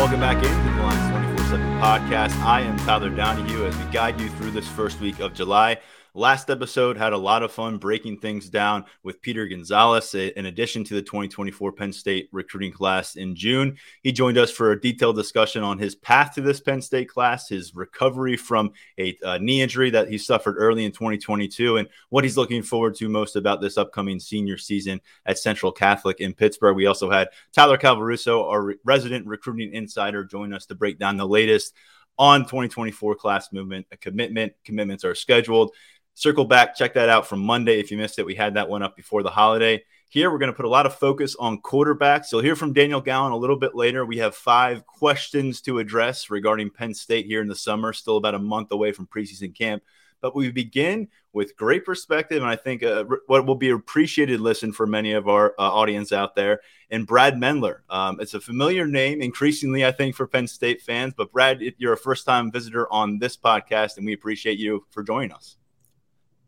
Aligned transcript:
Welcome 0.00 0.20
back 0.20 0.36
into 0.36 0.48
the 0.48 0.82
Lions 0.82 1.36
24 1.36 1.58
7 1.58 1.66
podcast. 1.78 2.34
I 2.42 2.62
am 2.62 2.78
Tyler 2.78 3.10
Donohue 3.10 3.66
as 3.66 3.76
we 3.76 3.84
guide 3.92 4.18
you 4.18 4.30
through 4.30 4.50
this 4.52 4.66
first 4.66 4.98
week 4.98 5.20
of 5.20 5.34
July. 5.34 5.76
Last 6.14 6.50
episode 6.50 6.96
had 6.96 7.12
a 7.12 7.18
lot 7.18 7.44
of 7.44 7.52
fun 7.52 7.78
breaking 7.78 8.18
things 8.18 8.48
down 8.48 8.84
with 9.04 9.22
Peter 9.22 9.46
Gonzalez. 9.46 10.12
Eh, 10.16 10.30
in 10.34 10.46
addition 10.46 10.82
to 10.84 10.94
the 10.94 11.02
2024 11.02 11.72
Penn 11.72 11.92
State 11.92 12.28
recruiting 12.32 12.72
class 12.72 13.14
in 13.14 13.36
June, 13.36 13.76
he 14.02 14.10
joined 14.10 14.36
us 14.36 14.50
for 14.50 14.72
a 14.72 14.80
detailed 14.80 15.14
discussion 15.14 15.62
on 15.62 15.78
his 15.78 15.94
path 15.94 16.34
to 16.34 16.40
this 16.40 16.60
Penn 16.60 16.82
State 16.82 17.08
class, 17.08 17.48
his 17.48 17.76
recovery 17.76 18.36
from 18.36 18.72
a, 18.98 19.16
a 19.22 19.38
knee 19.38 19.62
injury 19.62 19.90
that 19.90 20.08
he 20.08 20.18
suffered 20.18 20.56
early 20.58 20.84
in 20.84 20.90
2022, 20.90 21.76
and 21.76 21.88
what 22.08 22.24
he's 22.24 22.36
looking 22.36 22.64
forward 22.64 22.96
to 22.96 23.08
most 23.08 23.36
about 23.36 23.60
this 23.60 23.78
upcoming 23.78 24.18
senior 24.18 24.58
season 24.58 25.00
at 25.26 25.38
Central 25.38 25.70
Catholic 25.70 26.20
in 26.20 26.34
Pittsburgh. 26.34 26.74
We 26.74 26.86
also 26.86 27.08
had 27.08 27.28
Tyler 27.52 27.78
Calvaruso, 27.78 28.50
our 28.50 28.74
resident 28.84 29.26
recruiting 29.28 29.72
insider, 29.72 30.24
join 30.24 30.52
us 30.52 30.66
to 30.66 30.74
break 30.74 30.98
down 30.98 31.16
the 31.16 31.28
latest 31.28 31.72
on 32.18 32.42
2024 32.42 33.14
class 33.14 33.52
movement, 33.52 33.86
a 33.92 33.96
commitment. 33.96 34.52
Commitments 34.64 35.04
are 35.04 35.14
scheduled 35.14 35.72
circle 36.14 36.44
back, 36.44 36.76
check 36.76 36.94
that 36.94 37.08
out 37.08 37.26
from 37.26 37.40
Monday. 37.40 37.80
If 37.80 37.90
you 37.90 37.96
missed 37.96 38.18
it, 38.18 38.26
we 38.26 38.34
had 38.34 38.54
that 38.54 38.68
one 38.68 38.82
up 38.82 38.96
before 38.96 39.22
the 39.22 39.30
holiday. 39.30 39.84
Here, 40.08 40.30
we're 40.30 40.38
going 40.38 40.50
to 40.50 40.56
put 40.56 40.64
a 40.64 40.68
lot 40.68 40.86
of 40.86 40.94
focus 40.96 41.36
on 41.38 41.62
quarterbacks. 41.62 42.32
You'll 42.32 42.40
hear 42.40 42.56
from 42.56 42.72
Daniel 42.72 43.00
Gallen 43.00 43.30
a 43.30 43.36
little 43.36 43.56
bit 43.56 43.76
later. 43.76 44.04
We 44.04 44.18
have 44.18 44.34
five 44.34 44.84
questions 44.84 45.60
to 45.62 45.78
address 45.78 46.30
regarding 46.30 46.70
Penn 46.70 46.94
State 46.94 47.26
here 47.26 47.40
in 47.40 47.46
the 47.46 47.54
summer, 47.54 47.92
still 47.92 48.16
about 48.16 48.34
a 48.34 48.40
month 48.40 48.72
away 48.72 48.90
from 48.90 49.06
preseason 49.06 49.56
camp. 49.56 49.84
But 50.20 50.34
we 50.34 50.50
begin 50.50 51.08
with 51.32 51.56
great 51.56 51.84
perspective, 51.84 52.42
and 52.42 52.50
I 52.50 52.56
think 52.56 52.82
uh, 52.82 53.04
what 53.26 53.46
will 53.46 53.54
be 53.54 53.70
appreciated 53.70 54.40
listen 54.40 54.72
for 54.72 54.86
many 54.86 55.12
of 55.12 55.28
our 55.28 55.54
uh, 55.58 55.62
audience 55.62 56.12
out 56.12 56.34
there. 56.34 56.60
And 56.90 57.06
Brad 57.06 57.36
Maendler, 57.36 57.78
um, 57.88 58.18
it's 58.20 58.34
a 58.34 58.40
familiar 58.40 58.88
name, 58.88 59.22
increasingly 59.22 59.86
I 59.86 59.92
think 59.92 60.16
for 60.16 60.26
Penn 60.26 60.48
State 60.48 60.82
fans. 60.82 61.14
But 61.16 61.30
Brad, 61.30 61.62
you're 61.78 61.92
a 61.92 61.96
first-time 61.96 62.50
visitor 62.50 62.92
on 62.92 63.20
this 63.20 63.36
podcast, 63.36 63.96
and 63.96 64.04
we 64.04 64.12
appreciate 64.12 64.58
you 64.58 64.84
for 64.90 65.04
joining 65.04 65.30
us. 65.30 65.56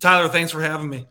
Tyler, 0.02 0.28
thanks 0.28 0.50
for 0.50 0.60
having 0.60 0.90
me. 0.90 1.06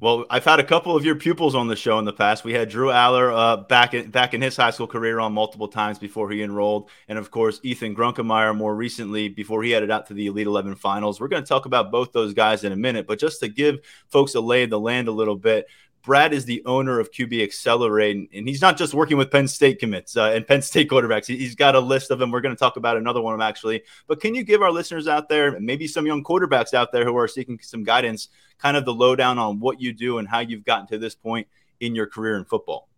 Well, 0.00 0.24
I've 0.30 0.44
had 0.44 0.60
a 0.60 0.64
couple 0.64 0.96
of 0.96 1.04
your 1.04 1.16
pupils 1.16 1.54
on 1.54 1.68
the 1.68 1.76
show 1.76 1.98
in 1.98 2.06
the 2.06 2.12
past. 2.12 2.42
We 2.42 2.54
had 2.54 2.70
Drew 2.70 2.88
Allar 2.88 3.36
uh, 3.36 3.56
back 3.64 3.92
in 3.92 4.10
back 4.10 4.32
in 4.32 4.40
his 4.40 4.56
high 4.56 4.70
school 4.70 4.86
career 4.86 5.20
on 5.20 5.34
multiple 5.34 5.68
times 5.68 5.98
before 5.98 6.30
he 6.30 6.40
enrolled, 6.40 6.88
and 7.08 7.18
of 7.18 7.30
course 7.30 7.60
Ethan 7.62 7.94
Grunkemeyer 7.94 8.56
more 8.56 8.74
recently 8.74 9.28
before 9.28 9.62
he 9.62 9.72
headed 9.72 9.90
out 9.90 10.06
to 10.06 10.14
the 10.14 10.28
Elite 10.28 10.46
Eleven 10.46 10.74
finals. 10.74 11.20
We're 11.20 11.28
going 11.28 11.42
to 11.42 11.48
talk 11.48 11.66
about 11.66 11.90
both 11.90 12.12
those 12.12 12.32
guys 12.32 12.64
in 12.64 12.72
a 12.72 12.76
minute, 12.76 13.06
but 13.06 13.18
just 13.18 13.40
to 13.40 13.48
give 13.48 13.80
folks 14.06 14.34
a 14.34 14.40
lay 14.40 14.62
of 14.62 14.70
the 14.70 14.80
land 14.80 15.08
a 15.08 15.12
little 15.12 15.36
bit, 15.36 15.66
Brad 16.02 16.32
is 16.32 16.44
the 16.44 16.62
owner 16.64 17.00
of 17.00 17.10
QB 17.10 17.42
Accelerate, 17.42 18.30
and 18.32 18.48
he's 18.48 18.62
not 18.62 18.76
just 18.76 18.94
working 18.94 19.16
with 19.16 19.30
Penn 19.30 19.48
State 19.48 19.78
commits 19.78 20.16
uh, 20.16 20.30
and 20.34 20.46
Penn 20.46 20.62
State 20.62 20.88
quarterbacks. 20.88 21.26
He's 21.26 21.54
got 21.54 21.74
a 21.74 21.80
list 21.80 22.10
of 22.10 22.18
them. 22.18 22.30
We're 22.30 22.40
going 22.40 22.54
to 22.54 22.58
talk 22.58 22.76
about 22.76 22.96
another 22.96 23.20
one 23.20 23.34
of 23.34 23.38
them 23.38 23.46
actually. 23.46 23.82
But 24.06 24.20
can 24.20 24.34
you 24.34 24.42
give 24.42 24.62
our 24.62 24.70
listeners 24.70 25.08
out 25.08 25.28
there, 25.28 25.58
maybe 25.60 25.86
some 25.86 26.06
young 26.06 26.24
quarterbacks 26.24 26.72
out 26.72 26.92
there 26.92 27.04
who 27.04 27.16
are 27.16 27.28
seeking 27.28 27.58
some 27.60 27.84
guidance, 27.84 28.28
kind 28.58 28.76
of 28.76 28.84
the 28.84 28.94
lowdown 28.94 29.38
on 29.38 29.60
what 29.60 29.80
you 29.80 29.92
do 29.92 30.18
and 30.18 30.28
how 30.28 30.40
you've 30.40 30.64
gotten 30.64 30.86
to 30.88 30.98
this 30.98 31.14
point 31.14 31.46
in 31.80 31.94
your 31.94 32.06
career 32.06 32.36
in 32.36 32.44
football? 32.44 32.88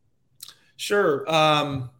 Sure. 0.76 1.30
Um, 1.30 1.90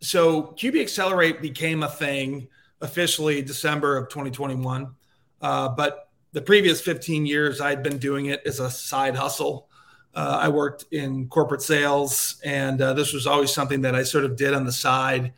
so 0.00 0.54
QB 0.58 0.80
Accelerate 0.82 1.40
became 1.40 1.82
a 1.82 1.88
thing 1.88 2.48
officially 2.80 3.40
December 3.42 3.96
of 3.96 4.08
2021, 4.08 4.94
uh, 5.42 5.68
but 5.70 6.10
the 6.32 6.42
previous 6.42 6.80
15 6.80 7.24
years 7.26 7.60
I'd 7.60 7.82
been 7.82 7.98
doing 7.98 8.26
it 8.26 8.42
as 8.44 8.60
a 8.60 8.70
side 8.70 9.16
hustle. 9.16 9.69
Uh, 10.14 10.38
I 10.42 10.48
worked 10.48 10.86
in 10.90 11.28
corporate 11.28 11.62
sales, 11.62 12.40
and 12.44 12.80
uh, 12.82 12.94
this 12.94 13.12
was 13.12 13.26
always 13.26 13.52
something 13.52 13.82
that 13.82 13.94
I 13.94 14.02
sort 14.02 14.24
of 14.24 14.36
did 14.36 14.54
on 14.54 14.64
the 14.64 14.72
side. 14.72 15.32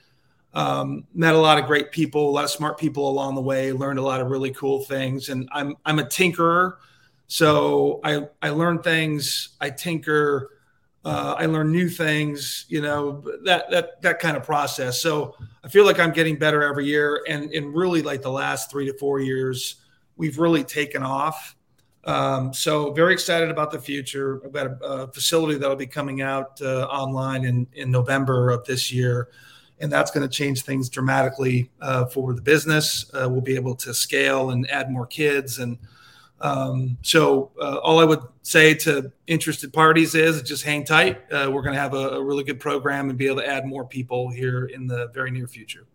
Um, 0.55 1.07
met 1.15 1.35
a 1.35 1.39
lot 1.39 1.59
of 1.59 1.67
great 1.67 1.93
people, 1.93 2.29
a 2.29 2.33
lot 2.33 2.45
of 2.45 2.51
smart 2.51 2.79
people 2.79 3.09
along 3.09 3.35
the 3.35 3.41
way. 3.41 3.73
Learned 3.73 3.99
a 3.99 4.03
lot 4.03 4.21
of 4.21 4.31
really 4.31 4.51
cool 4.51 4.81
things, 4.81 5.29
and 5.29 5.49
I'm 5.53 5.77
I'm 5.85 5.99
a 5.99 6.05
tinkerer, 6.05 6.77
so 7.27 8.01
I 8.05 8.29
I 8.41 8.51
learn 8.51 8.83
things. 8.83 9.51
I 9.61 9.71
tinker. 9.71 10.51
Uh, 11.05 11.35
I 11.37 11.47
learn 11.47 11.73
new 11.73 11.89
things. 11.89 12.67
You 12.69 12.81
know 12.83 13.25
that 13.45 13.71
that 13.71 14.03
that 14.03 14.19
kind 14.21 14.37
of 14.37 14.45
process. 14.45 15.01
So 15.01 15.37
I 15.65 15.69
feel 15.69 15.85
like 15.85 15.99
I'm 15.99 16.13
getting 16.13 16.39
better 16.39 16.63
every 16.63 16.87
year, 16.87 17.23
and 17.29 17.51
and 17.53 17.75
really 17.75 18.03
like 18.03 18.23
the 18.23 18.31
last 18.31 18.71
three 18.71 18.87
to 18.87 18.99
four 18.99 19.21
years, 19.21 19.77
we've 20.17 20.39
really 20.39 20.65
taken 20.65 21.03
off. 21.03 21.57
Um, 22.05 22.53
so 22.53 22.93
very 22.93 23.13
excited 23.13 23.51
about 23.51 23.71
the 23.71 23.79
future. 23.79 24.41
I've 24.45 24.53
got 24.53 24.67
a, 24.67 24.85
a 24.85 25.13
facility 25.13 25.59
that'll 25.59 25.77
be 25.77 25.87
coming 25.87 26.21
out 26.21 26.61
uh, 26.61 26.87
online 26.87 27.45
in, 27.45 27.67
in 27.75 27.91
November 27.91 28.51
of 28.51 28.65
this 28.65 28.93
year. 28.93 29.29
And 29.81 29.91
that's 29.91 30.11
going 30.11 30.29
to 30.29 30.33
change 30.33 30.63
things 30.63 30.89
dramatically 30.89 31.71
uh, 31.81 32.07
for 32.07 32.35
the 32.35 32.43
business. 32.43 33.11
Uh, 33.13 33.29
we'll 33.29 33.41
be 33.41 33.57
able 33.57 33.75
to 33.77 33.93
scale 33.95 34.51
and 34.51 34.69
add 34.71 34.91
more 34.91 35.07
kids. 35.07 35.59
And 35.59 35.79
um, 36.41 36.99
so, 37.03 37.53
uh, 37.61 37.79
all 37.79 38.01
I 38.01 38.05
would 38.05 38.23
say 38.43 38.75
to 38.75 39.13
interested 39.29 39.73
parties 39.73 40.15
is 40.15 40.43
just 40.43 40.65
hang 40.65 40.85
tight. 40.85 41.21
Uh, 41.33 41.51
we're 41.53 41.63
going 41.63 41.75
to 41.75 41.81
have 41.81 41.95
a, 41.95 42.11
a 42.11 42.25
really 42.25 42.43
good 42.43 42.59
program 42.59 43.11
and 43.11 43.19
be 43.19 43.27
able 43.27 43.37
to 43.37 43.49
add 43.49 43.65
more 43.65 43.85
people 43.85 44.29
here 44.29 44.67
in 44.67 44.89
the 44.89 45.09
very 45.15 45.31
near 45.31 45.47
future. 45.47 45.87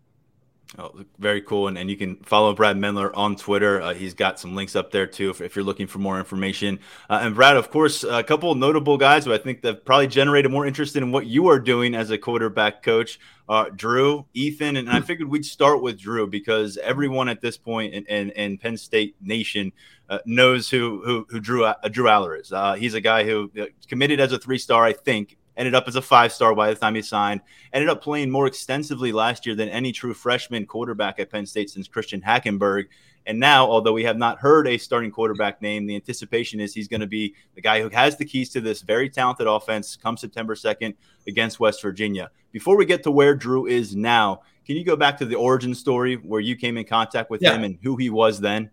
Oh, 0.76 0.92
very 1.18 1.40
cool. 1.40 1.68
And, 1.68 1.78
and 1.78 1.88
you 1.88 1.96
can 1.96 2.16
follow 2.16 2.52
Brad 2.54 2.76
Maendler 2.76 3.10
on 3.14 3.36
Twitter. 3.36 3.80
Uh, 3.80 3.94
he's 3.94 4.12
got 4.12 4.38
some 4.38 4.54
links 4.54 4.76
up 4.76 4.90
there 4.90 5.06
too 5.06 5.30
if, 5.30 5.40
if 5.40 5.56
you're 5.56 5.64
looking 5.64 5.86
for 5.86 5.98
more 5.98 6.18
information. 6.18 6.78
Uh, 7.08 7.20
and 7.22 7.34
Brad, 7.34 7.56
of 7.56 7.70
course, 7.70 8.04
a 8.04 8.22
couple 8.22 8.54
notable 8.54 8.98
guys 8.98 9.24
who 9.24 9.32
I 9.32 9.38
think 9.38 9.62
that 9.62 9.86
probably 9.86 10.08
generated 10.08 10.50
more 10.50 10.66
interest 10.66 10.94
in 10.94 11.10
what 11.10 11.26
you 11.26 11.46
are 11.48 11.58
doing 11.58 11.94
as 11.94 12.10
a 12.10 12.18
quarterback 12.18 12.82
coach. 12.82 13.18
Uh, 13.48 13.70
Drew, 13.74 14.26
Ethan, 14.34 14.76
and 14.76 14.90
I 14.90 15.00
figured 15.00 15.30
we'd 15.30 15.46
start 15.46 15.80
with 15.80 15.98
Drew 15.98 16.26
because 16.26 16.76
everyone 16.76 17.30
at 17.30 17.40
this 17.40 17.56
point 17.56 17.94
in, 17.94 18.04
in, 18.04 18.30
in 18.32 18.58
Penn 18.58 18.76
State 18.76 19.16
Nation 19.22 19.72
uh, 20.10 20.18
knows 20.26 20.68
who 20.68 21.02
who, 21.02 21.26
who 21.30 21.40
Drew 21.40 21.64
uh, 21.64 21.74
Drew 21.90 22.04
Allar 22.04 22.38
is. 22.38 22.52
Uh, 22.52 22.74
he's 22.74 22.92
a 22.92 23.00
guy 23.00 23.24
who 23.24 23.50
committed 23.88 24.20
as 24.20 24.32
a 24.32 24.38
three 24.38 24.58
star, 24.58 24.84
I 24.84 24.92
think, 24.92 25.37
ended 25.58 25.74
up 25.74 25.86
as 25.86 25.96
a 25.96 26.02
five 26.02 26.32
star 26.32 26.54
by 26.54 26.70
the 26.70 26.80
time 26.80 26.94
he 26.94 27.02
signed, 27.02 27.42
ended 27.72 27.90
up 27.90 28.02
playing 28.02 28.30
more 28.30 28.46
extensively 28.46 29.12
last 29.12 29.44
year 29.44 29.54
than 29.54 29.68
any 29.68 29.92
true 29.92 30.14
freshman 30.14 30.64
quarterback 30.64 31.18
at 31.18 31.30
Penn 31.30 31.44
State 31.44 31.68
since 31.68 31.88
Christian 31.88 32.22
Hackenberg. 32.22 32.84
And 33.26 33.38
now, 33.38 33.66
although 33.66 33.92
we 33.92 34.04
have 34.04 34.16
not 34.16 34.38
heard 34.38 34.66
a 34.66 34.78
starting 34.78 35.10
quarterback 35.10 35.60
name, 35.60 35.86
the 35.86 35.96
anticipation 35.96 36.60
is 36.60 36.72
he's 36.72 36.88
going 36.88 37.02
to 37.02 37.06
be 37.06 37.34
the 37.54 37.60
guy 37.60 37.82
who 37.82 37.90
has 37.90 38.16
the 38.16 38.24
keys 38.24 38.48
to 38.50 38.62
this 38.62 38.80
very 38.80 39.10
talented 39.10 39.46
offense 39.46 39.96
come 39.96 40.16
September 40.16 40.54
2nd 40.54 40.94
against 41.26 41.60
West 41.60 41.82
Virginia. 41.82 42.30
Before 42.52 42.78
we 42.78 42.86
get 42.86 43.02
to 43.02 43.10
where 43.10 43.34
Drew 43.34 43.66
is 43.66 43.94
now, 43.94 44.40
can 44.64 44.76
you 44.76 44.84
go 44.84 44.96
back 44.96 45.18
to 45.18 45.26
the 45.26 45.34
origin 45.34 45.74
story 45.74 46.14
where 46.16 46.40
you 46.40 46.56
came 46.56 46.78
in 46.78 46.86
contact 46.86 47.28
with 47.28 47.42
yeah. 47.42 47.54
him 47.54 47.64
and 47.64 47.78
who 47.82 47.96
he 47.96 48.08
was 48.08 48.40
then? 48.40 48.70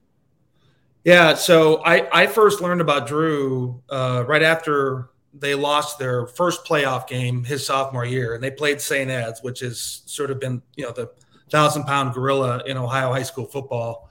Yeah, 1.03 1.35
so 1.35 1.83
I, 1.83 2.07
I 2.11 2.27
first 2.27 2.61
learned 2.61 2.81
about 2.81 3.07
Drew 3.07 3.81
uh, 3.89 4.23
right 4.25 4.41
after 4.41 5.09
they 5.39 5.55
lost 5.55 5.99
their 5.99 6.27
first 6.27 6.65
playoff 6.65 7.07
game 7.07 7.43
his 7.43 7.65
sophomore 7.65 8.05
year, 8.05 8.35
and 8.35 8.43
they 8.43 8.51
played 8.51 8.81
St. 8.81 9.09
Ed's, 9.09 9.41
which 9.41 9.59
has 9.59 10.01
sort 10.05 10.31
of 10.31 10.39
been 10.39 10.61
you 10.75 10.85
know 10.85 10.91
the 10.91 11.11
thousand 11.49 11.85
pound 11.85 12.13
gorilla 12.13 12.63
in 12.65 12.77
Ohio 12.77 13.11
high 13.11 13.23
school 13.23 13.45
football 13.45 14.09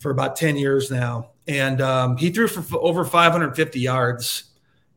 for 0.00 0.10
about 0.10 0.36
ten 0.36 0.56
years 0.56 0.90
now. 0.90 1.30
And 1.48 1.80
um, 1.80 2.16
he 2.16 2.30
threw 2.30 2.46
for 2.46 2.78
over 2.78 3.04
550 3.04 3.80
yards 3.80 4.44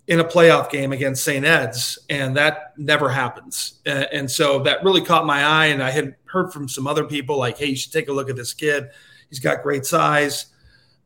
in 0.08 0.19
a 0.19 0.24
playoff 0.24 0.69
game 0.69 0.91
against 0.91 1.24
St. 1.24 1.44
Ed's, 1.44 1.97
and 2.09 2.38
that 2.38 2.74
never 2.78 3.09
happens. 3.09 3.80
And, 3.86 4.07
and 4.12 4.31
so 4.31 4.59
that 4.59 4.84
really 4.84 5.02
caught 5.02 5.25
my 5.25 5.44
eye. 5.44 5.68
And 5.68 5.81
I 5.81 5.90
had 5.90 6.16
heard 6.25 6.53
from 6.53 6.69
some 6.69 6.86
other 6.86 7.06
people 7.06 7.38
like, 7.38 7.57
"Hey, 7.57 7.68
you 7.68 7.75
should 7.75 7.92
take 7.92 8.09
a 8.09 8.13
look 8.13 8.30
at 8.30 8.36
this 8.36 8.53
kid. 8.53 8.90
He's 9.30 9.40
got 9.40 9.63
great 9.63 9.86
size." 9.86 10.47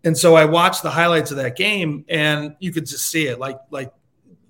And 0.04 0.18
so 0.18 0.36
I 0.36 0.46
watched 0.46 0.84
the 0.84 0.90
highlights 0.90 1.32
of 1.32 1.38
that 1.38 1.56
game, 1.58 2.06
and 2.08 2.56
you 2.60 2.72
could 2.72 2.86
just 2.86 3.10
see 3.10 3.28
it, 3.28 3.40
like 3.40 3.60
like 3.70 3.94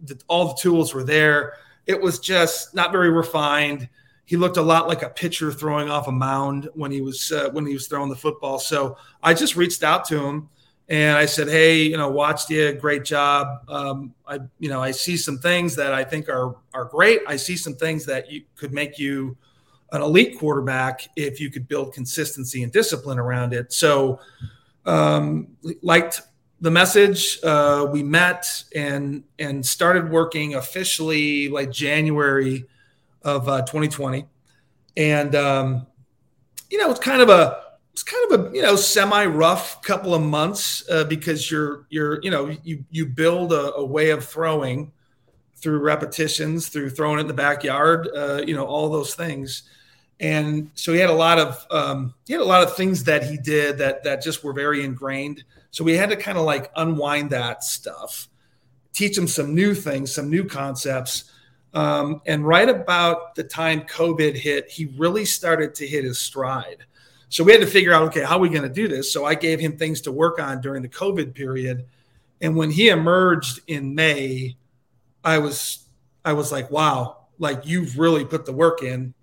the, 0.03 0.19
all 0.27 0.49
the 0.49 0.55
tools 0.55 0.93
were 0.93 1.03
there. 1.03 1.53
It 1.85 1.99
was 1.99 2.19
just 2.19 2.75
not 2.75 2.91
very 2.91 3.09
refined. 3.09 3.89
He 4.25 4.37
looked 4.37 4.57
a 4.57 4.61
lot 4.61 4.87
like 4.87 5.01
a 5.01 5.09
pitcher 5.09 5.51
throwing 5.51 5.89
off 5.89 6.07
a 6.07 6.11
mound 6.11 6.69
when 6.73 6.91
he 6.91 7.01
was 7.01 7.31
uh, 7.31 7.49
when 7.51 7.65
he 7.65 7.73
was 7.73 7.87
throwing 7.87 8.09
the 8.09 8.15
football. 8.15 8.59
So 8.59 8.97
I 9.23 9.33
just 9.33 9.55
reached 9.55 9.83
out 9.83 10.05
to 10.05 10.23
him 10.23 10.49
and 10.89 11.17
I 11.17 11.25
said, 11.25 11.47
"Hey, 11.47 11.83
you 11.83 11.97
know, 11.97 12.09
watched 12.09 12.49
you, 12.49 12.73
great 12.73 13.05
job. 13.05 13.63
Um, 13.67 14.13
I, 14.27 14.39
you 14.59 14.69
know, 14.69 14.81
I 14.81 14.91
see 14.91 15.17
some 15.17 15.37
things 15.37 15.75
that 15.75 15.93
I 15.93 16.03
think 16.03 16.29
are 16.29 16.55
are 16.73 16.85
great. 16.85 17.21
I 17.27 17.35
see 17.35 17.55
some 17.55 17.75
things 17.75 18.05
that 18.05 18.31
you 18.31 18.43
could 18.55 18.73
make 18.73 18.97
you 18.97 19.37
an 19.91 20.01
elite 20.01 20.37
quarterback 20.37 21.07
if 21.15 21.39
you 21.39 21.49
could 21.49 21.67
build 21.67 21.93
consistency 21.93 22.63
and 22.63 22.71
discipline 22.71 23.19
around 23.19 23.53
it." 23.53 23.71
So, 23.71 24.19
um, 24.85 25.47
liked 25.83 26.21
the 26.61 26.71
message. 26.71 27.39
Uh, 27.43 27.87
we 27.91 28.03
met 28.03 28.63
and 28.75 29.23
and 29.37 29.65
started 29.65 30.09
working 30.09 30.55
officially 30.55 31.49
like 31.49 31.71
January 31.71 32.65
of 33.23 33.47
uh, 33.47 33.61
2020, 33.61 34.25
and 34.97 35.35
um, 35.35 35.87
you 36.69 36.77
know 36.77 36.89
it's 36.91 36.99
kind 36.99 37.21
of 37.21 37.29
a 37.29 37.61
it's 37.93 38.03
kind 38.03 38.31
of 38.31 38.39
a 38.39 38.55
you 38.55 38.61
know 38.61 38.75
semi 38.75 39.25
rough 39.25 39.81
couple 39.81 40.13
of 40.13 40.21
months 40.21 40.83
uh, 40.89 41.03
because 41.03 41.49
you're 41.49 41.85
you're 41.89 42.21
you 42.21 42.31
know 42.31 42.55
you 42.63 42.83
you 42.89 43.05
build 43.05 43.53
a, 43.53 43.73
a, 43.75 43.85
way 43.85 44.09
of 44.11 44.25
throwing 44.25 44.91
through 45.55 45.79
repetitions 45.79 46.69
through 46.69 46.89
throwing 46.89 47.17
it 47.17 47.21
in 47.21 47.27
the 47.27 47.33
backyard 47.33 48.07
uh, 48.15 48.41
you 48.47 48.55
know 48.55 48.65
all 48.65 48.89
those 48.89 49.15
things 49.15 49.63
and 50.19 50.69
so 50.75 50.91
he 50.91 50.99
had 50.99 51.09
a 51.09 51.13
lot 51.13 51.39
of 51.39 51.65
um, 51.71 52.13
he 52.25 52.33
had 52.33 52.41
a 52.41 52.45
lot 52.45 52.63
of 52.63 52.75
things 52.75 53.03
that 53.05 53.23
he 53.23 53.37
did 53.37 53.77
that 53.77 54.03
that 54.03 54.21
just 54.21 54.43
were 54.43 54.53
very 54.53 54.83
ingrained. 54.83 55.43
So 55.71 55.83
we 55.83 55.95
had 55.95 56.09
to 56.09 56.15
kind 56.15 56.37
of 56.37 56.45
like 56.45 56.71
unwind 56.75 57.29
that 57.31 57.63
stuff, 57.63 58.27
teach 58.93 59.17
him 59.17 59.27
some 59.27 59.53
new 59.53 59.73
things, 59.73 60.13
some 60.13 60.29
new 60.29 60.45
concepts. 60.45 61.31
Um, 61.73 62.21
and 62.25 62.45
right 62.45 62.67
about 62.67 63.35
the 63.35 63.43
time 63.43 63.81
COVID 63.81 64.35
hit, 64.35 64.69
he 64.69 64.85
really 64.97 65.25
started 65.25 65.75
to 65.75 65.87
hit 65.87 66.03
his 66.03 66.17
stride. 66.17 66.85
So 67.29 67.43
we 67.43 67.51
had 67.51 67.61
to 67.61 67.67
figure 67.67 67.93
out, 67.93 68.03
okay, 68.07 68.23
how 68.23 68.37
are 68.37 68.39
we 68.39 68.49
going 68.49 68.63
to 68.63 68.69
do 68.69 68.87
this? 68.87 69.13
So 69.13 69.23
I 69.23 69.35
gave 69.35 69.59
him 69.59 69.77
things 69.77 70.01
to 70.01 70.11
work 70.11 70.39
on 70.39 70.61
during 70.61 70.81
the 70.81 70.89
COVID 70.89 71.35
period. 71.35 71.85
And 72.41 72.55
when 72.55 72.71
he 72.71 72.89
emerged 72.89 73.61
in 73.67 73.93
May, 73.93 74.57
I 75.23 75.37
was 75.37 75.85
I 76.25 76.33
was 76.33 76.51
like, 76.51 76.71
wow, 76.71 77.27
like 77.37 77.65
you've 77.65 77.99
really 77.99 78.25
put 78.25 78.45
the 78.45 78.53
work 78.53 78.81
in. 78.81 79.13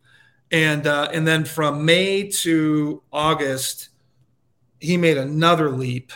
And 0.52 0.86
uh, 0.86 1.08
and 1.12 1.26
then 1.26 1.44
from 1.44 1.84
May 1.84 2.28
to 2.28 3.02
August, 3.12 3.88
he 4.78 4.96
made 4.96 5.18
another 5.18 5.70
leap 5.70 6.12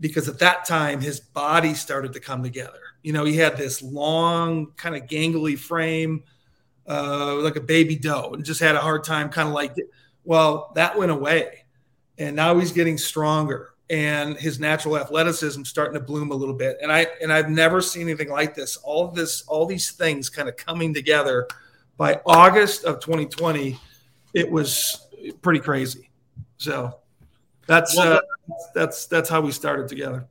because 0.00 0.28
at 0.28 0.38
that 0.38 0.64
time 0.64 1.00
his 1.00 1.20
body 1.20 1.74
started 1.74 2.12
to 2.14 2.20
come 2.20 2.42
together. 2.42 2.80
You 3.02 3.12
know, 3.12 3.24
he 3.24 3.36
had 3.36 3.56
this 3.56 3.82
long, 3.82 4.72
kind 4.76 4.96
of 4.96 5.02
gangly 5.02 5.58
frame, 5.58 6.24
uh, 6.88 7.36
like 7.36 7.56
a 7.56 7.60
baby 7.60 7.96
doe, 7.96 8.32
and 8.32 8.44
just 8.44 8.60
had 8.60 8.74
a 8.74 8.80
hard 8.80 9.04
time 9.04 9.28
kind 9.28 9.48
of 9.48 9.54
like 9.54 9.76
well, 10.24 10.72
that 10.74 10.96
went 10.96 11.10
away. 11.10 11.64
And 12.18 12.36
now 12.36 12.58
he's 12.58 12.72
getting 12.72 12.98
stronger 12.98 13.70
and 13.88 14.36
his 14.36 14.60
natural 14.60 14.96
athleticism 14.96 15.64
starting 15.64 15.94
to 15.94 16.00
bloom 16.00 16.30
a 16.30 16.34
little 16.34 16.54
bit. 16.54 16.78
And 16.80 16.92
I 16.92 17.06
and 17.20 17.32
I've 17.32 17.50
never 17.50 17.80
seen 17.80 18.02
anything 18.02 18.30
like 18.30 18.54
this. 18.54 18.76
All 18.78 19.08
this, 19.08 19.42
all 19.48 19.66
these 19.66 19.90
things 19.90 20.28
kind 20.28 20.48
of 20.48 20.56
coming 20.56 20.94
together 20.94 21.48
by 21.96 22.20
August 22.24 22.84
of 22.84 23.00
2020, 23.00 23.78
it 24.34 24.50
was 24.50 25.08
pretty 25.42 25.60
crazy. 25.60 26.10
So 26.58 26.99
that's 27.70 27.96
uh, 27.96 28.20
that's 28.74 29.06
that's 29.06 29.28
how 29.28 29.40
we 29.40 29.52
started 29.52 29.88
together 29.88 30.26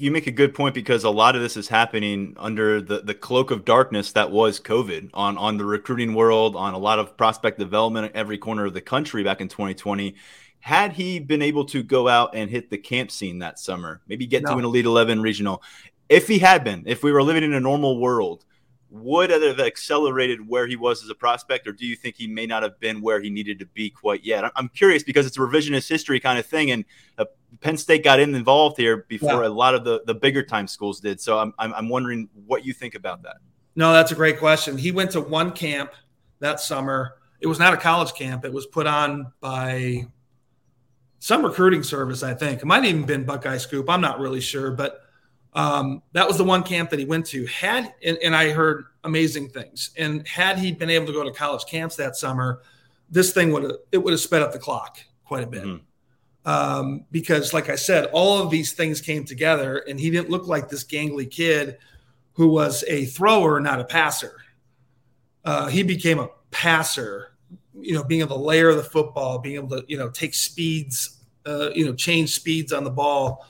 you 0.00 0.10
make 0.10 0.26
a 0.26 0.32
good 0.32 0.54
point 0.54 0.74
because 0.74 1.04
a 1.04 1.10
lot 1.10 1.36
of 1.36 1.42
this 1.42 1.58
is 1.58 1.68
happening 1.68 2.34
under 2.38 2.80
the, 2.80 3.02
the 3.02 3.14
cloak 3.14 3.50
of 3.50 3.66
darkness 3.66 4.12
that 4.12 4.30
was 4.30 4.58
COVID 4.58 5.10
on, 5.12 5.36
on 5.36 5.58
the 5.58 5.64
recruiting 5.64 6.14
world, 6.14 6.56
on 6.56 6.72
a 6.72 6.78
lot 6.78 6.98
of 6.98 7.18
prospect 7.18 7.58
development 7.58 8.06
at 8.06 8.16
every 8.16 8.38
corner 8.38 8.64
of 8.64 8.72
the 8.72 8.80
country 8.80 9.22
back 9.22 9.42
in 9.42 9.48
2020. 9.48 10.14
Had 10.60 10.94
he 10.94 11.18
been 11.18 11.42
able 11.42 11.66
to 11.66 11.82
go 11.82 12.08
out 12.08 12.34
and 12.34 12.50
hit 12.50 12.70
the 12.70 12.78
camp 12.78 13.10
scene 13.10 13.40
that 13.40 13.58
summer, 13.58 14.00
maybe 14.08 14.26
get 14.26 14.42
no. 14.42 14.52
to 14.52 14.58
an 14.58 14.64
Elite 14.64 14.86
11 14.86 15.20
regional, 15.20 15.62
if 16.08 16.26
he 16.26 16.38
had 16.38 16.64
been, 16.64 16.84
if 16.86 17.02
we 17.02 17.12
were 17.12 17.22
living 17.22 17.44
in 17.44 17.52
a 17.52 17.60
normal 17.60 18.00
world, 18.00 18.46
would 18.90 19.30
it 19.30 19.40
have 19.42 19.60
accelerated 19.60 20.46
where 20.46 20.66
he 20.66 20.74
was 20.74 21.02
as 21.04 21.10
a 21.10 21.14
prospect, 21.14 21.66
or 21.68 21.72
do 21.72 21.86
you 21.86 21.94
think 21.94 22.16
he 22.16 22.26
may 22.26 22.44
not 22.44 22.62
have 22.62 22.78
been 22.80 23.00
where 23.00 23.20
he 23.20 23.30
needed 23.30 23.58
to 23.60 23.66
be 23.66 23.88
quite 23.88 24.24
yet? 24.24 24.50
I'm 24.56 24.68
curious 24.68 25.04
because 25.04 25.26
it's 25.26 25.36
a 25.36 25.40
revisionist 25.40 25.88
history 25.88 26.18
kind 26.18 26.38
of 26.38 26.46
thing, 26.46 26.72
and 26.72 26.84
uh, 27.16 27.24
Penn 27.60 27.76
State 27.76 28.02
got 28.02 28.18
in 28.18 28.34
involved 28.34 28.76
here 28.76 29.04
before 29.08 29.42
yeah. 29.42 29.48
a 29.48 29.50
lot 29.50 29.74
of 29.74 29.84
the, 29.84 30.02
the 30.06 30.14
bigger 30.14 30.42
time 30.42 30.66
schools 30.66 30.98
did. 30.98 31.20
So 31.20 31.38
I'm, 31.38 31.54
I'm, 31.58 31.72
I'm 31.74 31.88
wondering 31.88 32.28
what 32.46 32.64
you 32.64 32.72
think 32.72 32.96
about 32.96 33.22
that. 33.22 33.36
No, 33.76 33.92
that's 33.92 34.10
a 34.10 34.16
great 34.16 34.38
question. 34.38 34.76
He 34.76 34.90
went 34.90 35.12
to 35.12 35.20
one 35.20 35.52
camp 35.52 35.92
that 36.40 36.58
summer. 36.58 37.14
It 37.40 37.46
was 37.46 37.58
not 37.58 37.72
a 37.72 37.76
college 37.76 38.12
camp. 38.14 38.44
It 38.44 38.52
was 38.52 38.66
put 38.66 38.86
on 38.86 39.32
by 39.40 40.06
some 41.20 41.44
recruiting 41.44 41.82
service, 41.82 42.22
I 42.22 42.34
think. 42.34 42.60
It 42.60 42.66
might 42.66 42.84
have 42.84 42.86
even 42.86 43.04
been 43.04 43.24
Buckeye 43.24 43.58
Scoop. 43.58 43.88
I'm 43.88 44.00
not 44.00 44.18
really 44.18 44.40
sure, 44.40 44.72
but 44.72 45.02
um, 45.52 46.02
that 46.12 46.26
was 46.26 46.38
the 46.38 46.44
one 46.44 46.62
camp 46.62 46.90
that 46.90 46.98
he 46.98 47.04
went 47.04 47.26
to. 47.26 47.46
Had 47.46 47.92
and, 48.04 48.16
and, 48.22 48.36
I 48.36 48.50
heard 48.50 48.84
amazing 49.02 49.48
things. 49.48 49.90
And 49.96 50.26
had 50.26 50.58
he 50.58 50.70
been 50.70 50.90
able 50.90 51.06
to 51.06 51.12
go 51.12 51.24
to 51.24 51.32
college 51.32 51.64
camps 51.66 51.96
that 51.96 52.16
summer, 52.16 52.62
this 53.10 53.32
thing 53.32 53.52
would 53.52 53.64
have 53.64 53.72
it 53.90 53.98
would 53.98 54.12
have 54.12 54.20
sped 54.20 54.42
up 54.42 54.52
the 54.52 54.58
clock 54.58 54.98
quite 55.24 55.42
a 55.42 55.46
bit. 55.46 55.64
Mm-hmm. 55.64 55.84
Um, 56.46 57.04
because, 57.10 57.52
like 57.52 57.68
I 57.68 57.76
said, 57.76 58.06
all 58.12 58.38
of 58.42 58.50
these 58.50 58.72
things 58.72 59.00
came 59.00 59.24
together, 59.24 59.78
and 59.88 60.00
he 60.00 60.10
didn't 60.10 60.30
look 60.30 60.46
like 60.46 60.68
this 60.68 60.84
gangly 60.84 61.30
kid 61.30 61.76
who 62.32 62.48
was 62.48 62.82
a 62.88 63.04
thrower, 63.06 63.60
not 63.60 63.80
a 63.80 63.84
passer. 63.84 64.36
Uh, 65.44 65.66
he 65.66 65.82
became 65.82 66.18
a 66.18 66.30
passer. 66.50 67.32
You 67.78 67.94
know, 67.94 68.04
being 68.04 68.20
able 68.20 68.36
to 68.36 68.42
layer 68.42 68.74
the 68.74 68.82
football, 68.82 69.38
being 69.38 69.56
able 69.56 69.68
to 69.70 69.84
you 69.88 69.98
know 69.98 70.10
take 70.10 70.34
speeds, 70.34 71.18
uh, 71.44 71.70
you 71.74 71.84
know, 71.84 71.94
change 71.94 72.30
speeds 72.34 72.72
on 72.72 72.84
the 72.84 72.90
ball. 72.90 73.46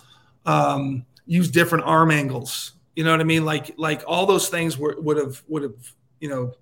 Um, 0.46 1.04
use 1.30 1.48
different 1.48 1.84
arm 1.84 2.10
angles. 2.10 2.72
You 2.96 3.04
know 3.04 3.12
what 3.12 3.20
I 3.20 3.24
mean? 3.24 3.44
Like 3.44 3.72
like 3.78 4.02
all 4.06 4.26
those 4.26 4.48
things 4.48 4.76
were, 4.76 4.96
would 4.98 5.16
have 5.16 5.42
would 5.48 5.62
have 5.62 5.92
you 6.18 6.28
know 6.28 6.52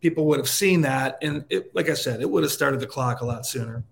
people 0.00 0.24
would 0.26 0.38
have 0.38 0.48
seen 0.48 0.82
that, 0.82 1.18
and 1.20 1.44
it, 1.50 1.74
like 1.74 1.88
I 1.88 1.94
said, 1.94 2.22
it 2.22 2.30
would 2.30 2.44
have 2.44 2.52
started 2.52 2.78
the 2.78 2.86
clock 2.86 3.20
a 3.20 3.26
lot 3.26 3.44
sooner. 3.44 3.82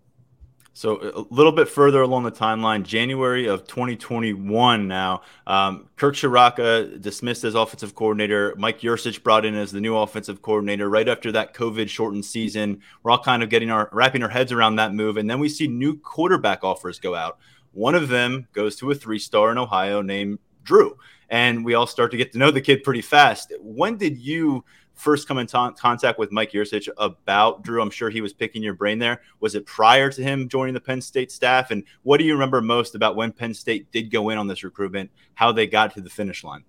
So 0.75 1.27
a 1.29 1.35
little 1.35 1.53
bit 1.53 1.69
further 1.69 2.01
along 2.01 2.23
the 2.23 2.33
timeline, 2.33 2.83
January 2.83 3.47
of 3.47 3.67
2021. 3.67 4.89
Now, 4.89 5.21
um, 5.47 5.89
Kirk 5.97 6.15
Ciarrocca 6.15 6.99
dismissed 6.99 7.45
as 7.45 7.55
offensive 7.55 7.95
coordinator. 7.95 8.55
Mike 8.57 8.81
Yurcich 8.81 9.23
brought 9.23 9.45
in 9.45 9.55
as 9.55 9.71
the 9.71 9.83
new 9.83 9.95
offensive 9.97 10.41
coordinator. 10.41 10.89
Right 10.89 11.09
after 11.09 11.31
that 11.33 11.53
COVID-shortened 11.53 12.25
season, 12.25 12.81
we're 13.03 13.11
all 13.11 13.23
kind 13.23 13.43
of 13.43 13.51
getting 13.51 13.71
our 13.71 13.91
wrapping 13.93 14.23
our 14.23 14.31
heads 14.31 14.51
around 14.51 14.77
that 14.77 14.95
move, 14.95 15.19
and 15.19 15.29
then 15.29 15.41
we 15.41 15.51
see 15.51 15.67
new 15.67 15.99
quarterback 15.99 16.65
offers 16.65 16.99
go 16.99 17.15
out. 17.15 17.39
One 17.73 17.95
of 17.95 18.09
them 18.09 18.47
goes 18.53 18.77
to 18.77 18.91
a 18.91 18.95
three 18.95 19.19
star 19.19 19.51
in 19.51 19.59
Ohio 19.59 20.03
named 20.03 20.39
Drew. 20.65 20.97
And 21.29 21.65
we 21.65 21.75
all 21.75 21.87
start 21.87 22.11
to 22.11 22.17
get 22.17 22.33
to 22.33 22.39
know 22.39 22.51
the 22.51 22.61
kid 22.61 22.85
pretty 22.85 23.01
fast. 23.01 23.53
When 23.61 23.97
did 23.97 24.19
you 24.19 24.65
first 24.95 25.27
come 25.27 25.39
in 25.39 25.47
t- 25.47 25.71
contact 25.79 26.19
with 26.19 26.31
Mike 26.31 26.53
Yurcich 26.53 26.89
about 26.99 27.63
Drew? 27.63 27.81
I'm 27.81 27.91
sure 27.91 28.11
he 28.11 28.21
was 28.21 28.35
picking 28.35 28.63
your 28.63 28.75
brain 28.75 28.99
there. 28.99 29.23
Was 29.41 29.55
it 29.55 29.65
prior 29.65 30.11
to 30.11 30.23
him 30.23 30.49
joining 30.49 30.75
the 30.75 30.81
Penn 30.81 31.01
State 31.01 31.33
staff? 31.33 31.71
And 31.71 31.85
what 32.03 32.19
do 32.19 32.25
you 32.25 32.35
remember 32.35 32.61
most 32.61 32.95
about 32.95 33.17
when 33.17 33.33
Penn 33.33 33.55
State 33.55 33.91
did 33.93 34.11
go 34.11 34.29
in 34.29 34.37
on 34.37 34.47
this 34.47 34.63
recruitment, 34.63 35.11
how 35.35 35.53
they 35.53 35.67
got 35.67 35.95
to 35.95 36.03
the 36.03 36.11
finish 36.11 36.45
line? 36.45 36.65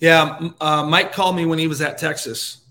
Yeah, 0.00 0.50
uh, 0.60 0.84
Mike 0.84 1.12
called 1.12 1.36
me 1.36 1.46
when 1.46 1.60
he 1.60 1.68
was 1.68 1.80
at 1.80 1.96
Texas, 1.96 2.62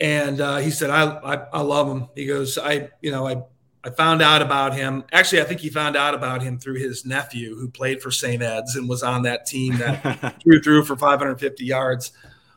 and 0.00 0.40
uh, 0.40 0.56
he 0.56 0.72
said, 0.72 0.90
I, 0.90 1.04
I, 1.04 1.34
I 1.52 1.60
love 1.60 1.88
him." 1.88 2.08
He 2.16 2.26
goes, 2.26 2.58
"I, 2.58 2.90
you 3.00 3.12
know, 3.12 3.28
I 3.28 3.44
I 3.84 3.90
found 3.90 4.22
out 4.22 4.40
about 4.40 4.74
him. 4.74 5.04
Actually, 5.12 5.42
I 5.42 5.44
think 5.44 5.60
he 5.60 5.68
found 5.68 5.94
out 5.94 6.14
about 6.14 6.42
him 6.42 6.58
through 6.58 6.76
his 6.76 7.04
nephew, 7.04 7.54
who 7.54 7.68
played 7.68 8.00
for 8.00 8.10
St. 8.10 8.42
Ed's 8.42 8.76
and 8.76 8.88
was 8.88 9.02
on 9.02 9.22
that 9.22 9.44
team 9.44 9.76
that 9.76 10.40
threw 10.42 10.62
through 10.62 10.84
for 10.84 10.96
550 10.96 11.64
yards. 11.64 12.12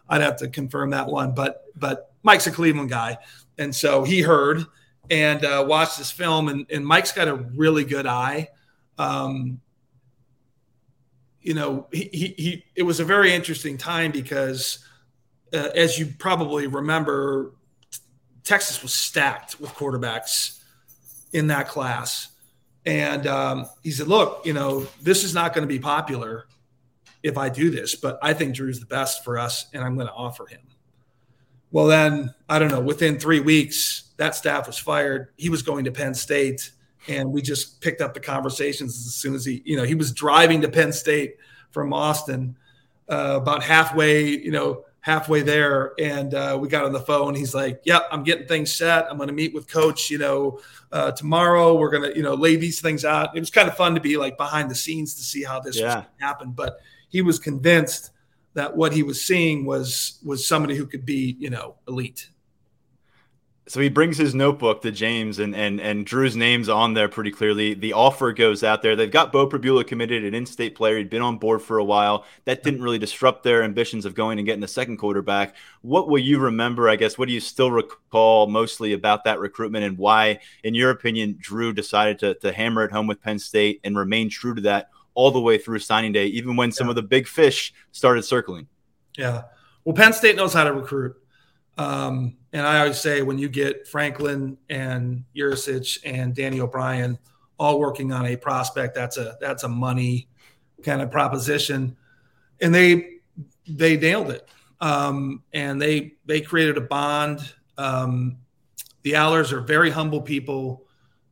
I'd 0.08 0.22
have 0.22 0.38
to 0.38 0.48
confirm 0.48 0.92
that 0.92 1.08
one, 1.08 1.34
but 1.36 1.66
but 1.76 2.14
Mike's 2.24 2.48
a 2.48 2.52
Cleveland 2.52 2.90
guy, 2.90 3.18
and 3.58 3.76
so 3.76 4.06
he 4.06 4.22
heard 4.22 4.66
and 5.10 5.44
uh, 5.44 5.66
watched 5.68 5.98
this 5.98 6.12
film, 6.12 6.48
and, 6.48 6.66
and 6.70 6.86
Mike's 6.86 7.12
got 7.12 7.28
a 7.28 7.36
really 7.36 7.84
good 7.84 8.08
eye. 8.08 8.50
Um, 8.98 9.60
you 11.42 11.54
know, 11.54 11.88
he, 11.92 12.10
he, 12.14 12.28
he 12.38 12.66
it 12.74 12.84
was 12.84 13.02
a 13.02 13.06
very 13.06 13.34
interesting 13.34 13.78
time 13.78 14.12
because, 14.12 14.80
uh, 15.54 15.70
as 15.76 16.00
you 16.00 16.08
probably 16.20 16.68
remember, 16.68 17.54
Texas 18.46 18.82
was 18.82 18.94
stacked 18.94 19.60
with 19.60 19.72
quarterbacks 19.72 20.57
in 21.34 21.48
that 21.48 21.68
class. 21.68 22.30
And 22.86 23.28
um, 23.28 23.66
he 23.84 23.92
said, 23.92 24.08
Look, 24.08 24.46
you 24.46 24.54
know, 24.54 24.88
this 25.02 25.24
is 25.24 25.34
not 25.34 25.54
going 25.54 25.64
to 25.64 25.68
be 25.68 25.80
popular 25.80 26.48
if 27.24 27.38
I 27.38 27.50
do 27.50 27.70
this, 27.70 27.96
but 27.96 28.18
I 28.22 28.34
think 28.34 28.56
Drew's 28.56 28.80
the 28.80 28.86
best 28.86 29.24
for 29.24 29.38
us 29.38 29.68
and 29.74 29.84
I'm 29.84 29.96
going 29.96 30.08
to 30.08 30.14
offer 30.14 30.46
him. 30.48 30.62
Well, 31.72 31.88
then, 31.88 32.34
I 32.48 32.60
don't 32.60 32.72
know, 32.72 32.80
within 32.80 33.20
three 33.20 33.42
weeks, 33.42 34.12
that 34.18 34.36
staff 34.36 34.68
was 34.68 34.78
fired. 34.78 35.30
He 35.36 35.50
was 35.50 35.62
going 35.62 35.84
to 35.86 35.92
Penn 35.92 36.14
State. 36.14 36.72
And 37.10 37.32
we 37.32 37.42
just 37.42 37.82
picked 37.82 38.02
up 38.02 38.14
the 38.14 38.20
conversations 38.20 38.96
as 39.06 39.16
soon 39.16 39.36
as 39.36 39.46
he, 39.46 39.62
you 39.66 39.78
know, 39.78 39.84
he 39.84 39.96
was 39.96 40.12
driving 40.12 40.62
to 40.62 40.70
Penn 40.70 40.92
State 40.94 41.38
from 41.72 41.94
Austin 41.94 42.58
uh, 43.10 43.40
about 43.42 43.64
halfway, 43.64 44.28
you 44.28 44.52
know, 44.52 44.86
halfway 45.08 45.42
there 45.42 45.94
and 46.00 46.34
uh, 46.34 46.58
we 46.60 46.68
got 46.68 46.84
on 46.84 46.92
the 46.92 47.00
phone. 47.00 47.34
He's 47.34 47.56
like 47.56 47.82
yep 47.86 48.08
i'm 48.12 48.24
getting 48.24 48.46
things 48.46 48.76
set. 48.76 49.08
I'm 49.10 49.16
going 49.16 49.30
to 49.30 49.34
meet 49.34 49.54
with 49.54 49.66
coach 49.68 50.10
you 50.10 50.18
know 50.18 50.60
uh, 50.92 51.12
tomorrow. 51.12 51.76
We're 51.76 51.92
going 51.92 52.12
to 52.12 52.16
you 52.18 52.24
know 52.24 52.34
lay 52.34 52.58
these 52.58 52.82
things 52.82 53.06
out. 53.06 53.36
It 53.36 53.40
was 53.40 53.50
kind 53.50 53.70
of 53.70 53.78
fun 53.78 53.96
to 53.96 54.02
be 54.02 54.18
like 54.18 54.36
behind 54.36 54.70
the 54.70 54.76
scenes 54.76 55.16
to 55.16 55.24
see 55.24 55.44
how 55.44 55.62
this 55.62 55.80
yeah. 55.80 56.04
happened 56.20 56.58
but 56.58 56.82
he 57.08 57.22
was 57.22 57.40
convinced 57.40 58.12
that 58.54 58.76
what 58.76 58.92
he 58.92 59.02
was 59.02 59.24
seeing 59.24 59.66
was 59.66 60.20
was 60.26 60.46
somebody 60.46 60.76
who 60.76 60.86
could 60.86 61.06
be 61.06 61.38
you 61.40 61.50
know 61.50 61.76
elite 61.88 62.30
so 63.68 63.80
he 63.80 63.90
brings 63.90 64.18
his 64.18 64.34
notebook 64.34 64.82
to 64.82 64.92
James, 64.92 65.40
and 65.40 65.56
and 65.56 65.80
and 65.82 66.06
Drew's 66.06 66.36
name's 66.36 66.70
on 66.70 66.94
there 66.94 67.10
pretty 67.10 67.32
clearly. 67.32 67.74
The 67.74 67.94
offer 67.94 68.32
goes 68.32 68.64
out 68.64 68.82
there. 68.82 68.96
They've 68.96 69.12
got 69.12 69.32
Beau 69.32 69.48
Pribula 69.48 69.86
committed, 69.86 70.24
an 70.24 70.34
in-state 70.34 70.76
player. 70.76 70.98
He'd 70.98 71.10
been 71.10 71.22
on 71.22 71.38
board 71.38 71.62
for 71.62 71.78
a 71.78 71.84
while. 71.84 72.26
That 72.46 72.64
didn't 72.64 72.82
really 72.82 72.98
disrupt 72.98 73.44
their 73.44 73.64
ambitions 73.64 74.06
of 74.06 74.16
going 74.16 74.40
and 74.40 74.46
getting 74.46 74.62
the 74.62 74.68
second 74.68 74.98
quarterback. 74.98 75.56
What 75.82 76.08
will 76.08 76.20
you 76.20 76.40
remember? 76.40 76.90
I 76.90 76.96
guess. 76.96 77.18
What 77.18 77.28
do 77.28 77.34
you 77.34 77.40
still 77.40 77.72
recall 77.72 78.48
mostly 78.48 78.94
about 78.94 79.26
that 79.26 79.40
recruitment, 79.40 79.86
and 79.86 79.98
why, 79.98 80.40
in 80.64 80.74
your 80.74 80.90
opinion, 80.90 81.36
Drew 81.40 81.74
decided 81.74 82.20
to 82.20 82.34
to 82.36 82.52
hammer 82.52 82.86
it 82.86 82.92
home 82.92 83.08
with 83.08 83.22
Penn 83.22 83.40
State 83.40 83.82
and 83.84 83.98
remain 83.98 84.30
true 84.30 84.56
to 84.56 84.62
that 84.62 84.90
all 85.14 85.32
the 85.32 85.42
way 85.42 85.58
through 85.58 85.80
signing 85.80 86.14
day, 86.14 86.28
even 86.28 86.56
when 86.56 86.72
some 86.72 86.88
yeah. 86.88 86.92
of 86.92 86.96
the 86.96 87.02
big 87.02 87.28
fish 87.28 87.74
started 87.92 88.24
circling. 88.24 88.68
Yeah. 89.18 89.44
Well, 89.84 89.96
Penn 89.96 90.14
State 90.14 90.36
knows 90.36 90.54
how 90.54 90.64
to 90.64 90.72
recruit. 90.72 91.16
Um, 91.78 92.37
and 92.54 92.66
I 92.66 92.80
always 92.80 93.00
say 93.00 93.22
when 93.22 93.38
you 93.38 93.50
get 93.50 93.88
Franklin 93.88 94.58
and 94.70 95.24
Yurcich 95.36 96.00
and 96.06 96.34
Danny 96.34 96.60
O'Brien 96.60 97.18
all 97.60 97.80
working 97.80 98.12
on 98.12 98.26
a 98.26 98.36
prospect, 98.36 98.96
that's 98.96 99.18
a 99.18 99.38
that's 99.42 99.64
a 99.64 99.68
money 99.68 100.28
kind 100.84 101.02
of 101.02 101.12
proposition, 101.12 101.98
and 102.62 102.74
they 102.74 103.20
they 103.68 103.98
nailed 103.98 104.32
it. 104.32 104.48
Um, 104.80 105.44
and 105.54 105.82
they 105.82 106.14
they 106.26 106.42
created 106.42 106.78
a 106.78 106.82
bond. 106.82 107.54
Um, 107.78 108.38
the 109.02 109.14
Allars 109.14 109.52
are 109.52 109.62
very 109.62 109.90
humble 109.90 110.22
people, 110.22 110.86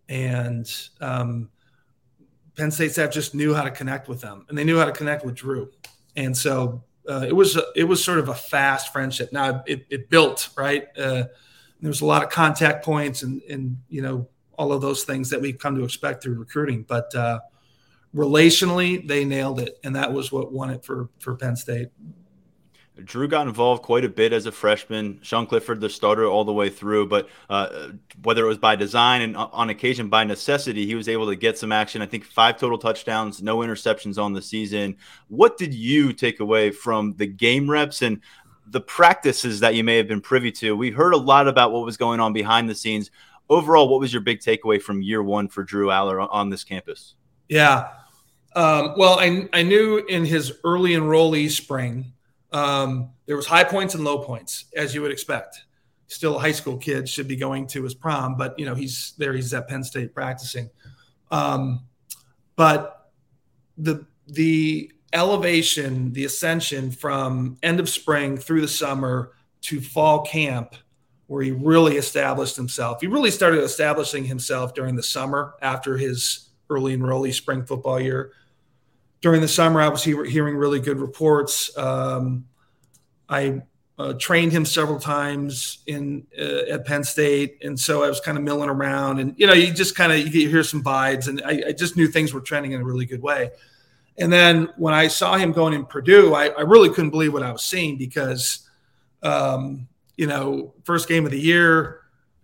and 0.10 0.72
um, 1.02 1.50
Penn 2.58 2.72
State 2.72 2.92
staff 2.92 3.12
just 3.12 3.36
knew 3.36 3.54
how 3.54 3.64
to 3.64 3.72
connect 3.72 4.08
with 4.08 4.22
them, 4.22 4.46
and 4.50 4.58
they 4.58 4.64
knew 4.64 4.78
how 4.78 4.86
to 4.86 4.92
connect 4.92 5.26
with 5.26 5.36
Drew, 5.36 5.72
and 6.16 6.36
so 6.36 6.84
uh, 7.08 7.26
it 7.28 7.34
was 7.34 7.58
it 7.76 7.84
was 7.84 8.04
sort 8.04 8.20
of 8.20 8.30
a 8.30 8.36
fast 8.36 8.92
friendship. 8.92 9.32
Now 9.32 9.64
it, 9.66 9.86
it 9.90 10.10
built 10.10 10.50
right. 10.58 10.88
Uh, 10.98 11.26
there 11.82 11.90
was 11.90 12.02
a 12.02 12.06
lot 12.06 12.24
of 12.24 12.30
contact 12.30 12.84
points 12.84 13.24
and 13.24 13.42
and 13.44 13.78
you 13.90 14.02
know 14.02 14.28
all 14.58 14.72
of 14.72 14.82
those 14.82 15.04
things 15.04 15.30
that 15.30 15.42
we've 15.42 15.58
come 15.58 15.76
to 15.76 15.84
expect 15.84 16.24
through 16.24 16.36
recruiting. 16.36 16.84
But 16.84 17.14
uh, 17.14 17.40
relationally, 18.16 19.06
they 19.06 19.26
nailed 19.26 19.60
it, 19.60 19.78
and 19.84 19.96
that 19.96 20.14
was 20.14 20.32
what 20.32 20.52
won 20.52 20.70
it 20.70 20.84
for 20.84 21.10
for 21.20 21.36
Penn 21.36 21.56
State. 21.56 21.90
Drew 23.04 23.28
got 23.28 23.48
involved 23.48 23.84
quite 23.84 24.06
a 24.06 24.10
bit 24.10 24.32
as 24.32 24.46
a 24.46 24.52
freshman. 24.52 25.20
Sean 25.22 25.46
Clifford, 25.46 25.82
the 25.82 25.90
starter, 25.90 26.26
all 26.26 26.46
the 26.46 26.54
way 26.54 26.70
through. 26.70 27.08
But 27.08 27.28
uh, 27.50 27.90
whether 28.24 28.46
it 28.46 28.48
was 28.48 28.58
by 28.58 28.76
design 28.76 29.22
and 29.22 29.36
on 29.36 29.70
occasion 29.70 30.08
by 30.08 30.24
necessity, 30.24 30.86
he 30.86 30.96
was 30.96 31.10
able 31.10 31.28
to 31.28 31.36
get 31.36 31.58
some 31.58 31.72
action. 31.72 32.02
I 32.02 32.06
think 32.06 32.24
five 32.24 32.58
total 32.58 32.78
touchdowns, 32.78 33.42
no 33.42 33.58
interceptions 33.58 34.22
on 34.22 34.34
the 34.34 34.42
season. 34.42 34.96
What 35.28 35.58
did 35.58 35.74
you 35.74 36.14
take 36.14 36.40
away 36.40 36.72
from 36.72 37.14
the 37.18 37.28
game 37.28 37.70
reps 37.70 38.02
and 38.02 38.22
the 38.68 38.82
practices 38.82 39.60
that 39.60 39.76
you 39.76 39.84
may 39.84 39.98
have 39.98 40.08
been 40.08 40.22
privy 40.22 40.52
to? 40.54 40.76
We 40.76 40.92
heard 40.92 41.14
a 41.14 41.18
lot 41.18 41.48
about 41.50 41.74
what 41.74 41.84
was 41.84 41.98
going 41.98 42.22
on 42.22 42.32
behind 42.32 42.70
the 42.70 42.76
scenes. 42.76 43.12
Overall, 43.50 43.90
what 43.90 44.00
was 44.00 44.14
your 44.14 44.22
big 44.22 44.40
takeaway 44.40 44.82
from 44.82 45.02
year 45.02 45.22
one 45.22 45.50
for 45.50 45.64
Drew 45.64 45.88
Allar 45.88 46.26
on 46.32 46.50
this 46.50 46.64
campus? 46.64 47.16
Yeah. 47.50 47.90
Um, 48.56 48.94
well, 48.98 49.20
I, 49.20 49.50
I 49.52 49.64
knew 49.64 49.98
in 49.98 50.24
his 50.24 50.54
early 50.64 50.92
enrollee 50.92 51.52
spring 51.52 52.14
um, 52.52 53.10
there 53.26 53.36
was 53.36 53.46
high 53.46 53.64
points 53.64 53.96
and 53.96 54.04
low 54.04 54.20
points, 54.20 54.66
as 54.76 54.94
you 54.94 55.02
would 55.02 55.12
expect. 55.12 55.64
Still 56.08 56.38
a 56.38 56.40
high 56.40 56.52
school 56.52 56.78
kid, 56.78 57.10
should 57.10 57.28
be 57.28 57.36
going 57.36 57.68
to 57.68 57.84
his 57.84 57.96
prom, 57.96 58.38
but 58.38 58.58
you 58.60 58.66
know 58.66 58.76
he's 58.76 59.14
there. 59.18 59.34
He's 59.34 59.54
at 59.54 59.68
Penn 59.68 59.84
State 59.84 60.14
practicing. 60.14 60.70
Um, 61.32 61.82
but 62.56 63.10
the 63.78 64.06
the 64.28 64.92
elevation, 65.14 66.14
the 66.14 66.26
ascension 66.26 66.92
from 66.92 67.58
end 67.64 67.80
of 67.80 67.90
spring 67.90 68.38
through 68.38 68.62
the 68.62 68.68
summer 68.68 69.32
to 69.62 69.82
fall 69.82 70.24
camp, 70.24 70.76
where 71.28 71.42
he 71.42 71.52
really 71.52 71.98
established 71.98 72.56
himself. 72.56 73.02
He 73.02 73.08
really 73.08 73.32
started 73.32 73.64
establishing 73.64 74.26
himself 74.26 74.74
during 74.74 74.96
the 74.96 75.04
summer 75.04 75.56
after 75.62 75.98
his 75.98 76.50
early 76.70 76.96
enrollee 76.96 77.34
spring 77.34 77.66
football 77.66 78.00
year 78.00 78.32
during 79.26 79.42
the 79.42 79.48
summer, 79.48 79.82
I 79.82 79.88
was 79.88 80.04
he- 80.04 80.30
hearing 80.30 80.56
really 80.56 80.80
good 80.80 81.00
reports. 81.00 81.76
Um, 81.76 82.46
I 83.28 83.64
uh, 83.98 84.14
trained 84.20 84.52
him 84.52 84.66
several 84.66 85.00
times 85.00 85.80
in 85.88 86.28
uh, 86.40 86.70
at 86.70 86.86
Penn 86.86 87.04
State, 87.04 87.58
and 87.64 87.80
so 87.80 88.04
I 88.04 88.08
was 88.08 88.20
kind 88.20 88.38
of 88.38 88.44
milling 88.44 88.70
around, 88.70 89.20
and 89.20 89.34
you 89.36 89.48
know, 89.48 89.54
you 89.54 89.74
just 89.74 89.96
kind 89.96 90.12
of 90.12 90.20
you 90.20 90.48
hear 90.48 90.62
some 90.62 90.84
vibes, 90.84 91.28
and 91.28 91.42
I, 91.44 91.70
I, 91.70 91.72
just 91.72 91.98
knew 91.98 92.08
things 92.08 92.36
were 92.36 92.40
trending 92.40 92.74
in 92.74 92.82
a 92.82 92.84
really 92.84 93.08
good 93.08 93.20
way. 93.24 93.50
And 94.20 94.32
then 94.32 94.70
when 94.78 94.94
I 94.94 95.08
saw 95.08 95.38
him 95.38 95.52
going 95.52 95.74
in 95.74 95.88
Purdue, 95.88 96.36
I, 96.36 96.50
I 96.50 96.62
really 96.62 96.90
couldn't 96.90 97.10
believe 97.10 97.34
what 97.34 97.42
I 97.42 97.52
was 97.52 97.64
seeing 97.64 97.98
because, 97.98 98.70
um, 99.24 99.88
you 100.18 100.28
know, 100.28 100.76
first 100.84 101.08
game 101.08 101.26
of 101.26 101.32
the 101.32 101.42
year, 101.42 102.02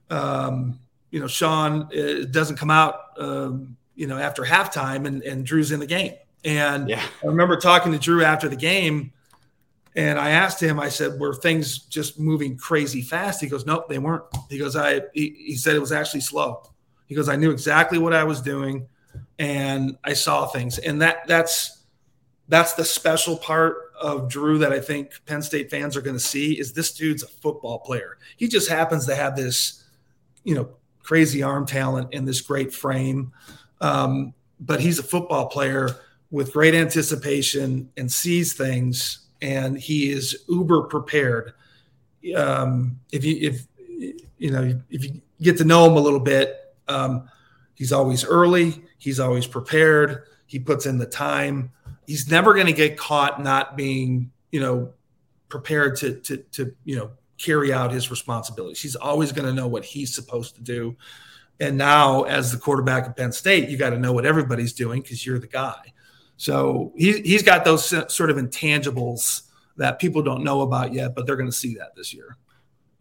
um, 0.09 0.79
you 1.11 1.19
know, 1.19 1.27
Sean 1.27 1.95
uh, 1.95 2.25
doesn't 2.31 2.55
come 2.55 2.71
out, 2.71 3.19
um, 3.19 3.77
you 3.93 4.07
know, 4.07 4.17
after 4.17 4.41
halftime, 4.41 5.05
and, 5.05 5.21
and 5.21 5.45
Drew's 5.45 5.71
in 5.71 5.79
the 5.79 5.85
game. 5.85 6.13
And 6.43 6.89
yeah. 6.89 7.03
I 7.23 7.27
remember 7.27 7.57
talking 7.57 7.91
to 7.91 7.99
Drew 7.99 8.23
after 8.23 8.49
the 8.49 8.55
game, 8.55 9.11
and 9.95 10.17
I 10.17 10.31
asked 10.31 10.61
him, 10.61 10.79
I 10.79 10.89
said, 10.89 11.19
"Were 11.19 11.33
things 11.33 11.79
just 11.79 12.19
moving 12.19 12.57
crazy 12.57 13.01
fast?" 13.01 13.41
He 13.41 13.47
goes, 13.47 13.65
"Nope, 13.65 13.89
they 13.89 13.99
weren't." 13.99 14.23
He 14.49 14.57
goes, 14.57 14.75
"I," 14.75 15.01
he, 15.13 15.35
he 15.37 15.55
said 15.55 15.75
it 15.75 15.79
was 15.79 15.91
actually 15.91 16.21
slow. 16.21 16.63
He 17.07 17.15
goes, 17.15 17.29
"I 17.29 17.35
knew 17.35 17.51
exactly 17.51 17.97
what 17.97 18.13
I 18.13 18.23
was 18.23 18.41
doing, 18.41 18.87
and 19.37 19.97
I 20.03 20.13
saw 20.13 20.47
things." 20.47 20.79
And 20.79 21.01
that 21.01 21.27
that's 21.27 21.83
that's 22.47 22.73
the 22.73 22.85
special 22.85 23.37
part 23.37 23.91
of 23.99 24.29
Drew 24.29 24.57
that 24.59 24.73
I 24.73 24.79
think 24.79 25.11
Penn 25.25 25.41
State 25.41 25.69
fans 25.69 25.95
are 25.95 26.01
going 26.01 26.15
to 26.15 26.23
see 26.23 26.59
is 26.59 26.73
this 26.73 26.93
dude's 26.93 27.23
a 27.23 27.27
football 27.27 27.79
player. 27.79 28.17
He 28.35 28.47
just 28.47 28.69
happens 28.69 29.05
to 29.05 29.15
have 29.15 29.35
this, 29.35 29.83
you 30.43 30.55
know, 30.55 30.69
crazy 31.03 31.43
arm 31.43 31.65
talent 31.65 32.09
and 32.13 32.27
this 32.27 32.41
great 32.41 32.73
frame, 32.73 33.31
um, 33.79 34.33
but 34.59 34.79
he's 34.79 34.99
a 34.99 35.03
football 35.03 35.47
player 35.47 35.89
with 36.31 36.53
great 36.53 36.73
anticipation 36.73 37.89
and 37.97 38.11
sees 38.11 38.53
things, 38.53 39.27
and 39.41 39.77
he 39.77 40.09
is 40.09 40.43
uber 40.47 40.83
prepared. 40.83 41.53
Um, 42.35 42.99
if 43.11 43.23
you 43.25 43.37
if 43.49 43.67
you 44.37 44.51
know 44.51 44.81
if 44.89 45.05
you 45.05 45.21
get 45.41 45.57
to 45.57 45.65
know 45.65 45.85
him 45.85 45.97
a 45.97 45.99
little 45.99 46.19
bit, 46.19 46.57
um, 46.87 47.29
he's 47.75 47.91
always 47.91 48.23
early. 48.23 48.81
He's 48.97 49.19
always 49.19 49.45
prepared. 49.45 50.23
He 50.45 50.57
puts 50.57 50.85
in 50.85 50.97
the 50.97 51.05
time. 51.05 51.71
He's 52.07 52.29
never 52.29 52.53
going 52.53 52.67
to 52.67 52.73
get 52.73 52.97
caught 52.97 53.43
not 53.43 53.75
being 53.75 54.31
you 54.51 54.61
know 54.61 54.93
prepared 55.49 55.97
to 55.97 56.15
to 56.21 56.37
to 56.37 56.73
you 56.85 56.95
know 56.95 57.11
carry 57.37 57.73
out 57.73 57.91
his 57.91 58.09
responsibilities. 58.09 58.81
He's 58.81 58.95
always 58.95 59.31
going 59.31 59.47
to 59.47 59.53
know 59.53 59.67
what 59.67 59.83
he's 59.83 60.13
supposed 60.13 60.55
to 60.55 60.61
do. 60.61 60.95
And 61.59 61.77
now, 61.77 62.23
as 62.23 62.51
the 62.51 62.57
quarterback 62.57 63.07
of 63.07 63.15
Penn 63.15 63.31
State, 63.31 63.69
you 63.69 63.77
got 63.77 63.91
to 63.91 63.99
know 63.99 64.13
what 64.13 64.25
everybody's 64.25 64.73
doing 64.73 65.01
because 65.01 65.25
you're 65.25 65.39
the 65.39 65.47
guy. 65.47 65.93
So 66.41 66.91
he, 66.95 67.21
he's 67.21 67.43
got 67.43 67.65
those 67.65 67.85
sort 68.11 68.31
of 68.31 68.37
intangibles 68.37 69.43
that 69.77 69.99
people 69.99 70.23
don't 70.23 70.43
know 70.43 70.61
about 70.61 70.91
yet, 70.91 71.13
but 71.13 71.27
they're 71.27 71.35
going 71.35 71.51
to 71.51 71.55
see 71.55 71.75
that 71.75 71.95
this 71.95 72.15
year. 72.15 72.35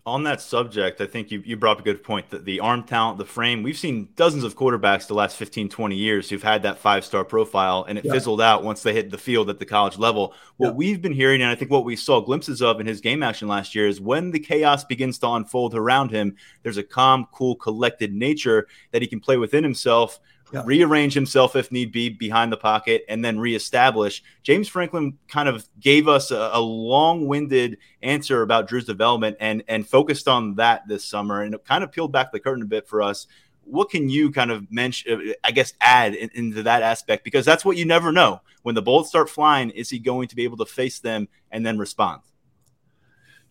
On 0.04 0.24
that 0.24 0.42
subject, 0.42 1.00
I 1.00 1.06
think 1.06 1.30
you, 1.30 1.42
you 1.46 1.56
brought 1.56 1.78
up 1.78 1.80
a 1.80 1.82
good 1.82 2.04
point 2.04 2.28
that 2.30 2.44
the 2.44 2.60
arm 2.60 2.82
talent, 2.82 3.16
the 3.16 3.24
frame, 3.24 3.62
we've 3.62 3.78
seen 3.78 4.10
dozens 4.14 4.44
of 4.44 4.56
quarterbacks 4.56 5.06
the 5.06 5.14
last 5.14 5.38
15, 5.38 5.70
20 5.70 5.96
years 5.96 6.28
who've 6.28 6.42
had 6.42 6.64
that 6.64 6.76
five 6.76 7.02
star 7.02 7.24
profile 7.24 7.86
and 7.88 7.96
it 7.96 8.04
yeah. 8.04 8.12
fizzled 8.12 8.42
out 8.42 8.62
once 8.62 8.82
they 8.82 8.92
hit 8.92 9.10
the 9.10 9.16
field 9.16 9.48
at 9.48 9.58
the 9.58 9.64
college 9.64 9.96
level. 9.96 10.34
What 10.58 10.68
yeah. 10.68 10.74
we've 10.74 11.00
been 11.00 11.14
hearing, 11.14 11.40
and 11.40 11.50
I 11.50 11.54
think 11.54 11.70
what 11.70 11.86
we 11.86 11.96
saw 11.96 12.20
glimpses 12.20 12.60
of 12.60 12.78
in 12.78 12.86
his 12.86 13.00
game 13.00 13.22
action 13.22 13.48
last 13.48 13.74
year, 13.74 13.88
is 13.88 14.02
when 14.02 14.32
the 14.32 14.40
chaos 14.40 14.84
begins 14.84 15.18
to 15.20 15.28
unfold 15.28 15.74
around 15.74 16.10
him, 16.10 16.36
there's 16.62 16.76
a 16.76 16.82
calm, 16.82 17.26
cool, 17.32 17.56
collected 17.56 18.12
nature 18.12 18.68
that 18.90 19.00
he 19.00 19.08
can 19.08 19.18
play 19.18 19.38
within 19.38 19.64
himself 19.64 20.20
yeah. 20.52 20.62
rearrange 20.64 21.14
himself 21.14 21.56
if 21.56 21.70
need 21.70 21.92
be 21.92 22.08
behind 22.08 22.52
the 22.52 22.56
pocket, 22.56 23.04
and 23.08 23.24
then 23.24 23.38
reestablish. 23.38 24.22
James 24.42 24.68
Franklin 24.68 25.18
kind 25.28 25.48
of 25.48 25.68
gave 25.78 26.08
us 26.08 26.30
a, 26.30 26.50
a 26.52 26.60
long-winded 26.60 27.78
answer 28.02 28.42
about 28.42 28.68
Drew's 28.68 28.84
development 28.84 29.36
and 29.40 29.62
and 29.68 29.86
focused 29.86 30.28
on 30.28 30.56
that 30.56 30.86
this 30.88 31.04
summer, 31.04 31.42
and 31.42 31.54
it 31.54 31.64
kind 31.64 31.84
of 31.84 31.92
peeled 31.92 32.12
back 32.12 32.32
the 32.32 32.40
curtain 32.40 32.62
a 32.62 32.66
bit 32.66 32.88
for 32.88 33.02
us. 33.02 33.26
What 33.64 33.90
can 33.90 34.08
you 34.08 34.32
kind 34.32 34.50
of 34.50 34.70
mention? 34.70 35.30
Uh, 35.30 35.32
I 35.44 35.52
guess 35.52 35.74
add 35.80 36.14
in, 36.14 36.30
into 36.34 36.62
that 36.64 36.82
aspect 36.82 37.24
because 37.24 37.44
that's 37.44 37.64
what 37.64 37.76
you 37.76 37.84
never 37.84 38.10
know 38.10 38.40
when 38.62 38.74
the 38.74 38.82
bullets 38.82 39.08
start 39.08 39.30
flying. 39.30 39.70
Is 39.70 39.90
he 39.90 39.98
going 39.98 40.28
to 40.28 40.36
be 40.36 40.44
able 40.44 40.56
to 40.58 40.66
face 40.66 40.98
them 40.98 41.28
and 41.50 41.64
then 41.64 41.78
respond? 41.78 42.22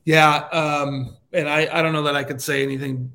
Yeah, 0.06 0.48
um, 0.52 1.18
and 1.32 1.48
I, 1.48 1.70
I 1.72 1.82
don't 1.82 1.94
know 1.94 2.04
that 2.04 2.16
I 2.16 2.24
could 2.24 2.42
say 2.42 2.64
anything 2.64 3.12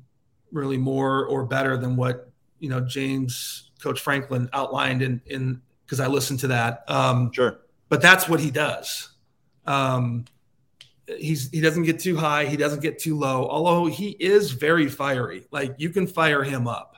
really 0.51 0.77
more 0.77 1.25
or 1.25 1.45
better 1.45 1.75
than 1.77 1.95
what 1.95 2.31
you 2.59 2.69
know 2.69 2.79
James 2.79 3.64
Coach 3.85 4.01
Franklin 4.01 4.49
outlined 4.51 5.03
in 5.03 5.21
in 5.27 5.61
because 5.85 5.99
I 5.99 6.07
listened 6.07 6.39
to 6.39 6.47
that. 6.47 6.83
Um, 6.87 7.31
sure. 7.31 7.59
But 7.87 8.01
that's 8.01 8.27
what 8.27 8.39
he 8.39 8.49
does. 8.49 9.09
Um, 9.67 10.25
he's 11.19 11.51
he 11.51 11.61
doesn't 11.61 11.83
get 11.83 11.99
too 11.99 12.17
high, 12.17 12.45
he 12.45 12.57
doesn't 12.57 12.81
get 12.81 12.97
too 12.97 13.15
low. 13.15 13.47
Although 13.47 13.85
he 13.85 14.09
is 14.09 14.51
very 14.51 14.89
fiery, 14.89 15.45
like 15.51 15.75
you 15.77 15.91
can 15.91 16.07
fire 16.07 16.43
him 16.43 16.67
up, 16.67 16.97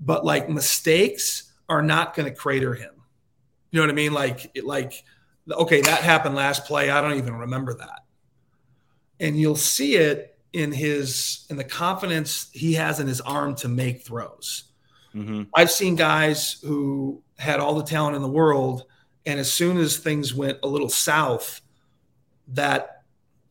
but 0.00 0.24
like 0.24 0.48
mistakes 0.48 1.52
are 1.68 1.82
not 1.82 2.16
going 2.16 2.26
to 2.26 2.34
crater 2.34 2.72
him. 2.72 2.94
You 3.70 3.80
know 3.80 3.82
what 3.82 3.90
I 3.90 3.94
mean? 3.94 4.14
Like 4.14 4.56
like 4.62 5.04
okay, 5.50 5.82
that 5.82 6.02
happened 6.02 6.34
last 6.34 6.64
play. 6.64 6.88
I 6.88 7.02
don't 7.02 7.18
even 7.18 7.34
remember 7.34 7.74
that. 7.74 8.06
And 9.20 9.38
you'll 9.38 9.54
see 9.56 9.96
it 9.96 10.38
in 10.54 10.72
his 10.72 11.44
in 11.50 11.58
the 11.58 11.64
confidence 11.64 12.48
he 12.54 12.72
has 12.72 13.00
in 13.00 13.06
his 13.06 13.20
arm 13.20 13.54
to 13.56 13.68
make 13.68 14.00
throws. 14.00 14.71
Mm-hmm. 15.14 15.42
I've 15.54 15.70
seen 15.70 15.96
guys 15.96 16.58
who 16.62 17.22
had 17.38 17.60
all 17.60 17.74
the 17.74 17.84
talent 17.84 18.16
in 18.16 18.22
the 18.22 18.28
world, 18.28 18.84
and 19.26 19.38
as 19.38 19.52
soon 19.52 19.78
as 19.78 19.96
things 19.96 20.34
went 20.34 20.58
a 20.62 20.66
little 20.66 20.88
south, 20.88 21.60
that 22.48 23.02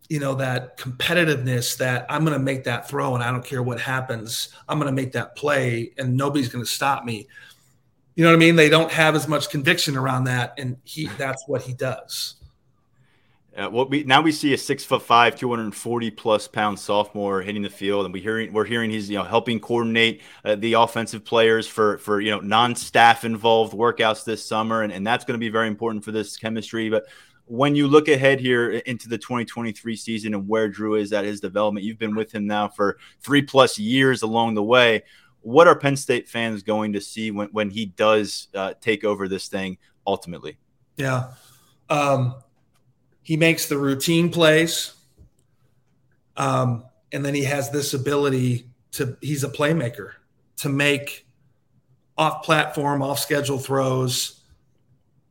you 0.09 0.19
know 0.19 0.35
that 0.35 0.77
competitiveness 0.77 1.77
that 1.77 2.05
I'm 2.09 2.25
going 2.25 2.37
to 2.37 2.43
make 2.43 2.65
that 2.65 2.89
throw 2.89 3.15
and 3.15 3.23
I 3.23 3.31
don't 3.31 3.45
care 3.45 3.63
what 3.63 3.79
happens, 3.79 4.49
I'm 4.67 4.77
going 4.77 4.93
to 4.93 5.01
make 5.01 5.13
that 5.13 5.35
play 5.35 5.93
and 5.97 6.17
nobody's 6.17 6.49
going 6.49 6.65
to 6.65 6.69
stop 6.69 7.05
me. 7.05 7.27
You 8.15 8.25
know 8.25 8.31
what 8.31 8.35
I 8.35 8.39
mean? 8.39 8.57
They 8.57 8.67
don't 8.67 8.91
have 8.91 9.15
as 9.15 9.27
much 9.27 9.49
conviction 9.49 9.95
around 9.95 10.25
that, 10.25 10.53
and 10.57 10.77
he 10.83 11.07
that's 11.17 11.47
what 11.47 11.61
he 11.61 11.73
does. 11.73 12.35
Uh, 13.55 13.67
what 13.67 13.89
we 13.89 14.03
now 14.03 14.21
we 14.21 14.31
see 14.31 14.53
a 14.53 14.57
six 14.57 14.85
foot 14.85 15.01
five, 15.01 15.35
two 15.35 15.49
hundred 15.49 15.63
and 15.63 15.75
forty 15.75 16.09
plus 16.09 16.47
pound 16.47 16.79
sophomore 16.79 17.41
hitting 17.41 17.61
the 17.61 17.69
field, 17.69 18.05
and 18.05 18.13
we 18.13 18.21
hearing 18.21 18.53
we're 18.53 18.63
hearing 18.63 18.89
he's 18.89 19.09
you 19.09 19.17
know 19.17 19.23
helping 19.23 19.59
coordinate 19.59 20.21
uh, 20.45 20.55
the 20.55 20.73
offensive 20.73 21.25
players 21.25 21.67
for 21.67 21.97
for 21.97 22.21
you 22.21 22.31
know 22.31 22.39
non 22.39 22.73
staff 22.75 23.25
involved 23.25 23.73
workouts 23.73 24.23
this 24.23 24.45
summer, 24.45 24.83
and, 24.83 24.93
and 24.93 25.05
that's 25.05 25.25
going 25.25 25.37
to 25.37 25.39
be 25.39 25.49
very 25.49 25.67
important 25.67 26.03
for 26.03 26.13
this 26.13 26.37
chemistry. 26.37 26.89
But 26.89 27.03
when 27.45 27.75
you 27.75 27.89
look 27.89 28.07
ahead 28.07 28.39
here 28.39 28.71
into 28.71 29.09
the 29.09 29.17
2023 29.17 29.97
season 29.97 30.33
and 30.33 30.47
where 30.47 30.69
Drew 30.69 30.95
is 30.95 31.11
at 31.11 31.25
his 31.25 31.41
development, 31.41 31.85
you've 31.85 31.99
been 31.99 32.15
with 32.15 32.31
him 32.31 32.47
now 32.47 32.69
for 32.69 32.97
three 33.19 33.41
plus 33.41 33.77
years 33.77 34.21
along 34.21 34.53
the 34.53 34.63
way. 34.63 35.03
What 35.41 35.67
are 35.67 35.77
Penn 35.77 35.97
State 35.97 36.29
fans 36.29 36.63
going 36.63 36.93
to 36.93 37.01
see 37.01 37.31
when 37.31 37.49
when 37.49 37.69
he 37.69 37.87
does 37.87 38.47
uh, 38.55 38.75
take 38.79 39.03
over 39.03 39.27
this 39.27 39.49
thing 39.49 39.77
ultimately? 40.07 40.57
Yeah. 40.95 41.33
Um, 41.89 42.35
he 43.21 43.37
makes 43.37 43.67
the 43.67 43.77
routine 43.77 44.29
plays. 44.29 44.93
Um, 46.37 46.85
and 47.11 47.25
then 47.25 47.33
he 47.33 47.43
has 47.43 47.71
this 47.71 47.93
ability 47.93 48.67
to, 48.93 49.17
he's 49.21 49.43
a 49.43 49.49
playmaker 49.49 50.11
to 50.57 50.69
make 50.69 51.25
off 52.17 52.43
platform, 52.43 53.01
off 53.01 53.19
schedule 53.19 53.57
throws, 53.57 54.41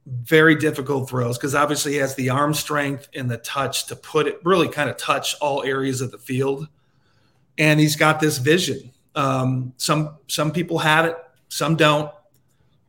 very 0.06 0.54
difficult 0.56 1.08
throws, 1.08 1.36
because 1.36 1.54
obviously 1.54 1.92
he 1.92 1.98
has 1.98 2.14
the 2.14 2.30
arm 2.30 2.54
strength 2.54 3.08
and 3.14 3.30
the 3.30 3.38
touch 3.38 3.86
to 3.86 3.96
put 3.96 4.26
it 4.26 4.40
really 4.44 4.68
kind 4.68 4.90
of 4.90 4.96
touch 4.96 5.36
all 5.40 5.62
areas 5.62 6.00
of 6.00 6.10
the 6.10 6.18
field. 6.18 6.68
And 7.58 7.78
he's 7.78 7.96
got 7.96 8.20
this 8.20 8.38
vision. 8.38 8.90
Um, 9.14 9.74
some 9.76 10.16
some 10.28 10.50
people 10.52 10.78
have 10.78 11.04
it, 11.04 11.16
some 11.48 11.76
don't. 11.76 12.10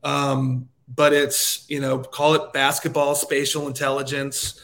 Um, 0.03 0.69
but 0.87 1.13
it's 1.13 1.69
you 1.69 1.79
know 1.79 1.99
call 1.99 2.35
it 2.35 2.53
basketball 2.53 3.15
spatial 3.15 3.67
intelligence 3.67 4.59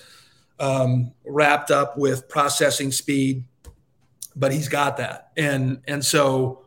um, 0.60 1.14
wrapped 1.26 1.72
up 1.72 1.98
with 1.98 2.28
processing 2.30 2.92
speed, 2.92 3.44
but 4.36 4.52
he's 4.52 4.70
got 4.70 4.98
that. 4.98 5.32
And 5.38 5.82
and 5.88 6.04
so 6.04 6.64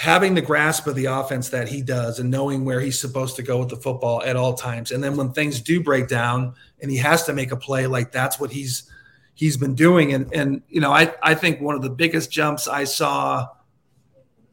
having 0.00 0.34
the 0.34 0.40
grasp 0.40 0.86
of 0.86 0.94
the 0.94 1.04
offense 1.04 1.50
that 1.50 1.68
he 1.68 1.82
does 1.82 2.18
and 2.18 2.30
knowing 2.30 2.64
where 2.64 2.80
he's 2.80 2.98
supposed 2.98 3.36
to 3.36 3.42
go 3.42 3.58
with 3.58 3.68
the 3.68 3.76
football 3.76 4.22
at 4.22 4.34
all 4.34 4.54
times. 4.54 4.92
And 4.92 5.04
then 5.04 5.14
when 5.14 5.32
things 5.32 5.60
do 5.60 5.82
break 5.82 6.08
down 6.08 6.54
and 6.80 6.90
he 6.90 6.96
has 6.96 7.24
to 7.24 7.34
make 7.34 7.52
a 7.52 7.56
play, 7.56 7.86
like 7.86 8.10
that's 8.10 8.40
what 8.40 8.50
he's 8.50 8.90
he's 9.34 9.56
been 9.56 9.74
doing. 9.74 10.12
And 10.12 10.32
and 10.32 10.62
you 10.68 10.80
know, 10.80 10.92
I 10.92 11.14
I 11.22 11.34
think 11.34 11.60
one 11.60 11.74
of 11.74 11.82
the 11.82 11.90
biggest 11.90 12.30
jumps 12.30 12.68
I 12.68 12.84
saw 12.84 13.48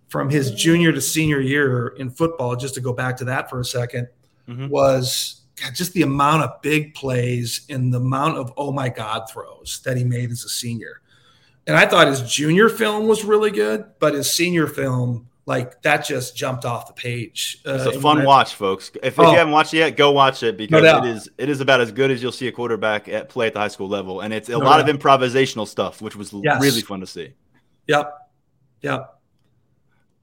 from 0.09 0.29
his 0.29 0.51
junior 0.51 0.91
to 0.91 1.01
senior 1.01 1.41
year 1.41 1.89
in 1.97 2.09
football, 2.09 2.55
just 2.55 2.75
to 2.75 2.81
go 2.81 2.93
back 2.93 3.17
to 3.17 3.25
that 3.25 3.49
for 3.49 3.59
a 3.59 3.63
2nd 3.63 4.07
mm-hmm. 4.47 4.67
was 4.69 5.41
God, 5.61 5.75
just 5.75 5.93
the 5.93 6.03
amount 6.03 6.43
of 6.43 6.61
big 6.61 6.93
plays 6.93 7.61
and 7.69 7.93
the 7.93 7.99
amount 7.99 8.37
of 8.37 8.53
oh 8.57 8.71
my 8.71 8.89
god 8.89 9.29
throws 9.29 9.81
that 9.85 9.97
he 9.97 10.03
made 10.03 10.31
as 10.31 10.43
a 10.43 10.49
senior. 10.49 11.01
And 11.65 11.75
I 11.75 11.85
thought 11.85 12.07
his 12.07 12.21
junior 12.21 12.69
film 12.69 13.07
was 13.07 13.25
really 13.25 13.51
good, 13.51 13.85
but 13.99 14.13
his 14.13 14.31
senior 14.31 14.67
film, 14.67 15.27
like 15.45 15.81
that 15.81 16.05
just 16.05 16.35
jumped 16.35 16.63
off 16.63 16.87
the 16.87 16.93
page. 16.93 17.61
Uh, 17.65 17.73
it's 17.73 17.97
a 17.97 17.99
fun 17.99 18.23
watch, 18.23 18.55
folks. 18.55 18.91
If, 19.03 19.19
oh, 19.19 19.31
you 19.31 19.37
haven't 19.37 19.51
watched 19.51 19.73
it 19.73 19.77
yet, 19.77 19.97
go 19.97 20.11
watch 20.11 20.43
it 20.43 20.57
because 20.57 20.83
no 20.83 20.99
it 20.99 21.05
is 21.05 21.29
it 21.37 21.49
is 21.49 21.59
about 21.59 21.81
as 21.81 21.91
good 21.91 22.11
as 22.11 22.21
you'll 22.21 22.31
see 22.31 22.47
a 22.47 22.51
quarterback 22.51 23.09
at 23.09 23.29
play 23.29 23.47
at 23.47 23.53
the 23.53 23.59
high 23.59 23.67
school 23.67 23.89
level, 23.89 24.21
and 24.21 24.33
it's 24.33 24.47
a 24.47 24.53
no 24.53 24.59
lot 24.59 24.77
doubt. 24.77 24.89
of 24.89 24.95
improvisational 24.95 25.67
stuff, 25.67 26.01
which 26.01 26.15
was 26.15 26.33
yes. 26.33 26.61
really 26.61 26.81
fun 26.81 27.01
to 27.01 27.07
see. 27.07 27.33
Yep, 27.87 28.13
yep. 28.81 29.16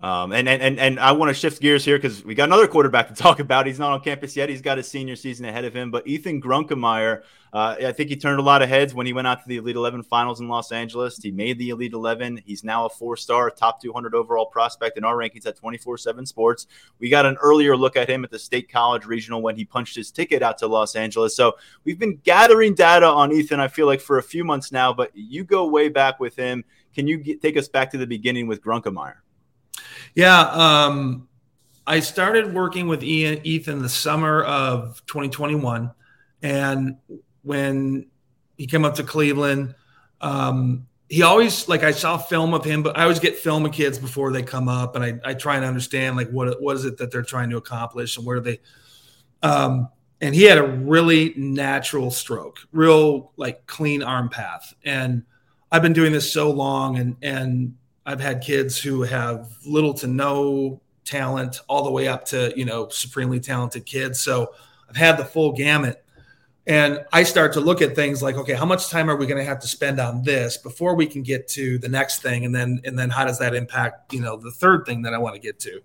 Um, 0.05 0.33
and, 0.33 0.47
and 0.51 0.79
and 0.79 1.01
I 1.01 1.13
want 1.13 1.31
to 1.31 1.35
shift 1.35 1.63
gears 1.63 1.83
here 1.83 1.97
because 1.97 2.23
we 2.27 2.35
got 2.35 2.51
another 2.51 2.69
quarterback 2.69 3.09
to 3.09 3.15
talk 3.23 3.41
about. 3.41 3.67
He's 3.67 3.79
not 3.79 3.91
on 3.91 4.03
campus 4.03 4.37
yet. 4.37 4.51
He's 4.51 4.61
got 4.61 4.77
his 4.77 4.87
senior 4.87 5.17
season 5.17 5.47
ahead 5.47 5.65
of 5.65 5.73
him. 5.73 5.91
But 5.91 6.07
Ethan 6.07 6.43
Grunkemeyer, 6.43 7.23
uh, 7.55 7.77
I 7.81 7.91
think 7.93 8.11
he 8.11 8.17
turned 8.17 8.39
a 8.39 8.43
lot 8.43 8.61
of 8.61 8.69
heads 8.69 8.93
when 8.93 9.07
he 9.07 9.15
went 9.15 9.27
out 9.27 9.41
to 9.43 9.49
the 9.49 9.57
Elite 9.57 9.77
Eleven 9.77 10.03
finals 10.03 10.41
in 10.41 10.49
Los 10.49 10.73
Angeles. 10.73 11.17
He 11.17 11.31
made 11.31 11.59
the 11.59 11.71
Elite 11.71 11.95
Eleven. 11.95 12.39
He's 12.45 12.63
now 12.63 12.85
a 12.85 12.91
four-star, 12.91 13.49
top 13.49 13.81
200 13.81 14.15
overall 14.15 14.45
prospect 14.45 14.99
in 14.99 15.05
our 15.05 15.17
rankings 15.17 15.47
at 15.47 15.57
24/7 15.57 16.27
Sports. 16.27 16.67
We 16.99 17.09
got 17.09 17.25
an 17.25 17.39
earlier 17.41 17.75
look 17.75 17.97
at 17.97 18.11
him 18.11 18.25
at 18.25 18.31
the 18.31 18.39
State 18.39 18.71
College 18.71 19.07
Regional 19.07 19.41
when 19.41 19.57
he 19.57 19.65
punched 19.65 19.97
his 19.97 20.11
ticket 20.11 20.43
out 20.43 20.59
to 20.59 20.67
Los 20.67 20.97
Angeles. 20.97 21.35
So 21.35 21.57
we've 21.85 21.99
been 21.99 22.21
gathering 22.25 22.75
data 22.75 23.07
on 23.07 23.33
Ethan. 23.33 23.59
I 23.59 23.69
feel 23.69 23.87
like 23.87 24.03
for 24.03 24.19
a 24.19 24.23
few 24.23 24.45
months 24.45 24.71
now, 24.71 24.93
but 24.93 25.13
you 25.15 25.45
go 25.45 25.67
way 25.67 25.89
back 25.89 26.21
with 26.21 26.37
him. 26.37 26.63
Can 26.95 27.09
you 27.09 27.17
get, 27.17 27.41
take 27.41 27.57
us 27.57 27.69
back 27.69 27.91
to 27.93 27.97
the 27.97 28.07
beginning 28.07 28.47
with 28.47 28.63
Grunkemeyer? 28.63 29.24
Yeah. 30.15 30.41
Um, 30.41 31.29
I 31.87 32.01
started 32.01 32.55
working 32.55 32.89
with 32.89 33.03
Ian, 33.03 33.41
Ethan 33.45 33.83
the 33.83 33.89
summer 33.89 34.43
of 34.43 35.05
2021. 35.07 35.91
And 36.43 36.97
when 37.43 38.07
he 38.57 38.67
came 38.67 38.85
up 38.85 38.95
to 38.95 39.05
Cleveland, 39.05 39.75
um, 40.21 40.87
he 41.09 41.23
always 41.23 41.69
like 41.69 41.83
I 41.83 41.91
saw 41.91 42.17
film 42.17 42.55
of 42.55 42.65
him, 42.65 42.83
but 42.83 42.97
I 42.99 43.03
always 43.03 43.19
get 43.19 43.37
film 43.37 43.67
of 43.67 43.73
kids 43.73 43.99
before 43.99 44.33
they 44.33 44.43
come 44.43 44.69
up, 44.69 44.97
and 44.97 45.05
I, 45.05 45.21
I 45.25 45.35
try 45.35 45.57
and 45.57 45.65
understand 45.65 46.17
like 46.17 46.31
what 46.31 46.61
what 46.61 46.77
is 46.77 46.85
it 46.85 46.97
that 46.99 47.11
they're 47.11 47.23
trying 47.23 47.51
to 47.51 47.57
accomplish 47.57 48.17
and 48.17 48.27
where 48.27 48.41
they. 48.41 48.61
Um, 49.43 49.89
and 50.21 50.35
he 50.35 50.45
had 50.45 50.57
a 50.57 50.63
really 50.63 51.35
natural 51.37 52.11
stroke, 52.11 52.59
real 52.73 53.33
like 53.37 53.67
clean 53.67 54.03
arm 54.03 54.31
path, 54.31 54.75
and 54.85 55.23
I've 55.71 55.83
been 55.83 55.93
doing 55.93 56.13
this 56.13 56.33
so 56.33 56.51
long, 56.51 56.99
and 56.99 57.17
and 57.21 57.77
I've 58.07 58.21
had 58.21 58.43
kids 58.43 58.79
who 58.79 59.03
have 59.03 59.49
little 59.65 59.95
to 59.95 60.07
no 60.07 60.81
talent, 61.05 61.61
all 61.69 61.85
the 61.85 61.91
way 61.91 62.09
up 62.09 62.25
to 62.27 62.53
you 62.57 62.65
know 62.65 62.89
supremely 62.89 63.41
talented 63.41 63.87
kids. 63.87 64.21
So 64.21 64.55
I've 64.89 64.97
had 64.97 65.17
the 65.17 65.25
full 65.25 65.53
gamut, 65.53 66.05
and 66.67 67.05
I 67.13 67.23
start 67.23 67.53
to 67.55 67.61
look 67.61 67.83
at 67.83 67.95
things 67.95 68.23
like, 68.23 68.37
okay, 68.37 68.55
how 68.55 68.67
much 68.67 68.91
time 68.91 69.11
are 69.11 69.17
we 69.17 69.27
going 69.27 69.39
to 69.39 69.45
have 69.45 69.61
to 69.61 69.69
spend 69.69 70.01
on 70.01 70.23
this 70.23 70.57
before 70.57 70.95
we 70.95 71.07
can 71.07 71.23
get 71.23 71.49
to 71.49 71.79
the 71.79 71.89
next 71.89 72.23
thing, 72.23 72.45
and 72.45 72.55
then 72.55 72.81
and 72.85 72.99
then 72.99 73.11
how 73.11 73.25
does 73.25 73.39
that 73.39 73.55
impact 73.55 74.13
you 74.13 74.21
know 74.21 74.37
the 74.37 74.51
third 74.51 74.87
thing 74.87 75.03
that 75.03 75.15
I 75.15 75.19
want 75.19 75.35
to 75.35 75.41
get 75.41 75.59
to? 75.61 75.81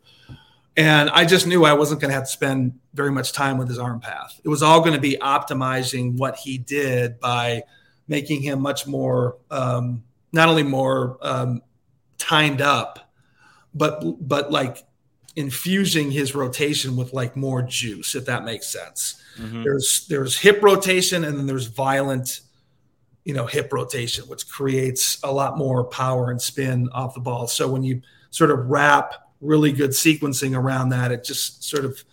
And 0.77 1.10
I 1.10 1.25
just 1.25 1.45
knew 1.45 1.65
I 1.65 1.73
wasn't 1.73 1.99
going 1.99 2.10
to 2.10 2.15
have 2.15 2.23
to 2.23 2.32
spend 2.32 2.79
very 2.93 3.12
much 3.12 3.34
time 3.34 3.58
with 3.58 3.67
his 3.67 3.77
arm 3.77 3.99
path. 3.99 4.39
It 4.45 4.47
was 4.47 4.63
all 4.63 4.79
going 4.79 4.93
to 4.93 4.99
be 4.99 5.17
optimizing 5.19 6.17
what 6.17 6.38
he 6.38 6.58
did 6.58 7.19
by 7.19 7.63
making 8.08 8.41
him 8.41 8.62
much 8.62 8.88
more, 8.88 9.36
um, 9.51 10.03
not 10.32 10.47
only 10.47 10.63
more 10.63 11.17
um, 11.21 11.62
timed 12.19 12.62
up, 12.62 13.12
but 13.73 14.03
but 14.27 14.51
like 14.51 14.86
infusing 15.36 16.12
his 16.12 16.36
rotation 16.36 16.95
with 16.95 17.13
like 17.13 17.36
more 17.36 17.62
juice, 17.62 18.13
if 18.13 18.25
that 18.25 18.43
makes 18.43 18.67
sense. 18.67 19.21
Mm-hmm. 19.38 19.63
There's 19.63 20.05
there's 20.08 20.38
hip 20.38 20.62
rotation 20.62 21.23
and 21.23 21.38
then 21.38 21.47
there's 21.47 21.67
violent, 21.67 22.41
you 23.23 23.34
know, 23.34 23.45
hip 23.45 23.71
rotation, 23.71 24.25
which 24.25 24.47
creates 24.47 25.17
a 25.23 25.32
lot 25.32 25.58
more 25.58 25.86
power 25.86 26.29
and 26.29 26.41
spin 26.41 26.89
off 26.93 27.13
the 27.13 27.21
ball. 27.21 27.47
So 27.47 27.67
when 27.67 27.84
you 27.84 28.01
sort 28.32 28.51
of 28.51 28.69
wrap 28.69 29.13
really 29.41 29.71
good 29.71 29.91
sequencing 29.91 30.58
around 30.58 30.89
that, 30.89 31.12
it 31.12 31.23
just 31.23 31.63
sort 31.63 31.86
of 31.86 32.03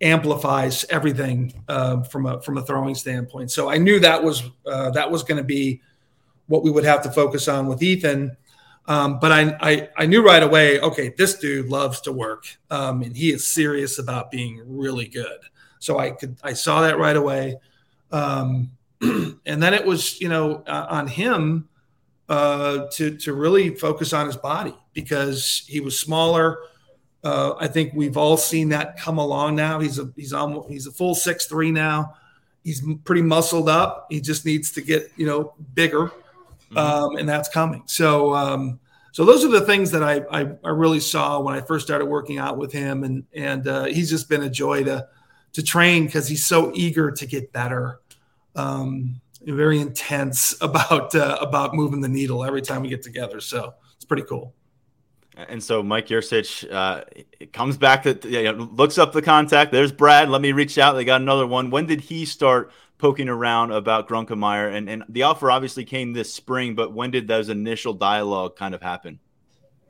amplifies 0.00 0.84
everything 0.90 1.54
uh, 1.68 2.02
from 2.02 2.26
a 2.26 2.40
from 2.42 2.58
a 2.58 2.62
throwing 2.62 2.94
standpoint. 2.94 3.50
So 3.50 3.70
I 3.70 3.78
knew 3.78 4.00
that 4.00 4.22
was 4.22 4.42
uh, 4.66 4.90
that 4.90 5.10
was 5.10 5.22
going 5.22 5.38
to 5.38 5.44
be 5.44 5.80
what 6.46 6.62
we 6.62 6.70
would 6.70 6.84
have 6.84 7.02
to 7.02 7.10
focus 7.10 7.48
on 7.48 7.66
with 7.66 7.82
Ethan. 7.82 8.36
Um, 8.86 9.18
but 9.18 9.32
I, 9.32 9.56
I, 9.60 9.88
I 9.96 10.06
knew 10.06 10.24
right 10.24 10.42
away, 10.42 10.78
okay, 10.80 11.14
this 11.16 11.38
dude 11.38 11.68
loves 11.68 12.02
to 12.02 12.12
work, 12.12 12.44
um, 12.70 13.02
and 13.02 13.16
he 13.16 13.32
is 13.32 13.50
serious 13.50 13.98
about 13.98 14.30
being 14.30 14.62
really 14.66 15.08
good. 15.08 15.38
So 15.78 15.98
I 15.98 16.10
could 16.10 16.36
I 16.42 16.52
saw 16.52 16.82
that 16.82 16.98
right 16.98 17.16
away, 17.16 17.56
um, 18.10 18.70
and 19.00 19.62
then 19.62 19.74
it 19.74 19.84
was 19.84 20.20
you 20.20 20.28
know 20.28 20.62
uh, 20.66 20.86
on 20.88 21.06
him 21.06 21.68
uh, 22.28 22.86
to 22.92 23.16
to 23.18 23.32
really 23.32 23.74
focus 23.74 24.12
on 24.12 24.26
his 24.26 24.36
body 24.36 24.74
because 24.92 25.64
he 25.66 25.80
was 25.80 25.98
smaller. 25.98 26.58
Uh, 27.22 27.54
I 27.58 27.68
think 27.68 27.92
we've 27.94 28.18
all 28.18 28.36
seen 28.36 28.68
that 28.70 28.98
come 28.98 29.18
along 29.18 29.56
now. 29.56 29.80
He's 29.80 29.98
a 29.98 30.10
he's 30.16 30.32
almost 30.34 30.68
he's 30.68 30.86
a 30.86 30.92
full 30.92 31.14
six 31.14 31.46
three 31.46 31.70
now. 31.70 32.16
He's 32.62 32.82
pretty 33.04 33.22
muscled 33.22 33.68
up. 33.68 34.06
He 34.10 34.20
just 34.20 34.44
needs 34.44 34.72
to 34.72 34.82
get 34.82 35.10
you 35.16 35.26
know 35.26 35.54
bigger 35.74 36.10
mm-hmm. 36.74 36.78
um, 36.78 37.16
and 37.16 37.28
that's 37.28 37.48
coming. 37.48 37.82
So, 37.86 38.34
um, 38.34 38.80
so 39.12 39.24
those 39.24 39.44
are 39.44 39.48
the 39.48 39.60
things 39.60 39.90
that 39.92 40.02
I, 40.02 40.22
I, 40.30 40.40
I 40.64 40.70
really 40.70 41.00
saw 41.00 41.40
when 41.40 41.54
I 41.54 41.60
first 41.60 41.86
started 41.86 42.06
working 42.06 42.38
out 42.38 42.58
with 42.58 42.72
him, 42.72 43.04
and 43.04 43.24
and 43.32 43.66
uh, 43.68 43.84
he's 43.84 44.10
just 44.10 44.28
been 44.28 44.42
a 44.42 44.50
joy 44.50 44.84
to 44.84 45.06
to 45.52 45.62
train 45.62 46.06
because 46.06 46.26
he's 46.26 46.44
so 46.44 46.72
eager 46.74 47.10
to 47.12 47.26
get 47.26 47.52
better. 47.52 48.00
Um, 48.56 49.20
very 49.42 49.80
intense 49.80 50.56
about 50.60 51.14
uh, 51.14 51.38
about 51.40 51.74
moving 51.74 52.00
the 52.00 52.08
needle 52.08 52.44
every 52.44 52.62
time 52.62 52.82
we 52.82 52.88
get 52.88 53.02
together. 53.02 53.40
So 53.40 53.74
it's 53.96 54.04
pretty 54.04 54.24
cool. 54.24 54.54
And 55.36 55.62
so 55.62 55.82
Mike 55.82 56.06
Yurcich 56.08 56.70
uh, 56.72 57.04
comes 57.52 57.76
back 57.76 58.04
to 58.04 58.18
you 58.28 58.44
know, 58.44 58.68
looks 58.72 58.98
up 58.98 59.12
the 59.12 59.22
contact. 59.22 59.72
There's 59.72 59.90
Brad. 59.90 60.28
Let 60.28 60.40
me 60.40 60.52
reach 60.52 60.78
out. 60.78 60.92
They 60.92 61.04
got 61.04 61.20
another 61.20 61.46
one. 61.46 61.70
When 61.70 61.86
did 61.86 62.00
he 62.00 62.24
start 62.24 62.70
poking 62.98 63.28
around 63.28 63.72
about 63.72 64.08
Grunkemeyer, 64.08 64.74
and 64.74 64.88
and 64.88 65.04
the 65.08 65.22
offer 65.22 65.50
obviously 65.50 65.84
came 65.84 66.12
this 66.12 66.32
spring. 66.32 66.74
But 66.74 66.92
when 66.92 67.10
did 67.10 67.28
those 67.28 67.48
initial 67.48 67.92
dialogue 67.92 68.56
kind 68.56 68.74
of 68.74 68.82
happen? 68.82 69.18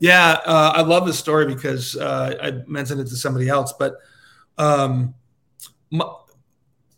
Yeah, 0.00 0.40
uh, 0.44 0.72
I 0.74 0.82
love 0.82 1.06
this 1.06 1.18
story 1.18 1.46
because 1.46 1.96
uh, 1.96 2.34
I 2.42 2.50
mentioned 2.70 3.00
it 3.00 3.06
to 3.08 3.16
somebody 3.16 3.48
else, 3.48 3.72
but 3.72 3.94
um, 4.58 5.14
M- 5.92 6.02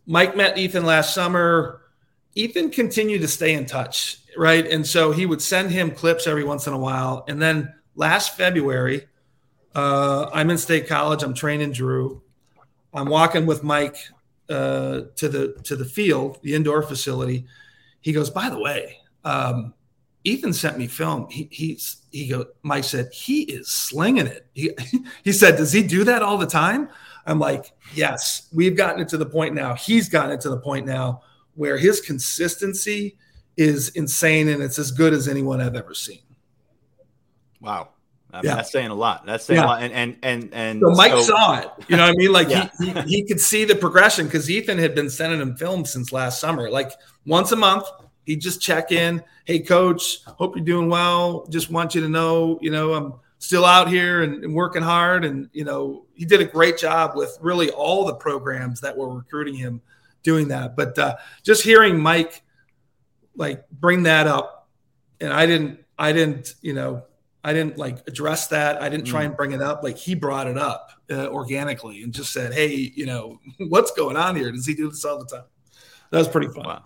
Mike 0.07 0.37
met 0.37 0.59
Ethan 0.59 0.85
last 0.85 1.15
summer. 1.15 1.83
Ethan 2.35 2.71
continued 2.71 3.23
to 3.23 3.29
stay 3.29 3.55
in 3.55 3.67
touch, 3.67 4.19
right? 4.37 4.67
And 4.67 4.87
so 4.87 5.13
he 5.13 5.27
would 5.27 5.41
send 5.41 5.71
him 5.71 5.91
clips 5.91 6.27
every 6.27 6.45
once 6.45 6.67
in 6.67 6.73
a 6.73 6.79
while. 6.79 7.25
And 7.29 7.41
then 7.41 7.73
last 7.95 8.37
February, 8.37 9.07
uh, 9.75 10.29
I'm 10.33 10.51
in 10.51 10.59
State 10.59 10.87
College. 10.87 11.23
I'm 11.23 11.35
training 11.35 11.73
Drew. 11.73 12.23
I'm 12.93 13.09
walking 13.09 13.47
with 13.47 13.63
Mike 13.63 13.97
uh, 14.49 15.03
to 15.17 15.29
the 15.29 15.61
to 15.65 15.77
the 15.77 15.85
field, 15.85 16.39
the 16.43 16.55
indoor 16.55 16.83
facility. 16.83 17.47
He 18.01 18.13
goes, 18.13 18.31
by 18.31 18.49
the 18.49 18.59
way, 18.59 18.99
um, 19.25 19.75
Ethan 20.25 20.53
sent 20.53 20.79
me 20.79 20.87
film. 20.87 21.29
He 21.31 21.49
he's 21.51 22.03
he 22.11 22.29
go. 22.29 22.47
Mike 22.63 22.85
said 22.85 23.11
he 23.13 23.43
is 23.43 23.69
slinging 23.69 24.27
it. 24.27 24.47
He 24.55 24.71
he 25.25 25.33
said, 25.33 25.57
does 25.57 25.73
he 25.73 25.83
do 25.83 26.05
that 26.05 26.23
all 26.23 26.39
the 26.39 26.47
time? 26.47 26.89
I'm 27.27 27.41
like, 27.41 27.73
yes. 27.95 28.49
We've 28.53 28.77
gotten 28.77 29.01
it 29.03 29.09
to 29.09 29.17
the 29.17 29.27
point 29.27 29.55
now. 29.55 29.75
He's 29.75 30.09
gotten 30.09 30.31
it 30.31 30.41
to 30.43 30.49
the 30.49 30.59
point 30.59 30.87
now 30.87 31.23
where 31.55 31.77
his 31.77 32.01
consistency 32.01 33.17
is 33.57 33.89
insane 33.91 34.49
and 34.49 34.63
it's 34.63 34.79
as 34.79 34.91
good 34.91 35.13
as 35.13 35.27
anyone 35.27 35.61
I've 35.61 35.75
ever 35.75 35.95
seen. 35.95 36.21
Wow. 37.61 37.89
I 38.37 38.43
mean, 38.43 38.51
yeah. 38.51 38.57
that's 38.57 38.71
saying 38.71 38.91
a 38.91 38.95
lot. 38.95 39.25
That's 39.25 39.45
saying 39.45 39.61
yeah. 39.61 39.65
a 39.65 39.69
lot. 39.69 39.83
And 39.83 39.93
and 39.95 40.17
and 40.23 40.55
and 40.55 40.81
so 40.81 40.91
Mike 40.91 41.13
so, 41.13 41.23
saw 41.23 41.59
it. 41.61 41.71
You 41.89 41.97
know 41.97 42.03
what 42.03 42.13
I 42.13 42.17
mean? 42.17 42.33
Like 42.33 42.51
yeah. 42.51 42.69
he, 42.79 42.91
he, 42.91 43.01
he 43.03 43.25
could 43.25 43.41
see 43.41 43.65
the 43.65 43.75
progression 43.75 44.27
because 44.27 44.51
Ethan 44.51 44.77
had 44.77 44.95
been 44.95 45.09
sending 45.09 45.41
him 45.41 45.57
film 45.57 45.87
since 45.87 46.13
last 46.13 46.39
summer. 46.39 46.71
Like 46.71 46.93
once 47.25 47.51
a 47.53 47.57
month, 47.57 47.87
he'd 48.27 48.43
just 48.43 48.61
check 48.61 48.93
in. 48.93 49.23
Hey, 49.47 49.61
coach, 49.61 50.23
hope 50.25 50.55
you're 50.55 50.65
doing 50.65 50.91
well. 50.91 51.47
Just 51.47 51.71
want 51.71 51.95
you 51.95 52.03
to 52.03 52.09
know, 52.11 52.59
you 52.61 52.71
know, 52.71 52.93
I'm 52.93 53.15
still 53.39 53.65
out 53.65 53.89
here 53.89 54.23
and, 54.23 54.45
and 54.45 54.55
working 54.55 54.83
hard. 54.83 55.25
And 55.25 55.49
you 55.55 55.65
know, 55.65 56.05
he 56.15 56.27
did 56.27 56.43
a 56.43 56.45
great 56.45 56.77
job 56.77 57.17
with 57.17 57.39
really 57.41 57.71
all 57.71 58.05
the 58.05 58.15
programs 58.15 58.83
that 58.83 58.95
were 58.95 59.09
recruiting 59.09 59.55
him 59.55 59.81
doing 60.23 60.49
that. 60.49 60.77
But 60.77 60.99
uh, 60.99 61.17
just 61.43 61.63
hearing 61.63 61.99
Mike 61.99 62.43
like 63.35 63.67
bring 63.71 64.03
that 64.03 64.27
up, 64.27 64.69
and 65.23 65.33
I 65.33 65.47
didn't, 65.47 65.81
I 65.99 66.13
didn't, 66.13 66.55
you 66.61 66.75
know 66.75 67.05
I 67.47 67.53
didn't 67.53 67.79
like 67.79 67.99
address 68.09 68.49
that. 68.49 68.83
I 68.83 68.89
didn't 68.89 69.07
try 69.07 69.23
mm. 69.23 69.27
and 69.27 69.37
bring 69.37 69.53
it 69.53 69.63
up. 69.63 69.85
Like 69.85 69.97
he 69.97 70.17
brought 70.17 70.49
it 70.49 70.59
up 70.59 70.91
uh, 71.09 71.29
organically 71.29 72.03
and 72.03 72.13
just 72.13 72.33
said, 72.33 72.53
"Hey, 72.53 72.93
you 72.93 73.07
know, 73.07 73.39
what's 73.69 73.93
going 73.93 74.17
on 74.17 74.35
here? 74.35 74.51
Does 74.51 74.67
he 74.67 74.75
do 74.75 74.91
this 74.91 75.05
all 75.05 75.21
the 75.21 75.27
time?" 75.27 75.45
That 76.11 76.19
was 76.19 76.27
pretty 76.27 76.49
fun. 76.49 76.65
Wow. 76.65 76.85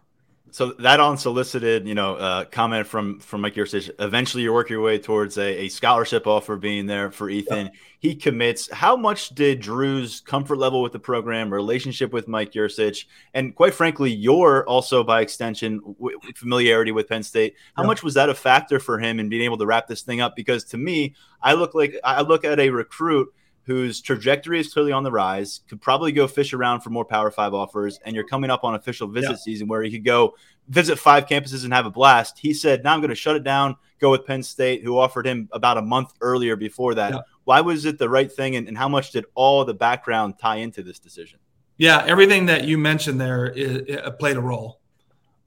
So 0.53 0.73
that 0.73 1.01
unsolicited, 1.01 1.87
you 1.87 1.95
know, 1.95 2.17
uh, 2.17 2.45
comment 2.45 2.87
from 2.87 3.21
from 3.21 3.41
Mike 3.41 3.55
Yurcich. 3.55 3.91
Eventually, 3.99 4.43
you 4.43 4.53
work 4.53 4.71
your 4.71 4.81
way 4.81 4.99
towards 4.99 5.39
a, 5.39 5.65
a 5.65 5.69
scholarship 5.69 6.27
offer 6.27 6.57
being 6.57 6.87
there 6.87 7.11
for 7.11 7.31
Ethan. 7.31 7.67
Yeah. 7.67 7.73
He 7.99 8.15
commits. 8.15 8.71
How 8.73 8.97
much 8.97 9.31
did 9.31 9.61
Drew's 9.61 10.21
comfort 10.21 10.57
level 10.57 10.83
with 10.83 10.93
the 10.93 10.99
program, 10.99 11.53
relationship 11.53 12.13
with 12.13 12.29
Mike 12.29 12.53
Yurcich, 12.53 13.05
and 13.35 13.55
quite 13.55 13.75
frankly, 13.75 14.11
your 14.11 14.67
also 14.67 15.05
by 15.05 15.21
extension 15.21 15.81
w- 15.81 16.19
familiarity 16.35 16.93
with 16.93 17.09
Penn 17.09 17.23
State, 17.23 17.55
how 17.77 17.83
yeah. 17.83 17.89
much 17.89 18.03
was 18.03 18.15
that 18.15 18.29
a 18.29 18.35
factor 18.35 18.81
for 18.81 18.99
him 18.99 19.21
in 19.21 19.29
being 19.29 19.43
able 19.43 19.59
to 19.59 19.67
wrap 19.67 19.87
this 19.87 20.03
thing 20.03 20.21
up? 20.21 20.35
Because 20.35 20.65
to 20.65 20.79
me, 20.79 21.15
I 21.43 21.55
look 21.55 21.75
like 21.75 21.95
I 22.03 22.23
look 22.23 22.45
at 22.45 22.59
a 22.59 22.71
recruit 22.71 23.33
whose 23.65 24.01
trajectory 24.01 24.59
is 24.59 24.73
clearly 24.73 24.93
on 24.93 25.03
the 25.03 25.11
rise, 25.11 25.61
could 25.69 25.81
probably 25.81 26.13
go 26.13 26.27
fish 26.27 26.53
around 26.53 26.81
for 26.81 26.91
more 26.91 27.05
Power 27.05 27.31
Five 27.31 27.55
offers, 27.55 27.99
and 28.05 28.15
you're 28.15 28.27
coming 28.27 28.51
up 28.51 28.65
on 28.65 28.75
official 28.75 29.09
visit 29.09 29.31
yeah. 29.31 29.37
season 29.37 29.69
where 29.69 29.83
he 29.83 29.91
could 29.91 30.05
go 30.05 30.35
visit 30.69 30.99
five 30.99 31.27
campuses 31.27 31.65
and 31.65 31.73
have 31.73 31.87
a 31.87 31.91
blast. 31.91 32.39
He 32.39 32.55
said, 32.55 32.83
"Now 32.83 32.95
I'm 32.95 33.01
going 33.01 33.11
to 33.11 33.15
shut 33.15 33.37
it 33.37 33.45
down, 33.45 33.77
go 34.01 34.11
with 34.11 34.27
Penn 34.27 34.43
State, 34.43 34.83
who 34.83 34.99
offered 34.99 35.27
him 35.27 35.49
about 35.53 35.79
a 35.79 35.83
month 35.83 36.13
earlier 36.21 36.57
before 36.57 36.95
that." 36.95 37.13
Yeah. 37.13 37.21
Why 37.45 37.61
was 37.61 37.85
it 37.85 37.99
the 37.99 38.09
right 38.09 38.31
thing, 38.31 38.57
and, 38.57 38.69
and, 38.69 38.77
how 38.77 38.89
much 38.89 39.13
did 39.13 39.25
all 39.35 39.65
the 39.65 39.75
background 39.75 40.39
tie 40.39 40.57
into 40.57 40.83
this 40.83 40.99
decision? 40.99 41.39
Yeah, 41.77 42.05
everything 42.07 42.47
that 42.47 42.65
you 42.65 42.79
mentioned 42.79 43.21
there 43.21 43.47
is, 43.47 43.83
played 44.19 44.37
a 44.37 44.41
role, 44.41 44.81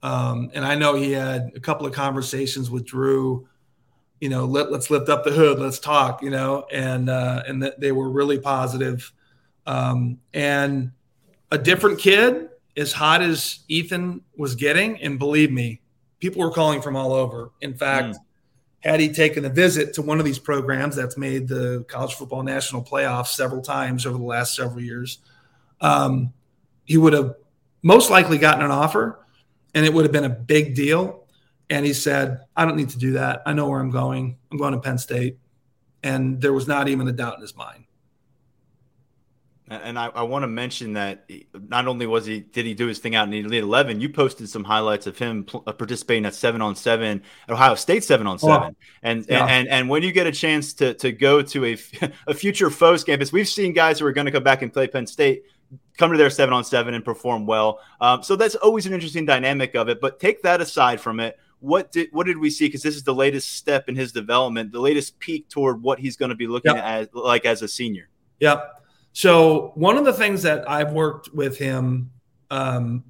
um, 0.02 0.50
and 0.54 0.64
I 0.64 0.74
know 0.74 0.94
he 0.94 1.12
had 1.12 1.52
a 1.54 1.60
couple 1.60 1.86
of 1.86 1.92
conversations 1.92 2.70
with 2.70 2.84
Drew 2.84 3.48
you 4.24 4.30
know, 4.30 4.46
let, 4.46 4.72
let's 4.72 4.88
lift 4.88 5.10
up 5.10 5.22
the 5.22 5.30
hood, 5.30 5.58
let's 5.58 5.78
talk, 5.78 6.22
you 6.22 6.30
know, 6.30 6.64
and 6.72 7.10
uh, 7.10 7.42
and 7.46 7.62
that 7.62 7.78
they 7.78 7.92
were 7.92 8.08
really 8.08 8.38
positive. 8.38 9.12
Um, 9.66 10.18
and 10.32 10.92
a 11.52 11.58
different 11.58 11.98
kid, 11.98 12.48
as 12.74 12.90
hot 12.90 13.20
as 13.20 13.58
Ethan 13.68 14.22
was 14.34 14.54
getting, 14.54 14.98
and 15.02 15.18
believe 15.18 15.52
me, 15.52 15.82
people 16.20 16.40
were 16.40 16.50
calling 16.50 16.80
from 16.80 16.96
all 16.96 17.12
over. 17.12 17.50
In 17.60 17.74
fact, 17.74 18.14
mm. 18.14 18.18
had 18.80 18.98
he 18.98 19.12
taken 19.12 19.44
a 19.44 19.50
visit 19.50 19.92
to 19.96 20.00
one 20.00 20.20
of 20.20 20.24
these 20.24 20.38
programs 20.38 20.96
that's 20.96 21.18
made 21.18 21.46
the 21.46 21.84
college 21.86 22.14
football 22.14 22.42
national 22.42 22.82
playoffs 22.82 23.34
several 23.34 23.60
times 23.60 24.06
over 24.06 24.16
the 24.16 24.24
last 24.24 24.56
several 24.56 24.80
years, 24.80 25.18
um, 25.82 26.32
he 26.84 26.96
would 26.96 27.12
have 27.12 27.34
most 27.82 28.08
likely 28.08 28.38
gotten 28.38 28.64
an 28.64 28.70
offer, 28.70 29.18
and 29.74 29.84
it 29.84 29.92
would 29.92 30.06
have 30.06 30.12
been 30.12 30.24
a 30.24 30.30
big 30.30 30.74
deal 30.74 31.23
and 31.70 31.86
he 31.86 31.92
said, 31.92 32.40
I 32.56 32.64
don't 32.64 32.76
need 32.76 32.90
to 32.90 32.98
do 32.98 33.12
that. 33.12 33.42
I 33.46 33.52
know 33.52 33.68
where 33.68 33.80
I'm 33.80 33.90
going. 33.90 34.36
I'm 34.50 34.58
going 34.58 34.74
to 34.74 34.80
Penn 34.80 34.98
State. 34.98 35.38
And 36.02 36.40
there 36.40 36.52
was 36.52 36.68
not 36.68 36.88
even 36.88 37.08
a 37.08 37.12
doubt 37.12 37.36
in 37.36 37.40
his 37.40 37.56
mind. 37.56 37.84
And 39.66 39.98
I, 39.98 40.08
I 40.08 40.22
want 40.24 40.42
to 40.42 40.46
mention 40.46 40.92
that 40.92 41.26
not 41.54 41.88
only 41.88 42.06
was 42.06 42.26
he 42.26 42.40
did 42.40 42.66
he 42.66 42.74
do 42.74 42.86
his 42.86 42.98
thing 42.98 43.14
out 43.14 43.24
in 43.24 43.30
the 43.30 43.40
Elite 43.40 43.62
Eleven, 43.62 43.98
you 43.98 44.10
posted 44.10 44.46
some 44.50 44.62
highlights 44.62 45.06
of 45.06 45.16
him 45.16 45.46
uh, 45.54 45.72
participating 45.72 46.26
at 46.26 46.34
seven 46.34 46.60
on 46.60 46.76
seven 46.76 47.22
at 47.48 47.54
Ohio 47.54 47.74
State 47.74 48.04
seven 48.04 48.26
on 48.26 48.38
seven. 48.38 48.76
Oh, 48.76 48.84
and, 49.02 49.24
yeah. 49.26 49.40
and 49.40 49.50
and 49.50 49.68
and 49.68 49.88
when 49.88 50.02
you 50.02 50.12
get 50.12 50.26
a 50.26 50.32
chance 50.32 50.74
to 50.74 50.92
to 50.94 51.12
go 51.12 51.40
to 51.40 51.64
a 51.64 51.78
a 52.26 52.34
future 52.34 52.68
foes 52.68 53.04
campus, 53.04 53.32
we've 53.32 53.48
seen 53.48 53.72
guys 53.72 53.98
who 53.98 54.06
are 54.06 54.12
going 54.12 54.26
to 54.26 54.32
come 54.32 54.42
back 54.42 54.60
and 54.60 54.70
play 54.70 54.86
Penn 54.86 55.06
State 55.06 55.44
come 55.96 56.12
to 56.12 56.18
their 56.18 56.28
seven 56.28 56.52
on 56.52 56.62
seven 56.62 56.92
and 56.92 57.02
perform 57.02 57.46
well. 57.46 57.80
Um, 58.02 58.22
so 58.22 58.36
that's 58.36 58.56
always 58.56 58.84
an 58.84 58.92
interesting 58.92 59.24
dynamic 59.24 59.74
of 59.74 59.88
it. 59.88 59.98
But 59.98 60.20
take 60.20 60.42
that 60.42 60.60
aside 60.60 61.00
from 61.00 61.20
it 61.20 61.38
what 61.64 61.90
did 61.92 62.08
what 62.12 62.26
did 62.26 62.36
we 62.36 62.50
see? 62.50 62.66
Because 62.66 62.82
this 62.82 62.94
is 62.94 63.04
the 63.04 63.14
latest 63.14 63.56
step 63.56 63.88
in 63.88 63.96
his 63.96 64.12
development, 64.12 64.70
the 64.70 64.80
latest 64.80 65.18
peak 65.18 65.48
toward 65.48 65.82
what 65.82 65.98
he's 65.98 66.14
going 66.14 66.28
to 66.28 66.34
be 66.34 66.46
looking 66.46 66.74
yep. 66.74 66.84
at 66.84 67.14
like 67.14 67.46
as 67.46 67.62
a 67.62 67.68
senior. 67.68 68.10
Yep. 68.40 68.82
So 69.14 69.72
one 69.74 69.96
of 69.96 70.04
the 70.04 70.12
things 70.12 70.42
that 70.42 70.68
I've 70.68 70.92
worked 70.92 71.32
with 71.32 71.56
him 71.56 72.10
um, 72.50 73.04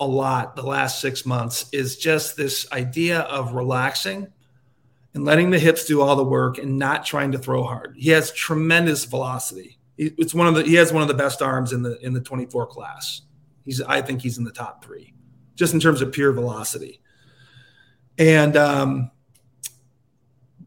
a 0.00 0.06
lot 0.06 0.56
the 0.56 0.64
last 0.64 1.00
six 1.00 1.24
months 1.24 1.66
is 1.72 1.96
just 1.96 2.36
this 2.36 2.66
idea 2.72 3.20
of 3.20 3.54
relaxing 3.54 4.26
and 5.14 5.24
letting 5.24 5.50
the 5.50 5.58
hips 5.58 5.84
do 5.84 6.00
all 6.00 6.16
the 6.16 6.24
work 6.24 6.58
and 6.58 6.78
not 6.78 7.06
trying 7.06 7.30
to 7.30 7.38
throw 7.38 7.62
hard. 7.62 7.94
He 7.96 8.10
has 8.10 8.32
tremendous 8.32 9.04
velocity. 9.04 9.78
It's 9.96 10.34
one 10.34 10.48
of 10.48 10.56
the 10.56 10.64
he 10.64 10.74
has 10.74 10.92
one 10.92 11.02
of 11.02 11.08
the 11.08 11.14
best 11.14 11.40
arms 11.40 11.72
in 11.72 11.82
the 11.82 11.96
in 12.04 12.12
the 12.12 12.20
24 12.20 12.66
class. 12.66 13.22
He's 13.64 13.80
I 13.80 14.02
think 14.02 14.20
he's 14.20 14.36
in 14.36 14.42
the 14.42 14.50
top 14.50 14.84
three, 14.84 15.14
just 15.54 15.74
in 15.74 15.78
terms 15.78 16.02
of 16.02 16.10
pure 16.10 16.32
velocity 16.32 17.01
and 18.18 18.56
um, 18.56 19.10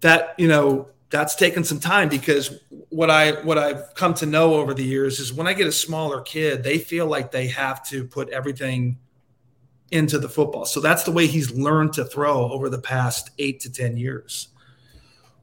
that 0.01 0.35
you 0.37 0.47
know 0.47 0.89
that's 1.09 1.35
taken 1.35 1.63
some 1.63 1.79
time 1.79 2.09
because 2.09 2.59
what 2.89 3.09
I 3.09 3.33
what 3.43 3.57
I've 3.57 3.93
come 3.95 4.13
to 4.15 4.25
know 4.25 4.55
over 4.55 4.73
the 4.73 4.83
years 4.83 5.19
is 5.19 5.33
when 5.33 5.47
I 5.47 5.53
get 5.53 5.67
a 5.67 5.71
smaller 5.71 6.21
kid, 6.21 6.63
they 6.63 6.77
feel 6.77 7.07
like 7.07 7.31
they 7.31 7.47
have 7.47 7.85
to 7.87 8.05
put 8.05 8.29
everything 8.29 8.97
into 9.91 10.17
the 10.17 10.29
football. 10.29 10.65
So 10.65 10.79
that's 10.79 11.03
the 11.03 11.11
way 11.11 11.27
he's 11.27 11.51
learned 11.51 11.93
to 11.93 12.05
throw 12.05 12.51
over 12.51 12.69
the 12.69 12.81
past 12.81 13.31
eight 13.37 13.59
to 13.61 13.71
ten 13.71 13.97
years. 13.97 14.49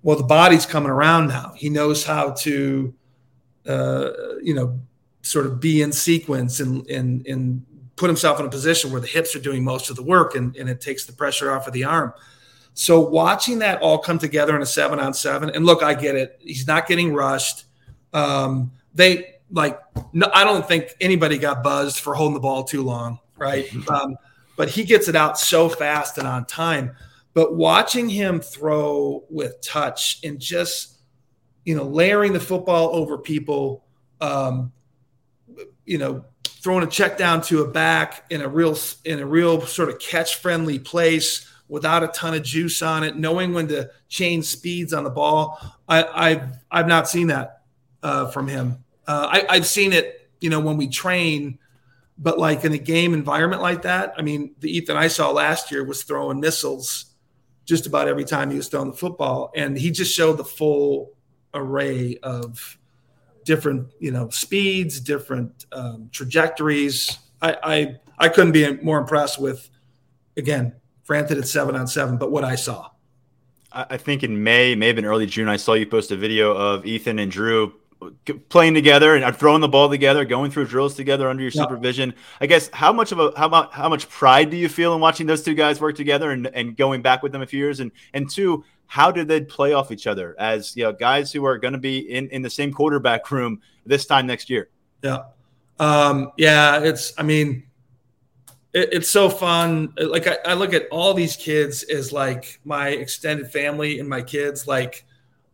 Well, 0.02 0.16
the 0.16 0.24
body's 0.24 0.66
coming 0.66 0.90
around 0.90 1.28
now. 1.28 1.54
He 1.56 1.70
knows 1.70 2.04
how 2.04 2.32
to, 2.32 2.92
uh, 3.66 4.10
you 4.42 4.52
know, 4.52 4.80
sort 5.22 5.46
of 5.46 5.60
be 5.60 5.82
in 5.82 5.92
sequence 5.92 6.58
and 6.58 6.86
and 6.90 7.26
and 7.26 7.64
put 7.96 8.08
himself 8.08 8.40
in 8.40 8.46
a 8.46 8.48
position 8.50 8.90
where 8.90 9.00
the 9.00 9.06
hips 9.06 9.36
are 9.36 9.40
doing 9.40 9.62
most 9.62 9.90
of 9.90 9.96
the 9.96 10.02
work 10.02 10.34
and, 10.34 10.56
and 10.56 10.68
it 10.68 10.80
takes 10.80 11.04
the 11.04 11.12
pressure 11.12 11.52
off 11.52 11.66
of 11.66 11.72
the 11.72 11.84
arm. 11.84 12.12
So 12.74 13.00
watching 13.00 13.58
that 13.58 13.82
all 13.82 13.98
come 13.98 14.18
together 14.18 14.56
in 14.56 14.62
a 14.62 14.66
seven 14.66 14.98
on 14.98 15.12
seven, 15.12 15.50
and 15.50 15.66
look, 15.66 15.82
I 15.82 15.94
get 15.94 16.16
it. 16.16 16.38
He's 16.40 16.66
not 16.66 16.86
getting 16.86 17.12
rushed. 17.12 17.66
Um, 18.14 18.72
they 18.94 19.34
like, 19.50 19.78
no, 20.12 20.30
I 20.32 20.44
don't 20.44 20.66
think 20.66 20.94
anybody 21.00 21.36
got 21.36 21.62
buzzed 21.62 22.00
for 22.00 22.14
holding 22.14 22.34
the 22.34 22.40
ball 22.40 22.64
too 22.64 22.82
long, 22.82 23.18
right? 23.36 23.66
Um, 23.88 24.16
but 24.54 24.68
he 24.68 24.84
gets 24.84 25.08
it 25.08 25.16
out 25.16 25.38
so 25.38 25.68
fast 25.68 26.18
and 26.18 26.26
on 26.26 26.44
time. 26.44 26.94
But 27.34 27.56
watching 27.56 28.08
him 28.08 28.40
throw 28.40 29.24
with 29.30 29.60
touch 29.62 30.20
and 30.22 30.38
just, 30.38 30.98
you 31.64 31.74
know, 31.74 31.84
layering 31.84 32.34
the 32.34 32.40
football 32.40 32.94
over 32.94 33.16
people, 33.16 33.84
um, 34.20 34.70
you 35.86 35.96
know, 35.96 36.24
throwing 36.62 36.84
a 36.84 36.86
check 36.86 37.18
down 37.18 37.42
to 37.42 37.62
a 37.62 37.68
back 37.68 38.24
in 38.30 38.40
a 38.40 38.48
real 38.48 38.78
in 39.04 39.18
a 39.18 39.26
real 39.26 39.60
sort 39.62 39.88
of 39.88 39.98
catch 39.98 40.36
friendly 40.36 40.78
place 40.78 41.48
without 41.68 42.04
a 42.04 42.08
ton 42.08 42.34
of 42.34 42.42
juice 42.42 42.82
on 42.82 43.02
it, 43.02 43.16
knowing 43.16 43.52
when 43.52 43.66
to 43.66 43.90
change 44.08 44.44
speeds 44.44 44.92
on 44.92 45.04
the 45.04 45.10
ball. 45.10 45.58
I, 45.88 46.30
have 46.30 46.58
I've 46.70 46.86
not 46.86 47.08
seen 47.08 47.28
that 47.28 47.62
uh, 48.02 48.26
from 48.26 48.46
him. 48.46 48.84
Uh, 49.06 49.28
I, 49.30 49.46
I've 49.48 49.66
seen 49.66 49.92
it, 49.92 50.30
you 50.40 50.50
know, 50.50 50.60
when 50.60 50.76
we 50.76 50.88
train, 50.88 51.58
but 52.18 52.38
like 52.38 52.64
in 52.64 52.72
a 52.72 52.78
game 52.78 53.14
environment 53.14 53.62
like 53.62 53.82
that. 53.82 54.14
I 54.18 54.22
mean, 54.22 54.54
the 54.60 54.70
Ethan 54.76 54.96
I 54.96 55.08
saw 55.08 55.30
last 55.30 55.70
year 55.70 55.82
was 55.82 56.02
throwing 56.02 56.40
missiles 56.40 57.06
just 57.64 57.86
about 57.86 58.06
every 58.06 58.24
time 58.24 58.50
he 58.50 58.56
was 58.56 58.68
throwing 58.68 58.90
the 58.90 58.96
football, 58.96 59.50
and 59.54 59.78
he 59.78 59.90
just 59.90 60.14
showed 60.14 60.36
the 60.36 60.44
full 60.44 61.12
array 61.54 62.18
of 62.22 62.78
different 63.44 63.88
you 63.98 64.10
know 64.10 64.28
speeds, 64.30 65.00
different 65.00 65.66
um, 65.72 66.08
trajectories. 66.12 67.18
I, 67.40 67.56
I 67.62 67.96
I 68.18 68.28
couldn't 68.28 68.52
be 68.52 68.76
more 68.82 68.98
impressed 68.98 69.40
with 69.40 69.68
again, 70.36 70.74
granted 71.06 71.38
it's 71.38 71.50
seven 71.50 71.76
on 71.76 71.86
seven, 71.86 72.16
but 72.16 72.30
what 72.30 72.44
I 72.44 72.54
saw. 72.54 72.88
I 73.74 73.96
think 73.96 74.22
in 74.22 74.42
May, 74.42 74.74
maybe 74.74 74.98
in 74.98 75.06
early 75.06 75.24
June, 75.24 75.48
I 75.48 75.56
saw 75.56 75.72
you 75.72 75.86
post 75.86 76.10
a 76.10 76.16
video 76.16 76.52
of 76.54 76.84
Ethan 76.84 77.18
and 77.18 77.32
Drew 77.32 77.72
playing 78.48 78.74
together 78.74 79.14
and 79.14 79.36
throwing 79.36 79.60
the 79.60 79.68
ball 79.68 79.88
together, 79.88 80.24
going 80.24 80.50
through 80.50 80.66
drills 80.66 80.94
together 80.94 81.28
under 81.28 81.42
your 81.42 81.50
supervision. 81.50 82.14
I 82.40 82.46
guess 82.46 82.70
how 82.72 82.92
much 82.92 83.12
of 83.12 83.18
a 83.18 83.32
how 83.36 83.46
about 83.46 83.72
how 83.72 83.88
much 83.88 84.08
pride 84.08 84.50
do 84.50 84.56
you 84.56 84.68
feel 84.68 84.94
in 84.94 85.00
watching 85.00 85.26
those 85.26 85.42
two 85.42 85.54
guys 85.54 85.80
work 85.80 85.96
together 85.96 86.30
and, 86.30 86.46
and 86.48 86.76
going 86.76 87.02
back 87.02 87.22
with 87.22 87.32
them 87.32 87.42
a 87.42 87.46
few 87.46 87.58
years? 87.58 87.80
And 87.80 87.92
and 88.14 88.28
two, 88.30 88.64
how 88.86 89.10
did 89.10 89.28
they 89.28 89.40
play 89.40 89.72
off 89.72 89.90
each 89.90 90.06
other 90.06 90.34
as 90.38 90.76
you 90.76 90.84
know 90.84 90.92
guys 90.92 91.32
who 91.32 91.44
are 91.44 91.58
going 91.58 91.72
to 91.72 91.78
be 91.78 91.98
in 91.98 92.28
in 92.28 92.42
the 92.42 92.50
same 92.50 92.72
quarterback 92.72 93.30
room 93.30 93.60
this 93.86 94.06
time 94.06 94.26
next 94.26 94.50
year? 94.50 94.68
Yeah, 95.02 95.24
um, 95.78 96.32
yeah. 96.36 96.80
It's 96.80 97.12
I 97.18 97.22
mean. 97.22 97.64
It, 98.74 98.88
it's 98.90 99.10
so 99.10 99.28
fun. 99.28 99.92
Like 99.98 100.26
I, 100.26 100.38
I 100.46 100.54
look 100.54 100.72
at 100.72 100.88
all 100.90 101.12
these 101.12 101.36
kids 101.36 101.82
as 101.82 102.10
like 102.10 102.58
my 102.64 102.88
extended 102.88 103.52
family 103.52 104.00
and 104.00 104.08
my 104.08 104.22
kids. 104.22 104.66
Like, 104.66 105.04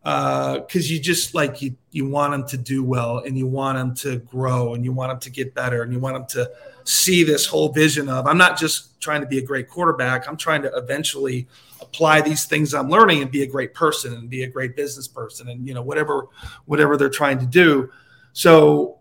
because 0.02 0.87
uh, 0.87 0.92
you 0.92 1.00
just 1.00 1.34
like 1.34 1.61
you 1.61 1.76
you 1.90 2.08
want 2.08 2.32
them 2.32 2.46
to 2.46 2.56
do 2.56 2.84
well 2.84 3.18
and 3.18 3.37
you 3.37 3.46
want 3.46 3.76
them 3.76 3.94
to 3.94 4.18
grow 4.18 4.74
and 4.74 4.84
you 4.84 4.92
want 4.92 5.11
them 5.11 5.18
to 5.20 5.30
get 5.30 5.54
better 5.54 5.82
and 5.82 5.92
you 5.92 5.98
want 5.98 6.14
them 6.14 6.26
to 6.26 6.50
see 6.84 7.24
this 7.24 7.44
whole 7.44 7.72
vision 7.72 8.08
of 8.08 8.26
I'm 8.26 8.38
not 8.38 8.58
just 8.58 9.00
trying 9.00 9.20
to 9.20 9.26
be 9.26 9.38
a 9.38 9.42
great 9.42 9.68
quarterback. 9.68 10.28
I'm 10.28 10.37
trying 10.37 10.62
to 10.62 10.74
eventually 10.76 11.48
apply 11.80 12.20
these 12.20 12.46
things 12.46 12.74
I'm 12.74 12.88
learning 12.88 13.22
and 13.22 13.30
be 13.30 13.42
a 13.42 13.46
great 13.46 13.74
person 13.74 14.14
and 14.14 14.30
be 14.30 14.44
a 14.44 14.46
great 14.46 14.76
business 14.76 15.08
person 15.08 15.48
and 15.48 15.66
you 15.66 15.74
know 15.74 15.82
whatever 15.82 16.28
whatever 16.66 16.96
they're 16.96 17.11
trying 17.11 17.38
to 17.40 17.46
do. 17.46 17.90
So 18.32 18.98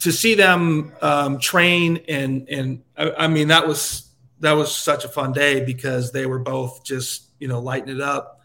to 0.00 0.12
see 0.12 0.34
them 0.34 0.92
um, 1.00 1.38
train 1.38 2.00
and 2.08 2.48
and 2.48 2.82
I, 2.96 3.10
I 3.24 3.26
mean 3.28 3.48
that 3.48 3.66
was 3.66 4.10
that 4.40 4.52
was 4.52 4.74
such 4.74 5.04
a 5.04 5.08
fun 5.08 5.32
day 5.32 5.64
because 5.64 6.12
they 6.12 6.26
were 6.26 6.38
both 6.38 6.84
just 6.84 7.30
you 7.38 7.48
know 7.48 7.60
lighting 7.60 7.94
it 7.94 8.02
up. 8.02 8.40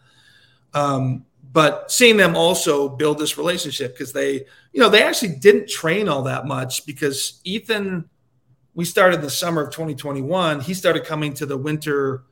Um, 0.74 1.26
but 1.52 1.90
seeing 1.90 2.16
them 2.16 2.34
also 2.34 2.88
build 2.88 3.18
this 3.18 3.36
relationship 3.36 3.92
because 3.92 4.12
they, 4.12 4.44
you 4.72 4.80
know, 4.80 4.88
they 4.88 5.02
actually 5.02 5.36
didn't 5.36 5.68
train 5.68 6.08
all 6.08 6.22
that 6.22 6.46
much 6.46 6.86
because 6.86 7.40
Ethan, 7.44 8.08
we 8.74 8.86
started 8.86 9.20
the 9.20 9.30
summer 9.30 9.62
of 9.62 9.70
2021. 9.70 10.60
He 10.60 10.72
started 10.72 11.04
coming 11.04 11.34
to 11.34 11.46
the 11.46 11.58
winter 11.58 12.24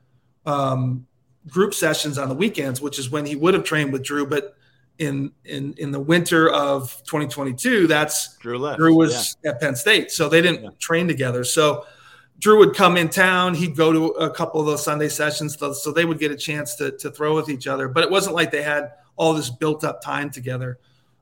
um, 0.47 1.07
group 1.49 1.75
sessions 1.75 2.17
on 2.17 2.29
the 2.29 2.35
weekends, 2.35 2.81
which 2.81 2.99
is 2.99 3.11
when 3.11 3.27
he 3.27 3.37
would 3.37 3.53
have 3.53 3.65
trained 3.65 3.93
with 3.93 4.03
Drew. 4.03 4.27
But 4.27 4.57
in 4.99 5.33
in 5.45 5.75
in 5.77 5.91
the 5.91 6.01
winter 6.01 6.49
of 6.51 6.97
2022, 7.05 7.87
that's 7.87 8.37
Drew 8.39 8.59
left. 8.59 8.79
Drew 8.79 8.95
was 8.95 9.37
yeah. 9.45 9.51
at 9.51 9.61
Penn 9.61 9.77
State, 9.77 10.11
so 10.11 10.31
they 10.31 10.41
didn't 10.41 10.65
yeah. 10.65 10.71
train 10.79 11.07
together. 11.07 11.45
So 11.45 11.85
Drew 12.39 12.59
would 12.59 12.75
come 12.75 12.97
in 12.97 13.11
town. 13.11 13.55
He'd 13.55 13.77
go 13.77 13.93
to 13.93 14.07
a 14.13 14.31
couple 14.31 14.61
of 14.61 14.67
those 14.67 14.83
Sunday 14.83 15.09
sessions, 15.09 15.59
so 15.59 15.93
they 15.93 16.07
would 16.07 16.19
get 16.19 16.31
a 16.31 16.37
chance 16.37 16.75
to 16.77 16.93
to 16.93 17.11
throw 17.11 17.35
with 17.35 17.51
each 17.51 17.67
other. 17.67 17.87
But 17.87 18.05
it 18.05 18.11
wasn't 18.11 18.35
like 18.35 18.51
they 18.51 18.63
had 18.63 18.93
all 19.21 19.35
this 19.35 19.51
built 19.51 19.85
up 19.85 20.01
time 20.01 20.31
together. 20.31 20.79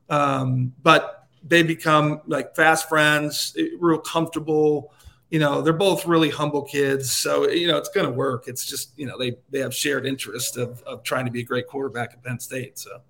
Um, 0.09 0.73
but 0.85 1.27
they 1.43 1.65
become 1.65 2.23
like 2.29 2.55
fast 2.55 2.89
friends, 2.89 3.57
real 3.81 3.99
comfortable. 3.99 4.93
You 5.31 5.41
know, 5.41 5.61
they're 5.63 5.73
both 5.73 6.07
really 6.07 6.31
humble 6.31 6.63
kids, 6.63 7.11
so 7.11 7.51
you 7.51 7.67
know 7.67 7.77
it's 7.77 7.89
going 7.89 8.07
to 8.07 8.13
work. 8.13 8.47
It's 8.47 8.65
just 8.65 8.93
you 8.97 9.05
know 9.05 9.19
they 9.19 9.37
they 9.51 9.59
have 9.59 9.75
shared 9.75 10.07
interest 10.07 10.57
of 10.57 10.81
of 10.83 11.03
trying 11.03 11.25
to 11.25 11.33
be 11.33 11.41
a 11.41 11.45
great 11.45 11.67
quarterback 11.67 12.13
at 12.13 12.23
Penn 12.23 12.39
State. 12.39 12.79
So 12.79 13.01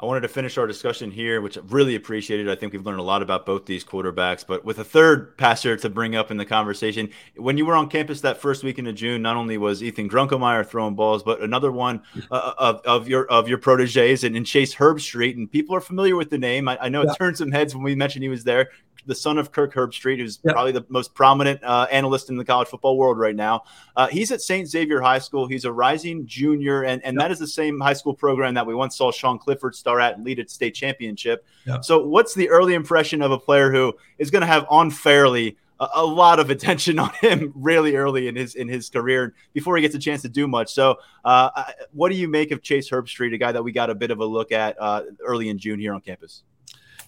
I 0.00 0.06
wanted 0.06 0.20
to 0.20 0.28
finish 0.28 0.56
our 0.58 0.66
discussion 0.68 1.10
here, 1.10 1.40
which 1.40 1.58
I 1.58 1.60
really 1.66 1.96
appreciated. 1.96 2.48
I 2.48 2.54
think 2.54 2.72
we've 2.72 2.86
learned 2.86 3.00
a 3.00 3.04
lot 3.04 3.20
about 3.20 3.44
both 3.44 3.66
these 3.66 3.84
quarterbacks, 3.84 4.46
but 4.46 4.64
with 4.64 4.78
a 4.78 4.84
third 4.84 5.36
passer 5.36 5.76
to 5.76 5.88
bring 5.88 6.14
up 6.14 6.30
in 6.30 6.36
the 6.36 6.44
conversation. 6.44 7.10
When 7.36 7.58
you 7.58 7.66
were 7.66 7.74
on 7.74 7.88
campus 7.88 8.20
that 8.20 8.40
first 8.40 8.62
weekend 8.62 8.86
of 8.86 8.94
June, 8.94 9.22
not 9.22 9.36
only 9.36 9.58
was 9.58 9.82
Ethan 9.82 10.08
Grunkemeyer 10.08 10.64
throwing 10.64 10.94
balls, 10.94 11.24
but 11.24 11.40
another 11.42 11.72
one 11.72 12.02
uh, 12.30 12.52
of, 12.58 12.80
of 12.82 13.08
your 13.08 13.26
of 13.26 13.48
your 13.48 13.58
proteges 13.58 14.22
and, 14.22 14.36
and 14.36 14.46
Chase 14.46 14.72
Herbstreit. 14.74 15.34
And 15.34 15.50
people 15.50 15.74
are 15.74 15.80
familiar 15.80 16.14
with 16.14 16.30
the 16.30 16.38
name. 16.38 16.68
I, 16.68 16.78
I 16.82 16.88
know 16.88 17.02
it 17.02 17.08
yeah. 17.08 17.14
turned 17.14 17.36
some 17.36 17.50
heads 17.50 17.74
when 17.74 17.82
we 17.82 17.96
mentioned 17.96 18.22
he 18.22 18.28
was 18.28 18.44
there 18.44 18.70
the 19.08 19.14
son 19.14 19.38
of 19.38 19.50
Kirk 19.50 19.74
Herbstreit, 19.74 20.18
who's 20.18 20.38
yep. 20.44 20.52
probably 20.52 20.70
the 20.70 20.84
most 20.88 21.14
prominent 21.14 21.64
uh, 21.64 21.88
analyst 21.90 22.28
in 22.28 22.36
the 22.36 22.44
college 22.44 22.68
football 22.68 22.96
world 22.96 23.18
right 23.18 23.34
now. 23.34 23.64
Uh, 23.96 24.06
he's 24.06 24.30
at 24.30 24.42
St. 24.42 24.68
Xavier 24.68 25.00
High 25.00 25.18
School. 25.18 25.48
He's 25.48 25.64
a 25.64 25.72
rising 25.72 26.26
junior, 26.26 26.84
and, 26.84 27.02
and 27.04 27.14
yep. 27.14 27.24
that 27.24 27.30
is 27.32 27.38
the 27.38 27.46
same 27.46 27.80
high 27.80 27.94
school 27.94 28.14
program 28.14 28.54
that 28.54 28.66
we 28.66 28.74
once 28.74 28.96
saw 28.96 29.10
Sean 29.10 29.38
Clifford 29.38 29.74
star 29.74 29.98
at 29.98 30.16
and 30.16 30.24
lead 30.24 30.38
at 30.38 30.50
state 30.50 30.74
championship. 30.74 31.44
Yep. 31.66 31.84
So, 31.84 32.06
what's 32.06 32.34
the 32.34 32.50
early 32.50 32.74
impression 32.74 33.22
of 33.22 33.32
a 33.32 33.38
player 33.38 33.72
who 33.72 33.94
is 34.18 34.30
going 34.30 34.42
to 34.42 34.46
have 34.46 34.66
unfairly 34.70 35.56
a, 35.80 35.88
a, 35.94 36.04
lot 36.04 36.38
of 36.38 36.50
attention 36.50 36.98
on 36.98 37.10
him 37.20 37.50
really 37.54 37.96
early 37.96 38.28
in 38.28 38.36
his 38.36 38.54
in 38.56 38.68
his 38.68 38.90
career 38.90 39.34
before 39.54 39.76
he 39.76 39.82
gets 39.82 39.94
a 39.94 39.98
chance 39.98 40.20
to 40.22 40.28
do 40.28 40.46
much? 40.46 40.70
So, 40.72 40.96
uh, 41.24 41.64
what 41.92 42.10
do 42.10 42.16
you 42.16 42.28
make 42.28 42.50
of 42.50 42.62
Chase 42.62 42.90
Herbstreit, 42.90 43.32
a 43.32 43.38
guy 43.38 43.52
that 43.52 43.64
we 43.64 43.72
got 43.72 43.88
a 43.88 43.94
bit 43.94 44.10
of 44.10 44.20
a 44.20 44.26
look 44.26 44.52
at 44.52 44.76
uh, 44.78 45.04
early 45.24 45.48
in 45.48 45.56
June 45.56 45.80
here 45.80 45.94
on 45.94 46.02
campus? 46.02 46.42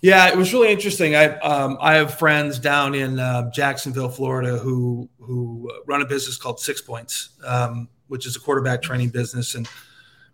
Yeah, 0.02 0.28
it 0.28 0.36
was 0.36 0.52
really 0.52 0.72
interesting. 0.72 1.14
I 1.14 1.38
um, 1.40 1.76
I 1.80 1.94
have 1.94 2.18
friends 2.18 2.58
down 2.58 2.94
in 2.94 3.18
uh, 3.18 3.50
Jacksonville, 3.50 4.08
Florida, 4.08 4.56
who 4.56 5.08
who 5.20 5.70
run 5.86 6.00
a 6.00 6.06
business 6.06 6.36
called 6.38 6.58
Six 6.58 6.80
Points, 6.80 7.30
um, 7.44 7.88
which 8.08 8.26
is 8.26 8.34
a 8.34 8.40
quarterback 8.40 8.80
training 8.80 9.10
business, 9.10 9.54
and 9.54 9.68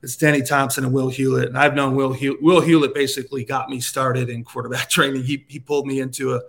it's 0.02 0.16
Danny 0.16 0.42
Thompson 0.42 0.84
and 0.84 0.92
Will 0.92 1.08
Hewlett. 1.08 1.48
And 1.48 1.58
I've 1.58 1.74
known 1.74 1.96
Will 1.96 2.16
Will 2.40 2.60
Hewlett 2.60 2.94
basically 2.94 3.44
got 3.44 3.68
me 3.68 3.80
started 3.80 4.30
in 4.30 4.44
quarterback 4.44 4.88
training. 4.90 5.24
He 5.24 5.44
he 5.48 5.58
pulled 5.58 5.86
me 5.86 5.98
into 5.98 6.34
a 6.34 6.42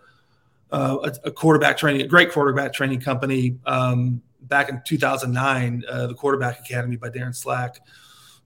uh, 0.71 1.11
a, 1.23 1.27
a, 1.27 1.31
quarterback 1.31 1.77
training, 1.77 2.01
a 2.01 2.07
great 2.07 2.31
quarterback 2.31 2.73
training 2.73 2.99
company 2.99 3.57
um, 3.65 4.21
back 4.41 4.69
in 4.69 4.81
2009, 4.85 5.83
uh, 5.89 6.07
the 6.07 6.13
Quarterback 6.13 6.59
Academy 6.59 6.97
by 6.97 7.09
Darin 7.09 7.33
Slack. 7.33 7.79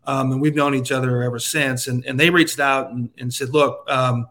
Um, 0.06 0.32
and 0.32 0.42
we've 0.42 0.56
known 0.56 0.76
each 0.76 0.92
other 0.92 1.24
ever 1.24 1.40
since. 1.40 1.88
And, 1.88 2.06
and 2.06 2.20
they 2.20 2.30
reached 2.30 2.60
out 2.60 2.92
and, 2.92 3.10
and 3.18 3.34
said, 3.34 3.50
look, 3.50 3.90
um, 3.90 4.28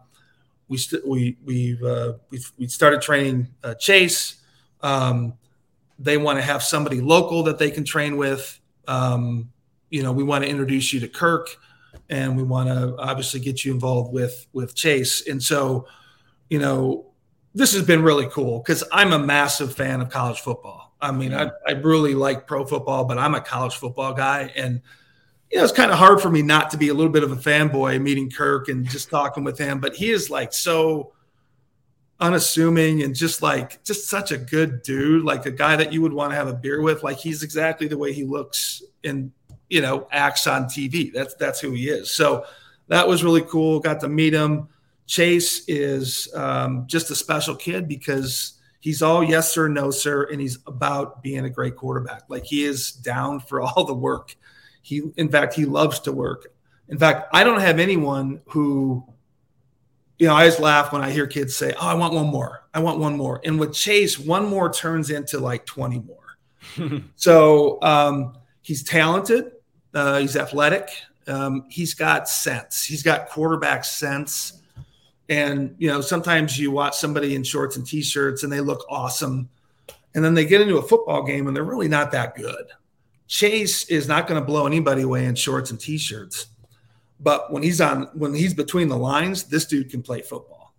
we 0.71 0.77
st- 0.77 1.05
we 1.05 1.37
we've, 1.43 1.83
uh, 1.83 2.13
we've 2.29 2.49
we 2.57 2.65
started 2.67 3.01
training 3.01 3.49
uh, 3.61 3.73
Chase. 3.73 4.37
Um, 4.79 5.33
they 5.99 6.17
want 6.17 6.39
to 6.39 6.41
have 6.41 6.63
somebody 6.63 7.01
local 7.01 7.43
that 7.43 7.59
they 7.59 7.69
can 7.69 7.83
train 7.83 8.15
with. 8.15 8.57
Um, 8.87 9.51
you 9.89 10.01
know, 10.01 10.13
we 10.13 10.23
want 10.23 10.45
to 10.45 10.49
introduce 10.49 10.93
you 10.93 11.01
to 11.01 11.09
Kirk, 11.09 11.49
and 12.09 12.37
we 12.37 12.43
want 12.43 12.69
to 12.69 12.95
obviously 12.97 13.41
get 13.41 13.65
you 13.65 13.73
involved 13.73 14.13
with 14.13 14.47
with 14.53 14.73
Chase. 14.73 15.27
And 15.27 15.43
so, 15.43 15.87
you 16.49 16.57
know, 16.57 17.05
this 17.53 17.73
has 17.73 17.85
been 17.85 18.01
really 18.01 18.27
cool 18.27 18.59
because 18.59 18.81
I'm 18.93 19.11
a 19.11 19.19
massive 19.19 19.75
fan 19.75 19.99
of 19.99 20.09
college 20.09 20.39
football. 20.39 20.95
I 21.01 21.11
mean, 21.11 21.33
I, 21.33 21.51
I 21.67 21.71
really 21.71 22.15
like 22.15 22.47
pro 22.47 22.65
football, 22.65 23.03
but 23.03 23.17
I'm 23.17 23.35
a 23.35 23.41
college 23.41 23.75
football 23.75 24.13
guy, 24.13 24.53
and 24.55 24.81
you 25.51 25.57
know, 25.57 25.63
it's 25.63 25.73
kind 25.73 25.91
of 25.91 25.97
hard 25.97 26.21
for 26.21 26.29
me 26.29 26.41
not 26.41 26.71
to 26.71 26.77
be 26.77 26.89
a 26.89 26.93
little 26.93 27.11
bit 27.11 27.23
of 27.23 27.31
a 27.31 27.35
fanboy 27.35 28.01
meeting 28.01 28.29
Kirk 28.29 28.69
and 28.69 28.87
just 28.87 29.09
talking 29.09 29.43
with 29.43 29.57
him, 29.57 29.79
but 29.79 29.95
he 29.95 30.09
is 30.09 30.29
like 30.29 30.53
so 30.53 31.11
unassuming 32.21 33.01
and 33.01 33.15
just 33.15 33.41
like 33.41 33.83
just 33.83 34.07
such 34.07 34.31
a 34.31 34.37
good 34.37 34.81
dude, 34.83 35.25
like 35.25 35.45
a 35.45 35.51
guy 35.51 35.75
that 35.75 35.91
you 35.91 36.01
would 36.01 36.13
want 36.13 36.31
to 36.31 36.35
have 36.37 36.47
a 36.47 36.53
beer 36.53 36.81
with. 36.81 37.03
Like 37.03 37.17
he's 37.17 37.43
exactly 37.43 37.87
the 37.87 37.97
way 37.97 38.13
he 38.13 38.23
looks 38.23 38.81
and 39.03 39.31
you 39.69 39.81
know 39.81 40.07
acts 40.11 40.47
on 40.47 40.65
TV. 40.65 41.11
That's 41.11 41.33
that's 41.35 41.59
who 41.59 41.71
he 41.71 41.89
is. 41.89 42.11
So 42.11 42.45
that 42.87 43.07
was 43.07 43.23
really 43.23 43.41
cool. 43.41 43.79
Got 43.81 43.99
to 44.01 44.09
meet 44.09 44.33
him. 44.33 44.69
Chase 45.05 45.67
is 45.67 46.33
um, 46.33 46.85
just 46.87 47.11
a 47.11 47.15
special 47.15 47.55
kid 47.55 47.89
because 47.89 48.53
he's 48.79 49.01
all 49.01 49.21
yes 49.21 49.51
sir, 49.51 49.67
no 49.67 49.91
sir, 49.91 50.23
and 50.31 50.39
he's 50.39 50.59
about 50.65 51.21
being 51.21 51.43
a 51.43 51.49
great 51.49 51.75
quarterback. 51.75 52.23
Like 52.29 52.45
he 52.45 52.63
is 52.63 52.93
down 52.93 53.41
for 53.41 53.61
all 53.61 53.83
the 53.83 53.93
work 53.93 54.37
he, 54.81 55.03
in 55.17 55.29
fact, 55.29 55.53
he 55.53 55.65
loves 55.65 55.99
to 56.01 56.11
work. 56.11 56.51
In 56.89 56.97
fact, 56.97 57.29
I 57.33 57.43
don't 57.43 57.61
have 57.61 57.79
anyone 57.79 58.41
who, 58.47 59.05
you 60.19 60.27
know, 60.27 60.33
I 60.33 60.41
always 60.41 60.59
laugh 60.59 60.91
when 60.91 61.01
I 61.01 61.11
hear 61.11 61.25
kids 61.25 61.55
say, 61.55 61.73
"Oh, 61.79 61.87
I 61.87 61.93
want 61.93 62.13
one 62.13 62.27
more. 62.27 62.63
I 62.73 62.79
want 62.79 62.99
one 62.99 63.17
more." 63.17 63.39
And 63.43 63.59
with 63.59 63.73
Chase, 63.73 64.19
one 64.19 64.45
more 64.45 64.71
turns 64.71 65.09
into 65.09 65.39
like 65.39 65.65
twenty 65.65 65.99
more. 65.99 67.01
so 67.15 67.81
um, 67.81 68.33
he's 68.61 68.83
talented. 68.83 69.51
Uh, 69.93 70.19
he's 70.19 70.35
athletic. 70.35 70.89
Um, 71.27 71.65
he's 71.69 71.93
got 71.93 72.27
sense. 72.27 72.83
He's 72.83 73.03
got 73.03 73.29
quarterback 73.29 73.85
sense. 73.85 74.61
And 75.29 75.75
you 75.77 75.87
know, 75.87 76.01
sometimes 76.01 76.59
you 76.59 76.71
watch 76.71 76.97
somebody 76.97 77.35
in 77.35 77.43
shorts 77.43 77.77
and 77.77 77.87
t-shirts 77.87 78.43
and 78.43 78.51
they 78.51 78.59
look 78.59 78.85
awesome, 78.89 79.49
and 80.13 80.25
then 80.25 80.33
they 80.33 80.45
get 80.45 80.59
into 80.59 80.77
a 80.77 80.81
football 80.81 81.23
game 81.23 81.47
and 81.47 81.55
they're 81.55 81.63
really 81.63 81.87
not 81.87 82.11
that 82.11 82.35
good. 82.35 82.65
Chase 83.31 83.85
is 83.85 84.09
not 84.09 84.27
going 84.27 84.41
to 84.41 84.45
blow 84.45 84.67
anybody 84.67 85.03
away 85.03 85.23
in 85.23 85.35
shorts 85.35 85.71
and 85.71 85.79
t-shirts. 85.79 86.47
But 87.17 87.49
when 87.49 87.63
he's 87.63 87.79
on, 87.79 88.09
when 88.13 88.33
he's 88.33 88.53
between 88.53 88.89
the 88.89 88.97
lines, 88.97 89.43
this 89.43 89.63
dude 89.63 89.89
can 89.89 90.01
play 90.03 90.21
football. 90.21 90.73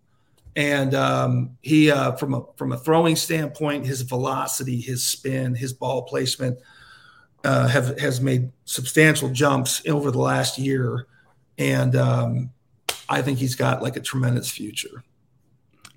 And 0.54 0.94
um, 0.94 1.56
he, 1.62 1.90
uh, 1.90 2.12
from 2.12 2.34
a 2.34 2.44
from 2.56 2.72
a 2.72 2.76
throwing 2.76 3.16
standpoint, 3.16 3.86
his 3.86 4.02
velocity, 4.02 4.82
his 4.82 5.02
spin, 5.02 5.54
his 5.54 5.72
ball 5.72 6.02
placement, 6.02 6.58
uh, 7.42 7.68
have 7.68 7.98
has 7.98 8.20
made 8.20 8.52
substantial 8.66 9.30
jumps 9.30 9.80
over 9.88 10.10
the 10.10 10.18
last 10.18 10.58
year. 10.58 11.06
And 11.56 11.96
um, 11.96 12.50
I 13.08 13.22
think 13.22 13.38
he's 13.38 13.54
got 13.54 13.82
like 13.82 13.96
a 13.96 14.00
tremendous 14.00 14.50
future. 14.50 15.02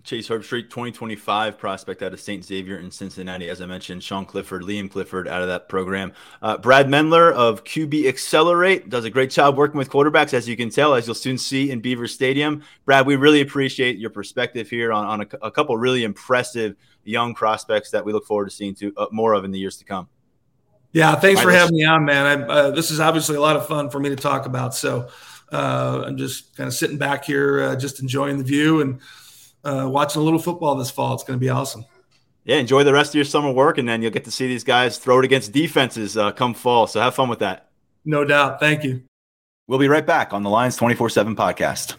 Chase 0.06 0.30
Herbstreit, 0.30 0.70
2025 0.70 1.58
prospect 1.58 2.04
out 2.04 2.14
of 2.14 2.20
St. 2.20 2.46
Xavier 2.46 2.78
in 2.78 2.92
Cincinnati. 2.92 3.50
As 3.50 3.60
I 3.60 3.66
mentioned, 3.66 4.04
Sean 4.04 4.24
Clifford, 4.24 4.62
Liam 4.62 4.90
Clifford 4.90 5.28
out 5.28 5.42
of 5.42 5.48
that 5.48 5.68
program. 5.68 6.14
Uh, 6.44 6.58
Brad 6.60 6.88
Maendler 6.88 7.34
of 7.34 7.64
QB 7.64 8.08
Accelerate 8.08 8.88
does 8.88 9.04
a 9.04 9.10
great 9.10 9.32
job 9.32 9.58
working 9.58 9.80
with 9.80 9.90
quarterbacks, 9.90 10.36
as 10.36 10.48
you 10.48 10.56
can 10.56 10.70
tell, 10.70 10.94
as 10.94 11.08
you'll 11.08 11.16
soon 11.16 11.40
see 11.40 11.72
in 11.72 11.82
Beaver 11.82 12.08
Stadium. 12.08 12.62
Brad, 12.86 13.08
we 13.08 13.16
really 13.16 13.42
appreciate 13.42 13.98
your 13.98 14.12
perspective 14.12 14.70
here 14.70 14.94
on, 14.94 15.06
on 15.06 15.22
a, 15.22 15.48
a 15.48 15.52
couple 15.52 15.76
really 15.76 16.04
impressive 16.04 16.76
young 17.04 17.34
prospects 17.34 17.90
that 17.90 18.06
we 18.06 18.14
look 18.14 18.28
forward 18.28 18.46
to 18.46 18.52
seeing 18.52 18.76
to, 18.76 18.94
uh, 18.98 19.08
more 19.12 19.34
of 19.34 19.44
in 19.44 19.52
the 19.52 19.60
years 19.60 19.78
to 19.78 19.86
come. 19.86 20.08
Yeah, 20.92 21.16
thanks 21.16 21.42
for 21.42 21.52
having 21.52 21.76
me 21.76 21.84
on, 21.84 22.06
man. 22.06 22.26
I, 22.26 22.46
uh, 22.46 22.72
this 22.72 22.92
is 22.92 23.00
obviously 23.00 23.38
a 23.38 23.42
lot 23.42 23.56
of 23.56 23.68
fun 23.68 23.90
for 23.90 24.00
me 24.00 24.10
to 24.10 24.16
talk 24.16 24.46
about. 24.46 24.76
So 24.76 25.10
uh, 25.52 26.04
I'm 26.06 26.16
just 26.16 26.56
kind 26.56 26.68
of 26.68 26.76
sitting 26.76 26.98
back 27.00 27.26
here, 27.26 27.62
uh, 27.64 27.76
just 27.76 28.00
enjoying 28.00 28.38
the 28.38 28.44
view 28.44 28.82
and 28.82 29.02
uh, 29.66 29.90
watching 29.90 30.22
a 30.22 30.26
little 30.26 30.40
football 30.40 30.76
this 30.76 30.92
fall. 30.92 31.14
It's 31.14 31.24
going 31.24 31.40
to 31.40 31.44
be 31.44 31.50
awesome. 31.50 31.86
Yeah, 32.44 32.58
enjoy 32.58 32.84
the 32.84 32.94
rest 32.94 33.12
of 33.12 33.16
your 33.16 33.26
summer 33.26 33.52
work, 33.52 33.80
and 33.80 33.90
then 33.90 34.02
you'll 34.02 34.12
get 34.12 34.26
to 34.26 34.32
see 34.32 34.48
these 34.48 34.64
guys 34.64 35.00
throw 35.00 35.20
it 35.20 35.26
against 35.26 35.52
defenses 35.52 36.16
uh, 36.16 36.32
come 36.32 36.54
fall. 36.54 36.86
So 36.86 37.02
have 37.02 37.16
fun 37.16 37.28
with 37.28 37.40
that. 37.40 37.70
No 38.06 38.24
doubt. 38.24 38.60
Thank 38.60 38.84
you. 38.84 39.04
We'll 39.68 39.80
be 39.80 39.88
right 39.88 40.06
back 40.06 40.32
on 40.32 40.44
the 40.44 40.50
Lions 40.50 40.76
24 40.78 41.10
7 41.10 41.36
podcast. 41.36 41.96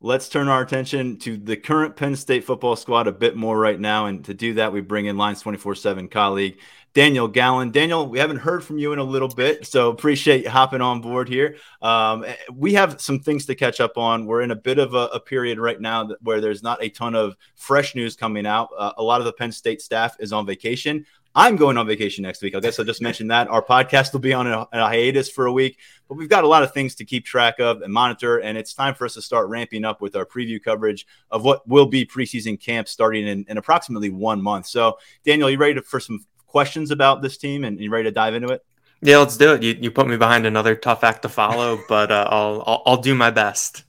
Let's 0.00 0.28
turn 0.28 0.48
our 0.48 0.62
attention 0.62 1.18
to 1.20 1.36
the 1.36 1.56
current 1.56 1.96
Penn 1.96 2.14
State 2.16 2.44
football 2.44 2.76
squad 2.76 3.06
a 3.06 3.12
bit 3.12 3.36
more 3.36 3.58
right 3.58 3.78
now. 3.78 4.06
And 4.06 4.24
to 4.26 4.34
do 4.34 4.54
that, 4.54 4.72
we 4.72 4.80
bring 4.80 5.06
in 5.06 5.16
Lions 5.16 5.42
24 5.42 5.76
7 5.76 6.08
colleague 6.08 6.58
Daniel 6.94 7.28
Gallen. 7.28 7.70
Daniel, 7.70 8.06
we 8.06 8.18
haven't 8.18 8.38
heard 8.38 8.64
from 8.64 8.78
you 8.78 8.92
in 8.92 8.98
a 8.98 9.04
little 9.04 9.28
bit, 9.28 9.66
so 9.66 9.90
appreciate 9.90 10.44
you 10.44 10.50
hopping 10.50 10.80
on 10.80 11.00
board 11.00 11.28
here. 11.28 11.56
Um, 11.82 12.24
we 12.52 12.74
have 12.74 13.00
some 13.00 13.20
things 13.20 13.46
to 13.46 13.54
catch 13.54 13.80
up 13.80 13.96
on. 13.96 14.26
We're 14.26 14.42
in 14.42 14.50
a 14.50 14.56
bit 14.56 14.78
of 14.78 14.94
a, 14.94 15.06
a 15.08 15.20
period 15.20 15.58
right 15.58 15.80
now 15.80 16.08
where 16.22 16.40
there's 16.40 16.62
not 16.62 16.82
a 16.82 16.88
ton 16.88 17.14
of 17.14 17.36
fresh 17.54 17.94
news 17.94 18.16
coming 18.16 18.46
out. 18.46 18.70
Uh, 18.76 18.92
a 18.96 19.02
lot 19.02 19.20
of 19.20 19.26
the 19.26 19.32
Penn 19.32 19.52
State 19.52 19.82
staff 19.82 20.16
is 20.18 20.32
on 20.32 20.46
vacation. 20.46 21.04
I'm 21.34 21.56
going 21.56 21.76
on 21.76 21.86
vacation 21.86 22.22
next 22.22 22.42
week. 22.42 22.56
I 22.56 22.60
guess 22.60 22.80
I 22.80 22.84
just 22.84 23.02
mentioned 23.02 23.30
that. 23.30 23.48
Our 23.48 23.62
podcast 23.62 24.12
will 24.12 24.20
be 24.20 24.32
on 24.32 24.48
a, 24.48 24.66
a, 24.72 24.86
hiatus 24.86 25.30
for 25.30 25.46
a 25.46 25.52
week, 25.52 25.78
but 26.08 26.16
we've 26.16 26.28
got 26.28 26.42
a 26.42 26.48
lot 26.48 26.64
of 26.64 26.72
things 26.72 26.96
to 26.96 27.04
keep 27.04 27.24
track 27.24 27.60
of 27.60 27.82
and 27.82 27.92
monitor. 27.92 28.38
And 28.38 28.58
it's 28.58 28.72
time 28.72 28.94
for 28.94 29.04
us 29.04 29.14
to 29.14 29.22
start 29.22 29.48
ramping 29.48 29.84
up 29.84 30.00
with 30.00 30.16
our 30.16 30.24
preview 30.24 30.60
coverage 30.60 31.06
of 31.30 31.44
what 31.44 31.68
will 31.68 31.86
be 31.86 32.04
preseason 32.04 32.60
camp 32.60 32.88
starting 32.88 33.28
in, 33.28 33.44
in 33.48 33.56
approximately 33.56 34.10
one 34.10 34.42
month. 34.42 34.66
So, 34.66 34.98
Daniel, 35.24 35.48
you 35.48 35.58
ready 35.58 35.74
to, 35.74 35.82
for 35.82 36.00
some 36.00 36.26
questions 36.48 36.90
about 36.90 37.22
this 37.22 37.36
team 37.36 37.62
and 37.62 37.78
you 37.78 37.90
ready 37.90 38.04
to 38.04 38.10
dive 38.10 38.34
into 38.34 38.48
it? 38.48 38.64
Yeah, 39.00 39.18
let's 39.18 39.36
do 39.36 39.52
it. 39.52 39.62
You, 39.62 39.76
you 39.80 39.90
put 39.92 40.08
me 40.08 40.16
behind 40.16 40.44
another 40.44 40.74
tough 40.74 41.04
act 41.04 41.22
to 41.22 41.28
follow, 41.28 41.80
but 41.88 42.10
uh, 42.10 42.26
I'll, 42.28 42.64
I'll, 42.66 42.82
I'll 42.86 43.02
do 43.02 43.14
my 43.14 43.30
best. 43.30 43.84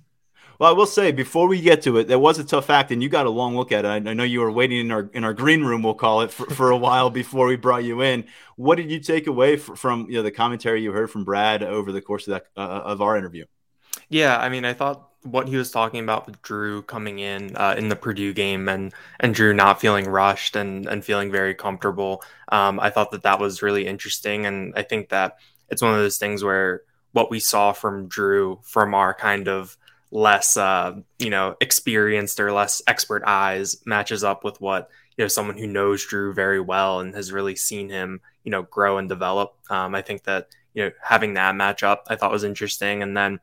Well, 0.60 0.70
I 0.70 0.74
will 0.74 0.86
say 0.86 1.14
before 1.14 1.48
we 1.48 1.62
get 1.62 1.84
to 1.84 1.98
it, 1.98 2.10
that 2.10 2.20
was 2.20 2.38
a 2.38 2.44
tough 2.44 2.70
act, 2.70 2.92
and 2.92 3.02
you 3.02 3.08
got 3.08 3.26
a 3.26 3.30
long 3.30 3.56
look 3.56 3.72
at 3.72 3.86
it. 3.86 3.88
I, 3.88 4.14
know 4.14 4.24
you 4.24 4.42
were 4.42 4.52
waiting 4.52 4.80
in 4.80 4.92
our 4.92 5.10
in 5.14 5.24
our 5.24 5.34
green 5.34 5.64
room, 5.64 5.84
we'll 5.84 5.94
call 5.94 6.22
it, 6.22 6.32
for, 6.32 6.48
for 6.48 6.70
a 6.70 6.78
while 6.78 7.10
before 7.10 7.48
we 7.48 7.56
brought 7.56 7.86
you 7.86 8.02
in. 8.02 8.26
What 8.58 8.76
did 8.76 8.92
you 8.92 9.00
take 9.00 9.28
away 9.28 9.56
from 9.56 10.08
you 10.10 10.18
know 10.18 10.24
the 10.24 10.32
commentary 10.32 10.82
you 10.82 10.92
heard 10.92 11.10
from 11.10 11.24
Brad 11.24 11.64
over 11.64 11.94
the 11.94 12.02
course 12.02 12.28
of 12.28 12.32
that 12.32 12.48
uh, 12.58 12.82
of 12.84 13.02
our 13.02 13.16
interview? 13.16 13.46
Yeah, 14.10 14.38
I 14.38 14.50
mean, 14.50 14.66
I 14.66 14.74
thought 14.74 15.09
what 15.24 15.50
he 15.50 15.58
was 15.58 15.72
talking 15.72 16.02
about 16.02 16.26
with 16.26 16.42
Drew 16.42 16.82
coming 16.82 17.20
in 17.20 17.56
uh, 17.56 17.76
in 17.78 17.90
the 17.90 17.96
Purdue 17.96 18.34
game 18.34 18.70
and 18.70 18.94
and 19.20 19.34
Drew 19.34 19.54
not 19.54 19.82
feeling 19.82 20.06
rushed 20.06 20.56
and 20.56 20.88
and 20.88 21.04
feeling 21.04 21.32
very 21.32 21.54
comfortable. 21.54 22.24
Um, 22.52 22.80
I 22.80 22.90
thought 22.90 23.12
that 23.12 23.24
that 23.24 23.40
was 23.40 23.62
really 23.62 23.86
interesting, 23.86 24.46
and 24.46 24.74
I 24.76 24.84
think 24.84 25.10
that 25.10 25.38
it's 25.70 25.82
one 25.82 25.94
of 25.94 26.00
those 26.00 26.18
things 26.18 26.44
where 26.44 26.84
what 27.12 27.30
we 27.30 27.40
saw 27.40 27.74
from 27.74 28.08
Drew 28.08 28.60
from 28.64 28.94
our 28.94 29.14
kind 29.14 29.48
of 29.48 29.78
less 30.12 30.58
uh, 30.58 30.96
you 31.18 31.30
know 31.30 31.56
experienced 31.60 32.40
or 32.40 32.52
less 32.52 32.82
expert 32.88 33.24
eyes 33.26 33.76
matches 33.86 34.24
up 34.24 34.44
with 34.44 34.60
what 34.62 34.90
you 35.18 35.24
know 35.24 35.28
someone 35.28 35.58
who 35.58 35.68
knows 35.68 36.06
Drew 36.06 36.34
very 36.34 36.62
well 36.62 37.02
and 37.02 37.14
has 37.14 37.32
really 37.32 37.56
seen 37.56 37.90
him 37.90 38.22
you 38.44 38.52
know 38.52 38.64
grow 38.64 38.98
and 38.98 39.10
develop. 39.10 39.56
Um, 39.70 39.96
I 39.96 40.02
think 40.02 40.24
that 40.24 40.48
you 40.74 40.86
know 40.86 40.92
having 41.04 41.34
that 41.34 41.56
match 41.56 41.84
up 41.84 42.06
I 42.10 42.16
thought 42.16 42.32
was 42.32 42.46
interesting, 42.46 43.04
and 43.04 43.18
then 43.18 43.42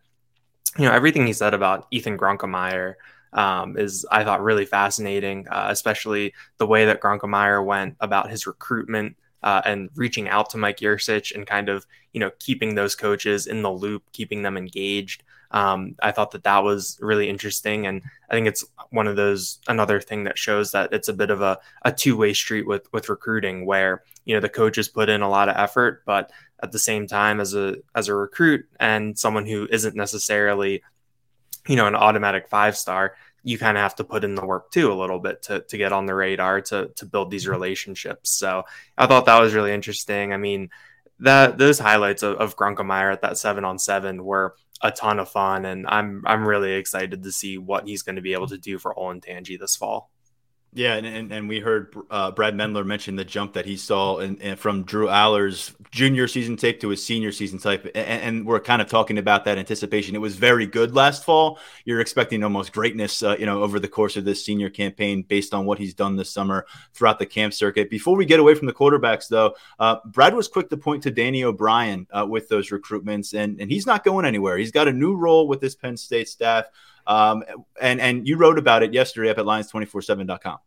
you 0.79 0.85
know, 0.85 0.93
everything 0.93 1.27
he 1.27 1.33
said 1.33 1.55
about 1.55 1.87
Ethan 1.91 2.19
Grunkemeyer 2.19 2.95
um, 3.33 3.77
is, 3.77 4.07
I 4.11 4.25
thought, 4.25 4.43
really 4.43 4.65
fascinating, 4.65 5.47
uh, 5.49 5.69
especially 5.71 6.35
the 6.59 6.67
way 6.67 6.87
that 6.87 7.01
Grunkemeyer 7.01 7.65
went 7.65 7.97
about 8.01 8.31
his 8.31 8.47
recruitment 8.47 9.17
uh, 9.43 9.63
and 9.65 9.91
reaching 9.95 10.29
out 10.29 10.51
to 10.51 10.59
Mike 10.59 10.79
Yurcich 10.79 11.35
and 11.35 11.47
kind 11.47 11.69
of, 11.69 11.87
you 12.13 12.21
know, 12.21 12.31
keeping 12.39 12.75
those 12.75 12.97
coaches 12.97 13.47
in 13.47 13.63
the 13.63 13.71
loop, 13.71 14.03
keeping 14.13 14.43
them 14.43 14.57
engaged. 14.57 15.23
Um, 15.51 15.95
I 16.03 16.13
thought 16.13 16.33
that 16.33 16.45
that 16.45 16.63
was 16.63 16.99
really 17.01 17.29
interesting. 17.29 17.87
And 17.87 18.03
I 18.31 18.35
think 18.35 18.47
it's 18.47 18.65
one 18.91 19.07
of 19.07 19.17
those, 19.17 19.59
another 19.69 20.01
thing 20.01 20.25
that 20.25 20.39
shows 20.39 20.73
that 20.73 20.93
it's 20.93 21.09
a 21.09 21.15
bit 21.15 21.31
of 21.31 21.41
a, 21.41 21.59
a 21.83 21.93
two 21.93 22.17
way 22.17 22.33
street 22.33 22.67
with, 22.67 22.93
with 22.93 23.09
recruiting 23.09 23.67
where, 23.67 24.03
you 24.25 24.35
know, 24.35 24.41
the 24.41 24.49
coaches 24.49 24.89
put 24.89 25.09
in 25.09 25.23
a 25.23 25.29
lot 25.29 25.49
of 25.49 25.57
effort, 25.57 26.03
but 26.05 26.31
at 26.63 26.73
the 26.73 26.79
same 26.79 27.07
time 27.07 27.41
as 27.41 27.55
a 27.55 27.77
as 27.95 28.09
a 28.09 28.15
recruit 28.15 28.67
and 28.81 29.19
someone 29.19 29.47
who 29.47 29.69
isn't 29.71 29.95
necessarily 29.95 30.83
you 31.69 31.77
know 31.77 31.87
an 31.87 31.95
automatic 31.95 32.49
five 32.49 32.77
star 32.77 33.15
you 33.43 33.59
kind 33.59 33.77
of 33.77 33.83
have 33.83 33.95
to 33.95 34.05
put 34.05 34.25
in 34.25 34.35
the 34.35 34.45
work 34.45 34.71
too 34.71 34.91
a 34.91 34.95
little 34.95 35.19
bit 35.19 35.43
to 35.43 35.61
to 35.61 35.77
get 35.77 35.93
on 35.93 36.07
the 36.07 36.15
radar 36.15 36.61
to 36.61 36.89
to 36.97 37.05
build 37.05 37.31
these 37.31 37.45
mm-hmm. 37.45 37.53
relationships 37.53 38.31
so 38.31 38.65
i 38.97 39.07
thought 39.07 39.27
that 39.27 39.41
was 39.41 39.55
really 39.55 39.73
interesting 39.73 40.33
i 40.33 40.37
mean 40.37 40.71
that 41.19 41.57
those 41.57 41.79
highlights 41.79 42.23
of, 42.23 42.37
of 42.37 42.57
Grunkemeyer 42.57 43.11
at 43.11 43.23
that 43.23 43.39
seven 43.39 43.65
on 43.65 43.79
seven 43.79 44.23
were 44.23 44.55
a 44.83 44.91
ton 44.91 45.19
of 45.19 45.29
fun 45.29 45.65
and 45.65 45.87
i'm 45.89 46.23
i'm 46.27 46.47
really 46.47 46.73
excited 46.73 47.23
to 47.23 47.33
see 47.33 47.57
what 47.57 47.87
he's 47.87 48.03
going 48.03 48.17
to 48.17 48.23
be 48.23 48.33
able 48.33 48.47
to 48.47 48.59
do 48.59 48.79
for 48.79 48.95
Olentangy 48.95 49.59
this 49.59 49.77
fall 49.77 50.11
yeah, 50.73 50.95
and, 50.97 51.07
and, 51.07 51.33
and 51.33 51.49
we 51.49 51.59
heard 51.59 51.95
uh, 52.11 52.31
Brad 52.33 52.55
Maendler 52.55 52.85
mention 52.85 53.17
the 53.17 53.25
jump 53.25 53.55
that 53.55 53.65
he 53.65 53.77
saw 53.77 54.19
in, 54.19 54.37
in, 54.43 54.57
from 54.57 54.83
Drew 54.83 55.07
Allar's 55.07 55.75
junior 55.91 56.29
season 56.29 56.57
tape 56.57 56.81
to 56.81 56.91
his 56.91 57.03
senior 57.03 57.33
season 57.33 57.59
type, 57.59 57.87
and, 57.95 58.23
and, 58.23 58.47
we're 58.47 58.61
kind 58.61 58.83
of 58.83 58.89
talking 58.89 59.17
about 59.17 59.45
that 59.47 59.57
anticipation. 59.57 60.15
It 60.15 60.21
was 60.21 60.37
very 60.37 60.67
good 60.67 60.95
last 60.95 61.25
fall. 61.25 61.59
You're 61.87 62.01
expecting 62.01 62.45
almost 62.45 62.73
greatness, 62.73 63.23
uh, 63.23 63.37
you 63.39 63.47
know, 63.47 63.63
over 63.63 63.81
the 63.81 63.89
course 63.89 64.19
of 64.19 64.27
this 64.27 64.45
senior 64.45 64.69
campaign 64.69 65.23
based 65.23 65.55
on 65.55 65.65
what 65.65 65.79
he's 65.79 65.95
done 65.95 66.17
this 66.17 66.31
summer 66.31 66.67
throughout 66.93 67.19
the 67.19 67.27
camp 67.27 67.55
circuit. 67.55 67.89
Before 67.89 68.15
we 68.15 68.27
get 68.27 68.41
away 68.41 68.55
from 68.55 68.67
the 68.67 68.75
quarterbacks, 68.75 69.29
though, 69.29 69.55
uh, 69.79 69.97
Brad 70.05 70.35
was 70.35 70.47
quick 70.47 70.69
to 70.69 70.77
point 70.77 71.03
to 71.05 71.11
Danny 71.11 71.43
O'Brien 71.43 72.07
uh, 72.11 72.27
with 72.29 72.49
those 72.49 72.69
recruitments, 72.71 73.33
and 73.33 73.61
and 73.61 73.71
he's 73.71 73.87
not 73.87 74.05
going 74.05 74.27
anywhere. 74.27 74.59
He's 74.59 74.73
got 74.73 74.89
a 74.89 74.93
new 74.93 75.15
role 75.15 75.49
with 75.49 75.61
this 75.61 75.75
Penn 75.75 75.97
State 75.97 76.29
staff. 76.29 76.67
Um, 77.07 77.45
and 77.81 78.01
and 78.01 78.27
you 78.27 78.37
wrote 78.37 78.59
about 78.59 78.83
it 78.83 78.93
yesterday 78.93 79.31
up 79.31 79.39
at 79.39 79.45
lions247.com. 79.45 80.59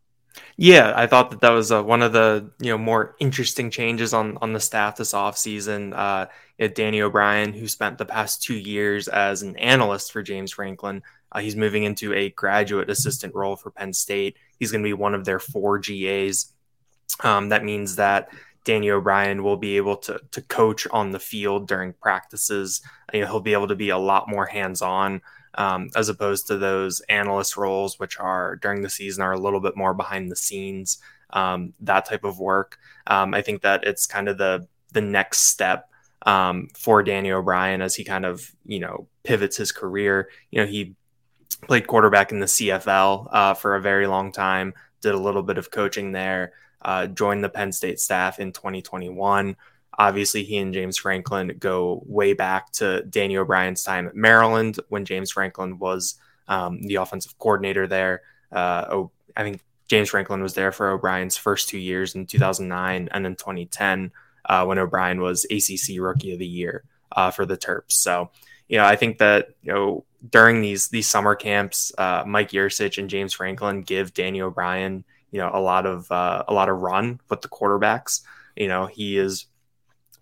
Yeah, 0.56 0.92
I 0.94 1.06
thought 1.06 1.30
that 1.30 1.40
that 1.40 1.50
was 1.50 1.72
uh, 1.72 1.82
one 1.82 2.02
of 2.02 2.12
the 2.12 2.50
you 2.60 2.70
know 2.70 2.78
more 2.78 3.16
interesting 3.18 3.70
changes 3.70 4.14
on 4.14 4.38
on 4.40 4.52
the 4.52 4.60
staff 4.60 4.96
this 4.96 5.12
offseason. 5.12 5.92
Uh, 5.94 6.26
Danny 6.74 7.00
O'Brien, 7.00 7.52
who 7.52 7.66
spent 7.66 7.98
the 7.98 8.04
past 8.04 8.42
two 8.42 8.54
years 8.54 9.08
as 9.08 9.42
an 9.42 9.56
analyst 9.56 10.12
for 10.12 10.22
James 10.22 10.52
Franklin, 10.52 11.02
uh, 11.32 11.40
he's 11.40 11.56
moving 11.56 11.84
into 11.84 12.12
a 12.12 12.30
graduate 12.30 12.90
assistant 12.90 13.34
role 13.34 13.56
for 13.56 13.70
Penn 13.70 13.92
State. 13.92 14.36
He's 14.58 14.70
going 14.70 14.82
to 14.82 14.88
be 14.88 14.92
one 14.92 15.14
of 15.14 15.24
their 15.24 15.38
four 15.38 15.78
GAs. 15.78 16.52
Um, 17.24 17.48
that 17.48 17.64
means 17.64 17.96
that 17.96 18.28
Danny 18.64 18.90
O'Brien 18.90 19.42
will 19.42 19.56
be 19.56 19.76
able 19.76 19.96
to 19.96 20.20
to 20.30 20.42
coach 20.42 20.86
on 20.90 21.10
the 21.10 21.18
field 21.18 21.66
during 21.66 21.92
practices. 21.94 22.82
You 23.12 23.20
know, 23.20 23.26
he'll 23.26 23.40
be 23.40 23.54
able 23.54 23.68
to 23.68 23.76
be 23.76 23.90
a 23.90 23.98
lot 23.98 24.28
more 24.28 24.46
hands 24.46 24.82
on 24.82 25.22
um, 25.54 25.90
as 25.96 26.08
opposed 26.08 26.46
to 26.46 26.58
those 26.58 27.00
analyst 27.08 27.56
roles, 27.56 27.98
which 27.98 28.18
are 28.18 28.56
during 28.56 28.82
the 28.82 28.90
season 28.90 29.22
are 29.22 29.32
a 29.32 29.40
little 29.40 29.60
bit 29.60 29.76
more 29.76 29.94
behind 29.94 30.30
the 30.30 30.36
scenes, 30.36 30.98
um, 31.30 31.72
that 31.80 32.06
type 32.06 32.24
of 32.24 32.38
work. 32.38 32.78
Um, 33.06 33.34
I 33.34 33.42
think 33.42 33.62
that 33.62 33.84
it's 33.84 34.06
kind 34.06 34.28
of 34.28 34.38
the 34.38 34.66
the 34.92 35.00
next 35.00 35.46
step 35.46 35.88
um, 36.26 36.68
for 36.76 37.02
Danny 37.02 37.30
O'Brien 37.30 37.82
as 37.82 37.94
he 37.94 38.04
kind 38.04 38.24
of 38.24 38.50
you 38.64 38.80
know 38.80 39.08
pivots 39.22 39.56
his 39.56 39.72
career. 39.72 40.28
You 40.50 40.60
know, 40.60 40.66
he 40.66 40.94
played 41.66 41.86
quarterback 41.86 42.32
in 42.32 42.40
the 42.40 42.46
CFL 42.46 43.28
uh, 43.30 43.54
for 43.54 43.76
a 43.76 43.80
very 43.80 44.06
long 44.06 44.32
time, 44.32 44.74
did 45.00 45.14
a 45.14 45.18
little 45.18 45.42
bit 45.42 45.58
of 45.58 45.70
coaching 45.70 46.12
there, 46.12 46.52
uh, 46.82 47.06
joined 47.06 47.44
the 47.44 47.48
Penn 47.48 47.72
State 47.72 48.00
staff 48.00 48.38
in 48.38 48.52
2021. 48.52 49.56
Obviously, 49.98 50.44
he 50.44 50.56
and 50.56 50.72
James 50.72 50.96
Franklin 50.96 51.56
go 51.58 52.02
way 52.06 52.32
back 52.32 52.72
to 52.72 53.02
Danny 53.02 53.36
O'Brien's 53.36 53.82
time 53.82 54.06
at 54.06 54.14
Maryland 54.14 54.78
when 54.88 55.04
James 55.04 55.30
Franklin 55.30 55.78
was 55.78 56.16
um, 56.48 56.82
the 56.82 56.96
offensive 56.96 57.38
coordinator 57.38 57.86
there. 57.86 58.22
Uh, 58.50 58.86
oh, 58.90 59.10
I 59.36 59.42
think 59.42 59.60
James 59.88 60.08
Franklin 60.08 60.42
was 60.42 60.54
there 60.54 60.72
for 60.72 60.90
O'Brien's 60.90 61.36
first 61.36 61.68
two 61.68 61.78
years 61.78 62.14
in 62.14 62.26
2009 62.26 63.08
and 63.12 63.26
in 63.26 63.34
2010 63.36 64.12
uh, 64.44 64.64
when 64.64 64.78
O'Brien 64.78 65.20
was 65.20 65.44
ACC 65.50 66.00
Rookie 66.00 66.32
of 66.32 66.38
the 66.38 66.46
Year 66.46 66.84
uh, 67.12 67.30
for 67.30 67.44
the 67.44 67.56
Terps. 67.56 67.92
So, 67.92 68.30
you 68.68 68.78
know, 68.78 68.84
I 68.84 68.96
think 68.96 69.18
that 69.18 69.50
you 69.62 69.72
know 69.72 70.04
during 70.30 70.60
these 70.60 70.88
these 70.88 71.08
summer 71.08 71.34
camps, 71.34 71.92
uh, 71.98 72.24
Mike 72.26 72.50
Yurcich 72.50 72.98
and 72.98 73.10
James 73.10 73.34
Franklin 73.34 73.82
give 73.82 74.14
Danny 74.14 74.40
O'Brien 74.40 75.04
you 75.30 75.40
know 75.40 75.50
a 75.52 75.60
lot 75.60 75.86
of 75.86 76.10
uh, 76.10 76.44
a 76.48 76.54
lot 76.54 76.68
of 76.68 76.78
run 76.78 77.20
with 77.28 77.42
the 77.42 77.48
quarterbacks. 77.48 78.22
You 78.56 78.68
know, 78.68 78.86
he 78.86 79.16
is 79.16 79.46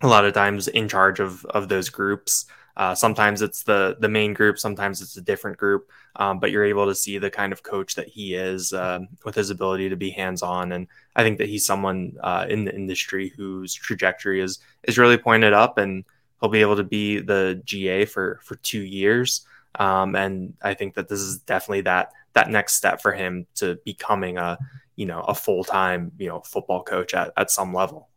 a 0.01 0.07
lot 0.07 0.25
of 0.25 0.33
times 0.33 0.67
in 0.67 0.87
charge 0.87 1.19
of 1.19 1.45
of 1.45 1.69
those 1.69 1.89
groups. 1.89 2.45
Uh, 2.77 2.95
sometimes 2.95 3.41
it's 3.41 3.63
the 3.63 3.97
the 3.99 4.07
main 4.07 4.33
group, 4.33 4.57
sometimes 4.57 5.01
it's 5.01 5.17
a 5.17 5.21
different 5.21 5.57
group, 5.57 5.89
um, 6.15 6.39
but 6.39 6.49
you're 6.49 6.63
able 6.63 6.85
to 6.85 6.95
see 6.95 7.17
the 7.17 7.29
kind 7.29 7.51
of 7.51 7.61
coach 7.61 7.95
that 7.95 8.07
he 8.07 8.35
is 8.35 8.71
uh, 8.71 8.99
with 9.25 9.35
his 9.35 9.49
ability 9.49 9.89
to 9.89 9.97
be 9.97 10.09
hands 10.09 10.41
on. 10.41 10.71
And 10.71 10.87
I 11.15 11.23
think 11.23 11.39
that 11.39 11.49
he's 11.49 11.65
someone 11.65 12.15
uh, 12.21 12.45
in 12.47 12.63
the 12.63 12.73
industry 12.73 13.33
whose 13.35 13.73
trajectory 13.73 14.39
is 14.39 14.59
is 14.83 14.97
really 14.97 15.17
pointed 15.17 15.53
up, 15.53 15.77
and 15.77 16.05
he'll 16.39 16.49
be 16.49 16.61
able 16.61 16.77
to 16.77 16.83
be 16.83 17.19
the 17.19 17.61
GA 17.65 18.05
for 18.05 18.39
for 18.43 18.55
two 18.57 18.81
years. 18.81 19.45
Um, 19.75 20.15
and 20.15 20.53
I 20.61 20.73
think 20.73 20.95
that 20.95 21.09
this 21.09 21.19
is 21.19 21.39
definitely 21.39 21.81
that 21.81 22.11
that 22.33 22.49
next 22.49 22.75
step 22.75 23.01
for 23.01 23.11
him 23.11 23.45
to 23.55 23.79
becoming 23.83 24.37
a 24.37 24.57
you 24.95 25.05
know 25.05 25.21
a 25.21 25.35
full 25.35 25.63
time 25.63 26.11
you 26.17 26.27
know 26.27 26.41
football 26.41 26.83
coach 26.83 27.13
at, 27.13 27.33
at 27.35 27.51
some 27.51 27.73
level. 27.73 28.08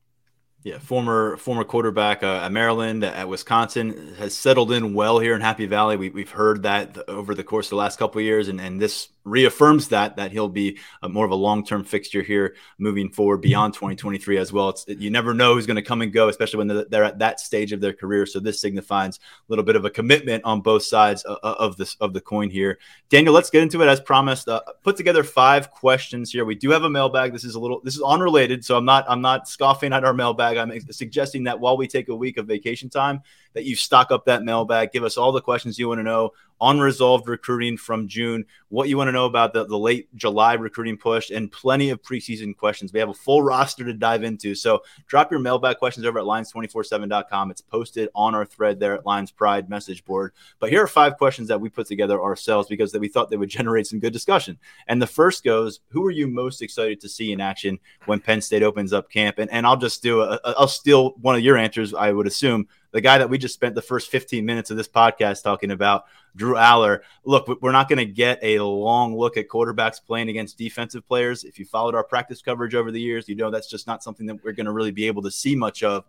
Yeah, 0.64 0.78
former 0.78 1.36
former 1.38 1.64
quarterback 1.64 2.22
uh, 2.22 2.42
at 2.44 2.52
Maryland, 2.52 3.02
at 3.02 3.28
Wisconsin, 3.28 4.14
has 4.18 4.32
settled 4.32 4.70
in 4.70 4.94
well 4.94 5.18
here 5.18 5.34
in 5.34 5.40
Happy 5.40 5.66
Valley. 5.66 5.96
We, 5.96 6.22
have 6.22 6.30
heard 6.30 6.62
that 6.62 6.96
over 7.08 7.34
the 7.34 7.42
course 7.42 7.66
of 7.66 7.70
the 7.70 7.76
last 7.76 7.98
couple 7.98 8.20
years, 8.20 8.46
and, 8.46 8.60
and 8.60 8.80
this 8.80 9.08
reaffirms 9.24 9.88
that 9.88 10.16
that 10.16 10.32
he'll 10.32 10.48
be 10.48 10.78
a, 11.02 11.08
more 11.08 11.24
of 11.24 11.30
a 11.30 11.36
long 11.36 11.64
term 11.64 11.84
fixture 11.84 12.22
here 12.22 12.56
moving 12.78 13.08
forward 13.10 13.38
mm-hmm. 13.38 13.50
beyond 13.50 13.74
2023 13.74 14.38
as 14.38 14.52
well. 14.52 14.70
It's, 14.70 14.84
you 14.88 15.10
never 15.10 15.34
know 15.34 15.54
who's 15.54 15.66
going 15.66 15.76
to 15.76 15.82
come 15.82 16.02
and 16.02 16.12
go, 16.12 16.28
especially 16.28 16.58
when 16.64 16.84
they're 16.88 17.04
at 17.04 17.18
that 17.18 17.40
stage 17.40 17.72
of 17.72 17.80
their 17.80 17.92
career. 17.92 18.26
So 18.26 18.40
this 18.40 18.60
signifies 18.60 19.18
a 19.18 19.20
little 19.48 19.64
bit 19.64 19.76
of 19.76 19.84
a 19.84 19.90
commitment 19.90 20.44
on 20.44 20.60
both 20.60 20.82
sides 20.82 21.22
of, 21.24 21.38
of 21.42 21.76
this 21.76 21.96
of 22.00 22.12
the 22.12 22.20
coin 22.20 22.50
here. 22.50 22.78
Daniel, 23.08 23.34
let's 23.34 23.50
get 23.50 23.62
into 23.62 23.82
it 23.82 23.88
as 23.88 24.00
promised. 24.00 24.48
Uh, 24.48 24.60
put 24.82 24.96
together 24.96 25.22
five 25.22 25.70
questions 25.70 26.30
here. 26.30 26.44
We 26.44 26.54
do 26.54 26.70
have 26.70 26.84
a 26.84 26.90
mailbag. 26.90 27.32
This 27.32 27.44
is 27.44 27.54
a 27.54 27.60
little 27.60 27.80
this 27.82 27.94
is 27.96 28.02
unrelated, 28.02 28.64
so 28.64 28.76
I'm 28.76 28.84
not 28.84 29.04
I'm 29.08 29.20
not 29.20 29.48
scoffing 29.48 29.92
at 29.92 30.04
our 30.04 30.14
mailbag. 30.14 30.56
I'm 30.56 30.80
suggesting 30.90 31.44
that 31.44 31.60
while 31.60 31.76
we 31.76 31.86
take 31.86 32.08
a 32.08 32.14
week 32.14 32.38
of 32.38 32.46
vacation 32.46 32.88
time, 32.88 33.22
that 33.54 33.64
you 33.64 33.76
stock 33.76 34.10
up 34.10 34.26
that 34.26 34.42
mailbag. 34.42 34.92
Give 34.92 35.04
us 35.04 35.16
all 35.16 35.32
the 35.32 35.40
questions 35.40 35.78
you 35.78 35.88
want 35.88 35.98
to 35.98 36.04
know 36.04 36.32
unresolved 36.62 37.28
recruiting 37.28 37.76
from 37.76 38.06
June, 38.06 38.46
what 38.68 38.88
you 38.88 38.96
want 38.96 39.08
to 39.08 39.12
know 39.12 39.26
about 39.26 39.52
the, 39.52 39.66
the 39.66 39.76
late 39.76 40.08
July 40.14 40.54
recruiting 40.54 40.96
push, 40.96 41.30
and 41.30 41.50
plenty 41.50 41.90
of 41.90 42.00
preseason 42.00 42.56
questions. 42.56 42.92
We 42.92 43.00
have 43.00 43.08
a 43.08 43.14
full 43.14 43.42
roster 43.42 43.84
to 43.84 43.92
dive 43.92 44.22
into. 44.22 44.54
So 44.54 44.82
drop 45.08 45.30
your 45.30 45.40
mailbag 45.40 45.78
questions 45.78 46.06
over 46.06 46.20
at 46.20 46.24
lions247.com. 46.24 47.50
It's 47.50 47.60
posted 47.60 48.08
on 48.14 48.34
our 48.34 48.46
thread 48.46 48.78
there 48.78 48.94
at 48.94 49.04
Lions 49.04 49.32
Pride 49.32 49.68
message 49.68 50.04
board. 50.04 50.32
But 50.60 50.70
here 50.70 50.82
are 50.82 50.88
five 50.88 51.18
questions 51.18 51.48
that 51.48 51.60
we 51.60 51.68
put 51.68 51.88
together 51.88 52.22
ourselves 52.22 52.68
because 52.68 52.94
we 52.94 53.08
thought 53.08 53.28
they 53.28 53.36
would 53.36 53.50
generate 53.50 53.88
some 53.88 53.98
good 53.98 54.12
discussion. 54.12 54.56
And 54.86 55.02
the 55.02 55.06
first 55.06 55.42
goes, 55.42 55.80
who 55.88 56.06
are 56.06 56.12
you 56.12 56.28
most 56.28 56.62
excited 56.62 57.00
to 57.00 57.08
see 57.08 57.32
in 57.32 57.40
action 57.40 57.80
when 58.06 58.20
Penn 58.20 58.40
State 58.40 58.62
opens 58.62 58.92
up 58.92 59.10
camp? 59.10 59.38
And, 59.38 59.50
and 59.50 59.66
I'll 59.66 59.76
just 59.76 60.02
do 60.02 60.20
a, 60.20 60.38
I'll 60.44 60.68
steal 60.68 61.10
one 61.20 61.34
of 61.34 61.42
your 61.42 61.56
answers, 61.56 61.92
I 61.92 62.12
would 62.12 62.28
assume 62.28 62.68
the 62.92 63.00
guy 63.00 63.18
that 63.18 63.28
we 63.28 63.38
just 63.38 63.54
spent 63.54 63.74
the 63.74 63.82
first 63.82 64.10
15 64.10 64.44
minutes 64.44 64.70
of 64.70 64.76
this 64.76 64.88
podcast 64.88 65.42
talking 65.42 65.70
about, 65.70 66.04
Drew 66.36 66.54
Allar. 66.54 67.00
Look, 67.24 67.48
we're 67.60 67.72
not 67.72 67.88
going 67.88 67.98
to 67.98 68.06
get 68.06 68.38
a 68.42 68.60
long 68.60 69.16
look 69.16 69.36
at 69.36 69.48
quarterbacks 69.48 69.96
playing 70.04 70.28
against 70.28 70.58
defensive 70.58 71.06
players. 71.06 71.44
If 71.44 71.58
you 71.58 71.64
followed 71.64 71.94
our 71.94 72.04
practice 72.04 72.42
coverage 72.42 72.74
over 72.74 72.90
the 72.90 73.00
years, 73.00 73.28
you 73.28 73.34
know 73.34 73.50
that's 73.50 73.68
just 73.68 73.86
not 73.86 74.02
something 74.02 74.26
that 74.26 74.44
we're 74.44 74.52
going 74.52 74.66
to 74.66 74.72
really 74.72 74.90
be 74.90 75.06
able 75.06 75.22
to 75.22 75.30
see 75.30 75.56
much 75.56 75.82
of. 75.82 76.04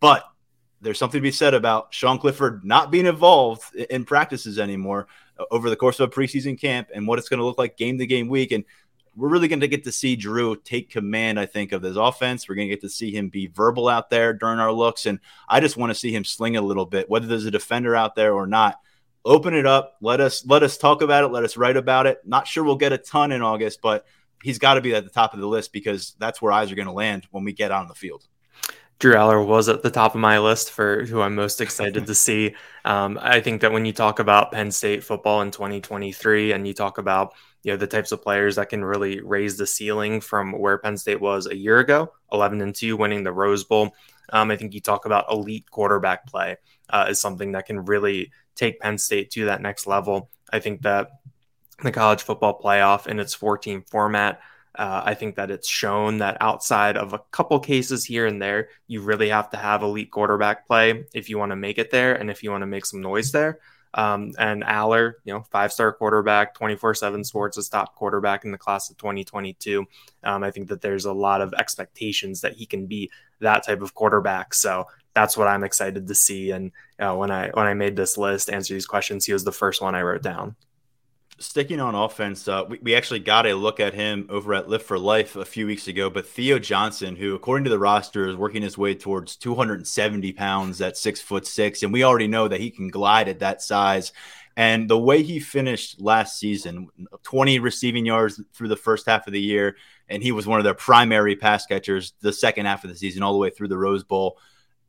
But 0.00 0.24
there's 0.80 0.98
something 0.98 1.18
to 1.18 1.22
be 1.22 1.30
said 1.30 1.54
about 1.54 1.94
Sean 1.94 2.18
Clifford 2.18 2.64
not 2.64 2.90
being 2.90 3.06
involved 3.06 3.74
in 3.74 4.04
practices 4.04 4.58
anymore 4.58 5.06
uh, 5.38 5.44
over 5.50 5.70
the 5.70 5.76
course 5.76 5.98
of 5.98 6.10
a 6.10 6.12
preseason 6.12 6.60
camp 6.60 6.88
and 6.94 7.06
what 7.08 7.18
it's 7.18 7.28
going 7.28 7.38
to 7.38 7.46
look 7.46 7.58
like 7.58 7.76
game 7.76 7.98
to 7.98 8.06
game 8.06 8.28
week. 8.28 8.52
And 8.52 8.64
we're 9.16 9.28
really 9.28 9.48
going 9.48 9.60
to 9.60 9.68
get 9.68 9.84
to 9.84 9.92
see 9.92 10.16
Drew 10.16 10.56
take 10.56 10.90
command, 10.90 11.38
I 11.38 11.46
think, 11.46 11.72
of 11.72 11.82
his 11.82 11.96
offense. 11.96 12.48
We're 12.48 12.54
going 12.56 12.68
to 12.68 12.74
get 12.74 12.82
to 12.82 12.90
see 12.90 13.10
him 13.10 13.28
be 13.28 13.46
verbal 13.46 13.88
out 13.88 14.10
there 14.10 14.32
during 14.32 14.58
our 14.58 14.72
looks. 14.72 15.06
And 15.06 15.20
I 15.48 15.60
just 15.60 15.76
want 15.76 15.90
to 15.90 15.94
see 15.94 16.14
him 16.14 16.24
sling 16.24 16.56
a 16.56 16.62
little 16.62 16.86
bit, 16.86 17.08
whether 17.08 17.26
there's 17.26 17.44
a 17.44 17.50
defender 17.50 17.94
out 17.94 18.14
there 18.14 18.34
or 18.34 18.46
not. 18.46 18.80
Open 19.24 19.54
it 19.54 19.66
up. 19.66 19.96
Let 20.00 20.20
us 20.20 20.44
let 20.44 20.62
us 20.62 20.76
talk 20.76 21.00
about 21.00 21.24
it. 21.24 21.28
Let 21.28 21.44
us 21.44 21.56
write 21.56 21.78
about 21.78 22.06
it. 22.06 22.18
Not 22.26 22.46
sure 22.46 22.62
we'll 22.62 22.76
get 22.76 22.92
a 22.92 22.98
ton 22.98 23.32
in 23.32 23.40
August, 23.40 23.80
but 23.80 24.04
he's 24.42 24.58
got 24.58 24.74
to 24.74 24.82
be 24.82 24.94
at 24.94 25.04
the 25.04 25.10
top 25.10 25.32
of 25.32 25.40
the 25.40 25.46
list 25.46 25.72
because 25.72 26.14
that's 26.18 26.42
where 26.42 26.52
eyes 26.52 26.70
are 26.70 26.74
going 26.74 26.86
to 26.86 26.92
land 26.92 27.26
when 27.30 27.44
we 27.44 27.52
get 27.52 27.70
out 27.70 27.82
on 27.82 27.88
the 27.88 27.94
field. 27.94 28.26
Drew 28.98 29.14
Allar 29.14 29.44
was 29.44 29.68
at 29.68 29.82
the 29.82 29.90
top 29.90 30.14
of 30.14 30.20
my 30.20 30.38
list 30.38 30.70
for 30.70 31.04
who 31.04 31.20
I'm 31.20 31.34
most 31.34 31.60
excited 31.60 32.06
to 32.06 32.14
see. 32.14 32.54
Um, 32.86 33.18
I 33.22 33.40
think 33.40 33.62
that 33.62 33.72
when 33.72 33.86
you 33.86 33.94
talk 33.94 34.18
about 34.18 34.52
Penn 34.52 34.70
State 34.70 35.02
football 35.02 35.40
in 35.40 35.50
2023 35.50 36.52
and 36.52 36.68
you 36.68 36.74
talk 36.74 36.98
about 36.98 37.32
you 37.64 37.72
know 37.72 37.76
the 37.76 37.86
types 37.86 38.12
of 38.12 38.22
players 38.22 38.56
that 38.56 38.68
can 38.68 38.84
really 38.84 39.20
raise 39.20 39.56
the 39.56 39.66
ceiling 39.66 40.20
from 40.20 40.52
where 40.52 40.78
Penn 40.78 40.96
State 40.96 41.20
was 41.20 41.46
a 41.46 41.56
year 41.56 41.80
ago, 41.80 42.12
11 42.30 42.60
and 42.60 42.74
2, 42.74 42.96
winning 42.96 43.24
the 43.24 43.32
Rose 43.32 43.64
Bowl. 43.64 43.94
Um, 44.30 44.50
I 44.50 44.56
think 44.56 44.74
you 44.74 44.80
talk 44.80 45.06
about 45.06 45.32
elite 45.32 45.70
quarterback 45.70 46.26
play 46.26 46.58
uh, 46.90 47.06
is 47.08 47.20
something 47.20 47.52
that 47.52 47.66
can 47.66 47.84
really 47.84 48.30
take 48.54 48.80
Penn 48.80 48.98
State 48.98 49.30
to 49.32 49.46
that 49.46 49.62
next 49.62 49.86
level. 49.86 50.28
I 50.52 50.60
think 50.60 50.82
that 50.82 51.10
the 51.82 51.90
college 51.90 52.22
football 52.22 52.60
playoff 52.60 53.06
in 53.06 53.18
its 53.18 53.34
14 53.34 53.82
format, 53.90 54.40
uh, 54.74 55.02
I 55.04 55.14
think 55.14 55.36
that 55.36 55.50
it's 55.50 55.68
shown 55.68 56.18
that 56.18 56.36
outside 56.40 56.98
of 56.98 57.14
a 57.14 57.20
couple 57.30 57.58
cases 57.60 58.04
here 58.04 58.26
and 58.26 58.40
there, 58.40 58.68
you 58.86 59.00
really 59.00 59.30
have 59.30 59.50
to 59.50 59.56
have 59.56 59.82
elite 59.82 60.10
quarterback 60.10 60.66
play 60.66 61.04
if 61.14 61.30
you 61.30 61.38
want 61.38 61.50
to 61.52 61.56
make 61.56 61.78
it 61.78 61.90
there 61.90 62.14
and 62.14 62.30
if 62.30 62.42
you 62.42 62.50
want 62.50 62.62
to 62.62 62.66
make 62.66 62.84
some 62.84 63.00
noise 63.00 63.32
there. 63.32 63.58
Um, 63.94 64.32
and 64.38 64.64
Allar, 64.64 65.14
you 65.24 65.32
know, 65.32 65.42
five 65.50 65.72
star 65.72 65.92
quarterback, 65.92 66.54
24 66.54 66.94
7 66.94 67.24
sports, 67.24 67.56
a 67.56 67.70
top 67.70 67.94
quarterback 67.94 68.44
in 68.44 68.50
the 68.50 68.58
class 68.58 68.90
of 68.90 68.96
2022. 68.98 69.86
Um, 70.24 70.42
I 70.42 70.50
think 70.50 70.68
that 70.68 70.80
there's 70.80 71.04
a 71.04 71.12
lot 71.12 71.40
of 71.40 71.54
expectations 71.54 72.40
that 72.40 72.54
he 72.54 72.66
can 72.66 72.86
be 72.86 73.10
that 73.40 73.64
type 73.64 73.82
of 73.82 73.94
quarterback. 73.94 74.52
So 74.52 74.86
that's 75.14 75.36
what 75.36 75.48
I'm 75.48 75.62
excited 75.62 76.08
to 76.08 76.14
see. 76.14 76.50
And 76.50 76.72
uh, 76.98 77.14
when 77.14 77.30
I 77.30 77.50
when 77.50 77.66
I 77.66 77.74
made 77.74 77.94
this 77.94 78.18
list, 78.18 78.50
answer 78.50 78.74
these 78.74 78.86
questions, 78.86 79.24
he 79.24 79.32
was 79.32 79.44
the 79.44 79.52
first 79.52 79.80
one 79.80 79.94
I 79.94 80.02
wrote 80.02 80.22
down 80.22 80.56
sticking 81.38 81.80
on 81.80 81.94
offense, 81.94 82.46
uh, 82.48 82.64
we, 82.68 82.78
we 82.82 82.94
actually 82.94 83.20
got 83.20 83.46
a 83.46 83.54
look 83.54 83.80
at 83.80 83.94
him 83.94 84.26
over 84.30 84.54
at 84.54 84.68
Lift 84.68 84.86
for 84.86 84.98
Life 84.98 85.36
a 85.36 85.44
few 85.44 85.66
weeks 85.66 85.88
ago. 85.88 86.10
But 86.10 86.26
Theo 86.26 86.58
Johnson, 86.58 87.16
who 87.16 87.34
according 87.34 87.64
to 87.64 87.70
the 87.70 87.78
roster 87.78 88.28
is 88.28 88.36
working 88.36 88.62
his 88.62 88.78
way 88.78 88.94
towards 88.94 89.36
270 89.36 90.32
pounds 90.32 90.80
at 90.80 90.96
six 90.96 91.20
foot 91.20 91.46
six, 91.46 91.82
and 91.82 91.92
we 91.92 92.04
already 92.04 92.28
know 92.28 92.48
that 92.48 92.60
he 92.60 92.70
can 92.70 92.88
glide 92.88 93.28
at 93.28 93.40
that 93.40 93.62
size. 93.62 94.12
And 94.56 94.88
the 94.88 94.98
way 94.98 95.22
he 95.22 95.40
finished 95.40 96.00
last 96.00 96.38
season, 96.38 96.88
20 97.24 97.58
receiving 97.58 98.06
yards 98.06 98.40
through 98.52 98.68
the 98.68 98.76
first 98.76 99.06
half 99.06 99.26
of 99.26 99.32
the 99.32 99.40
year, 99.40 99.76
and 100.08 100.22
he 100.22 100.30
was 100.32 100.46
one 100.46 100.60
of 100.60 100.64
their 100.64 100.74
primary 100.74 101.34
pass 101.34 101.66
catchers 101.66 102.12
the 102.20 102.32
second 102.32 102.66
half 102.66 102.84
of 102.84 102.90
the 102.90 102.96
season, 102.96 103.22
all 103.22 103.32
the 103.32 103.38
way 103.38 103.50
through 103.50 103.68
the 103.68 103.78
Rose 103.78 104.04
Bowl 104.04 104.38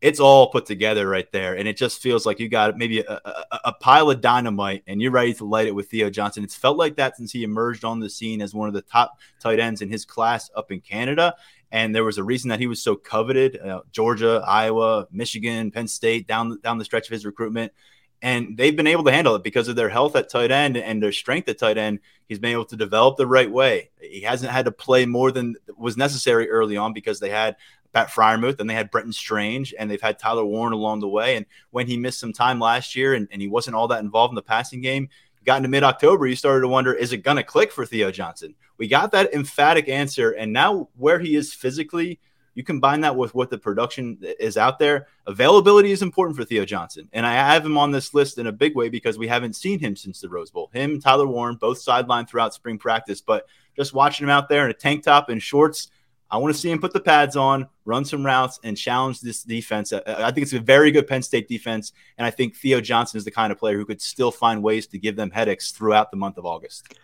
it's 0.05 0.19
all 0.19 0.51
put 0.51 0.67
together 0.67 1.09
right 1.09 1.31
there. 1.31 1.55
And 1.57 1.67
it 1.67 1.77
just 1.77 1.99
feels 1.99 2.27
like 2.27 2.39
you 2.39 2.47
got 2.47 2.77
maybe 2.77 2.99
a, 2.99 3.21
a, 3.25 3.59
a, 3.65 3.73
pile 3.73 4.11
of 4.11 4.21
dynamite 4.21 4.83
and 4.85 5.01
you're 5.01 5.09
ready 5.09 5.33
to 5.33 5.45
light 5.45 5.65
it 5.65 5.73
with 5.73 5.89
Theo 5.89 6.11
Johnson. 6.11 6.43
It's 6.43 6.55
felt 6.55 6.77
like 6.77 6.95
that 6.97 7.17
since 7.17 7.31
he 7.31 7.43
emerged 7.43 7.83
on 7.83 7.99
the 7.99 8.07
scene 8.07 8.39
as 8.39 8.53
one 8.53 8.67
of 8.67 8.75
the 8.75 8.83
top 8.83 9.17
tight 9.39 9.59
ends 9.59 9.81
in 9.81 9.89
his 9.89 10.05
class 10.05 10.51
up 10.55 10.71
in 10.71 10.79
Canada. 10.79 11.33
And 11.71 11.95
there 11.95 12.03
was 12.03 12.19
a 12.19 12.23
reason 12.23 12.49
that 12.49 12.59
he 12.59 12.67
was 12.67 12.83
so 12.83 12.95
coveted 12.95 13.59
uh, 13.59 13.81
Georgia, 13.91 14.43
Iowa, 14.45 15.07
Michigan, 15.11 15.71
Penn 15.71 15.87
State, 15.87 16.27
down, 16.27 16.59
down 16.61 16.77
the 16.77 16.85
stretch 16.85 17.07
of 17.07 17.11
his 17.11 17.25
recruitment. 17.25 17.73
And 18.21 18.55
they've 18.55 18.75
been 18.75 18.87
able 18.87 19.05
to 19.05 19.11
handle 19.11 19.33
it 19.33 19.43
because 19.43 19.67
of 19.69 19.75
their 19.75 19.89
health 19.89 20.15
at 20.15 20.29
tight 20.29 20.51
end 20.51 20.77
and 20.77 21.01
their 21.01 21.13
strength 21.13 21.49
at 21.49 21.57
tight 21.57 21.79
end. 21.79 21.99
He's 22.29 22.39
been 22.39 22.51
able 22.51 22.65
to 22.65 22.75
develop 22.75 23.17
the 23.17 23.27
right 23.27 23.51
way. 23.51 23.89
He 23.99 24.21
hasn't 24.21 24.51
had 24.51 24.65
to 24.65 24.71
play 24.71 25.07
more 25.07 25.31
than 25.31 25.55
was 25.75 25.97
necessary 25.97 26.47
early 26.47 26.77
on 26.77 26.93
because 26.93 27.19
they 27.19 27.29
had 27.29 27.55
Pat 27.95 28.09
Freiermuth, 28.09 28.59
and 28.59 28.69
they 28.69 28.73
had 28.73 28.91
Brenton 28.91 29.13
Strange, 29.13 29.73
and 29.79 29.89
they've 29.89 30.01
had 30.01 30.19
Tyler 30.19 30.43
Warren 30.43 30.73
along 30.73 30.99
the 30.99 31.07
way. 31.07 31.37
And 31.37 31.45
when 31.71 31.87
he 31.87 31.95
missed 31.95 32.19
some 32.19 32.33
time 32.33 32.59
last 32.59 32.93
year 32.93 33.13
and, 33.13 33.25
and 33.31 33.41
he 33.41 33.47
wasn't 33.47 33.77
all 33.77 33.87
that 33.87 34.03
involved 34.03 34.33
in 34.33 34.35
the 34.35 34.41
passing 34.41 34.81
game, 34.81 35.07
got 35.45 35.57
into 35.57 35.69
mid 35.69 35.83
October, 35.83 36.27
you 36.27 36.35
started 36.35 36.61
to 36.61 36.67
wonder, 36.67 36.93
is 36.93 37.13
it 37.13 37.19
going 37.19 37.37
to 37.37 37.43
click 37.43 37.71
for 37.71 37.85
Theo 37.85 38.11
Johnson? 38.11 38.53
We 38.77 38.89
got 38.89 39.11
that 39.13 39.33
emphatic 39.33 39.87
answer. 39.87 40.31
And 40.31 40.51
now 40.51 40.89
where 40.97 41.19
he 41.19 41.37
is 41.37 41.53
physically, 41.53 42.19
you 42.53 42.65
combine 42.65 42.99
that 43.01 43.15
with 43.15 43.33
what 43.33 43.49
the 43.49 43.57
production 43.57 44.17
is 44.41 44.57
out 44.57 44.77
there. 44.77 45.07
Availability 45.25 45.91
is 45.91 46.01
important 46.01 46.35
for 46.35 46.43
Theo 46.43 46.65
Johnson. 46.65 47.07
And 47.13 47.25
I 47.25 47.33
have 47.33 47.65
him 47.65 47.77
on 47.77 47.91
this 47.91 48.13
list 48.13 48.37
in 48.37 48.47
a 48.47 48.51
big 48.51 48.75
way 48.75 48.89
because 48.89 49.17
we 49.17 49.27
haven't 49.29 49.55
seen 49.55 49.79
him 49.79 49.95
since 49.95 50.19
the 50.19 50.27
Rose 50.27 50.51
Bowl. 50.51 50.69
Him, 50.73 50.99
Tyler 50.99 51.27
Warren, 51.27 51.55
both 51.55 51.77
sidelined 51.77 52.27
throughout 52.27 52.53
spring 52.53 52.77
practice. 52.77 53.21
But 53.21 53.47
just 53.77 53.93
watching 53.93 54.25
him 54.25 54.31
out 54.31 54.49
there 54.49 54.65
in 54.65 54.71
a 54.71 54.73
tank 54.73 55.03
top 55.03 55.29
and 55.29 55.41
shorts, 55.41 55.91
I 56.29 56.37
want 56.37 56.53
to 56.53 56.59
see 56.59 56.71
him 56.71 56.79
put 56.79 56.93
the 56.93 56.99
pads 56.99 57.35
on, 57.35 57.67
run 57.85 58.03
some 58.03 58.25
routes, 58.25 58.59
and 58.63 58.75
challenge 58.75 59.21
this 59.21 59.43
defense. 59.43 59.93
I 59.93 60.31
think 60.31 60.43
it's 60.43 60.53
a 60.53 60.59
very 60.59 60.91
good 60.91 61.07
Penn 61.07 61.21
State 61.21 61.47
defense, 61.47 61.93
and 62.17 62.25
I 62.25 62.31
think 62.31 62.55
Theo 62.55 62.81
Johnson 62.81 63.17
is 63.17 63.25
the 63.25 63.31
kind 63.31 63.51
of 63.51 63.59
player 63.59 63.77
who 63.77 63.85
could 63.85 64.01
still 64.01 64.31
find 64.31 64.63
ways 64.63 64.87
to 64.87 64.97
give 64.97 65.15
them 65.15 65.31
headaches 65.31 65.71
throughout 65.71 66.11
the 66.11 66.17
month 66.17 66.37
of 66.37 66.45
August. 66.45 66.95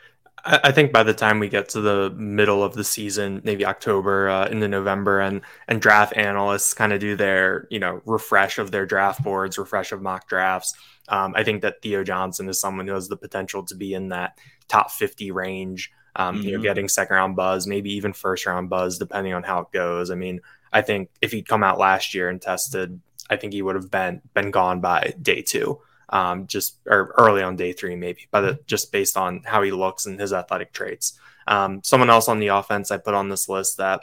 I 0.44 0.72
think 0.72 0.92
by 0.92 1.04
the 1.04 1.14
time 1.14 1.40
we 1.40 1.50
get 1.50 1.70
to 1.70 1.82
the 1.82 2.10
middle 2.12 2.64
of 2.64 2.74
the 2.74 2.84
season, 2.84 3.42
maybe 3.44 3.64
October 3.64 4.28
uh, 4.28 4.48
into 4.48 4.68
November, 4.68 5.20
and 5.20 5.42
and 5.68 5.80
draft 5.80 6.18
analysts 6.18 6.74
kind 6.74 6.94
of 6.94 7.00
do 7.00 7.16
their 7.16 7.68
you 7.70 7.80
know 7.80 8.02
refresh 8.06 8.58
of 8.58 8.72
their 8.72 8.88
draft 8.88 9.24
boards, 9.24 9.60
refresh 9.60 9.92
of 9.92 10.02
mock 10.02 10.28
drafts. 10.28 10.74
Um, 11.10 11.34
I 11.36 11.44
think 11.44 11.62
that 11.62 11.82
Theo 11.82 12.04
Johnson 12.04 12.50
is 12.50 12.60
someone 12.60 12.88
who 12.88 12.94
has 12.94 13.08
the 13.08 13.18
potential 13.18 13.64
to 13.66 13.76
be 13.76 13.94
in 13.94 14.10
that 14.10 14.40
top 14.68 14.90
50 14.90 15.30
range 15.32 15.92
um, 16.16 16.36
mm-hmm. 16.36 16.44
you 16.44 16.52
know, 16.52 16.58
mm-hmm. 16.58 16.64
getting 16.64 16.90
second 16.90 17.16
round 17.16 17.36
buzz, 17.36 17.68
maybe 17.68 17.94
even 17.94 18.14
first 18.14 18.46
round 18.46 18.70
buzz, 18.70 18.98
depending 18.98 19.34
on 19.34 19.44
how 19.44 19.62
it 19.62 19.72
goes. 19.72 20.12
I 20.12 20.16
mean, 20.16 20.42
I 20.74 20.82
think 20.82 21.10
if 21.22 21.32
he'd 21.32 21.48
come 21.48 21.64
out 21.64 21.80
last 21.80 22.14
year 22.14 22.30
and 22.30 22.42
tested 22.42 23.00
I 23.32 23.38
think 23.38 23.54
he 23.54 23.62
would 23.62 23.76
have 23.76 23.90
been 23.90 24.22
been 24.34 24.52
gone 24.52 24.82
by 24.82 25.14
day 25.20 25.42
two, 25.42 25.80
um, 26.10 26.46
just 26.48 26.76
or 26.86 27.16
early 27.18 27.42
on 27.42 27.56
day 27.56 27.72
three 27.72 27.96
maybe, 27.96 28.28
but 28.30 28.68
just 28.68 28.92
based 28.92 29.16
on 29.16 29.42
how 29.46 29.64
he 29.64 29.72
looks 29.72 30.06
and 30.06 30.20
his 30.20 30.34
athletic 30.34 30.74
traits. 30.74 31.18
Um, 31.48 31.82
someone 31.84 32.10
else 32.10 32.28
on 32.28 32.40
the 32.40 32.48
offense 32.48 32.92
I 32.92 32.98
put 32.98 33.14
on 33.14 33.30
this 33.30 33.48
list 33.48 33.78
that 33.78 34.02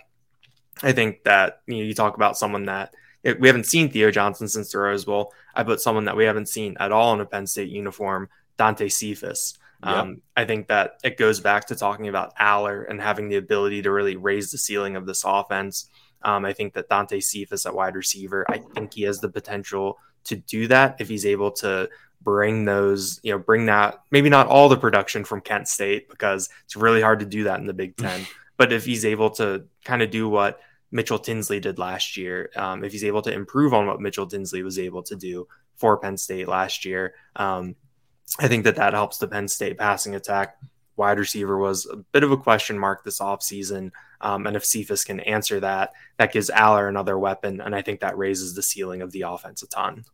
I 0.82 0.92
think 0.92 1.24
that 1.24 1.60
you 1.66 1.76
know 1.76 1.82
you 1.82 1.94
talk 1.94 2.16
about 2.16 2.38
someone 2.38 2.64
that 2.64 2.94
we 3.22 3.48
haven't 3.48 3.66
seen 3.66 3.90
Theo 3.90 4.10
Johnson 4.10 4.48
since 4.48 4.72
the 4.72 4.78
Rose 4.78 5.04
Bowl. 5.04 5.34
I 5.54 5.62
put 5.62 5.82
someone 5.82 6.06
that 6.06 6.16
we 6.16 6.24
haven't 6.24 6.48
seen 6.48 6.76
at 6.80 6.90
all 6.90 7.12
in 7.12 7.20
a 7.20 7.26
Penn 7.26 7.46
State 7.46 7.68
uniform, 7.68 8.30
Dante 8.56 8.88
Cephas. 8.88 9.58
Yep. 9.84 9.94
Um, 9.94 10.22
I 10.36 10.44
think 10.44 10.68
that 10.68 10.98
it 11.04 11.16
goes 11.16 11.40
back 11.40 11.66
to 11.68 11.76
talking 11.76 12.08
about 12.08 12.36
Allar 12.36 12.88
and 12.88 13.00
having 13.00 13.28
the 13.28 13.36
ability 13.36 13.82
to 13.82 13.92
really 13.92 14.16
raise 14.16 14.50
the 14.50 14.58
ceiling 14.58 14.96
of 14.96 15.06
this 15.06 15.22
offense. 15.24 15.88
Um, 16.22 16.44
I 16.44 16.52
think 16.52 16.74
that 16.74 16.88
Dante 16.88 17.20
Cephas 17.20 17.64
at 17.64 17.74
wide 17.74 17.94
receiver, 17.94 18.44
I 18.48 18.58
think 18.58 18.94
he 18.94 19.02
has 19.02 19.20
the 19.20 19.28
potential 19.28 19.98
to 20.24 20.36
do 20.36 20.66
that 20.68 21.00
if 21.00 21.08
he's 21.08 21.24
able 21.24 21.52
to 21.52 21.88
bring 22.20 22.64
those, 22.64 23.20
you 23.22 23.32
know, 23.32 23.38
bring 23.38 23.66
that 23.66 24.00
maybe 24.10 24.28
not 24.28 24.48
all 24.48 24.68
the 24.68 24.76
production 24.76 25.24
from 25.24 25.40
Kent 25.40 25.68
State 25.68 26.08
because 26.08 26.48
it's 26.64 26.76
really 26.76 27.00
hard 27.00 27.20
to 27.20 27.26
do 27.26 27.44
that 27.44 27.60
in 27.60 27.66
the 27.66 27.72
Big 27.72 27.96
Ten. 27.96 28.26
but 28.56 28.72
if 28.72 28.84
he's 28.84 29.04
able 29.04 29.30
to 29.30 29.66
kind 29.84 30.02
of 30.02 30.10
do 30.10 30.28
what 30.28 30.60
Mitchell 30.90 31.18
Tinsley 31.18 31.60
did 31.60 31.78
last 31.78 32.16
year, 32.16 32.50
um, 32.56 32.82
if 32.82 32.92
he's 32.92 33.04
able 33.04 33.22
to 33.22 33.32
improve 33.32 33.72
on 33.72 33.86
what 33.86 34.00
Mitchell 34.00 34.26
Tinsley 34.26 34.62
was 34.62 34.78
able 34.78 35.02
to 35.04 35.14
do 35.14 35.46
for 35.76 35.98
Penn 35.98 36.16
State 36.16 36.48
last 36.48 36.84
year, 36.84 37.14
um, 37.36 37.76
I 38.38 38.48
think 38.48 38.64
that 38.64 38.76
that 38.76 38.94
helps 38.94 39.18
the 39.18 39.28
Penn 39.28 39.48
State 39.48 39.78
passing 39.78 40.14
attack. 40.14 40.56
Wide 40.96 41.18
receiver 41.18 41.56
was 41.56 41.86
a 41.86 41.96
bit 41.96 42.24
of 42.24 42.32
a 42.32 42.36
question 42.36 42.78
mark 42.78 43.04
this 43.04 43.20
offseason. 43.20 43.92
Um, 44.20 44.46
and 44.46 44.56
if 44.56 44.64
Cephas 44.64 45.04
can 45.04 45.20
answer 45.20 45.60
that, 45.60 45.92
that 46.18 46.32
gives 46.32 46.50
Allar 46.50 46.88
another 46.88 47.18
weapon. 47.18 47.60
And 47.60 47.74
I 47.74 47.82
think 47.82 48.00
that 48.00 48.18
raises 48.18 48.54
the 48.54 48.62
ceiling 48.62 49.00
of 49.00 49.12
the 49.12 49.22
offense 49.22 49.62
a 49.62 49.68
ton. 49.68 50.04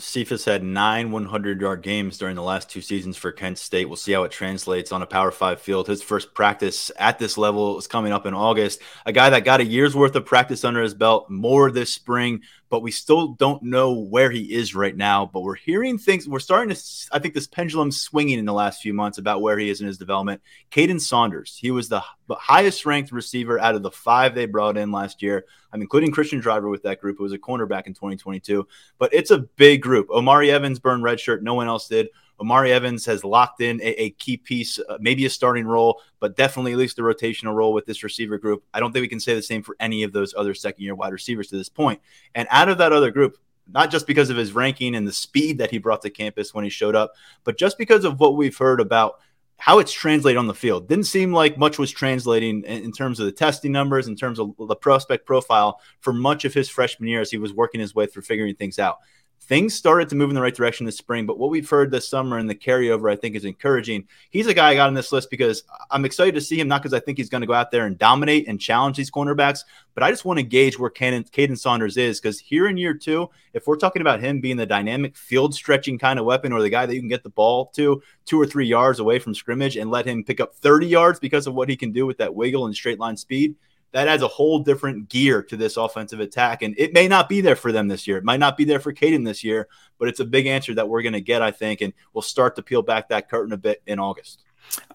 Cephas 0.00 0.44
had 0.44 0.62
nine 0.62 1.12
100 1.12 1.60
yard 1.60 1.82
games 1.82 2.18
during 2.18 2.34
the 2.34 2.42
last 2.42 2.70
two 2.70 2.80
seasons 2.80 3.16
for 3.16 3.32
Kent 3.32 3.58
State. 3.58 3.86
We'll 3.86 3.96
see 3.96 4.12
how 4.12 4.24
it 4.24 4.32
translates 4.32 4.92
on 4.92 5.02
a 5.02 5.06
Power 5.06 5.30
Five 5.30 5.60
field. 5.60 5.86
His 5.86 6.02
first 6.02 6.34
practice 6.34 6.90
at 6.98 7.18
this 7.18 7.36
level 7.36 7.78
is 7.78 7.86
coming 7.86 8.12
up 8.12 8.26
in 8.26 8.34
August. 8.34 8.80
A 9.04 9.12
guy 9.12 9.30
that 9.30 9.44
got 9.44 9.60
a 9.60 9.64
year's 9.64 9.94
worth 9.94 10.16
of 10.16 10.26
practice 10.26 10.64
under 10.64 10.82
his 10.82 10.94
belt, 10.94 11.30
more 11.30 11.70
this 11.70 11.92
spring, 11.92 12.42
but 12.70 12.82
we 12.82 12.92
still 12.92 13.28
don't 13.28 13.62
know 13.62 13.92
where 13.92 14.30
he 14.30 14.54
is 14.54 14.74
right 14.74 14.96
now. 14.96 15.26
But 15.26 15.42
we're 15.42 15.56
hearing 15.56 15.98
things. 15.98 16.28
We're 16.28 16.38
starting 16.38 16.74
to, 16.74 16.82
I 17.12 17.18
think, 17.18 17.34
this 17.34 17.48
pendulum 17.48 17.90
swinging 17.90 18.38
in 18.38 18.44
the 18.44 18.52
last 18.52 18.80
few 18.80 18.94
months 18.94 19.18
about 19.18 19.42
where 19.42 19.58
he 19.58 19.68
is 19.68 19.80
in 19.80 19.88
his 19.88 19.98
development. 19.98 20.40
Caden 20.70 21.00
Saunders, 21.00 21.58
he 21.60 21.72
was 21.72 21.88
the 21.88 22.02
highest 22.30 22.86
ranked 22.86 23.12
receiver 23.12 23.58
out 23.58 23.74
of 23.74 23.82
the 23.82 23.90
five 23.90 24.34
they 24.34 24.46
brought 24.46 24.76
in 24.78 24.92
last 24.92 25.20
year. 25.20 25.44
I'm 25.72 25.82
including 25.82 26.12
Christian 26.12 26.40
Driver 26.40 26.68
with 26.68 26.84
that 26.84 27.00
group. 27.00 27.18
It 27.18 27.22
was 27.22 27.32
a 27.32 27.38
cornerback 27.38 27.86
in 27.86 27.94
2022, 27.94 28.66
but 28.98 29.12
it's 29.12 29.30
a 29.30 29.38
big 29.38 29.82
group. 29.82 30.08
Omari 30.10 30.50
Evans 30.50 30.78
burned 30.78 31.02
red 31.02 31.20
shirt. 31.20 31.42
No 31.42 31.54
one 31.54 31.68
else 31.68 31.88
did. 31.88 32.08
Omari 32.40 32.72
Evans 32.72 33.04
has 33.06 33.22
locked 33.22 33.60
in 33.60 33.80
a, 33.82 34.02
a 34.02 34.10
key 34.10 34.36
piece, 34.36 34.78
uh, 34.78 34.96
maybe 35.00 35.26
a 35.26 35.30
starting 35.30 35.66
role, 35.66 36.00
but 36.20 36.36
definitely 36.36 36.72
at 36.72 36.78
least 36.78 36.98
a 36.98 37.02
rotational 37.02 37.54
role 37.54 37.72
with 37.72 37.86
this 37.86 38.02
receiver 38.02 38.38
group. 38.38 38.64
I 38.72 38.80
don't 38.80 38.92
think 38.92 39.02
we 39.02 39.08
can 39.08 39.20
say 39.20 39.34
the 39.34 39.42
same 39.42 39.62
for 39.62 39.76
any 39.78 40.02
of 40.02 40.12
those 40.12 40.34
other 40.34 40.54
second 40.54 40.82
year 40.82 40.94
wide 40.94 41.12
receivers 41.12 41.48
to 41.48 41.56
this 41.56 41.68
point. 41.68 42.00
And 42.34 42.48
out 42.50 42.68
of 42.68 42.78
that 42.78 42.92
other 42.92 43.10
group, 43.10 43.36
not 43.72 43.90
just 43.90 44.06
because 44.06 44.30
of 44.30 44.36
his 44.36 44.52
ranking 44.52 44.94
and 44.94 45.06
the 45.06 45.12
speed 45.12 45.58
that 45.58 45.70
he 45.70 45.78
brought 45.78 46.02
to 46.02 46.10
campus 46.10 46.54
when 46.54 46.64
he 46.64 46.70
showed 46.70 46.96
up, 46.96 47.12
but 47.44 47.58
just 47.58 47.78
because 47.78 48.04
of 48.04 48.18
what 48.18 48.36
we've 48.36 48.56
heard 48.56 48.80
about 48.80 49.20
how 49.60 49.78
it's 49.78 49.92
translated 49.92 50.38
on 50.38 50.46
the 50.46 50.54
field. 50.54 50.88
Didn't 50.88 51.04
seem 51.04 51.34
like 51.34 51.58
much 51.58 51.78
was 51.78 51.90
translating 51.90 52.64
in, 52.64 52.92
terms 52.92 53.20
of 53.20 53.26
the 53.26 53.32
testing 53.32 53.70
numbers, 53.70 54.08
in 54.08 54.16
terms 54.16 54.38
of 54.38 54.54
the 54.56 54.74
prospect 54.74 55.26
profile 55.26 55.80
for 56.00 56.14
much 56.14 56.46
of 56.46 56.54
his 56.54 56.70
freshman 56.70 57.10
year 57.10 57.20
as 57.20 57.30
he 57.30 57.36
was 57.36 57.52
working 57.52 57.78
his 57.78 57.94
way 57.94 58.06
through 58.06 58.22
figuring 58.22 58.54
things 58.54 58.78
out 58.78 59.00
things 59.42 59.74
started 59.74 60.08
to 60.08 60.14
move 60.14 60.30
in 60.30 60.34
the 60.34 60.40
right 60.40 60.54
direction 60.54 60.86
this 60.86 60.96
spring. 60.96 61.26
But 61.26 61.38
what 61.38 61.50
we've 61.50 61.68
heard 61.68 61.90
this 61.90 62.08
summer 62.08 62.38
and 62.38 62.48
the 62.48 62.54
carryover, 62.54 63.10
I 63.10 63.16
think, 63.16 63.34
is 63.34 63.44
encouraging. 63.44 64.06
He's 64.30 64.46
a 64.46 64.54
guy 64.54 64.70
I 64.70 64.74
got 64.74 64.88
on 64.88 64.94
this 64.94 65.12
list 65.12 65.30
because 65.30 65.64
I'm 65.90 66.04
excited 66.04 66.34
to 66.36 66.40
see 66.40 66.60
him, 66.60 66.68
not 66.68 66.82
because 66.82 66.94
I 66.94 67.00
think 67.00 67.18
he's 67.18 67.28
going 67.28 67.40
to 67.40 67.46
go 67.46 67.52
out 67.52 67.70
there 67.70 67.86
and 67.86 67.98
dominate 67.98 68.46
and 68.46 68.60
challenge 68.60 68.96
these 68.96 69.10
cornerbacks, 69.10 69.64
but 69.94 70.04
I 70.04 70.10
just 70.10 70.24
want 70.24 70.38
to 70.38 70.44
gauge 70.44 70.78
where 70.78 70.90
Caden, 70.90 71.58
Saunders 71.58 71.96
is 71.96 72.20
because 72.20 72.38
here 72.38 72.68
in 72.68 72.76
year 72.76 72.94
two, 72.94 73.28
if 73.52 73.66
we're 73.66 73.76
talking 73.76 74.02
about 74.02 74.20
him 74.20 74.40
being 74.40 74.56
the 74.56 74.66
dynamic 74.66 75.16
field 75.16 75.54
stretching 75.54 75.98
kind 75.98 76.18
of 76.18 76.24
weapon 76.24 76.52
or 76.52 76.62
the 76.62 76.70
guy 76.70 76.86
that 76.86 76.94
you 76.94 77.00
can 77.00 77.08
get 77.08 77.22
the 77.22 77.30
ball 77.30 77.66
to 77.74 78.02
two 78.26 78.40
or 78.40 78.46
three 78.46 78.66
yards 78.66 79.00
away 79.00 79.18
from 79.18 79.34
scrimmage 79.34 79.76
and 79.76 79.90
let 79.90 80.06
him 80.06 80.22
pick 80.22 80.40
up 80.40 80.54
30 80.54 80.86
yards 80.86 81.18
because 81.18 81.46
of 81.46 81.54
what 81.54 81.68
he 81.68 81.76
can 81.76 81.92
do 81.92 82.06
with 82.06 82.18
that 82.18 82.34
wiggle 82.34 82.66
and 82.66 82.74
straight 82.74 83.00
line 83.00 83.16
speed 83.16 83.56
that 83.92 84.08
adds 84.08 84.22
a 84.22 84.28
whole 84.28 84.60
different 84.60 85.08
gear 85.08 85.42
to 85.42 85.56
this 85.56 85.76
offensive 85.76 86.20
attack. 86.20 86.62
And 86.62 86.74
it 86.78 86.92
may 86.92 87.08
not 87.08 87.28
be 87.28 87.40
there 87.40 87.56
for 87.56 87.72
them 87.72 87.88
this 87.88 88.06
year. 88.06 88.18
It 88.18 88.24
might 88.24 88.40
not 88.40 88.56
be 88.56 88.64
there 88.64 88.80
for 88.80 88.92
Caden 88.92 89.24
this 89.24 89.42
year, 89.42 89.68
but 89.98 90.08
it's 90.08 90.20
a 90.20 90.24
big 90.24 90.46
answer 90.46 90.74
that 90.74 90.88
we're 90.88 91.02
going 91.02 91.14
to 91.14 91.20
get, 91.20 91.42
I 91.42 91.50
think. 91.50 91.80
And 91.80 91.92
we'll 92.12 92.22
start 92.22 92.56
to 92.56 92.62
peel 92.62 92.82
back 92.82 93.08
that 93.08 93.28
curtain 93.28 93.52
a 93.52 93.56
bit 93.56 93.82
in 93.86 93.98
August. 93.98 94.44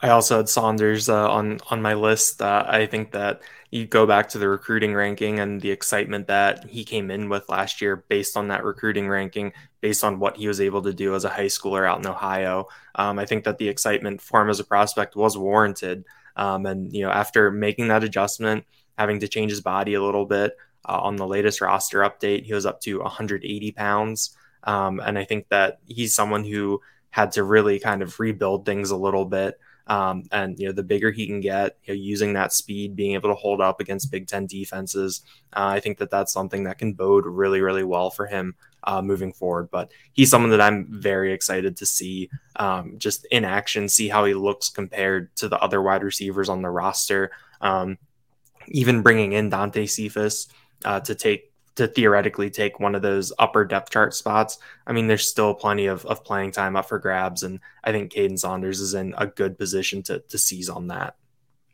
I 0.02 0.10
also 0.10 0.38
had 0.38 0.48
Saunders 0.48 1.10
uh, 1.10 1.30
on 1.30 1.60
on 1.70 1.82
my 1.82 1.96
list. 1.96 2.42
Uh, 2.42 2.64
I 2.68 2.86
think 2.86 3.12
that 3.12 3.42
you 3.72 3.86
go 3.86 4.06
back 4.06 4.30
to 4.30 4.38
the 4.38 4.48
recruiting 4.48 4.94
ranking 4.94 5.40
and 5.40 5.60
the 5.60 5.72
excitement 5.72 6.28
that 6.28 6.66
he 6.66 6.86
came 6.86 7.12
in 7.12 7.28
with 7.28 7.50
last 7.50 7.82
year, 7.82 8.06
based 8.08 8.38
on 8.38 8.48
that 8.50 8.64
recruiting 8.64 9.10
ranking, 9.10 9.52
based 9.82 10.04
on 10.04 10.20
what 10.20 10.38
he 10.38 10.48
was 10.48 10.62
able 10.62 10.82
to 10.84 10.94
do 10.94 11.14
as 11.16 11.26
a 11.26 11.30
high 11.30 11.48
schooler 11.48 11.86
out 11.86 12.00
in 12.00 12.08
Ohio. 12.08 12.68
Um, 12.96 13.20
I 13.20 13.26
think 13.26 13.44
that 13.44 13.58
the 13.58 13.68
excitement 13.68 14.22
for 14.22 14.42
him 14.42 14.50
as 14.50 14.60
a 14.60 14.64
prospect 14.64 15.16
was 15.16 15.38
warranted. 15.38 16.06
Um, 16.38 16.66
and 16.66 16.94
you 16.94 17.04
know, 17.04 17.12
after 17.12 17.52
making 17.52 17.90
that 17.90 18.04
adjustment, 18.04 18.66
having 18.98 19.20
to 19.20 19.28
change 19.28 19.52
his 19.52 19.62
body 19.62 19.94
a 19.94 20.04
little 20.04 20.26
bit. 20.26 20.56
Uh, 20.88 21.00
on 21.02 21.16
the 21.16 21.28
latest 21.28 21.62
roster 21.62 22.02
update, 22.02 22.44
he 22.46 22.54
was 22.54 22.66
up 22.66 22.80
to 22.82 23.00
180 23.00 23.72
pounds. 23.72 24.38
Um, 24.64 25.00
and 25.00 25.18
I 25.18 25.26
think 25.26 25.48
that 25.50 25.80
he's 25.86 26.16
someone 26.16 26.44
who 26.44 26.82
had 27.10 27.32
to 27.34 27.44
really 27.44 27.80
kind 27.80 28.02
of 28.02 28.20
rebuild 28.20 28.66
things 28.66 28.92
a 28.92 28.98
little 28.98 29.26
bit. 29.26 29.60
Um, 29.88 30.24
and 30.32 30.60
you 30.60 30.68
know, 30.68 30.74
the 30.74 30.84
bigger 30.84 31.12
he 31.12 31.28
can 31.28 31.40
get, 31.40 31.78
you 31.84 31.94
know, 31.94 32.00
using 32.00 32.34
that 32.34 32.54
speed, 32.54 32.96
being 32.96 33.14
able 33.14 33.30
to 33.30 33.36
hold 33.36 33.62
up 33.62 33.80
against 33.80 34.12
Big 34.12 34.28
Ten 34.28 34.48
defenses, 34.48 35.22
uh, 35.54 35.68
I 35.68 35.80
think 35.80 36.00
that 36.00 36.10
that's 36.10 36.34
something 36.34 36.64
that 36.64 36.80
can 36.80 36.94
bode 36.94 37.26
really, 37.26 37.62
really 37.62 37.84
well 37.84 38.10
for 38.10 38.26
him 38.26 38.56
uh, 38.84 39.02
moving 39.02 39.32
forward. 39.32 39.70
But 39.70 39.92
he's 40.14 40.30
someone 40.30 40.52
that 40.52 40.62
I'm 40.62 40.88
very 40.90 41.34
excited 41.34 41.78
to 41.78 41.86
see 41.86 42.30
um, 42.56 42.96
just 42.98 43.26
in 43.26 43.46
action, 43.46 43.88
see 43.88 44.08
how 44.08 44.26
he 44.26 44.34
looks 44.34 44.70
compared 44.70 45.36
to 45.38 45.48
the 45.48 45.60
other 45.60 45.82
wide 45.82 46.04
receivers 46.04 46.50
on 46.50 46.64
the 46.64 46.70
roster. 46.70 47.32
Um, 47.62 47.98
even 48.68 49.02
bringing 49.02 49.34
in 49.34 49.50
Dante 49.50 49.86
Cephas 49.86 50.48
uh, 50.84 51.00
to 51.02 51.16
take 51.16 51.52
to 51.76 51.88
theoretically 51.88 52.50
take 52.50 52.80
one 52.80 52.96
of 52.96 53.02
those 53.02 53.34
upper 53.38 53.66
depth 53.66 53.92
chart 53.92 54.14
spots. 54.14 54.60
I 54.88 54.94
mean, 54.94 55.08
there's 55.08 55.28
still 55.28 55.54
plenty 55.54 55.88
of, 55.88 56.06
of 56.06 56.24
playing 56.24 56.52
time 56.52 56.78
up 56.78 56.88
for 56.88 57.00
grabs, 57.00 57.44
and 57.44 57.60
I 57.84 57.92
think 57.92 58.14
Caden 58.14 58.40
Saunders 58.40 58.80
is 58.80 58.94
in 58.94 59.14
a 59.18 59.28
good 59.28 59.58
position 59.58 60.02
to 60.04 60.20
to 60.20 60.38
seize 60.38 60.70
on 60.70 60.88
that. 60.88 61.16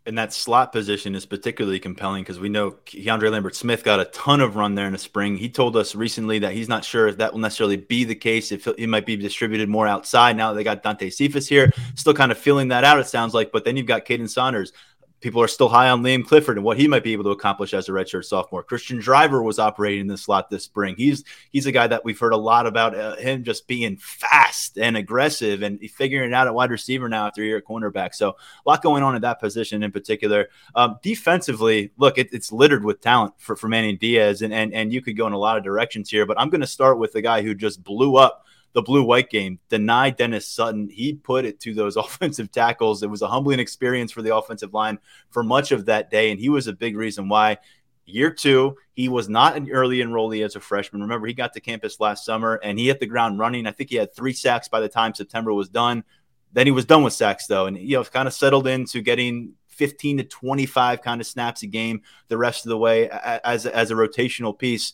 And 0.04 0.18
that 0.18 0.34
slot 0.34 0.72
position 0.72 1.14
is 1.14 1.28
particularly 1.28 1.80
compelling 1.80 2.24
because 2.24 2.40
we 2.40 2.50
know 2.50 2.72
Keandre 2.88 3.32
Lambert 3.32 3.56
Smith 3.56 3.84
got 3.84 4.00
a 4.00 4.06
ton 4.06 4.42
of 4.42 4.56
run 4.56 4.74
there 4.74 4.88
in 4.88 4.94
the 4.94 4.98
spring. 4.98 5.38
He 5.38 5.48
told 5.48 5.78
us 5.78 5.94
recently 5.94 6.40
that 6.40 6.54
he's 6.54 6.68
not 6.68 6.84
sure 6.84 7.08
if 7.08 7.18
that 7.18 7.34
will 7.34 7.40
necessarily 7.40 7.76
be 7.78 8.04
the 8.04 8.16
case, 8.16 8.52
if 8.52 8.68
he 8.80 8.88
might 8.88 9.06
be 9.06 9.16
distributed 9.16 9.70
more 9.70 9.86
outside 9.86 10.36
now 10.36 10.54
they 10.54 10.64
got 10.64 10.82
Dante 10.82 11.12
Cephas 11.12 11.48
here. 11.48 11.72
Still 11.94 12.16
kind 12.16 12.32
of 12.32 12.40
feeling 12.40 12.70
that 12.70 12.84
out, 12.84 13.00
it 13.00 13.06
sounds 13.06 13.36
like. 13.36 13.52
But 13.52 13.64
then 13.64 13.78
you've 13.78 13.86
got 13.86 14.06
Caden 14.06 14.28
Saunders, 14.28 14.74
people 15.22 15.42
are 15.42 15.48
still 15.48 15.70
high 15.70 15.90
on 15.90 16.04
Liam 16.04 16.26
Clifford 16.26 16.58
and 16.58 16.66
what 16.66 16.78
he 16.78 16.88
might 16.88 17.04
be 17.04 17.14
able 17.14 17.24
to 17.24 17.30
accomplish 17.30 17.74
as 17.74 17.88
a 17.88 17.92
redshirt 17.92 18.26
sophomore. 18.26 18.64
Christian 18.64 19.00
Driver 19.00 19.42
was 19.42 19.60
operating 19.60 20.02
in 20.02 20.08
the 20.08 20.18
slot 20.18 20.50
this 20.50 20.64
spring. 20.64 20.96
He's 20.98 21.24
he's 21.52 21.66
a 21.66 21.72
guy 21.72 21.88
that 21.88 22.04
we've 22.04 22.20
heard 22.20 22.34
a 22.34 22.38
lot 22.38 22.68
about 22.68 22.96
uh, 22.96 23.16
him 23.16 23.44
just 23.44 23.68
being 23.68 23.98
fast 23.98 24.78
and 24.78 24.98
aggressive 24.98 25.62
and 25.62 25.80
figuring 25.92 26.32
it 26.32 26.34
out 26.34 26.48
at 26.48 26.54
wide 26.54 26.72
receiver 26.72 27.08
now 27.08 27.28
after 27.28 27.42
a 27.42 27.46
year 27.46 27.58
at 27.58 27.66
cornerback. 27.66 28.14
So 28.16 28.30
a 28.30 28.70
lot 28.70 28.82
going 28.82 29.04
on 29.04 29.16
in 29.16 29.22
that 29.22 29.40
position 29.40 29.84
in 29.84 29.92
particular. 29.92 30.50
Um, 30.76 30.98
defensively, 31.02 31.92
look, 31.98 32.18
it, 32.18 32.30
it's 32.34 32.52
littered 32.52 32.84
with 32.84 33.02
talent 33.02 33.34
for, 33.38 33.56
for 33.56 33.68
Manny 33.68 33.96
Diaz, 33.96 34.42
and, 34.42 34.54
and 34.54 34.74
and 34.74 34.92
you 34.92 35.02
could 35.02 35.16
go 35.16 35.28
in 35.28 35.34
a 35.34 35.38
lot 35.38 35.58
of 35.58 35.64
directions 35.64 36.10
here. 36.10 36.26
But 36.26 36.40
I'm 36.40 36.50
going 36.50 36.62
to 36.62 36.68
start 36.68 36.98
with 36.98 37.14
the 37.14 37.22
guy 37.22 37.42
who 37.42 37.54
just 37.54 37.84
blew 37.84 38.18
up 38.18 38.46
the 38.74 38.82
blue 38.82 39.04
white 39.04 39.30
game, 39.30 39.60
Dani 39.70 40.16
Dennis 40.16 40.48
Sutton. 40.48 40.90
He 40.90 41.14
put 41.14 41.46
it 41.46 41.60
to 41.62 41.74
those 41.74 41.96
offensive 41.98 42.52
tackles. 42.52 43.04
It 43.04 43.10
was 43.10 43.22
a 43.22 43.28
humbling 43.28 43.60
experience 43.60 44.12
for 44.12 44.22
the 44.22 44.36
offensive 44.36 44.74
line 44.74 45.00
for 45.30 45.44
much 45.44 45.72
of 45.72 45.86
that 45.86 46.10
day. 46.10 46.32
And 46.32 46.40
he 46.40 46.50
was 46.50 46.68
a 46.68 46.74
big 46.74 46.96
reason 46.96 47.30
why. 47.30 47.58
Year 48.06 48.32
two, 48.32 48.76
he 48.94 49.08
was 49.08 49.30
not 49.30 49.56
an 49.56 49.70
early 49.72 50.00
enrollee 50.00 50.44
as 50.44 50.56
a 50.56 50.60
freshman. 50.60 51.04
Remember, 51.04 51.28
he 51.28 51.34
got 51.34 51.54
to 51.54 51.62
campus 51.62 52.00
last 52.00 52.26
summer 52.26 52.60
and 52.62 52.78
he 52.78 52.88
hit 52.88 53.00
the 53.00 53.06
ground 53.06 53.40
running. 53.40 53.68
I 53.68 53.72
think 53.72 53.90
he 53.90 53.96
had 53.96 54.14
three 54.14 54.34
sacks 54.34 54.68
by 54.68 54.80
the 54.80 54.90
time 54.90 55.14
September 55.14 55.54
was 55.54 55.70
done. 55.70 56.04
Then 56.52 56.68
he 56.68 56.72
was 56.72 56.84
done 56.84 57.04
with 57.04 57.14
sacks, 57.14 57.48
though, 57.48 57.68
and 57.68 57.78
you 57.78 57.96
know, 57.96 58.04
kind 58.04 58.28
of 58.28 58.34
settled 58.34 58.68
into 58.68 59.02
getting 59.02 59.54
15 59.68 60.18
to 60.18 60.24
25 60.24 61.02
kind 61.02 61.22
of 61.22 61.28
snaps 61.28 61.64
a 61.64 61.68
game 61.68 62.02
the 62.28 62.38
rest 62.38 62.66
of 62.66 62.70
the 62.70 62.78
way 62.78 63.10
as, 63.10 63.66
as 63.66 63.92
a 63.92 63.96
rotational 63.96 64.58
piece 64.58 64.94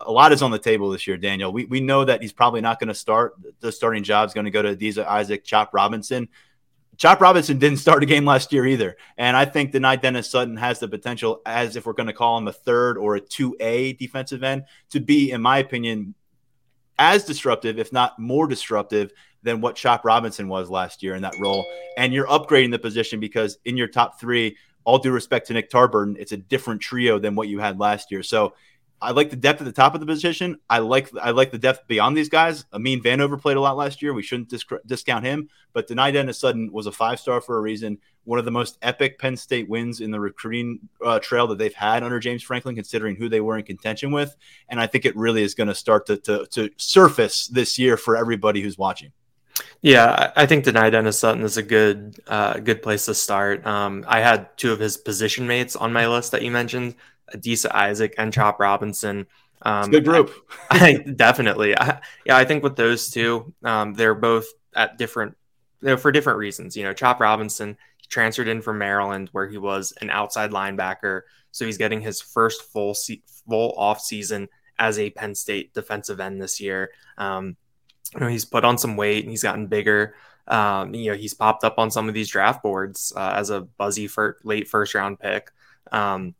a 0.00 0.10
lot 0.10 0.32
is 0.32 0.42
on 0.42 0.50
the 0.50 0.58
table 0.58 0.90
this 0.90 1.06
year, 1.06 1.16
Daniel. 1.16 1.52
We, 1.52 1.66
we 1.66 1.80
know 1.80 2.04
that 2.04 2.22
he's 2.22 2.32
probably 2.32 2.60
not 2.60 2.80
going 2.80 2.88
to 2.88 2.94
start. 2.94 3.34
The 3.60 3.70
starting 3.70 4.02
job 4.02 4.28
is 4.28 4.34
going 4.34 4.46
to 4.46 4.50
go 4.50 4.62
to 4.62 5.10
Isaac, 5.10 5.44
Chop 5.44 5.74
Robinson. 5.74 6.28
Chop 6.96 7.20
Robinson 7.20 7.58
didn't 7.58 7.78
start 7.78 8.02
a 8.02 8.06
game 8.06 8.24
last 8.24 8.52
year 8.52 8.66
either. 8.66 8.96
And 9.16 9.36
I 9.36 9.46
think 9.46 9.72
the 9.72 9.78
Dani 9.78 10.00
Dennis 10.00 10.30
Sutton 10.30 10.56
has 10.56 10.80
the 10.80 10.88
potential, 10.88 11.40
as 11.46 11.76
if 11.76 11.86
we're 11.86 11.94
going 11.94 12.08
to 12.08 12.12
call 12.12 12.36
him 12.36 12.48
a 12.48 12.52
third 12.52 12.98
or 12.98 13.16
a 13.16 13.20
2A 13.20 13.98
defensive 13.98 14.42
end, 14.42 14.64
to 14.90 15.00
be, 15.00 15.30
in 15.30 15.40
my 15.40 15.58
opinion, 15.58 16.14
as 16.98 17.24
disruptive, 17.24 17.78
if 17.78 17.92
not 17.92 18.18
more 18.18 18.46
disruptive, 18.46 19.12
than 19.42 19.62
what 19.62 19.76
Chop 19.76 20.04
Robinson 20.04 20.48
was 20.48 20.68
last 20.68 21.02
year 21.02 21.14
in 21.14 21.22
that 21.22 21.34
role. 21.40 21.64
And 21.96 22.12
you're 22.12 22.26
upgrading 22.26 22.72
the 22.72 22.78
position 22.78 23.20
because 23.20 23.58
in 23.64 23.76
your 23.76 23.88
top 23.88 24.20
three, 24.20 24.56
all 24.84 24.98
due 24.98 25.10
respect 25.10 25.46
to 25.46 25.54
Nick 25.54 25.70
Tarburton, 25.70 26.16
it's 26.18 26.32
a 26.32 26.36
different 26.36 26.82
trio 26.82 27.18
than 27.18 27.34
what 27.34 27.48
you 27.48 27.58
had 27.58 27.78
last 27.78 28.10
year. 28.10 28.22
So 28.22 28.54
I 29.02 29.12
like 29.12 29.30
the 29.30 29.36
depth 29.36 29.60
at 29.60 29.64
the 29.64 29.72
top 29.72 29.94
of 29.94 30.00
the 30.00 30.06
position. 30.06 30.58
I 30.68 30.78
like 30.78 31.10
I 31.20 31.30
like 31.30 31.50
the 31.50 31.58
depth 31.58 31.86
beyond 31.86 32.16
these 32.16 32.28
guys. 32.28 32.66
Amin 32.72 33.02
Vanover 33.02 33.40
played 33.40 33.56
a 33.56 33.60
lot 33.60 33.76
last 33.76 34.02
year. 34.02 34.12
We 34.12 34.22
shouldn't 34.22 34.50
disc- 34.50 34.70
discount 34.86 35.24
him. 35.24 35.48
But 35.72 35.88
Dani 35.88 36.12
Dennis 36.12 36.38
Sutton 36.38 36.70
was 36.72 36.86
a 36.86 36.92
five 36.92 37.18
star 37.18 37.40
for 37.40 37.56
a 37.56 37.60
reason. 37.60 37.98
One 38.24 38.38
of 38.38 38.44
the 38.44 38.50
most 38.50 38.76
epic 38.82 39.18
Penn 39.18 39.36
State 39.36 39.68
wins 39.68 40.00
in 40.00 40.10
the 40.10 40.20
recruiting 40.20 40.80
uh, 41.04 41.18
trail 41.20 41.46
that 41.46 41.58
they've 41.58 41.72
had 41.72 42.02
under 42.02 42.20
James 42.20 42.42
Franklin, 42.42 42.74
considering 42.74 43.16
who 43.16 43.28
they 43.28 43.40
were 43.40 43.56
in 43.56 43.64
contention 43.64 44.10
with. 44.10 44.36
And 44.68 44.78
I 44.78 44.86
think 44.86 45.06
it 45.06 45.16
really 45.16 45.42
is 45.42 45.54
going 45.54 45.68
to 45.68 45.74
start 45.74 46.06
to, 46.06 46.18
to 46.18 46.46
to 46.46 46.70
surface 46.76 47.46
this 47.46 47.78
year 47.78 47.96
for 47.96 48.16
everybody 48.16 48.60
who's 48.60 48.76
watching. 48.76 49.12
Yeah, 49.82 50.32
I 50.36 50.44
think 50.44 50.64
Dani 50.64 50.90
Dennis 50.90 51.18
Sutton 51.18 51.42
is 51.42 51.56
a 51.56 51.62
good 51.62 52.20
uh, 52.26 52.58
good 52.58 52.82
place 52.82 53.06
to 53.06 53.14
start. 53.14 53.66
Um, 53.66 54.04
I 54.06 54.20
had 54.20 54.56
two 54.58 54.72
of 54.72 54.78
his 54.78 54.96
position 54.96 55.46
mates 55.46 55.74
on 55.74 55.92
my 55.92 56.06
list 56.06 56.32
that 56.32 56.42
you 56.42 56.50
mentioned, 56.50 56.96
Adisa 57.34 57.70
Isaac 57.72 58.14
and 58.18 58.32
Chop 58.32 58.60
Robinson. 58.60 59.26
Um, 59.62 59.90
good 59.90 60.04
group. 60.04 60.32
I, 60.70 60.78
I 61.06 61.10
definitely. 61.10 61.76
I, 61.76 62.00
yeah, 62.24 62.36
I 62.36 62.44
think 62.44 62.62
with 62.62 62.76
those 62.76 63.10
two, 63.10 63.52
um, 63.64 63.94
they're 63.94 64.14
both 64.14 64.46
at 64.74 64.98
different, 64.98 65.36
you 65.82 65.88
know, 65.88 65.96
for 65.96 66.12
different 66.12 66.38
reasons. 66.38 66.76
You 66.76 66.84
know, 66.84 66.92
Chop 66.92 67.20
Robinson 67.20 67.76
transferred 68.08 68.48
in 68.48 68.62
from 68.62 68.78
Maryland, 68.78 69.28
where 69.32 69.48
he 69.48 69.58
was 69.58 69.92
an 70.00 70.10
outside 70.10 70.50
linebacker, 70.50 71.22
so 71.52 71.64
he's 71.64 71.78
getting 71.78 72.00
his 72.00 72.20
first 72.20 72.62
full 72.62 72.94
se- 72.94 73.22
full 73.48 73.72
off 73.76 74.00
season 74.00 74.48
as 74.78 74.98
a 74.98 75.10
Penn 75.10 75.34
State 75.34 75.74
defensive 75.74 76.20
end 76.20 76.40
this 76.40 76.60
year. 76.60 76.90
Um, 77.18 77.56
you 78.14 78.20
know, 78.20 78.28
he's 78.28 78.44
put 78.44 78.64
on 78.64 78.78
some 78.78 78.96
weight 78.96 79.24
and 79.24 79.30
he's 79.30 79.42
gotten 79.42 79.66
bigger. 79.66 80.14
Um, 80.48 80.94
you 80.94 81.10
know, 81.10 81.16
he's 81.16 81.34
popped 81.34 81.62
up 81.62 81.78
on 81.78 81.90
some 81.90 82.08
of 82.08 82.14
these 82.14 82.28
draft 82.28 82.62
boards 82.62 83.12
uh, 83.14 83.34
as 83.36 83.50
a 83.50 83.60
buzzy 83.60 84.08
for 84.08 84.38
late 84.42 84.66
first 84.66 84.94
round 84.94 85.20
pick. 85.20 85.50
Um, 85.92 86.34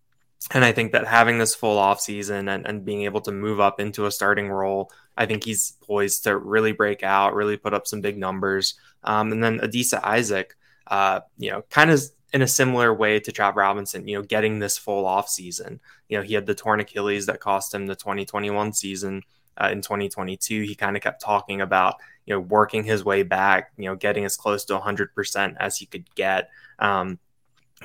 and 0.53 0.65
I 0.65 0.73
think 0.73 0.93
that 0.93 1.07
having 1.07 1.39
this 1.39 1.55
full 1.55 1.79
off 1.79 2.01
season 2.01 2.49
and, 2.49 2.67
and 2.67 2.85
being 2.85 3.03
able 3.03 3.21
to 3.23 3.33
move 3.33 3.61
up 3.61 3.79
into 3.79 4.07
a 4.07 4.11
starting 4.11 4.49
role, 4.49 4.91
I 5.17 5.27
think 5.27 5.45
he's 5.45 5.73
poised 5.83 6.25
to 6.25 6.37
really 6.37 6.73
break 6.73 7.03
out, 7.03 7.35
really 7.35 7.57
put 7.57 7.75
up 7.75 7.87
some 7.87 8.01
big 8.01 8.17
numbers. 8.17 8.75
Um, 9.05 9.33
and 9.33 9.45
then 9.45 9.61
Adisa 9.61 10.03
Isaac, 10.03 10.57
uh, 10.87 11.21
you 11.37 11.51
know, 11.51 11.63
kind 11.71 11.91
of 11.91 12.03
in 12.33 12.43
a 12.43 12.47
similar 12.47 12.95
way 12.95 13.21
to 13.21 13.33
Chop 13.33 13.57
Robinson, 13.57 14.09
you 14.09 14.17
know, 14.17 14.23
getting 14.23 14.59
this 14.59 14.79
full 14.79 15.05
off 15.05 15.29
season. 15.29 15.81
You 16.09 16.19
know, 16.19 16.23
he 16.23 16.35
had 16.35 16.47
the 16.47 16.55
torn 16.55 16.81
Achilles 16.81 17.27
that 17.27 17.41
cost 17.41 17.75
him 17.75 17.87
the 17.87 17.97
2021 17.97 18.73
season. 18.73 19.23
Uh, 19.61 19.69
in 19.73 19.83
2022, 19.83 20.63
he 20.63 20.75
kind 20.75 20.97
of 20.97 21.03
kept 21.03 21.21
talking 21.21 21.61
about, 21.61 21.97
you 22.25 22.35
know, 22.35 22.41
working 22.41 22.85
his 22.85 23.05
way 23.05 23.23
back, 23.23 23.73
you 23.77 23.85
know, 23.85 23.97
getting 23.97 24.25
as 24.25 24.37
close 24.37 24.65
to 24.65 24.79
100% 24.79 25.57
as 25.59 25.77
he 25.77 25.87
could 25.87 26.13
get. 26.15 26.49
Um, 26.79 27.19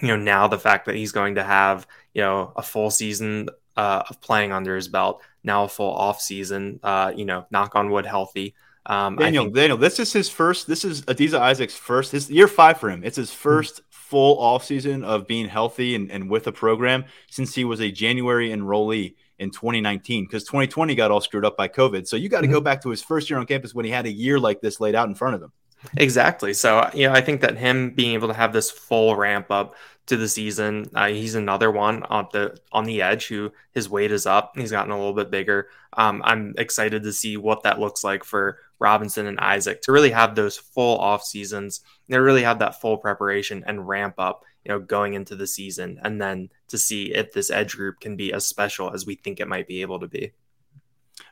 you 0.01 0.07
know, 0.09 0.17
now 0.17 0.47
the 0.47 0.59
fact 0.59 0.85
that 0.85 0.95
he's 0.95 1.11
going 1.11 1.35
to 1.35 1.43
have, 1.43 1.87
you 2.13 2.21
know, 2.21 2.51
a 2.55 2.61
full 2.61 2.91
season 2.91 3.49
uh, 3.77 4.03
of 4.09 4.21
playing 4.21 4.51
under 4.51 4.75
his 4.75 4.87
belt, 4.87 5.21
now 5.43 5.63
a 5.63 5.67
full 5.67 5.93
off 5.93 6.21
season, 6.21 6.79
uh, 6.83 7.11
you 7.15 7.25
know, 7.25 7.45
knock 7.51 7.75
on 7.75 7.89
wood, 7.89 8.05
healthy. 8.05 8.55
Um, 8.85 9.15
Daniel, 9.15 9.45
think- 9.45 9.55
Daniel, 9.55 9.77
this 9.77 9.99
is 9.99 10.13
his 10.13 10.29
first. 10.29 10.67
This 10.67 10.85
is 10.85 11.03
Adisa 11.03 11.39
Isaac's 11.39 11.75
first. 11.75 12.11
His 12.11 12.29
year 12.29 12.47
five 12.47 12.79
for 12.79 12.89
him. 12.89 13.03
It's 13.03 13.17
his 13.17 13.31
1st 13.31 13.73
mm-hmm. 13.73 13.83
full 13.89 14.39
off 14.39 14.63
season 14.63 15.03
of 15.03 15.27
being 15.27 15.47
healthy 15.47 15.95
and, 15.95 16.11
and 16.11 16.29
with 16.29 16.47
a 16.47 16.51
program 16.51 17.05
since 17.29 17.55
he 17.55 17.63
was 17.63 17.81
a 17.81 17.89
January 17.89 18.49
enrollee 18.49 19.15
in 19.39 19.49
2019 19.49 20.25
because 20.25 20.43
2020 20.43 20.95
got 20.95 21.11
all 21.11 21.21
screwed 21.21 21.45
up 21.45 21.57
by 21.57 21.67
COVID. 21.67 22.07
So 22.07 22.15
you 22.15 22.29
got 22.29 22.41
to 22.41 22.47
mm-hmm. 22.47 22.53
go 22.53 22.61
back 22.61 22.81
to 22.83 22.89
his 22.89 23.01
first 23.01 23.29
year 23.29 23.39
on 23.39 23.45
campus 23.45 23.73
when 23.73 23.85
he 23.85 23.91
had 23.91 24.05
a 24.05 24.11
year 24.11 24.39
like 24.39 24.61
this 24.61 24.79
laid 24.79 24.95
out 24.95 25.07
in 25.07 25.15
front 25.15 25.35
of 25.35 25.41
him. 25.41 25.51
Exactly. 25.97 26.53
So, 26.53 26.89
you 26.93 27.07
know, 27.07 27.13
I 27.13 27.21
think 27.21 27.41
that 27.41 27.57
him 27.57 27.91
being 27.91 28.13
able 28.13 28.27
to 28.27 28.33
have 28.33 28.53
this 28.53 28.71
full 28.71 29.15
ramp 29.15 29.51
up 29.51 29.75
to 30.07 30.17
the 30.17 30.27
season, 30.27 30.89
uh, 30.93 31.07
he's 31.07 31.35
another 31.35 31.71
one 31.71 32.03
on 32.03 32.27
the 32.31 32.57
on 32.71 32.85
the 32.85 33.01
edge 33.01 33.27
who 33.27 33.51
his 33.71 33.89
weight 33.89 34.11
is 34.11 34.25
up. 34.25 34.53
He's 34.55 34.71
gotten 34.71 34.91
a 34.91 34.97
little 34.97 35.13
bit 35.13 35.31
bigger. 35.31 35.69
Um, 35.93 36.21
I'm 36.25 36.53
excited 36.57 37.03
to 37.03 37.13
see 37.13 37.37
what 37.37 37.63
that 37.63 37.79
looks 37.79 38.03
like 38.03 38.23
for 38.23 38.59
Robinson 38.79 39.25
and 39.25 39.39
Isaac 39.39 39.81
to 39.83 39.91
really 39.91 40.11
have 40.11 40.35
those 40.35 40.57
full 40.57 40.97
off 40.99 41.23
seasons. 41.23 41.81
They 42.07 42.17
really 42.19 42.43
have 42.43 42.59
that 42.59 42.81
full 42.81 42.97
preparation 42.97 43.63
and 43.65 43.87
ramp 43.87 44.15
up, 44.17 44.43
you 44.63 44.69
know, 44.69 44.79
going 44.79 45.13
into 45.13 45.35
the 45.35 45.47
season, 45.47 45.99
and 46.03 46.21
then 46.21 46.49
to 46.67 46.77
see 46.77 47.13
if 47.13 47.33
this 47.33 47.49
edge 47.49 47.75
group 47.75 47.99
can 47.99 48.15
be 48.15 48.33
as 48.33 48.45
special 48.45 48.93
as 48.93 49.05
we 49.05 49.15
think 49.15 49.39
it 49.39 49.47
might 49.47 49.67
be 49.67 49.81
able 49.81 49.99
to 49.99 50.07
be 50.07 50.33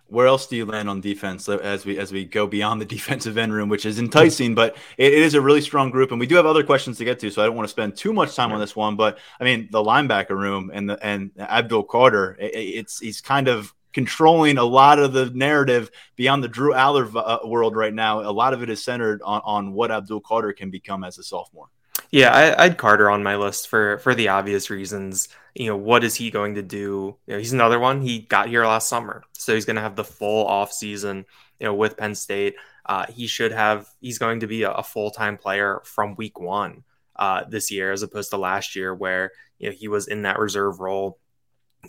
where 0.08 0.28
else 0.28 0.46
do 0.46 0.56
you 0.56 0.66
land 0.66 0.90
on 0.90 1.02
defense 1.02 1.50
as 1.50 1.86
we 1.86 1.98
as 1.98 2.12
we 2.12 2.24
go 2.26 2.46
beyond 2.46 2.80
the 2.80 2.86
defensive 2.98 3.38
end 3.38 3.54
room, 3.54 3.70
which 3.70 3.86
is 3.86 4.00
enticing, 4.00 4.56
but 4.56 4.78
it, 4.98 5.14
it 5.14 5.22
is 5.22 5.34
a 5.34 5.42
really 5.42 5.62
strong 5.62 5.90
group, 5.90 6.12
and 6.12 6.20
we 6.20 6.28
do 6.28 6.36
have 6.36 6.46
other 6.46 6.64
questions 6.64 6.98
to 6.98 7.06
get 7.06 7.20
to, 7.20 7.32
so 7.32 7.42
I 7.42 7.46
don't 7.46 7.56
want 7.56 7.68
to 7.68 7.72
spend 7.72 7.96
too 7.96 8.14
much 8.14 8.36
time 8.36 8.52
on 8.52 8.60
this 8.60 8.76
one. 8.76 8.96
But 8.96 9.18
I 9.40 9.44
mean, 9.44 9.70
the 9.72 9.84
linebacker 9.84 10.38
room 10.38 10.72
and 10.74 10.90
the 10.90 11.04
and 11.04 11.32
Abdul 11.40 11.84
Carter, 11.84 12.38
it, 12.40 12.54
it's 12.54 13.00
he's 13.00 13.22
kind 13.22 13.48
of 13.48 13.74
controlling 13.94 14.58
a 14.58 14.64
lot 14.64 15.00
of 15.00 15.14
the 15.14 15.30
narrative 15.30 15.92
beyond 16.16 16.44
the 16.44 16.48
Drew 16.48 16.74
Allar 16.74 17.12
uh, 17.16 17.48
world 17.48 17.76
right 17.76 17.94
now. 17.94 18.22
A 18.22 18.32
lot 18.32 18.54
of 18.54 18.62
it 18.62 18.70
is 18.70 18.84
centered 18.84 19.22
on 19.24 19.42
on 19.44 19.74
what 19.74 19.92
Abdul 19.92 20.22
Carter 20.22 20.54
can 20.54 20.70
become 20.70 21.04
as 21.04 21.18
a 21.18 21.24
sophomore. 21.24 21.68
Yeah, 22.12 22.30
I, 22.30 22.66
I'd 22.66 22.78
Carter 22.78 23.10
on 23.10 23.24
my 23.24 23.36
list 23.38 23.68
for 23.68 23.98
for 23.98 24.14
the 24.14 24.28
obvious 24.28 24.70
reasons 24.70 25.30
you 25.56 25.68
know, 25.68 25.78
what 25.78 26.04
is 26.04 26.16
he 26.16 26.32
going 26.32 26.56
to 26.56 26.62
do? 26.62 27.16
You 27.28 27.34
know, 27.34 27.38
he's 27.38 27.54
another 27.54 27.80
one. 27.80 28.02
He 28.02 28.20
got 28.20 28.50
here 28.50 28.66
last 28.66 28.90
summer, 28.90 29.24
so 29.34 29.54
he's 29.54 29.66
going 29.66 29.76
to 29.76 29.82
have 29.82 29.96
the 29.96 30.04
full 30.04 30.48
off 30.48 30.72
season. 30.72 31.26
You 31.60 31.68
know, 31.68 31.76
with 31.76 31.98
Penn 31.98 32.16
State, 32.16 32.56
uh, 32.86 33.06
he 33.08 33.28
should 33.28 33.52
have. 33.52 33.88
He's 34.02 34.18
going 34.18 34.40
to 34.40 34.48
be 34.48 34.64
a, 34.64 34.72
a 34.72 34.84
full 34.84 35.12
time 35.12 35.38
player 35.38 35.82
from 35.86 36.16
week 36.16 36.40
one 36.40 36.84
uh, 37.16 37.44
this 37.48 37.72
year, 37.72 37.92
as 37.92 38.02
opposed 38.02 38.32
to 38.32 38.38
last 38.38 38.76
year, 38.76 38.96
where 38.96 39.32
you 39.60 39.70
know 39.70 39.76
he 39.76 39.88
was 39.88 40.08
in 40.08 40.24
that 40.24 40.40
reserve 40.40 40.80
role. 40.80 41.20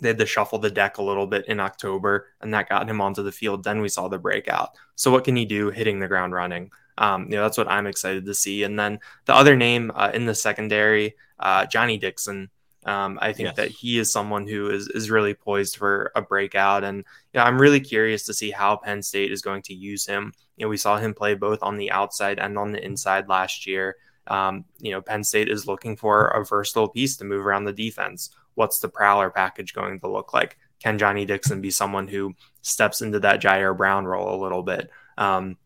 They 0.01 0.09
had 0.09 0.19
to 0.19 0.25
shuffle 0.25 0.59
the 0.59 0.69
deck 0.69 0.97
a 0.97 1.03
little 1.03 1.25
bit 1.25 1.45
in 1.47 1.59
October, 1.59 2.27
and 2.41 2.53
that 2.53 2.69
got 2.69 2.89
him 2.89 3.01
onto 3.01 3.23
the 3.23 3.31
field. 3.31 3.63
Then 3.63 3.81
we 3.81 3.89
saw 3.89 4.09
the 4.09 4.19
breakout. 4.19 4.71
So, 4.95 5.09
what 5.09 5.23
can 5.23 5.35
he 5.35 5.45
do 5.45 5.71
hitting 5.71 5.99
the 5.99 6.07
ground 6.07 6.33
running? 6.33 6.71
Um, 6.97 7.23
you 7.23 7.31
know, 7.31 7.43
that's 7.43 7.57
what 7.57 7.69
I'm 7.69 7.87
excited 7.87 8.25
to 8.25 8.33
see. 8.33 8.63
And 8.63 8.77
then 8.77 8.99
the 9.25 9.33
other 9.33 9.55
name 9.55 9.91
uh, 9.95 10.11
in 10.13 10.25
the 10.25 10.35
secondary, 10.35 11.15
uh, 11.39 11.65
Johnny 11.65 11.97
Dixon. 11.97 12.49
Um, 12.85 13.17
I 13.19 13.33
think 13.33 13.47
yes. 13.47 13.55
that 13.55 13.71
he 13.71 13.97
is 13.97 14.11
someone 14.11 14.47
who 14.47 14.69
is, 14.69 14.87
is 14.89 15.09
really 15.09 15.33
poised 15.33 15.75
for 15.75 16.11
a 16.15 16.21
breakout. 16.21 16.83
And 16.83 16.99
you 16.99 17.39
know, 17.39 17.43
I'm 17.43 17.59
really 17.59 17.79
curious 17.79 18.23
to 18.25 18.33
see 18.33 18.51
how 18.51 18.77
Penn 18.77 19.01
State 19.01 19.31
is 19.31 19.41
going 19.41 19.63
to 19.63 19.73
use 19.73 20.05
him. 20.05 20.33
You 20.55 20.65
know, 20.65 20.69
we 20.69 20.77
saw 20.77 20.97
him 20.97 21.13
play 21.13 21.33
both 21.33 21.63
on 21.63 21.77
the 21.77 21.91
outside 21.91 22.37
and 22.37 22.57
on 22.57 22.71
the 22.71 22.83
inside 22.83 23.27
last 23.27 23.65
year. 23.65 23.95
Um, 24.27 24.65
you 24.79 24.91
know, 24.91 25.01
Penn 25.01 25.23
State 25.23 25.49
is 25.49 25.67
looking 25.67 25.97
for 25.97 26.27
a 26.27 26.45
versatile 26.45 26.87
piece 26.87 27.17
to 27.17 27.25
move 27.25 27.45
around 27.45 27.65
the 27.65 27.73
defense. 27.73 28.29
What's 28.53 28.79
the 28.79 28.89
prowler 28.89 29.29
package 29.31 29.73
going 29.73 29.99
to 30.01 30.07
look 30.07 30.33
like? 30.33 30.57
Can 30.79 30.99
Johnny 30.99 31.25
Dixon 31.25 31.61
be 31.61 31.71
someone 31.71 32.07
who 32.07 32.35
steps 32.61 33.01
into 33.01 33.19
that 33.21 33.41
Ji'Ayir 33.41 33.75
Brown 33.75 34.05
role 34.05 34.35
a 34.35 34.41
little 34.41 34.63
bit? 34.63 34.89
Um, 35.17 35.57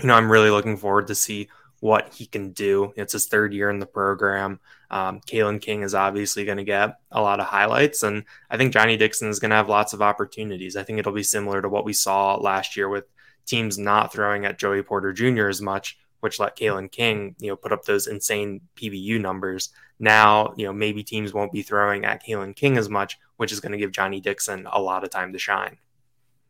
you 0.00 0.06
know, 0.06 0.14
I'm 0.14 0.30
really 0.30 0.50
looking 0.50 0.76
forward 0.76 1.08
to 1.08 1.14
see 1.14 1.48
what 1.84 2.14
he 2.14 2.24
can 2.24 2.50
do. 2.52 2.94
It's 2.96 3.12
his 3.12 3.26
third 3.26 3.52
year 3.52 3.68
in 3.68 3.78
the 3.78 3.84
program. 3.84 4.58
Um, 4.90 5.20
Kalen 5.20 5.60
King 5.60 5.82
is 5.82 5.94
obviously 5.94 6.46
going 6.46 6.56
to 6.56 6.64
get 6.64 6.96
a 7.12 7.20
lot 7.20 7.40
of 7.40 7.46
highlights, 7.46 8.02
and 8.02 8.24
I 8.48 8.56
think 8.56 8.72
Johnny 8.72 8.96
Dixon 8.96 9.28
is 9.28 9.38
going 9.38 9.50
to 9.50 9.56
have 9.56 9.68
lots 9.68 9.92
of 9.92 10.00
opportunities. 10.00 10.76
I 10.76 10.82
think 10.82 10.98
it'll 10.98 11.12
be 11.12 11.22
similar 11.22 11.60
to 11.60 11.68
what 11.68 11.84
we 11.84 11.92
saw 11.92 12.36
last 12.36 12.74
year 12.74 12.88
with 12.88 13.04
teams 13.44 13.76
not 13.76 14.14
throwing 14.14 14.46
at 14.46 14.58
Joey 14.58 14.82
Porter 14.82 15.12
Jr. 15.12 15.48
as 15.48 15.60
much, 15.60 15.98
which 16.20 16.40
let 16.40 16.56
Kalen 16.56 16.90
King, 16.90 17.36
you 17.38 17.50
know, 17.50 17.56
put 17.56 17.70
up 17.70 17.84
those 17.84 18.06
insane 18.06 18.62
PBU 18.76 19.20
numbers. 19.20 19.68
Now, 19.98 20.54
you 20.56 20.64
know, 20.64 20.72
maybe 20.72 21.02
teams 21.02 21.34
won't 21.34 21.52
be 21.52 21.60
throwing 21.60 22.06
at 22.06 22.24
Kalen 22.24 22.56
King 22.56 22.78
as 22.78 22.88
much, 22.88 23.18
which 23.36 23.52
is 23.52 23.60
going 23.60 23.72
to 23.72 23.78
give 23.78 23.92
Johnny 23.92 24.22
Dixon 24.22 24.66
a 24.72 24.80
lot 24.80 25.04
of 25.04 25.10
time 25.10 25.34
to 25.34 25.38
shine. 25.38 25.76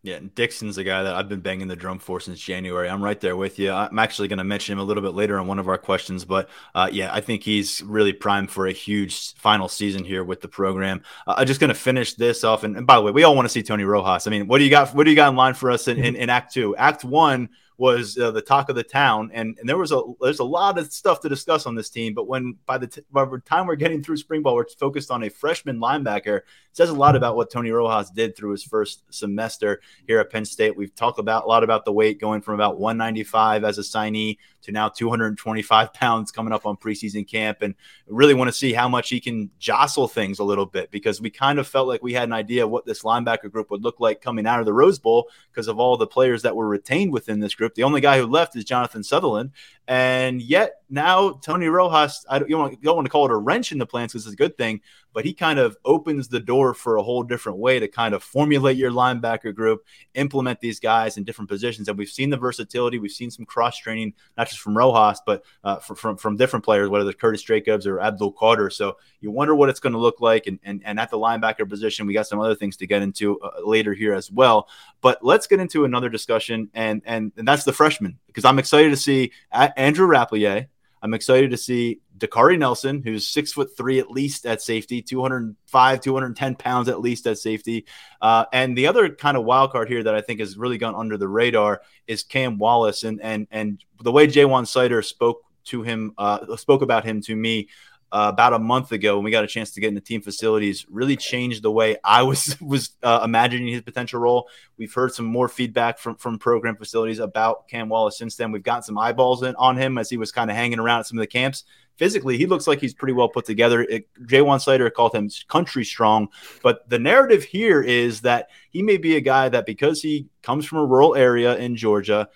Yeah, 0.04 0.18
Dixon's 0.34 0.76
a 0.76 0.84
guy 0.84 1.02
that 1.02 1.14
I've 1.14 1.30
been 1.30 1.40
banging 1.40 1.66
the 1.66 1.76
drum 1.76 1.98
for 1.98 2.20
since 2.20 2.38
January. 2.38 2.90
I'm 2.90 3.02
right 3.02 3.18
there 3.18 3.38
with 3.38 3.58
you. 3.58 3.72
I'm 3.72 3.98
actually 3.98 4.28
going 4.28 4.36
to 4.36 4.44
mention 4.44 4.74
him 4.74 4.78
a 4.78 4.84
little 4.84 5.02
bit 5.02 5.14
later 5.14 5.38
on 5.38 5.46
one 5.46 5.58
of 5.58 5.66
our 5.66 5.78
questions, 5.78 6.26
but 6.26 6.50
uh, 6.74 6.90
yeah, 6.92 7.08
I 7.10 7.22
think 7.22 7.42
he's 7.42 7.82
really 7.82 8.12
primed 8.12 8.50
for 8.50 8.66
a 8.66 8.72
huge 8.72 9.32
final 9.36 9.66
season 9.66 10.04
here 10.04 10.22
with 10.22 10.42
the 10.42 10.48
program. 10.48 11.00
Uh, 11.26 11.36
I'm 11.38 11.46
just 11.46 11.58
going 11.58 11.68
to 11.68 11.74
finish 11.74 12.12
this 12.12 12.44
off, 12.44 12.64
and, 12.64 12.76
and, 12.76 12.86
by 12.86 12.96
the 12.96 13.00
way, 13.00 13.12
we 13.12 13.22
all 13.22 13.34
want 13.34 13.46
to 13.46 13.48
see 13.48 13.62
Tony 13.62 13.84
Rojas. 13.84 14.26
I 14.26 14.30
mean, 14.30 14.46
what 14.46 14.58
do 14.58 14.64
you 14.64 14.70
got? 14.70 14.94
What 14.94 15.04
do 15.04 15.10
you 15.10 15.16
got 15.16 15.30
in 15.30 15.36
line 15.36 15.54
for 15.54 15.70
us 15.70 15.88
in, 15.88 15.96
in, 15.96 16.16
in 16.16 16.28
Act 16.28 16.52
Two? 16.52 16.76
Act 16.76 17.02
One 17.02 17.48
was 17.76 18.16
uh, 18.16 18.30
the 18.30 18.40
talk 18.40 18.68
of 18.68 18.76
the 18.76 18.82
town, 18.82 19.30
and, 19.34 19.58
and 19.58 19.68
there 19.68 19.76
was 19.76 19.90
a 19.90 20.00
there's 20.20 20.38
a 20.38 20.44
lot 20.44 20.78
of 20.78 20.92
stuff 20.92 21.20
to 21.20 21.28
discuss 21.28 21.66
on 21.66 21.74
this 21.74 21.90
team. 21.90 22.14
But 22.14 22.28
when 22.28 22.56
by 22.66 22.78
the, 22.78 22.86
t- 22.86 23.02
by 23.10 23.24
the 23.24 23.38
time 23.38 23.66
we're 23.66 23.74
getting 23.74 24.02
through 24.02 24.18
spring 24.18 24.42
ball, 24.42 24.54
we're 24.54 24.68
focused 24.78 25.10
on 25.10 25.24
a 25.24 25.28
freshman 25.28 25.78
linebacker. 25.80 26.38
It 26.38 26.44
says 26.72 26.90
a 26.90 26.94
lot 26.94 27.16
about 27.16 27.36
what 27.36 27.50
Tony 27.50 27.70
Rojas 27.70 28.10
did 28.10 28.36
through 28.36 28.52
his 28.52 28.62
first 28.62 29.02
semester 29.10 29.80
here 30.06 30.20
at 30.20 30.30
Penn 30.30 30.44
State. 30.44 30.76
We've 30.76 30.94
talked 30.94 31.18
about 31.18 31.44
a 31.44 31.48
lot 31.48 31.64
about 31.64 31.84
the 31.84 31.92
weight 31.92 32.20
going 32.20 32.40
from 32.40 32.54
about 32.54 32.78
195 32.78 33.64
as 33.64 33.78
a 33.78 33.82
signee 33.82 34.38
to 34.62 34.72
now 34.72 34.88
225 34.88 35.92
pounds 35.94 36.30
coming 36.30 36.52
up 36.52 36.66
on 36.66 36.76
preseason 36.76 37.28
camp, 37.28 37.62
and 37.62 37.74
really 38.06 38.34
want 38.34 38.48
to 38.48 38.52
see 38.52 38.72
how 38.72 38.88
much 38.88 39.08
he 39.08 39.20
can 39.20 39.50
jostle 39.58 40.06
things 40.06 40.38
a 40.38 40.44
little 40.44 40.66
bit 40.66 40.90
because 40.90 41.20
we 41.20 41.30
kind 41.30 41.58
of 41.58 41.66
felt 41.66 41.88
like 41.88 42.02
we 42.02 42.12
had 42.12 42.28
an 42.28 42.32
idea 42.32 42.66
what 42.66 42.86
this 42.86 43.02
linebacker 43.02 43.50
group 43.50 43.70
would 43.70 43.82
look 43.82 43.98
like 43.98 44.20
coming 44.20 44.46
out 44.46 44.60
of 44.60 44.66
the 44.66 44.72
Rose 44.72 44.98
Bowl 44.98 45.28
because 45.50 45.66
of 45.68 45.78
all 45.78 45.96
the 45.96 46.06
players 46.06 46.42
that 46.42 46.54
were 46.54 46.68
retained 46.68 47.12
within 47.12 47.40
this 47.40 47.54
group. 47.54 47.63
The 47.74 47.84
only 47.84 48.00
guy 48.00 48.18
who 48.18 48.26
left 48.26 48.56
is 48.56 48.64
Jonathan 48.64 49.02
Sutherland, 49.02 49.52
and 49.86 50.42
yet 50.42 50.82
now 50.94 51.32
Tony 51.42 51.66
Rojas, 51.66 52.24
I 52.28 52.38
don't, 52.38 52.48
you, 52.48 52.56
don't, 52.56 52.96
want 52.96 53.04
to 53.04 53.10
call 53.10 53.26
it 53.26 53.32
a 53.32 53.36
wrench 53.36 53.72
in 53.72 53.78
the 53.78 53.86
plans 53.86 54.12
because 54.12 54.26
it's 54.26 54.32
a 54.32 54.36
good 54.36 54.56
thing, 54.56 54.80
but 55.12 55.24
he 55.24 55.34
kind 55.34 55.58
of 55.58 55.76
opens 55.84 56.28
the 56.28 56.40
door 56.40 56.72
for 56.72 56.96
a 56.96 57.02
whole 57.02 57.22
different 57.24 57.58
way 57.58 57.80
to 57.80 57.88
kind 57.88 58.14
of 58.14 58.22
formulate 58.22 58.76
your 58.76 58.92
linebacker 58.92 59.54
group, 59.54 59.84
implement 60.14 60.60
these 60.60 60.78
guys 60.78 61.16
in 61.16 61.24
different 61.24 61.50
positions. 61.50 61.88
And 61.88 61.98
we've 61.98 62.08
seen 62.08 62.30
the 62.30 62.36
versatility. 62.36 62.98
We've 62.98 63.10
seen 63.10 63.30
some 63.30 63.44
cross 63.44 63.76
training, 63.76 64.14
not 64.38 64.48
just 64.48 64.60
from 64.60 64.76
Rojas, 64.76 65.20
but 65.26 65.44
uh, 65.64 65.76
from, 65.76 65.96
from, 65.96 66.16
from 66.16 66.36
different 66.36 66.64
players, 66.64 66.88
whether 66.88 67.08
it's 67.10 67.20
Curtis 67.20 67.42
Jacobs 67.42 67.86
or 67.86 68.00
Abdul 68.00 68.32
Carter. 68.32 68.70
So 68.70 68.96
you 69.20 69.30
wonder 69.32 69.54
what 69.54 69.68
it's 69.68 69.80
going 69.80 69.94
to 69.94 69.98
look 69.98 70.20
like. 70.20 70.46
And, 70.46 70.60
and, 70.62 70.80
and 70.84 71.00
at 71.00 71.10
the 71.10 71.18
linebacker 71.18 71.68
position, 71.68 72.06
we 72.06 72.14
got 72.14 72.28
some 72.28 72.40
other 72.40 72.54
things 72.54 72.76
to 72.76 72.86
get 72.86 73.02
into 73.02 73.40
uh, 73.40 73.50
later 73.64 73.94
here 73.94 74.14
as 74.14 74.30
well. 74.30 74.68
But 75.00 75.24
let's 75.24 75.46
get 75.46 75.60
into 75.60 75.84
another 75.84 76.08
discussion, 76.08 76.70
and, 76.72 77.02
and, 77.04 77.32
and 77.36 77.46
that's 77.46 77.64
the 77.64 77.72
freshman, 77.72 78.18
because 78.26 78.44
I'm 78.44 78.58
excited 78.58 78.90
to 78.90 78.96
see 78.96 79.32
Andrew 79.52 80.06
Rappleyea 80.06 80.68
I'm 81.04 81.12
excited 81.12 81.50
to 81.50 81.58
see 81.58 82.00
Dakari 82.16 82.58
Nelson, 82.58 83.02
who's 83.02 83.28
six 83.28 83.52
foot 83.52 83.76
three 83.76 83.98
at 83.98 84.10
least 84.10 84.46
at 84.46 84.62
safety, 84.62 85.02
205, 85.02 86.00
210 86.00 86.54
pounds 86.54 86.88
at 86.88 87.00
least 87.00 87.26
at 87.26 87.36
safety. 87.36 87.84
Uh, 88.22 88.46
and 88.54 88.74
the 88.74 88.86
other 88.86 89.10
kind 89.10 89.36
of 89.36 89.44
wild 89.44 89.70
card 89.70 89.90
here 89.90 90.02
that 90.02 90.14
I 90.14 90.22
think 90.22 90.40
has 90.40 90.56
really 90.56 90.78
gone 90.78 90.94
under 90.94 91.18
the 91.18 91.28
radar 91.28 91.82
is 92.06 92.22
Cam 92.22 92.56
Wallace. 92.56 93.04
And 93.04 93.20
and 93.20 93.46
and 93.50 93.84
the 94.02 94.12
way 94.12 94.26
Ja'Juan 94.26 94.64
Seider 94.64 95.04
spoke 95.04 95.44
to 95.64 95.82
him, 95.82 96.14
uh, 96.16 96.56
spoke 96.56 96.80
about 96.80 97.04
him 97.04 97.20
to 97.22 97.36
me 97.36 97.68
uh, 98.14 98.28
about 98.28 98.52
a 98.52 98.58
month 98.60 98.92
ago 98.92 99.16
when 99.16 99.24
we 99.24 99.32
got 99.32 99.42
a 99.42 99.48
chance 99.48 99.72
to 99.72 99.80
get 99.80 99.88
in 99.88 99.94
the 99.96 100.00
team 100.00 100.22
facilities 100.22 100.86
really 100.88 101.16
changed 101.16 101.64
the 101.64 101.70
way 101.70 101.96
I 102.04 102.22
was 102.22 102.56
was 102.62 102.90
uh, 103.02 103.22
imagining 103.24 103.66
his 103.66 103.82
potential 103.82 104.20
role. 104.20 104.48
We've 104.78 104.94
heard 104.94 105.12
some 105.12 105.26
more 105.26 105.48
feedback 105.48 105.98
from 105.98 106.14
from 106.14 106.38
program 106.38 106.76
facilities 106.76 107.18
about 107.18 107.66
Cam 107.66 107.88
Wallace 107.88 108.16
since 108.16 108.36
then. 108.36 108.52
We've 108.52 108.62
gotten 108.62 108.84
some 108.84 108.96
eyeballs 108.96 109.42
in, 109.42 109.56
on 109.56 109.76
him 109.76 109.98
as 109.98 110.08
he 110.08 110.16
was 110.16 110.30
kind 110.30 110.48
of 110.48 110.56
hanging 110.56 110.78
around 110.78 111.00
at 111.00 111.06
some 111.06 111.18
of 111.18 111.22
the 111.22 111.26
camps. 111.26 111.64
Physically, 111.96 112.38
he 112.38 112.46
looks 112.46 112.68
like 112.68 112.80
he's 112.80 112.94
pretty 112.94 113.14
well 113.14 113.28
put 113.28 113.46
together. 113.46 113.82
It, 113.82 114.08
Ja'Juan 114.20 114.58
Seider 114.58 114.92
called 114.92 115.12
him 115.12 115.28
country 115.48 115.84
strong, 115.84 116.28
but 116.62 116.88
the 116.88 117.00
narrative 117.00 117.42
here 117.42 117.82
is 117.82 118.20
that 118.20 118.48
he 118.70 118.82
may 118.82 118.96
be 118.96 119.16
a 119.16 119.20
guy 119.20 119.48
that 119.48 119.66
because 119.66 120.02
he 120.02 120.28
comes 120.42 120.66
from 120.66 120.78
a 120.78 120.86
rural 120.86 121.16
area 121.16 121.56
in 121.56 121.74
Georgia 121.74 122.28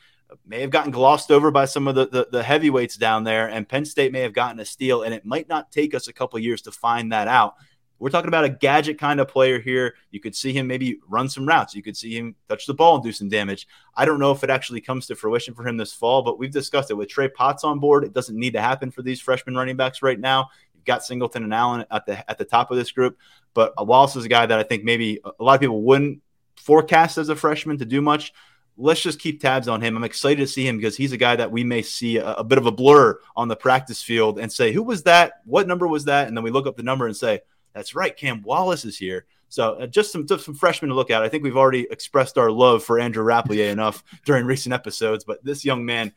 may 0.46 0.60
have 0.60 0.70
gotten 0.70 0.90
glossed 0.90 1.30
over 1.30 1.50
by 1.50 1.64
some 1.64 1.88
of 1.88 1.94
the, 1.94 2.06
the, 2.06 2.28
the, 2.30 2.42
heavyweights 2.42 2.96
down 2.96 3.24
there, 3.24 3.48
and 3.48 3.68
Penn 3.68 3.84
State 3.84 4.12
may 4.12 4.20
have 4.20 4.32
gotten 4.32 4.60
a 4.60 4.64
steal, 4.64 5.02
and 5.02 5.14
it 5.14 5.24
might 5.24 5.48
not 5.48 5.72
take 5.72 5.94
us 5.94 6.08
a 6.08 6.12
couple 6.12 6.38
years 6.38 6.62
to 6.62 6.72
find 6.72 7.12
that 7.12 7.28
out. 7.28 7.54
We're 7.98 8.10
talking 8.10 8.28
about 8.28 8.44
a 8.44 8.48
gadget 8.48 8.98
kind 8.98 9.18
of 9.18 9.26
player 9.26 9.58
here. 9.58 9.94
You 10.12 10.20
could 10.20 10.36
see 10.36 10.52
him 10.52 10.68
maybe 10.68 10.98
run 11.08 11.28
some 11.28 11.46
routes. 11.46 11.74
You 11.74 11.82
could 11.82 11.96
see 11.96 12.16
him 12.16 12.36
touch 12.48 12.66
the 12.66 12.74
ball 12.74 12.94
and 12.94 13.02
do 13.04 13.10
some 13.10 13.28
damage. 13.28 13.66
I 13.96 14.04
don't 14.04 14.20
know 14.20 14.30
if 14.30 14.44
it 14.44 14.50
actually 14.50 14.80
comes 14.80 15.06
to 15.06 15.16
fruition 15.16 15.52
for 15.52 15.66
him 15.66 15.76
this 15.76 15.92
fall, 15.92 16.22
but 16.22 16.38
we've 16.38 16.52
discussed 16.52 16.92
it 16.92 16.94
with 16.94 17.08
Trey 17.08 17.28
Potts 17.28 17.64
on 17.64 17.80
board. 17.80 18.04
It 18.04 18.12
doesn't 18.12 18.38
need 18.38 18.52
to 18.52 18.60
happen 18.60 18.92
for 18.92 19.02
these 19.02 19.20
freshman 19.20 19.56
running 19.56 19.76
backs 19.76 20.00
right 20.00 20.18
now. 20.18 20.48
You've 20.74 20.84
got 20.84 21.04
Singleton 21.04 21.42
and 21.42 21.52
Allen 21.52 21.84
at 21.90 22.06
the 22.06 22.30
at 22.30 22.38
the 22.38 22.44
top 22.44 22.70
of 22.70 22.76
this 22.76 22.92
group, 22.92 23.18
but 23.52 23.74
Wallace 23.84 24.14
is 24.14 24.24
a 24.24 24.28
guy 24.28 24.46
that 24.46 24.58
I 24.58 24.62
think 24.62 24.84
maybe 24.84 25.20
a 25.24 25.42
lot 25.42 25.54
of 25.54 25.60
people 25.60 25.82
wouldn't 25.82 26.22
forecast 26.54 27.18
as 27.18 27.30
a 27.30 27.36
freshman 27.36 27.78
to 27.78 27.84
do 27.84 28.00
much 28.00 28.32
let's 28.78 29.02
just 29.02 29.18
keep 29.18 29.40
tabs 29.40 29.68
on 29.68 29.82
him. 29.82 29.96
I'm 29.96 30.04
excited 30.04 30.40
to 30.40 30.46
see 30.46 30.66
him 30.66 30.76
because 30.76 30.96
he's 30.96 31.12
a 31.12 31.16
guy 31.16 31.36
that 31.36 31.50
we 31.50 31.64
may 31.64 31.82
see 31.82 32.16
a, 32.16 32.34
a, 32.34 32.44
bit 32.44 32.58
of 32.58 32.66
a 32.66 32.72
blur 32.72 33.18
on 33.36 33.48
the 33.48 33.56
practice 33.56 34.02
field 34.02 34.38
and 34.38 34.50
say, 34.50 34.72
who 34.72 34.84
was 34.84 35.02
that? 35.02 35.40
What 35.44 35.66
number 35.66 35.88
was 35.88 36.04
that? 36.04 36.28
And 36.28 36.36
then 36.36 36.44
we 36.44 36.50
look 36.50 36.66
up 36.66 36.76
the 36.76 36.84
number 36.84 37.06
and 37.06 37.16
say, 37.16 37.40
that's 37.74 37.94
right, 37.94 38.16
Cam 38.16 38.42
Wallace 38.42 38.84
is 38.84 38.96
here. 38.96 39.26
So 39.48 39.74
uh, 39.74 39.86
just 39.86 40.12
some 40.12 40.26
just 40.26 40.44
some 40.44 40.54
freshmen 40.54 40.90
to 40.90 40.94
look 40.94 41.10
at. 41.10 41.22
I 41.22 41.28
think 41.28 41.42
we've 41.42 41.56
already 41.56 41.86
expressed 41.90 42.38
our 42.38 42.50
love 42.50 42.84
for 42.84 42.98
Andrew 42.98 43.24
Rappleyea 43.24 43.68
enough 43.72 44.04
during 44.24 44.44
recent 44.44 44.72
episodes, 44.72 45.24
but 45.24 45.42
this 45.42 45.64
young 45.64 45.84
man, 45.84 46.12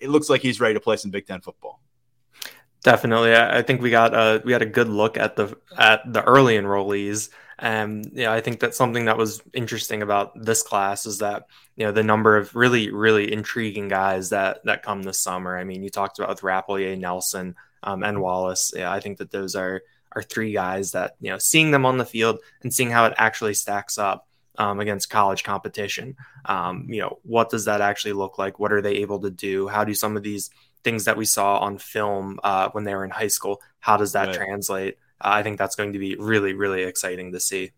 it 0.00 0.10
looks 0.10 0.28
like 0.28 0.42
he's 0.42 0.60
ready 0.60 0.74
to 0.74 0.80
play 0.80 0.96
some 0.96 1.10
Big 1.10 1.26
Ten 1.26 1.40
football. 1.40 1.80
Definitely, 2.82 3.34
I 3.34 3.62
think 3.62 3.80
we 3.80 3.90
got 3.90 4.12
a 4.14 4.42
we 4.44 4.50
got 4.50 4.60
a 4.60 4.66
good 4.66 4.88
look 4.88 5.16
at 5.16 5.36
the 5.36 5.56
at 5.78 6.12
the 6.12 6.22
early 6.22 6.56
enrollees. 6.56 7.30
And 7.58 8.10
yeah, 8.12 8.32
I 8.32 8.40
think 8.40 8.60
that's 8.60 8.76
something 8.76 9.04
that 9.04 9.16
was 9.16 9.42
interesting 9.52 10.02
about 10.02 10.32
this 10.40 10.62
class 10.62 11.06
is 11.06 11.18
that 11.18 11.46
you 11.76 11.86
know 11.86 11.92
the 11.92 12.02
number 12.02 12.36
of 12.36 12.54
really 12.54 12.90
really 12.90 13.32
intriguing 13.32 13.88
guys 13.88 14.30
that 14.30 14.64
that 14.64 14.82
come 14.82 15.02
this 15.02 15.18
summer. 15.18 15.56
I 15.56 15.64
mean, 15.64 15.82
you 15.82 15.90
talked 15.90 16.18
about 16.18 16.30
with 16.30 16.40
Rappleyea, 16.40 16.98
Nelson, 16.98 17.54
um, 17.82 18.02
and 18.02 18.20
Wallace. 18.20 18.72
Yeah, 18.74 18.92
I 18.92 19.00
think 19.00 19.18
that 19.18 19.30
those 19.30 19.54
are 19.54 19.82
are 20.12 20.22
three 20.22 20.52
guys 20.52 20.92
that 20.92 21.16
you 21.20 21.30
know 21.30 21.38
seeing 21.38 21.70
them 21.70 21.86
on 21.86 21.98
the 21.98 22.04
field 22.04 22.38
and 22.62 22.72
seeing 22.72 22.90
how 22.90 23.06
it 23.06 23.14
actually 23.16 23.54
stacks 23.54 23.98
up 23.98 24.26
um, 24.58 24.80
against 24.80 25.10
college 25.10 25.44
competition. 25.44 26.16
Um, 26.44 26.86
you 26.88 27.00
know, 27.00 27.18
what 27.22 27.50
does 27.50 27.66
that 27.66 27.80
actually 27.80 28.14
look 28.14 28.38
like? 28.38 28.58
What 28.58 28.72
are 28.72 28.82
they 28.82 28.96
able 28.96 29.20
to 29.20 29.30
do? 29.30 29.68
How 29.68 29.84
do 29.84 29.94
some 29.94 30.16
of 30.16 30.22
these 30.22 30.50
things 30.84 31.06
that 31.06 31.16
we 31.16 31.24
saw 31.24 31.58
on 31.58 31.78
film 31.78 32.38
uh, 32.44 32.68
when 32.72 32.84
they 32.84 32.94
were 32.94 33.04
in 33.04 33.10
high 33.10 33.26
school, 33.26 33.60
how 33.80 33.96
does 33.96 34.12
that 34.12 34.28
right. 34.28 34.36
translate? 34.36 34.98
I 35.20 35.42
think 35.42 35.58
that's 35.58 35.76
going 35.76 35.92
to 35.92 35.98
be 35.98 36.16
really, 36.16 36.52
really 36.52 36.82
exciting 36.82 37.32
to 37.32 37.40
see. 37.40 37.72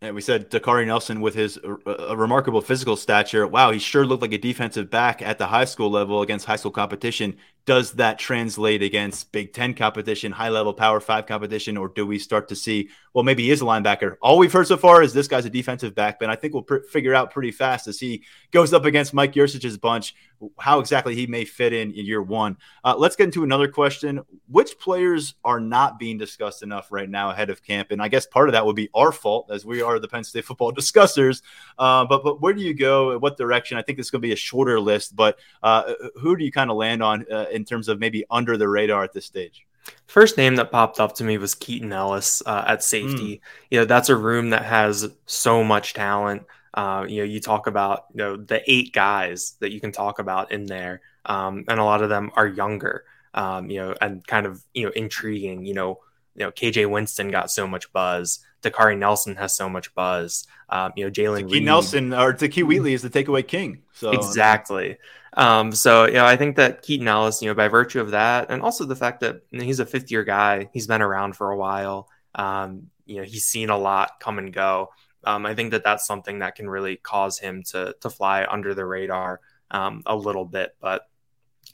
And 0.00 0.14
we 0.14 0.20
said 0.20 0.50
Dakari 0.50 0.86
Nelson 0.86 1.20
with 1.20 1.34
his 1.34 1.58
uh, 1.58 2.16
remarkable 2.16 2.60
physical 2.60 2.96
stature. 2.96 3.46
Wow, 3.46 3.70
he 3.70 3.78
sure 3.78 4.04
looked 4.04 4.22
like 4.22 4.32
a 4.32 4.38
defensive 4.38 4.90
back 4.90 5.22
at 5.22 5.38
the 5.38 5.46
high 5.46 5.64
school 5.64 5.90
level 5.90 6.20
against 6.20 6.44
high 6.44 6.56
school 6.56 6.72
competition 6.72 7.36
does 7.66 7.92
that 7.92 8.18
translate 8.18 8.82
against 8.82 9.32
Big 9.32 9.52
Ten 9.52 9.72
competition, 9.72 10.32
high 10.32 10.50
level 10.50 10.74
Power 10.74 11.00
Five 11.00 11.26
competition, 11.26 11.76
or 11.76 11.88
do 11.88 12.06
we 12.06 12.18
start 12.18 12.48
to 12.48 12.56
see, 12.56 12.90
well, 13.14 13.24
maybe 13.24 13.44
he 13.44 13.50
is 13.50 13.62
a 13.62 13.64
linebacker? 13.64 14.16
All 14.20 14.38
we've 14.38 14.52
heard 14.52 14.66
so 14.66 14.76
far 14.76 15.02
is 15.02 15.14
this 15.14 15.28
guy's 15.28 15.46
a 15.46 15.50
defensive 15.50 15.94
back, 15.94 16.18
but 16.20 16.28
I 16.28 16.36
think 16.36 16.52
we'll 16.52 16.62
pr- 16.62 16.84
figure 16.90 17.14
out 17.14 17.30
pretty 17.30 17.52
fast 17.52 17.86
as 17.88 17.98
he 17.98 18.22
goes 18.50 18.74
up 18.74 18.84
against 18.84 19.14
Mike 19.14 19.32
Yurcich's 19.32 19.78
bunch 19.78 20.14
how 20.58 20.78
exactly 20.78 21.14
he 21.14 21.26
may 21.26 21.44
fit 21.44 21.72
in 21.72 21.92
in 21.92 22.06
year 22.06 22.22
one. 22.22 22.56
Uh, 22.82 22.94
let's 22.96 23.16
get 23.16 23.24
into 23.24 23.44
another 23.44 23.68
question. 23.68 24.20
Which 24.48 24.78
players 24.78 25.34
are 25.44 25.60
not 25.60 25.98
being 25.98 26.18
discussed 26.18 26.62
enough 26.62 26.88
right 26.90 27.08
now 27.08 27.30
ahead 27.30 27.50
of 27.50 27.62
camp? 27.62 27.90
And 27.90 28.02
I 28.02 28.08
guess 28.08 28.26
part 28.26 28.48
of 28.48 28.52
that 28.52 28.64
would 28.64 28.76
be 28.76 28.88
our 28.94 29.12
fault 29.12 29.50
as 29.50 29.64
we 29.64 29.82
are 29.82 29.98
the 29.98 30.08
Penn 30.08 30.24
State 30.24 30.44
football 30.44 30.72
discussers. 30.72 31.42
Uh, 31.78 32.04
but, 32.04 32.24
but 32.24 32.40
where 32.40 32.52
do 32.52 32.62
you 32.62 32.74
go? 32.74 33.18
What 33.18 33.36
direction? 33.36 33.78
I 33.78 33.82
think 33.82 33.98
this 33.98 34.06
is 34.06 34.10
going 34.10 34.22
to 34.22 34.28
be 34.28 34.32
a 34.32 34.36
shorter 34.36 34.80
list, 34.80 35.16
but 35.16 35.38
uh, 35.62 35.94
who 36.20 36.36
do 36.36 36.44
you 36.44 36.52
kind 36.52 36.70
of 36.70 36.76
land 36.76 37.02
on? 37.02 37.24
In 37.54 37.64
terms 37.64 37.88
of 37.88 37.98
maybe 37.98 38.24
under 38.30 38.56
the 38.56 38.68
radar 38.68 39.04
at 39.04 39.12
this 39.12 39.24
stage? 39.24 39.66
First 40.06 40.36
name 40.36 40.56
that 40.56 40.70
popped 40.70 41.00
up 41.00 41.14
to 41.16 41.24
me 41.24 41.38
was 41.38 41.54
Keaton 41.54 41.92
Ellis 41.92 42.42
uh, 42.46 42.64
at 42.66 42.82
safety. 42.82 43.36
Mm. 43.36 43.40
You 43.70 43.78
know, 43.80 43.84
that's 43.84 44.08
a 44.08 44.16
room 44.16 44.50
that 44.50 44.64
has 44.64 45.08
so 45.26 45.62
much 45.62 45.94
talent. 45.94 46.42
Uh, 46.72 47.06
you 47.08 47.18
know, 47.18 47.24
you 47.24 47.40
talk 47.40 47.66
about 47.66 48.06
you 48.12 48.18
know 48.18 48.36
the 48.36 48.62
eight 48.70 48.92
guys 48.92 49.56
that 49.60 49.72
you 49.72 49.80
can 49.80 49.92
talk 49.92 50.18
about 50.18 50.50
in 50.52 50.66
there, 50.66 51.00
um, 51.26 51.64
and 51.68 51.78
a 51.78 51.84
lot 51.84 52.02
of 52.02 52.08
them 52.08 52.30
are 52.34 52.46
younger. 52.46 53.04
Um, 53.34 53.70
you 53.70 53.80
know, 53.80 53.94
and 54.00 54.26
kind 54.26 54.46
of 54.46 54.62
you 54.74 54.86
know 54.86 54.92
intriguing. 54.96 55.64
You 55.64 55.74
know, 55.74 56.00
you 56.34 56.44
know 56.44 56.50
KJ 56.50 56.90
Winston 56.90 57.30
got 57.30 57.50
so 57.50 57.66
much 57.66 57.92
buzz. 57.92 58.40
Dakari 58.64 58.98
Nelson 58.98 59.36
has 59.36 59.54
so 59.54 59.68
much 59.68 59.94
buzz. 59.94 60.46
Um, 60.68 60.92
you 60.96 61.04
know, 61.04 61.10
Jalen 61.10 61.62
Nelson 61.62 62.12
or 62.12 62.32
Zakee 62.32 62.64
Wheatley 62.64 62.94
is 62.94 63.02
the 63.02 63.10
takeaway 63.10 63.46
king. 63.46 63.82
So 63.92 64.10
exactly. 64.10 64.98
Um, 65.34 65.72
so 65.72 66.06
you 66.06 66.14
know, 66.14 66.26
I 66.26 66.36
think 66.36 66.56
that 66.56 66.82
Keaton 66.82 67.06
Ellis, 67.06 67.42
you 67.42 67.48
know, 67.48 67.54
by 67.54 67.68
virtue 67.68 68.00
of 68.00 68.12
that, 68.12 68.50
and 68.50 68.62
also 68.62 68.84
the 68.84 68.96
fact 68.96 69.20
that 69.20 69.42
you 69.50 69.58
know, 69.58 69.64
he's 69.64 69.80
a 69.80 69.86
fifth 69.86 70.10
year 70.10 70.24
guy, 70.24 70.68
he's 70.72 70.86
been 70.86 71.02
around 71.02 71.36
for 71.36 71.50
a 71.50 71.56
while. 71.56 72.08
Um, 72.34 72.90
you 73.06 73.16
know, 73.16 73.22
he's 73.22 73.44
seen 73.44 73.70
a 73.70 73.78
lot 73.78 74.12
come 74.20 74.38
and 74.38 74.52
go. 74.52 74.90
Um, 75.24 75.46
I 75.46 75.54
think 75.54 75.72
that 75.72 75.84
that's 75.84 76.06
something 76.06 76.40
that 76.40 76.54
can 76.54 76.68
really 76.68 76.96
cause 76.96 77.38
him 77.38 77.62
to 77.70 77.94
to 78.00 78.10
fly 78.10 78.46
under 78.48 78.74
the 78.74 78.84
radar 78.84 79.40
um, 79.70 80.02
a 80.06 80.16
little 80.16 80.44
bit. 80.44 80.76
But 80.80 81.08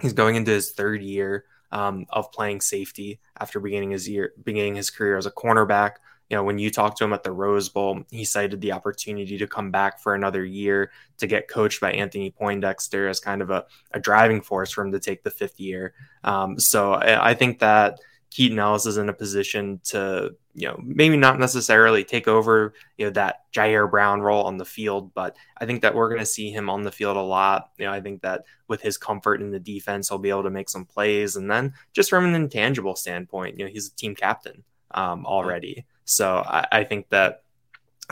he's 0.00 0.12
going 0.12 0.36
into 0.36 0.52
his 0.52 0.72
third 0.72 1.02
year 1.02 1.44
um, 1.72 2.06
of 2.10 2.32
playing 2.32 2.60
safety 2.60 3.20
after 3.38 3.60
beginning 3.60 3.90
his 3.90 4.08
year 4.08 4.32
beginning 4.42 4.76
his 4.76 4.90
career 4.90 5.16
as 5.16 5.26
a 5.26 5.30
cornerback 5.30 5.92
you 6.30 6.36
know, 6.36 6.44
when 6.44 6.58
you 6.58 6.70
talked 6.70 6.96
to 6.98 7.04
him 7.04 7.12
at 7.12 7.24
the 7.24 7.32
Rose 7.32 7.68
Bowl, 7.68 8.02
he 8.10 8.24
cited 8.24 8.60
the 8.60 8.72
opportunity 8.72 9.36
to 9.36 9.46
come 9.48 9.72
back 9.72 9.98
for 9.98 10.14
another 10.14 10.44
year 10.44 10.92
to 11.18 11.26
get 11.26 11.48
coached 11.48 11.80
by 11.80 11.90
Anthony 11.90 12.30
Poindexter 12.30 13.08
as 13.08 13.18
kind 13.18 13.42
of 13.42 13.50
a, 13.50 13.66
a 13.90 13.98
driving 13.98 14.40
force 14.40 14.70
for 14.70 14.84
him 14.84 14.92
to 14.92 15.00
take 15.00 15.24
the 15.24 15.30
fifth 15.30 15.58
year. 15.58 15.92
Um, 16.22 16.58
so 16.58 16.94
I, 16.94 17.30
I, 17.30 17.34
think 17.34 17.58
that 17.58 17.98
Keaton 18.30 18.60
Ellis 18.60 18.86
is 18.86 18.96
in 18.96 19.08
a 19.08 19.12
position 19.12 19.80
to, 19.86 20.36
you 20.54 20.68
know, 20.68 20.78
maybe 20.80 21.16
not 21.16 21.40
necessarily 21.40 22.04
take 22.04 22.28
over, 22.28 22.74
you 22.96 23.06
know, 23.06 23.10
that 23.10 23.52
Ji'Ayir 23.52 23.90
Brown 23.90 24.20
role 24.20 24.44
on 24.44 24.56
the 24.56 24.64
field, 24.64 25.12
but 25.14 25.34
I 25.58 25.66
think 25.66 25.82
that 25.82 25.96
we're 25.96 26.10
going 26.10 26.20
to 26.20 26.26
see 26.26 26.52
him 26.52 26.70
on 26.70 26.84
the 26.84 26.92
field 26.92 27.16
a 27.16 27.22
lot. 27.22 27.70
You 27.76 27.86
know, 27.86 27.92
I 27.92 28.00
think 28.00 28.22
that 28.22 28.44
with 28.68 28.82
his 28.82 28.96
comfort 28.96 29.42
in 29.42 29.50
the 29.50 29.58
defense, 29.58 30.08
he'll 30.08 30.18
be 30.18 30.30
able 30.30 30.44
to 30.44 30.50
make 30.50 30.70
some 30.70 30.84
plays. 30.84 31.34
And 31.34 31.50
then 31.50 31.74
just 31.92 32.08
from 32.08 32.24
an 32.24 32.36
intangible 32.36 32.94
standpoint, 32.94 33.58
you 33.58 33.64
know, 33.64 33.70
he's 33.70 33.88
a 33.88 33.96
team 33.96 34.14
captain 34.14 34.62
um, 34.92 35.26
already. 35.26 35.86
So 36.10 36.36
I, 36.46 36.66
I 36.72 36.84
think 36.84 37.08
that 37.10 37.42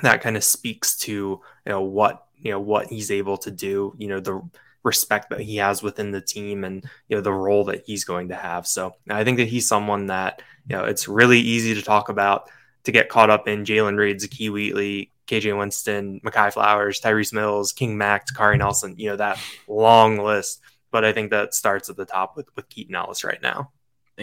that 0.02 0.22
kind 0.22 0.36
of 0.36 0.44
speaks 0.44 0.96
to, 0.98 1.12
you 1.12 1.40
know, 1.66 1.80
what, 1.80 2.26
you 2.36 2.52
know, 2.52 2.60
what 2.60 2.86
he's 2.86 3.10
able 3.10 3.36
to 3.38 3.50
do, 3.50 3.94
you 3.98 4.08
know, 4.08 4.20
the, 4.20 4.42
respect 4.84 5.28
that 5.30 5.40
he 5.40 5.56
has 5.56 5.82
within 5.82 6.12
the 6.12 6.20
team 6.20 6.64
and 6.64 6.84
you 7.08 7.16
know 7.16 7.20
the 7.20 7.32
role 7.32 7.64
that 7.64 7.82
he's 7.84 8.04
going 8.04 8.28
to 8.28 8.34
have. 8.34 8.66
So 8.66 8.94
I 9.10 9.24
think 9.24 9.38
that 9.38 9.48
he's 9.48 9.68
someone 9.68 10.06
that 10.06 10.40
you 10.68 10.76
know 10.76 10.84
it's 10.84 11.08
really 11.08 11.40
easy 11.40 11.74
to 11.74 11.82
talk 11.82 12.08
about 12.08 12.48
to 12.84 12.92
get 12.92 13.08
caught 13.08 13.28
up 13.28 13.48
in 13.48 13.64
Jalen 13.64 13.98
Reed, 13.98 14.18
Zakee 14.18 14.50
Wheatley, 14.50 15.10
KJ 15.26 15.58
Winston, 15.58 16.20
Mehkai 16.24 16.52
Flowers, 16.52 17.00
Tyrese 17.00 17.32
Mills, 17.32 17.72
King 17.72 17.98
Mack, 17.98 18.26
Kari 18.34 18.56
Nelson, 18.56 18.94
you 18.96 19.10
know, 19.10 19.16
that 19.16 19.38
long 19.66 20.16
list. 20.16 20.60
But 20.90 21.04
I 21.04 21.12
think 21.12 21.30
that 21.30 21.54
starts 21.54 21.90
at 21.90 21.96
the 21.96 22.06
top 22.06 22.36
with, 22.36 22.46
with 22.56 22.68
Keaton 22.68 22.94
Ellis 22.94 23.24
right 23.24 23.42
now 23.42 23.72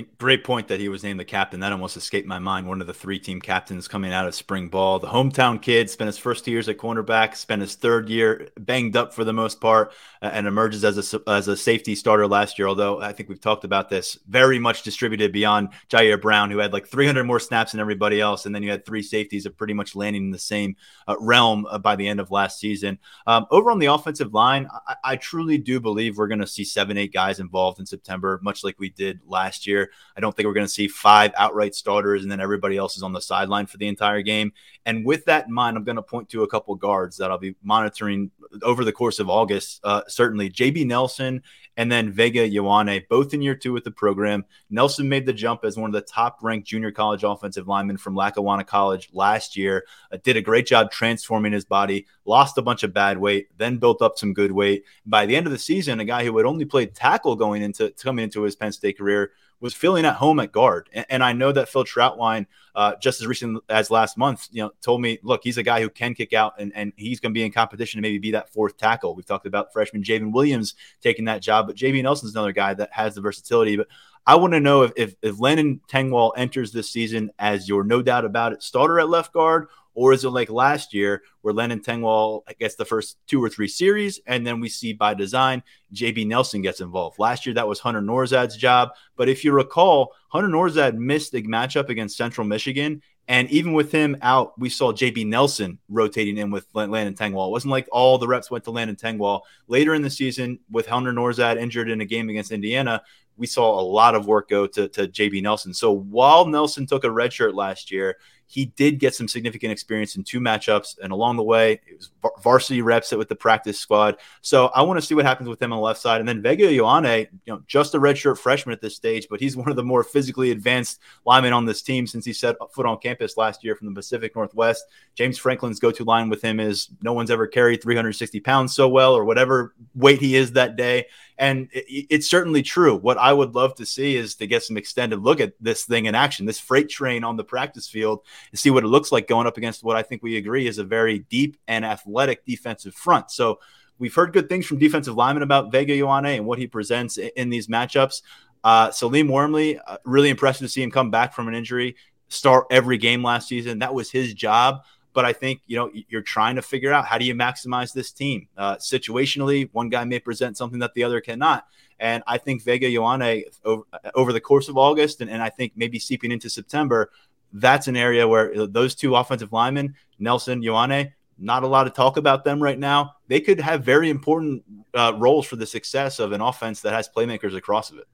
great 0.02 0.44
point 0.44 0.68
that 0.68 0.80
he 0.80 0.90
was 0.90 1.04
named 1.04 1.20
the 1.20 1.26
captain. 1.26 1.60
That 1.60 1.72
almost 1.72 1.98
escaped 1.98 2.28
my 2.28 2.40
mind. 2.40 2.68
One 2.68 2.82
of 2.82 2.88
the 2.88 2.94
three 2.94 3.20
team 3.20 3.40
captains 3.40 3.88
coming 3.88 4.12
out 4.12 4.28
of 4.28 4.36
spring 4.36 4.68
ball. 4.68 5.00
The 5.00 5.08
hometown 5.08 5.62
kid 5.62 5.90
spent 5.90 6.08
his 6.08 6.18
first 6.18 6.46
two 6.46 6.52
years 6.52 6.68
at 6.68 6.78
cornerback, 6.78 7.36
spent 7.36 7.62
his 7.62 7.76
third 7.76 8.10
year 8.10 8.50
banged 8.60 8.98
up 8.98 9.14
for 9.14 9.24
the 9.24 9.34
most 9.34 9.62
part, 9.62 9.94
uh, 10.22 10.30
and 10.34 10.48
emerges 10.48 10.84
as 10.84 11.14
a 11.14 11.22
as 11.30 11.48
a 11.48 11.56
safety 11.56 11.96
starter 11.96 12.28
last 12.28 12.60
year. 12.60 12.68
Although 12.68 13.02
I 13.02 13.14
think 13.14 13.30
we've 13.30 13.40
talked 13.40 13.64
about 13.64 13.90
this, 13.90 14.18
very 14.28 14.60
much 14.60 14.84
distributed 14.84 15.32
beyond 15.32 15.70
Ji'Ayir 15.90 16.22
Brown, 16.22 16.52
who 16.52 16.58
had 16.58 16.74
like 16.74 16.88
300 16.88 17.24
more 17.24 17.40
snaps 17.40 17.72
than 17.72 17.82
everybody 17.82 18.20
else, 18.20 18.46
and 18.46 18.54
then 18.54 18.64
you 18.64 18.72
had 18.72 18.86
three 18.86 19.04
safeties 19.04 19.44
that 19.44 19.58
pretty 19.58 19.74
much 19.74 19.96
landing 19.96 20.26
in 20.26 20.32
the 20.32 20.40
same 20.40 20.76
uh, 21.08 21.16
realm 21.20 21.66
uh, 21.70 21.78
by 21.78 21.96
the 21.96 22.08
end 22.08 22.20
of 22.20 22.32
last 22.32 22.60
season. 22.60 23.00
Um, 23.28 23.46
over 23.52 23.72
on 23.72 23.80
the 23.80 23.88
offensive 23.88 24.34
line, 24.34 24.68
I, 24.88 24.96
I 25.04 25.16
truly 25.16 25.58
do 25.58 25.80
believe 25.80 26.18
we're 26.18 26.28
going 26.28 26.40
to 26.40 26.48
see 26.48 26.64
seven, 26.66 26.98
eight 26.98 27.14
guys 27.14 27.40
involved 27.40 27.80
in 27.80 27.86
September, 27.86 28.40
much 28.44 28.64
like 28.64 28.80
we 28.80 28.90
did 28.90 29.22
last 29.26 29.66
year. 29.66 29.85
I 30.16 30.22
don't 30.22 30.36
think 30.36 30.48
we're 30.48 30.54
going 30.54 30.68
to 30.68 30.72
see 30.72 30.88
five 30.88 31.32
outright 31.38 31.76
starters 31.76 32.24
and 32.24 32.32
then 32.32 32.40
everybody 32.40 32.78
else 32.78 32.98
is 32.98 33.04
on 33.04 33.14
the 33.14 33.22
sideline 33.22 33.66
for 33.66 33.78
the 33.78 33.88
entire 33.88 34.22
game. 34.22 34.54
And 34.86 35.06
with 35.06 35.26
that 35.26 35.48
in 35.48 35.54
mind, 35.54 35.78
I'm 35.78 35.84
going 35.84 35.96
to 35.96 36.02
point 36.02 36.30
to 36.30 36.44
a 36.44 36.48
couple 36.48 36.76
guards 36.76 37.18
that 37.18 37.32
I'll 37.32 37.38
be 37.38 37.56
monitoring 37.64 38.32
over 38.62 38.86
the 38.86 38.92
course 38.92 39.20
of 39.20 39.30
August. 39.30 39.82
Uh, 39.84 40.02
certainly, 40.08 40.50
JB 40.50 40.86
Nelson 40.86 41.42
and 41.78 41.92
then 41.92 42.12
Vega 42.12 42.48
Ioane, 42.48 43.08
both 43.10 43.34
in 43.34 43.42
year 43.42 43.56
two 43.56 43.74
with 43.74 43.84
the 43.84 43.92
program. 43.92 44.46
Nelson 44.70 45.10
made 45.10 45.26
the 45.26 45.34
jump 45.34 45.66
as 45.66 45.78
one 45.78 45.90
of 45.90 45.94
the 45.94 46.02
top 46.02 46.40
ranked 46.42 46.68
junior 46.68 46.92
college 46.92 47.24
offensive 47.24 47.68
linemen 47.68 47.98
from 47.98 48.16
Lackawanna 48.16 48.64
College 48.64 49.10
last 49.14 49.58
year. 49.58 49.86
Uh, 50.12 50.18
did 50.24 50.38
a 50.38 50.42
great 50.42 50.66
job 50.66 50.92
transforming 50.92 51.52
his 51.52 51.66
body, 51.66 52.06
lost 52.26 52.58
a 52.58 52.62
bunch 52.62 52.84
of 52.84 52.94
bad 52.94 53.18
weight, 53.18 53.48
then 53.58 53.78
built 53.78 54.02
up 54.02 54.18
some 54.18 54.34
good 54.34 54.52
weight. 54.52 54.84
By 55.06 55.26
the 55.26 55.36
end 55.36 55.48
of 55.48 55.52
the 55.52 55.60
season, 55.60 56.00
a 56.00 56.06
guy 56.06 56.24
who 56.24 56.38
had 56.38 56.46
only 56.46 56.66
played 56.66 56.96
tackle 56.96 57.36
going 57.36 57.62
into 57.62 57.92
coming 57.92 58.24
into 58.24 58.44
his 58.44 58.56
Penn 58.56 58.72
State 58.72 58.98
career 58.98 59.32
was 59.60 59.74
feeling 59.74 60.06
at 60.06 60.16
home 60.16 60.40
at 60.40 60.52
guard. 60.52 60.90
And, 60.94 61.06
and 61.10 61.24
I 61.24 61.34
know 61.34 61.52
that 61.52 61.70
Phil 61.70 61.84
Trautwein, 61.84 62.46
uh, 62.76 62.96
just 63.02 63.22
as 63.22 63.28
recent 63.28 63.64
as 63.70 63.90
last 63.90 64.18
month, 64.18 64.48
you 64.52 64.62
know, 64.62 64.72
told 64.82 65.02
me, 65.02 65.20
look, 65.24 65.42
he's 65.44 65.58
a 65.58 65.64
guy 65.64 65.82
who 65.82 65.90
can 65.90 66.14
kick 66.14 66.34
out 66.34 66.56
and, 66.60 66.72
and 66.76 66.94
he's 66.98 67.20
going 67.20 67.34
to 67.34 67.38
be 67.38 67.46
in 67.46 67.52
competition 67.52 67.98
to 67.98 68.02
maybe 68.02 68.18
be 68.18 68.32
that 68.32 68.52
fourth 68.52 68.78
tackle. 68.78 69.16
We've 69.16 69.26
talked 69.26 69.46
about 69.46 69.74
freshman 69.74 70.04
J'ven 70.04 70.32
Williams 70.32 70.76
taking 71.02 71.26
that 71.26 71.42
job, 71.42 71.68
but 71.68 71.76
JB 71.76 72.04
Nelson's 72.04 72.34
another 72.34 72.52
guy 72.52 72.74
that 72.74 72.92
has 72.92 73.16
the 73.16 73.22
versatility. 73.22 73.78
But 73.78 73.88
I 74.28 74.36
want 74.36 74.54
to 74.54 74.60
know 74.60 74.82
if, 74.82 74.92
if, 74.96 75.16
if 75.22 75.40
Landon 75.40 75.82
Tengwall 75.88 76.34
enters 76.36 76.72
this 76.72 76.90
season 76.90 77.32
as 77.38 77.70
your 77.70 77.84
no 77.84 78.02
doubt 78.02 78.26
about 78.26 78.54
it 78.54 78.64
starter 78.64 79.00
at 79.00 79.10
left 79.10 79.34
guard 79.34 79.68
or 79.96 80.14
is 80.14 80.24
it 80.26 80.30
like 80.30 80.50
last 80.50 80.94
year 80.94 81.24
where 81.42 81.54
Landon 81.54 81.80
Tengwall 81.80 82.42
gets 82.60 82.76
the 82.76 82.86
first 82.86 83.18
two 83.26 83.44
or 83.44 83.50
three 83.50 83.68
series, 83.68 84.20
and 84.28 84.46
then 84.46 84.60
we 84.60 84.70
see 84.70 84.94
by 84.94 85.14
design 85.14 85.64
JB 85.94 86.28
Nelson 86.28 86.62
gets 86.62 86.82
involved? 86.82 87.18
Last 87.18 87.46
year, 87.46 87.56
that 87.56 87.68
was 87.68 87.80
Hunter 87.80 88.02
Nourzad's 88.02 88.58
job. 88.58 88.90
But 89.16 89.30
if 89.30 89.44
you 89.44 89.54
recall, 89.54 90.14
Hunter 90.28 90.50
Nourzad 90.50 90.96
missed 90.96 91.34
a 91.34 91.42
matchup 91.42 91.90
against 91.90 92.18
Central 92.18 92.46
Michigan. 92.46 93.02
And 93.28 93.50
even 93.50 93.74
with 93.74 93.92
him 93.92 94.18
out, 94.22 94.60
we 94.60 94.70
saw 94.70 94.92
JB 94.92 95.26
Nelson 95.26 95.80
rotating 95.90 96.38
in 96.38 96.52
with 96.52 96.68
Landon 96.74 97.16
Tengwall. 97.16 97.48
It 97.48 97.52
wasn't 97.52 97.72
like 97.72 97.88
all 97.92 98.20
the 98.20 98.28
reps 98.28 98.52
went 98.52 98.66
to 98.66 98.72
Landon 98.72 98.98
Tengwall. 98.98 99.42
Later 99.68 99.96
in 99.96 100.04
the 100.04 100.12
season, 100.12 100.60
with 100.70 100.86
Hunter 100.86 101.12
Nourzad 101.12 101.58
injured 101.58 101.90
in 101.90 102.02
a 102.02 102.06
game 102.06 102.30
against 102.30 102.52
Indiana, 102.52 103.02
we 103.38 103.48
saw 103.48 103.80
a 103.80 103.82
lot 103.82 104.16
of 104.16 104.28
work 104.28 104.50
go 104.50 104.68
to, 104.68 104.88
to 104.90 105.08
JB 105.08 105.42
Nelson. 105.42 105.74
So 105.74 105.92
while 105.92 106.46
Nelson 106.46 106.86
took 106.86 107.04
a 107.04 107.12
red 107.12 107.34
shirt 107.34 107.56
last 107.56 107.92
year, 107.92 108.18
he 108.48 108.66
did 108.66 109.00
get 109.00 109.16
some 109.16 109.28
significant 109.28 109.72
experience 109.72 110.16
in 110.16 110.24
two 110.24 110.40
matchups, 110.40 110.98
and 111.02 111.12
along 111.12 111.38
the 111.38 111.44
way, 111.44 111.82
it 111.88 111.98
was 111.98 112.12
varsity 112.42 112.82
reps 112.82 113.12
with 113.12 113.28
the 113.28 113.36
practice 113.36 113.80
squad. 113.80 114.18
So 114.42 114.68
I 114.68 114.84
want 114.84 115.00
to 115.00 115.06
see 115.06 115.16
what 115.16 115.26
happens 115.26 115.50
with 115.50 115.62
him 115.62 115.74
on 115.74 115.78
the 115.78 115.84
left 115.84 116.00
side, 116.00 116.20
and 116.20 116.30
then 116.30 116.42
Vega 116.42 116.68
Ioane, 116.68 117.28
you 117.46 117.54
know, 117.54 117.64
just 117.68 117.96
a 117.96 118.00
redshirt 118.00 118.38
freshman 118.38 118.74
at 118.74 118.82
this 118.82 118.96
stage, 118.96 119.28
but 119.30 119.40
he's 119.40 119.58
one 119.58 119.70
of 119.70 119.76
the 119.76 119.84
more 119.84 120.04
physically 120.04 120.52
advanced 120.52 121.00
linemen 121.26 121.54
on 121.54 121.66
this 121.66 121.82
team 121.82 122.06
since 122.06 122.26
he 122.26 122.34
set 122.34 122.56
foot 122.74 122.86
on 122.86 122.98
campus 123.00 123.38
last 123.38 123.64
year 123.64 123.76
from 123.76 123.88
the 123.88 123.94
Pacific 123.94 124.36
Northwest. 124.36 124.86
James 125.16 125.38
Franklin's 125.38 125.80
go-to 125.80 126.04
line 126.04 126.30
with 126.30 126.42
him 126.42 126.60
is 126.60 126.90
no 127.02 127.14
one's 127.14 127.32
ever 127.32 127.48
carried 127.48 127.82
360 127.82 128.40
pounds 128.42 128.76
so 128.76 128.88
well, 128.88 129.16
or 129.16 129.26
whatever 129.26 129.74
weight 129.96 130.20
he 130.20 130.36
is 130.36 130.52
that 130.52 130.76
day. 130.76 131.08
And 131.38 131.70
it, 131.74 132.08
it's 132.10 132.30
certainly 132.30 132.62
true. 132.62 132.96
What 132.96 133.18
I 133.18 133.34
would 133.34 133.56
love 133.56 133.76
to 133.76 133.86
see 133.86 134.16
is 134.16 134.36
to 134.36 134.48
get 134.48 134.64
some 134.64 134.78
extended 134.78 135.20
look 135.20 135.40
at 135.40 135.54
this 135.60 135.86
thing 135.86 136.06
in 136.06 136.16
action, 136.16 136.46
this 136.46 136.60
freight 136.60 136.90
train 136.90 137.24
on 137.24 137.38
the 137.38 137.44
practice 137.44 137.88
field, 137.88 138.22
and 138.52 138.60
see 138.60 138.70
what 138.70 138.84
it 138.84 138.88
looks 138.88 139.12
like 139.12 139.28
going 139.28 139.48
up 139.48 139.58
against 139.58 139.84
what 139.84 139.98
I 139.98 140.04
think 140.04 140.24
we 140.24 140.38
agree 140.38 140.68
is 140.68 140.78
a 140.78 140.84
very 140.84 141.20
deep 141.20 141.58
and 141.68 141.86
athletic 141.86 142.46
defensive 142.46 142.94
front. 142.94 143.32
So 143.32 143.60
we've 144.00 144.16
heard 144.16 144.34
good 144.34 144.50
things 144.50 144.66
from 144.66 144.80
defensive 144.80 145.16
linemen 145.16 145.44
about 145.44 145.72
Vega 145.72 145.94
Ioane 145.94 146.38
and 146.38 146.46
what 146.46 146.60
he 146.60 146.68
presents 146.68 147.18
in 147.18 147.50
these 147.50 147.68
matchups. 147.68 148.22
Uh, 148.64 148.90
Salim 148.92 149.28
Wormley, 149.28 149.78
uh, 149.78 149.98
really 150.06 150.30
impressive 150.30 150.66
to 150.66 150.70
see 150.70 150.82
him 150.82 150.90
come 150.90 151.12
back 151.12 151.34
from 151.34 151.48
an 151.48 151.54
injury, 151.54 151.96
start 152.30 152.66
every 152.72 152.98
game 152.98 153.24
last 153.24 153.48
season. 153.48 153.80
That 153.80 153.94
was 153.94 154.10
his 154.10 154.34
job. 154.34 154.84
But 155.16 155.26
I 155.26 155.34
think 155.34 155.62
you 155.66 155.78
know 155.78 155.90
you're 156.10 156.22
trying 156.22 156.58
to 156.58 156.62
figure 156.62 156.94
out 156.94 157.06
how 157.06 157.18
do 157.18 157.26
you 157.26 157.34
maximize 157.34 157.94
this 157.94 158.12
team 158.12 158.48
uh, 158.56 158.76
situationally. 158.76 159.70
One 159.72 159.90
guy 159.90 160.04
may 160.04 160.20
present 160.20 160.58
something 160.58 160.80
that 160.80 160.94
the 160.94 161.04
other 161.04 161.22
cannot, 161.22 161.66
and 162.00 162.22
I 162.28 162.38
think 162.38 162.64
Vega 162.64 162.88
Ioane 162.88 163.46
over, 163.64 163.84
over 164.14 164.34
the 164.34 164.42
course 164.42 164.70
of 164.70 164.78
August, 164.78 165.22
and, 165.22 165.30
and 165.30 165.42
I 165.42 165.50
think 165.50 165.74
maybe 165.76 165.98
seeping 165.98 166.32
into 166.32 166.50
September, 166.50 167.10
that's 167.54 167.88
an 167.88 167.96
area 167.96 168.28
where 168.28 168.68
those 168.68 168.94
two 168.94 169.16
offensive 169.16 169.52
linemen, 169.54 169.96
Nelson 170.20 170.62
Ioane, 170.62 171.14
not 171.38 171.64
a 171.64 171.68
lot 171.68 171.88
of 171.88 171.94
talk 171.94 172.18
about 172.18 172.44
them 172.44 172.62
right 172.62 172.78
now. 172.78 173.16
They 173.28 173.42
could 173.42 173.60
have 173.60 173.84
very 173.84 174.10
important 174.10 174.64
uh, 174.94 175.14
roles 175.18 175.46
for 175.46 175.56
the 175.56 175.66
success 175.66 176.20
of 176.20 176.32
an 176.32 176.42
offense 176.42 176.82
that 176.82 176.94
has 176.94 177.10
playmakers 177.10 177.56
across 177.56 177.92
of 177.92 177.98
it. 177.98 178.08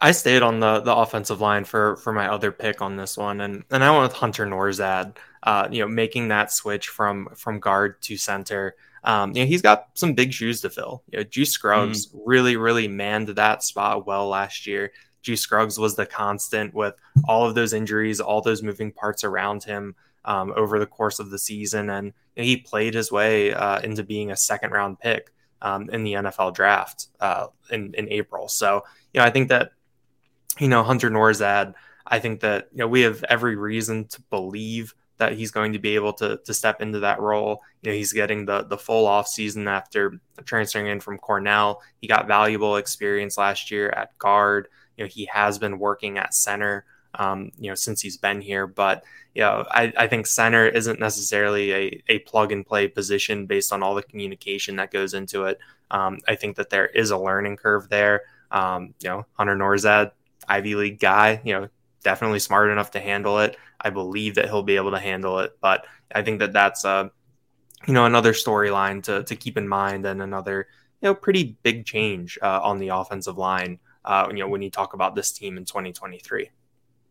I 0.00 0.12
stayed 0.12 0.42
on 0.42 0.60
the 0.60 0.80
the 0.80 0.94
offensive 0.94 1.40
line 1.40 1.64
for 1.64 1.96
for 1.96 2.12
my 2.12 2.28
other 2.28 2.50
pick 2.50 2.82
on 2.82 2.96
this 2.96 3.16
one, 3.16 3.40
and 3.40 3.64
and 3.70 3.84
I 3.84 3.90
went 3.90 4.02
with 4.02 4.12
Hunter 4.12 4.44
Nourzad 4.44 5.16
uh, 5.44 5.68
you 5.70 5.80
know, 5.80 5.88
making 5.88 6.28
that 6.28 6.50
switch 6.50 6.88
from 6.88 7.28
from 7.36 7.60
guard 7.60 8.00
to 8.02 8.16
center. 8.16 8.74
Um, 9.04 9.34
you 9.34 9.42
know, 9.42 9.46
he's 9.46 9.62
got 9.62 9.88
some 9.94 10.14
big 10.14 10.32
shoes 10.32 10.62
to 10.62 10.70
fill. 10.70 11.02
You 11.12 11.18
know, 11.18 11.24
Juice 11.24 11.52
Scruggs 11.52 12.06
mm. 12.06 12.20
really, 12.24 12.56
really 12.56 12.88
manned 12.88 13.28
that 13.28 13.62
spot 13.62 14.06
well 14.06 14.28
last 14.28 14.66
year. 14.66 14.92
Juice 15.20 15.42
Scruggs 15.42 15.78
was 15.78 15.94
the 15.94 16.06
constant 16.06 16.72
with 16.72 16.94
all 17.28 17.46
of 17.46 17.54
those 17.54 17.74
injuries, 17.74 18.20
all 18.20 18.40
those 18.40 18.62
moving 18.62 18.90
parts 18.90 19.22
around 19.22 19.62
him 19.62 19.94
um, 20.24 20.52
over 20.56 20.78
the 20.78 20.86
course 20.86 21.18
of 21.18 21.30
the 21.30 21.38
season, 21.38 21.90
and 21.90 22.06
you 22.36 22.42
know, 22.42 22.44
he 22.44 22.56
played 22.56 22.94
his 22.94 23.12
way 23.12 23.52
uh, 23.52 23.80
into 23.80 24.02
being 24.02 24.30
a 24.30 24.36
second 24.36 24.70
round 24.70 24.98
pick 24.98 25.30
um, 25.60 25.90
in 25.90 26.04
the 26.04 26.14
NFL 26.14 26.54
draft 26.54 27.08
uh, 27.20 27.48
in 27.70 27.94
in 27.94 28.08
April. 28.08 28.48
So, 28.48 28.84
you 29.12 29.20
know, 29.20 29.26
I 29.26 29.30
think 29.30 29.50
that 29.50 29.72
you 30.58 30.68
know 30.68 30.82
Hunter 30.82 31.10
Nourzad. 31.10 31.74
I 32.06 32.18
think 32.18 32.40
that 32.40 32.68
you 32.72 32.78
know 32.78 32.88
we 32.88 33.02
have 33.02 33.22
every 33.28 33.56
reason 33.56 34.06
to 34.08 34.22
believe 34.30 34.94
that 35.18 35.32
he's 35.34 35.50
going 35.50 35.72
to 35.72 35.78
be 35.78 35.94
able 35.94 36.12
to 36.14 36.38
to 36.44 36.54
step 36.54 36.80
into 36.82 37.00
that 37.00 37.20
role. 37.20 37.62
You 37.82 37.90
know, 37.90 37.96
he's 37.96 38.12
getting 38.12 38.46
the 38.46 38.64
the 38.64 38.78
full 38.78 39.06
off 39.06 39.28
season 39.28 39.68
after 39.68 40.20
transferring 40.44 40.88
in 40.88 41.00
from 41.00 41.18
Cornell. 41.18 41.82
He 42.00 42.08
got 42.08 42.26
valuable 42.26 42.76
experience 42.76 43.38
last 43.38 43.70
year 43.70 43.90
at 43.90 44.16
guard. 44.18 44.68
You 44.96 45.04
know, 45.04 45.08
he 45.08 45.26
has 45.26 45.58
been 45.58 45.78
working 45.78 46.18
at 46.18 46.34
center. 46.34 46.84
Um, 47.16 47.52
you 47.60 47.70
know, 47.70 47.76
since 47.76 48.00
he's 48.00 48.16
been 48.16 48.40
here, 48.40 48.66
but 48.66 49.04
you 49.34 49.42
know, 49.42 49.64
I, 49.70 49.92
I 49.96 50.06
think 50.08 50.26
center 50.26 50.66
isn't 50.66 50.98
necessarily 50.98 51.72
a, 51.72 52.02
a 52.08 52.18
plug 52.20 52.50
and 52.50 52.66
play 52.66 52.88
position 52.88 53.46
based 53.46 53.72
on 53.72 53.84
all 53.84 53.94
the 53.94 54.02
communication 54.02 54.76
that 54.76 54.90
goes 54.90 55.14
into 55.14 55.44
it. 55.44 55.60
Um, 55.92 56.18
I 56.26 56.34
think 56.34 56.56
that 56.56 56.70
there 56.70 56.86
is 56.86 57.10
a 57.10 57.18
learning 57.18 57.56
curve 57.56 57.88
there. 57.88 58.22
Um, 58.50 58.94
you 59.00 59.08
know, 59.08 59.26
Hunter 59.34 59.54
Nourzad, 59.56 60.10
Ivy 60.48 60.74
League 60.74 60.98
guy, 60.98 61.40
you 61.44 61.52
know, 61.52 61.68
definitely 62.02 62.38
smart 62.38 62.70
enough 62.70 62.92
to 62.92 63.00
handle 63.00 63.40
it. 63.40 63.56
I 63.84 63.90
believe 63.90 64.34
that 64.36 64.46
he'll 64.46 64.62
be 64.62 64.76
able 64.76 64.92
to 64.92 64.98
handle 64.98 65.38
it, 65.40 65.56
but 65.60 65.86
I 66.14 66.22
think 66.22 66.40
that 66.40 66.52
that's 66.52 66.84
a 66.84 67.10
you 67.86 67.92
know 67.92 68.06
another 68.06 68.32
storyline 68.32 69.02
to 69.04 69.22
to 69.24 69.36
keep 69.36 69.56
in 69.56 69.68
mind 69.68 70.06
and 70.06 70.22
another 70.22 70.66
you 71.02 71.08
know 71.08 71.14
pretty 71.14 71.58
big 71.62 71.84
change 71.84 72.38
uh, 72.42 72.60
on 72.62 72.78
the 72.78 72.88
offensive 72.88 73.36
line. 73.36 73.78
Uh, 74.04 74.28
you 74.30 74.38
know 74.38 74.48
when 74.48 74.62
you 74.62 74.70
talk 74.70 74.94
about 74.94 75.14
this 75.14 75.32
team 75.32 75.56
in 75.56 75.64
2023. 75.64 76.50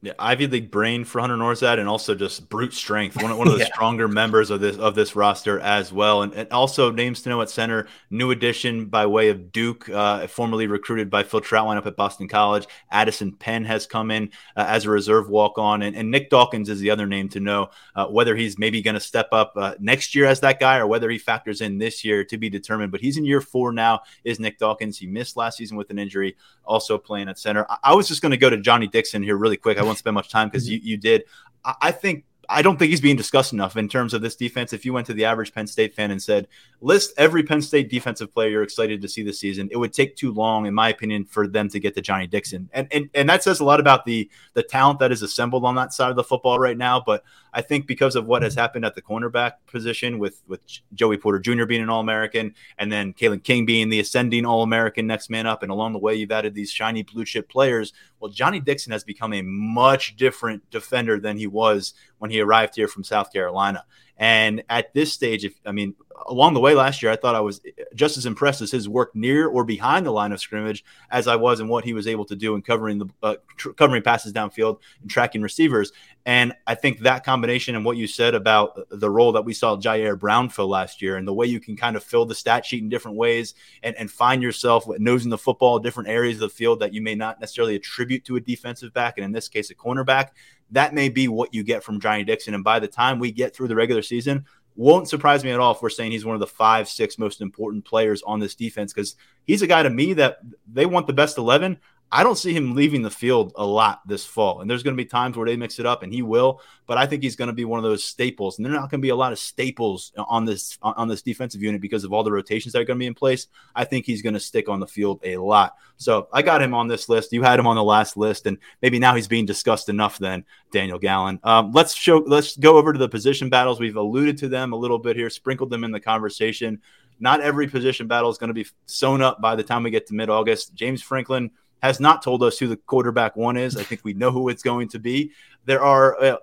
Yeah, 0.04 0.12
Ivy 0.20 0.48
League 0.48 0.70
brain 0.70 1.06
for 1.06 1.22
Hunter 1.22 1.38
Nourzad, 1.38 1.80
and 1.80 1.88
also 1.88 2.14
just 2.14 2.50
brute 2.50 2.74
strength. 2.74 3.24
One, 3.24 3.38
one 3.38 3.48
of 3.48 3.54
the 3.58 3.60
yeah. 3.60 3.74
stronger 3.74 4.10
members 4.10 4.50
of 4.50 4.60
this 4.60 4.76
of 4.76 4.96
this 4.96 5.16
roster 5.16 5.62
as 5.62 5.94
well, 5.94 6.24
and, 6.24 6.34
and, 6.34 6.52
also 6.52 6.92
names 6.92 7.22
to 7.22 7.30
know 7.30 7.42
at 7.42 7.50
center. 7.50 7.88
New 8.10 8.32
addition 8.32 8.88
by 8.88 9.06
way 9.06 9.30
of 9.30 9.54
Duke, 9.54 9.88
uh, 9.88 10.28
formerly 10.28 10.68
recruited 10.68 11.10
by 11.10 11.24
Phil 11.24 11.40
Trautwein 11.40 11.78
up 11.78 11.88
at 11.88 11.96
Boston 11.96 12.28
College. 12.28 12.68
Addison 12.92 13.32
Penn 13.32 13.64
has 13.64 13.88
come 13.88 14.12
in 14.12 14.32
uh, 14.58 14.66
as 14.68 14.84
a 14.84 14.90
reserve 14.90 15.30
walk 15.30 15.58
on, 15.58 15.82
and, 15.82 15.96
and, 15.96 16.12
Nick 16.12 16.30
Dawkins 16.30 16.68
is 16.68 16.82
the 16.82 16.90
other 16.90 17.08
name 17.08 17.30
to 17.30 17.40
know. 17.40 17.70
Uh, 17.96 18.06
whether 18.08 18.36
he's 18.36 18.60
maybe 18.60 18.82
going 18.82 18.96
to 18.96 19.00
step 19.00 19.30
up 19.32 19.54
uh, 19.56 19.76
next 19.80 20.16
year 20.16 20.26
as 20.26 20.42
that 20.42 20.60
guy, 20.60 20.80
or 20.80 20.86
whether 20.86 21.10
he 21.10 21.18
factors 21.18 21.62
in 21.62 21.78
this 21.78 22.04
year 22.04 22.26
to 22.26 22.38
be 22.38 22.50
determined. 22.50 22.92
But 22.92 23.00
he's 23.00 23.16
in 23.16 23.24
year 23.24 23.40
four 23.40 23.72
now. 23.72 24.02
Is 24.26 24.38
Nick 24.38 24.60
Dawkins? 24.60 24.98
He 24.98 25.08
missed 25.08 25.38
last 25.38 25.60
season 25.60 25.78
with 25.78 25.90
an 25.92 25.98
injury, 25.98 26.36
also 26.66 26.98
playing 26.98 27.30
at 27.30 27.40
center. 27.40 27.66
I, 27.70 27.78
I 27.86 27.94
was 27.96 28.10
just 28.10 28.22
going 28.22 28.32
to 28.32 28.38
go 28.38 28.50
to 28.50 28.58
Johnny 28.58 28.88
Dixon 28.88 29.24
here 29.24 29.38
really 29.38 29.56
quick. 29.56 29.78
I 29.78 29.93
won't 29.94 30.00
spend 30.00 30.16
much 30.16 30.30
time 30.30 30.50
because 30.50 30.70
you, 30.70 30.80
you 30.82 30.98
did. 30.98 31.24
I, 31.64 31.76
I 31.82 31.92
think 31.92 32.26
I 32.50 32.62
don't 32.62 32.78
think 32.78 32.90
he's 32.90 33.02
being 33.02 33.16
discussed 33.16 33.54
enough 33.54 33.78
in 33.78 33.88
terms 33.88 34.14
of 34.14 34.22
this 34.22 34.36
defense. 34.36 34.74
If 34.74 34.86
you 34.86 34.94
went 34.94 35.08
to 35.08 35.14
the 35.14 35.26
average 35.26 35.54
Penn 35.54 35.68
State 35.68 35.94
fan 35.94 36.12
and 36.12 36.22
said, 36.22 36.48
list 36.82 37.14
every 37.18 37.44
Penn 37.44 37.62
State 37.62 37.90
defensive 37.90 38.34
player 38.34 38.50
you're 38.50 38.64
excited 38.64 39.02
to 39.02 39.08
see 39.08 39.24
this 39.24 39.40
season, 39.40 39.70
it 39.72 39.78
would 39.78 39.94
take 39.94 40.16
too 40.16 40.32
long, 40.32 40.66
in 40.66 40.74
my 40.74 40.90
opinion, 40.90 41.26
for 41.26 41.48
them 41.48 41.70
to 41.70 41.80
get 41.80 41.96
to 41.96 42.02
Johnny 42.02 42.28
Dixon. 42.28 42.70
And 42.74 42.88
and, 42.92 43.10
and 43.14 43.30
that 43.30 43.44
says 43.44 43.60
a 43.60 43.64
lot 43.64 43.80
about 43.80 44.06
the 44.06 44.30
the 44.54 44.64
talent 44.64 45.00
that 45.00 45.12
is 45.12 45.22
assembled 45.22 45.64
on 45.64 45.76
that 45.76 45.94
side 45.94 46.10
of 46.10 46.16
the 46.16 46.24
football 46.24 46.60
right 46.60 46.78
now. 46.78 47.02
But 47.06 47.24
I 47.54 47.62
think 47.62 47.88
because 47.88 48.16
of 48.16 48.26
what 48.26 48.42
has 48.42 48.56
happened 48.56 48.84
at 48.84 48.96
the 48.96 49.02
cornerback 49.02 49.54
position 49.68 50.20
with 50.20 50.42
with 50.48 50.62
Joey 50.94 51.18
Porter 51.18 51.40
Jr. 51.40 51.66
being 51.66 51.82
an 51.82 51.90
All 51.90 52.02
American 52.02 52.56
and 52.78 52.92
then 52.92 53.14
Kalen 53.14 53.44
King 53.44 53.66
being 53.66 53.90
the 53.90 54.00
ascending 54.00 54.46
All 54.46 54.64
American 54.64 55.08
next 55.08 55.30
man 55.30 55.48
up, 55.48 55.64
and 55.64 55.72
along 55.72 55.94
the 55.94 56.00
way 56.00 56.16
you've 56.16 56.32
added 56.32 56.54
these 56.54 56.72
shiny 56.72 57.04
blue 57.04 57.26
chip 57.26 57.48
players. 57.50 57.94
Well, 58.20 58.32
Johnny 58.32 58.62
Dixon 58.62 58.94
has 58.94 59.04
become 59.04 59.34
a 59.34 59.42
much 59.42 60.16
different 60.16 60.70
defender 60.70 61.20
than 61.20 61.38
he 61.38 61.46
was 61.46 61.94
when 62.24 62.32
he 62.32 62.40
arrived 62.40 62.74
here 62.74 62.88
from 62.88 63.04
South 63.04 63.34
Carolina. 63.34 63.84
And 64.16 64.64
at 64.70 64.94
this 64.94 65.12
stage, 65.12 65.44
if 65.44 65.56
I 65.66 65.74
mean, 65.74 65.94
along 66.28 66.54
the 66.54 66.62
way 66.62 66.74
last 66.74 67.04
year, 67.04 67.12
I 67.12 67.18
thought 67.18 67.36
I 67.36 67.42
was 67.42 67.60
just 67.96 68.16
as 68.16 68.26
impressed 68.26 68.62
as 68.62 68.72
his 68.72 68.88
work 68.88 69.14
near 69.14 69.46
or 69.46 69.66
behind 69.66 70.06
the 70.06 70.12
line 70.12 70.32
of 70.32 70.40
scrimmage 70.40 70.86
as 71.12 71.28
I 71.28 71.36
was 71.36 71.60
in 71.60 71.68
what 71.68 71.84
he 71.84 71.92
was 71.92 72.08
able 72.08 72.24
to 72.26 72.36
do 72.38 72.56
in 72.56 72.62
covering 72.62 73.00
the 73.00 73.08
uh, 73.22 73.36
tr- 73.58 73.72
covering 73.72 74.04
passes 74.04 74.32
downfield 74.32 74.80
and 75.02 75.12
tracking 75.12 75.42
receivers. 75.42 75.92
And 76.26 76.54
I 76.66 76.76
think 76.76 77.00
that 77.00 77.26
combination 77.26 77.76
and 77.76 77.84
what 77.84 77.98
you 77.98 78.08
said 78.08 78.36
about 78.36 78.88
the 78.90 79.10
role 79.10 79.34
that 79.34 79.44
we 79.44 79.54
saw 79.54 79.76
Ji'Ayir 79.76 80.18
Brown 80.18 80.48
fill 80.48 80.70
last 80.70 81.02
year 81.02 81.18
and 81.18 81.28
the 81.28 81.34
way 81.34 81.48
you 81.48 81.60
can 81.60 81.76
kind 81.76 81.98
of 81.98 82.06
fill 82.06 82.26
the 82.26 82.36
stat 82.36 82.66
sheet 82.66 82.84
in 82.84 82.88
different 82.88 83.18
ways 83.18 83.54
and, 83.82 83.98
and 83.98 84.10
find 84.10 84.42
yourself 84.42 84.86
nosing 84.98 85.30
the 85.30 85.38
football, 85.38 85.78
different 85.78 86.08
areas 86.08 86.36
of 86.38 86.50
the 86.50 86.56
field 86.56 86.80
that 86.80 86.94
you 86.94 87.02
may 87.02 87.16
not 87.16 87.42
necessarily 87.42 87.76
attribute 87.76 88.24
to 88.24 88.38
a 88.38 88.40
defensive 88.40 88.94
back, 88.94 89.18
and 89.18 89.26
in 89.26 89.34
this 89.34 89.50
case, 89.50 89.70
a 89.72 89.76
cornerback 89.76 90.30
that 90.74 90.94
may 90.94 91.10
be 91.10 91.28
what 91.28 91.54
you 91.54 91.64
get 91.64 91.84
from 91.84 92.00
Johnny 92.00 92.24
Dixon. 92.24 92.54
And 92.54 92.64
by 92.64 92.80
the 92.80 92.88
time 92.88 93.20
we 93.20 93.32
get 93.32 93.56
through 93.56 93.70
the 93.70 93.76
regular 93.76 94.02
season, 94.02 94.46
won't 94.76 95.08
surprise 95.08 95.44
me 95.44 95.52
at 95.52 95.60
all 95.60 95.74
if 95.74 95.82
we're 95.82 95.90
saying 95.90 96.12
he's 96.12 96.26
one 96.26 96.36
of 96.36 96.40
the 96.40 96.48
five, 96.48 96.90
six 96.90 97.18
most 97.18 97.42
important 97.42 97.86
players 97.86 98.24
on 98.24 98.40
this 98.40 98.56
defense 98.56 98.92
because 98.92 99.16
he's 99.46 99.62
a 99.62 99.68
guy 99.68 99.84
to 99.84 99.90
me 99.90 100.14
that 100.14 100.40
they 100.72 100.86
want 100.86 101.08
the 101.08 101.14
best 101.14 101.38
11. 101.38 101.78
I 102.14 102.22
don't 102.22 102.38
see 102.38 102.54
him 102.54 102.76
leaving 102.76 103.02
the 103.02 103.10
field 103.10 103.54
a 103.56 103.66
lot 103.66 104.08
this 104.08 104.24
fall. 104.24 104.62
And 104.62 104.70
there's 104.70 104.84
going 104.84 104.96
to 104.96 105.04
be 105.04 105.08
times 105.08 105.36
where 105.36 105.48
they 105.48 105.58
mix 105.58 105.80
it 105.80 105.88
up, 105.88 106.04
and 106.04 106.14
he 106.14 106.22
will. 106.22 106.62
But 106.86 107.00
I 107.00 107.08
think 107.08 107.24
he's 107.24 107.36
going 107.36 107.48
to 107.48 107.54
be 107.54 107.66
one 107.66 107.80
of 107.80 107.84
those 107.84 108.04
staples. 108.04 108.58
And 108.58 108.66
there's 108.66 108.76
not 108.76 108.92
going 108.92 109.02
to 109.02 109.06
be 109.06 109.10
a 109.10 109.16
lot 109.16 109.32
of 109.32 109.40
staples 109.40 110.14
on 110.16 110.46
this 110.46 110.78
on 110.84 111.08
this 111.08 111.24
defensive 111.24 111.64
unit 111.64 111.82
because 111.82 112.04
of 112.04 112.14
all 112.14 112.24
the 112.24 112.32
rotations 112.32 112.74
that 112.74 112.82
are 112.82 112.86
going 112.86 113.00
to 113.00 113.04
be 113.04 113.08
in 113.08 113.16
place. 113.16 113.48
I 113.76 113.84
think 113.84 114.06
he's 114.06 114.22
going 114.22 114.36
to 114.36 114.40
stick 114.40 114.70
on 114.70 114.80
the 114.80 114.86
field 114.86 115.22
a 115.24 115.38
lot. 115.38 115.76
So 115.98 116.28
I 116.32 116.44
got 116.44 116.62
him 116.62 116.76
on 116.76 116.88
this 116.88 117.10
list. 117.10 117.34
You 117.34 117.42
had 117.42 117.60
him 117.60 117.66
on 117.66 117.76
the 117.76 117.84
last 117.84 118.16
list, 118.16 118.46
and 118.46 118.60
maybe 118.84 119.00
now 119.00 119.16
he's 119.16 119.28
being 119.28 119.48
discussed 119.48 119.90
enough. 119.90 120.20
Then 120.20 120.46
Daniel 120.72 121.00
Gallen. 121.00 121.40
Um, 121.44 121.72
let's 121.72 121.96
show. 121.96 122.20
Let's 122.20 122.56
go 122.58 122.78
over 122.78 122.94
to 122.94 123.00
the 123.00 123.10
position 123.10 123.50
battles. 123.50 123.80
We've 123.80 123.98
alluded 123.98 124.38
to 124.38 124.50
them 124.50 124.72
a 124.72 124.78
little 124.78 125.00
bit 125.00 125.16
here, 125.16 125.32
sprinkled 125.32 125.72
them 125.72 125.84
in 125.84 125.90
the 125.90 126.00
conversation. 126.00 126.80
Not 127.20 127.42
every 127.42 127.68
position 127.68 128.08
battle 128.08 128.30
is 128.30 128.38
going 128.38 128.50
to 128.50 128.54
be 128.54 128.68
sewn 128.86 129.22
up 129.22 129.42
by 129.42 129.56
the 129.56 129.64
time 129.64 129.82
we 129.82 129.90
get 129.90 130.06
to 130.08 130.14
mid 130.14 130.30
August. 130.30 130.76
James 130.76 131.02
Franklin 131.02 131.50
has 131.84 132.00
not 132.00 132.22
told 132.22 132.42
us 132.42 132.58
who 132.58 132.66
the 132.66 132.78
quarterback 132.78 133.36
one 133.36 133.58
is. 133.58 133.76
I 133.76 133.84
think 133.84 134.06
we 134.06 134.14
know 134.14 134.32
who 134.32 134.48
it's 134.48 134.64
going 134.64 134.88
to 134.88 135.00
be. 135.00 135.34
There 135.66 135.84
are, 135.84 136.18
uh, 136.18 136.38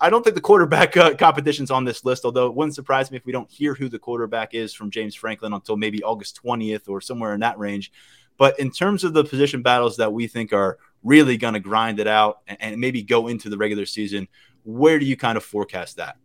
I 0.00 0.08
don't 0.08 0.22
think 0.22 0.36
the 0.36 0.40
quarterback 0.40 0.96
uh, 0.96 1.14
competition's 1.14 1.70
on 1.70 1.84
this 1.84 2.02
list, 2.06 2.24
although 2.24 2.46
it 2.46 2.54
wouldn't 2.54 2.74
surprise 2.74 3.10
me 3.10 3.18
if 3.18 3.26
we 3.26 3.30
don't 3.30 3.50
hear 3.50 3.74
who 3.74 3.90
the 3.90 3.98
quarterback 3.98 4.54
is 4.54 4.72
from 4.72 4.90
James 4.90 5.14
Franklin 5.14 5.52
until 5.52 5.76
maybe 5.76 6.02
August 6.02 6.40
20th 6.42 6.88
or 6.88 7.02
somewhere 7.02 7.34
in 7.34 7.40
that 7.40 7.58
range. 7.58 7.92
But 8.38 8.58
in 8.58 8.70
terms 8.70 9.04
of 9.04 9.12
the 9.12 9.22
position 9.22 9.60
battles 9.60 9.98
that 9.98 10.14
we 10.14 10.28
think 10.28 10.54
are 10.54 10.78
really 11.04 11.36
going 11.36 11.54
to 11.54 11.60
grind 11.60 12.00
it 12.00 12.06
out 12.06 12.40
and, 12.48 12.56
and 12.62 12.80
maybe 12.80 13.02
go 13.02 13.28
into 13.28 13.50
the 13.50 13.58
regular 13.58 13.84
season, 13.84 14.26
where 14.64 14.98
do 14.98 15.04
you 15.04 15.16
kind 15.16 15.36
of 15.36 15.44
forecast 15.44 15.98
that? 15.98 16.16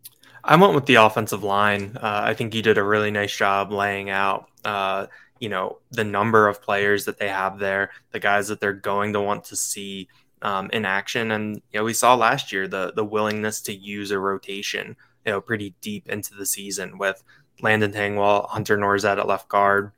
I 0.45 0.55
went 0.55 0.75
with 0.75 0.85
the 0.85 0.95
offensive 0.95 1.43
line. 1.43 1.97
Uh, 1.97 2.21
I 2.23 2.33
think 2.35 2.55
you 2.55 2.61
did 2.61 2.77
a 2.77 2.83
really 2.83 3.11
nice 3.11 3.35
job 3.35 3.73
laying 3.73 4.09
out 4.09 4.47
uh, 4.63 5.07
you 5.41 5.49
know 5.49 5.79
the 5.89 6.03
number 6.03 6.47
of 6.47 6.61
players 6.61 7.03
that 7.05 7.17
they 7.17 7.27
have 7.27 7.59
there, 7.59 7.89
the 8.11 8.19
guys 8.19 8.47
that 8.47 8.61
they're 8.61 8.71
going 8.71 9.11
to 9.13 9.19
want 9.19 9.43
to 9.45 9.55
see 9.57 10.07
um, 10.43 10.69
in 10.71 10.85
action, 10.85 11.31
and 11.31 11.55
you 11.73 11.79
know 11.79 11.83
we 11.83 11.93
saw 11.93 12.15
last 12.15 12.53
year 12.53 12.67
the 12.67 12.93
the 12.95 13.03
willingness 13.03 13.59
to 13.61 13.73
use 13.73 14.11
a 14.11 14.19
rotation, 14.19 14.95
you 15.25 15.31
know, 15.31 15.41
pretty 15.41 15.75
deep 15.81 16.07
into 16.07 16.35
the 16.35 16.45
season 16.45 16.97
with 16.99 17.23
Landon 17.59 17.91
Tengwall, 17.91 18.47
Hunter 18.49 18.77
Nourzad 18.77 19.17
at 19.17 19.27
left 19.27 19.49
guard, 19.49 19.91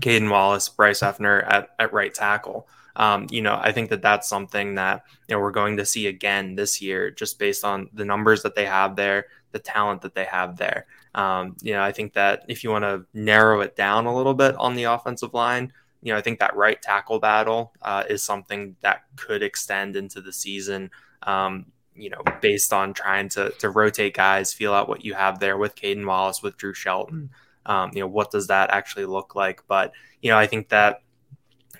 Caedan 0.00 0.30
Wallace, 0.30 0.68
Bryce 0.68 1.00
Effner 1.00 1.44
at, 1.52 1.70
at 1.80 1.92
right 1.92 2.14
tackle. 2.14 2.68
Um, 2.94 3.26
you 3.30 3.42
know, 3.42 3.58
I 3.60 3.72
think 3.72 3.90
that 3.90 4.02
that's 4.02 4.28
something 4.28 4.76
that 4.76 5.02
you 5.28 5.34
know 5.34 5.40
we're 5.40 5.50
going 5.50 5.78
to 5.78 5.86
see 5.86 6.06
again 6.06 6.54
this 6.54 6.80
year, 6.80 7.10
just 7.10 7.40
based 7.40 7.64
on 7.64 7.90
the 7.92 8.04
numbers 8.04 8.44
that 8.44 8.54
they 8.54 8.66
have 8.66 8.94
there, 8.94 9.26
the 9.50 9.58
talent 9.58 10.02
that 10.02 10.14
they 10.14 10.26
have 10.26 10.56
there. 10.56 10.86
Um, 11.14 11.56
you 11.60 11.72
know, 11.72 11.82
I 11.82 11.92
think 11.92 12.12
that 12.14 12.44
if 12.48 12.62
you 12.62 12.70
want 12.70 12.84
to 12.84 13.04
narrow 13.12 13.60
it 13.60 13.76
down 13.76 14.06
a 14.06 14.14
little 14.14 14.34
bit 14.34 14.54
on 14.56 14.74
the 14.74 14.84
offensive 14.84 15.34
line, 15.34 15.72
you 16.02 16.12
know, 16.12 16.18
I 16.18 16.22
think 16.22 16.38
that 16.38 16.56
right 16.56 16.80
tackle 16.80 17.18
battle 17.18 17.72
uh, 17.82 18.04
is 18.08 18.22
something 18.22 18.76
that 18.80 19.02
could 19.16 19.42
extend 19.42 19.96
into 19.96 20.20
the 20.20 20.32
season. 20.32 20.90
Um, 21.22 21.66
you 21.94 22.08
know, 22.08 22.22
based 22.40 22.72
on 22.72 22.94
trying 22.94 23.28
to 23.30 23.50
to 23.58 23.68
rotate 23.68 24.14
guys, 24.14 24.54
feel 24.54 24.72
out 24.72 24.88
what 24.88 25.04
you 25.04 25.14
have 25.14 25.38
there 25.40 25.58
with 25.58 25.74
Caedan 25.74 26.06
Wallace, 26.06 26.42
with 26.42 26.56
Drew 26.56 26.72
Shelton. 26.72 27.30
Um, 27.66 27.90
you 27.92 28.00
know, 28.00 28.06
what 28.06 28.30
does 28.30 28.46
that 28.46 28.70
actually 28.70 29.04
look 29.04 29.34
like? 29.34 29.62
But 29.66 29.92
you 30.22 30.30
know, 30.30 30.38
I 30.38 30.46
think 30.46 30.70
that 30.70 31.02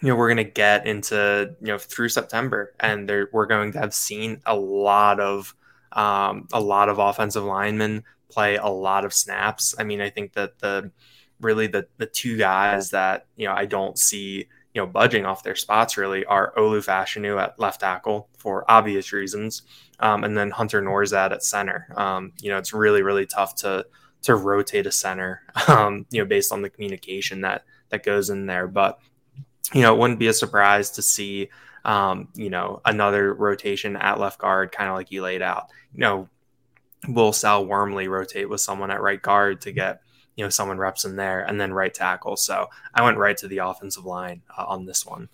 you 0.03 0.09
know 0.09 0.16
we're 0.16 0.28
going 0.28 0.45
to 0.45 0.53
get 0.53 0.87
into 0.87 1.55
you 1.61 1.68
know 1.68 1.78
through 1.78 2.11
September, 2.11 2.74
and 2.81 3.09
there, 3.09 3.28
we're 3.33 3.47
going 3.47 3.72
to 3.72 3.78
have 3.78 3.95
seen 3.95 4.43
a 4.45 4.55
lot 4.55 5.20
of 5.20 5.55
um, 5.93 6.49
a 6.53 6.61
lot 6.61 6.89
of 6.89 6.99
offensive 6.99 7.45
linemen 7.45 8.05
play 8.31 8.57
a 8.57 8.68
lot 8.68 9.05
of 9.05 9.12
snaps. 9.12 9.74
I 9.78 9.85
mean, 9.85 10.01
I 10.01 10.11
think 10.11 10.33
that 10.35 10.59
the 10.59 10.91
really 11.41 11.66
the 11.66 11.87
the 11.97 12.07
two 12.07 12.37
guys 12.37 12.91
that 12.91 13.26
you 13.37 13.47
know 13.47 13.55
I 13.55 13.66
don't 13.66 13.99
see 13.99 14.47
you 14.74 14.81
know 14.81 14.87
budging 14.87 15.26
off 15.26 15.43
their 15.43 15.57
spots 15.57 15.97
really 15.97 16.24
are 16.24 16.53
Olu 16.57 16.85
Fashanu 16.85 17.41
at 17.41 17.59
left 17.59 17.81
tackle 17.81 18.28
for 18.39 18.70
obvious 18.70 19.12
reasons, 19.12 19.62
um, 19.99 20.24
and 20.24 20.37
then 20.37 20.51
Hunter 20.51 20.83
Nourzad 20.83 21.33
at 21.33 21.43
center. 21.43 21.89
Um, 21.97 22.33
you 22.41 22.51
know, 22.51 22.59
it's 22.59 22.72
really 22.72 23.03
really 23.03 23.26
tough 23.26 23.55
to 23.57 23.87
to 24.22 24.37
rotate 24.37 24.87
a 24.87 24.93
center, 24.93 25.43
um, 25.68 26.07
you 26.11 26.20
know, 26.20 26.26
based 26.26 26.53
on 26.53 26.62
the 26.62 26.70
communication 26.70 27.41
that 27.43 27.64
that 27.91 28.05
goes 28.05 28.31
in 28.31 28.47
there. 28.47 28.68
But 28.68 28.99
you 29.72 29.83
know, 29.83 29.95
it 29.95 29.99
wouldn't 29.99 30.18
be 30.18 30.28
a 30.28 30.33
surprise 30.33 30.91
to 30.93 31.03
see 31.03 31.51
um, 31.85 32.28
you 32.35 32.51
know 32.51 32.81
another 32.85 33.35
rotation 33.35 33.97
at 33.97 34.20
left 34.20 34.39
guard, 34.39 34.72
kind 34.72 34.89
of 34.89 34.97
like 34.97 35.11
you 35.11 35.22
laid 35.22 35.43
out. 35.43 35.68
You 35.93 36.01
know, 36.01 36.28
will 37.09 37.32
Sal 37.32 37.64
Wormley 37.64 38.09
rotate 38.09 38.48
with 38.48 38.61
someone 38.61 38.90
at 38.90 39.01
right 39.01 39.20
guard 39.20 39.61
to 39.62 39.72
get 39.72 40.03
you 40.36 40.44
know 40.44 40.51
someone 40.51 40.78
reps 40.78 41.05
in 41.05 41.16
there 41.16 41.40
and 41.40 41.61
then 41.61 41.72
right 41.72 41.92
tackle. 41.92 42.36
So 42.36 42.68
I 42.94 43.03
went 43.03 43.18
right 43.18 43.36
to 43.38 43.48
the 43.48 43.59
offensive 43.59 44.05
line 44.05 44.42
uh, 44.57 44.64
on 44.66 44.86
this 44.86 45.05
one. 45.05 45.28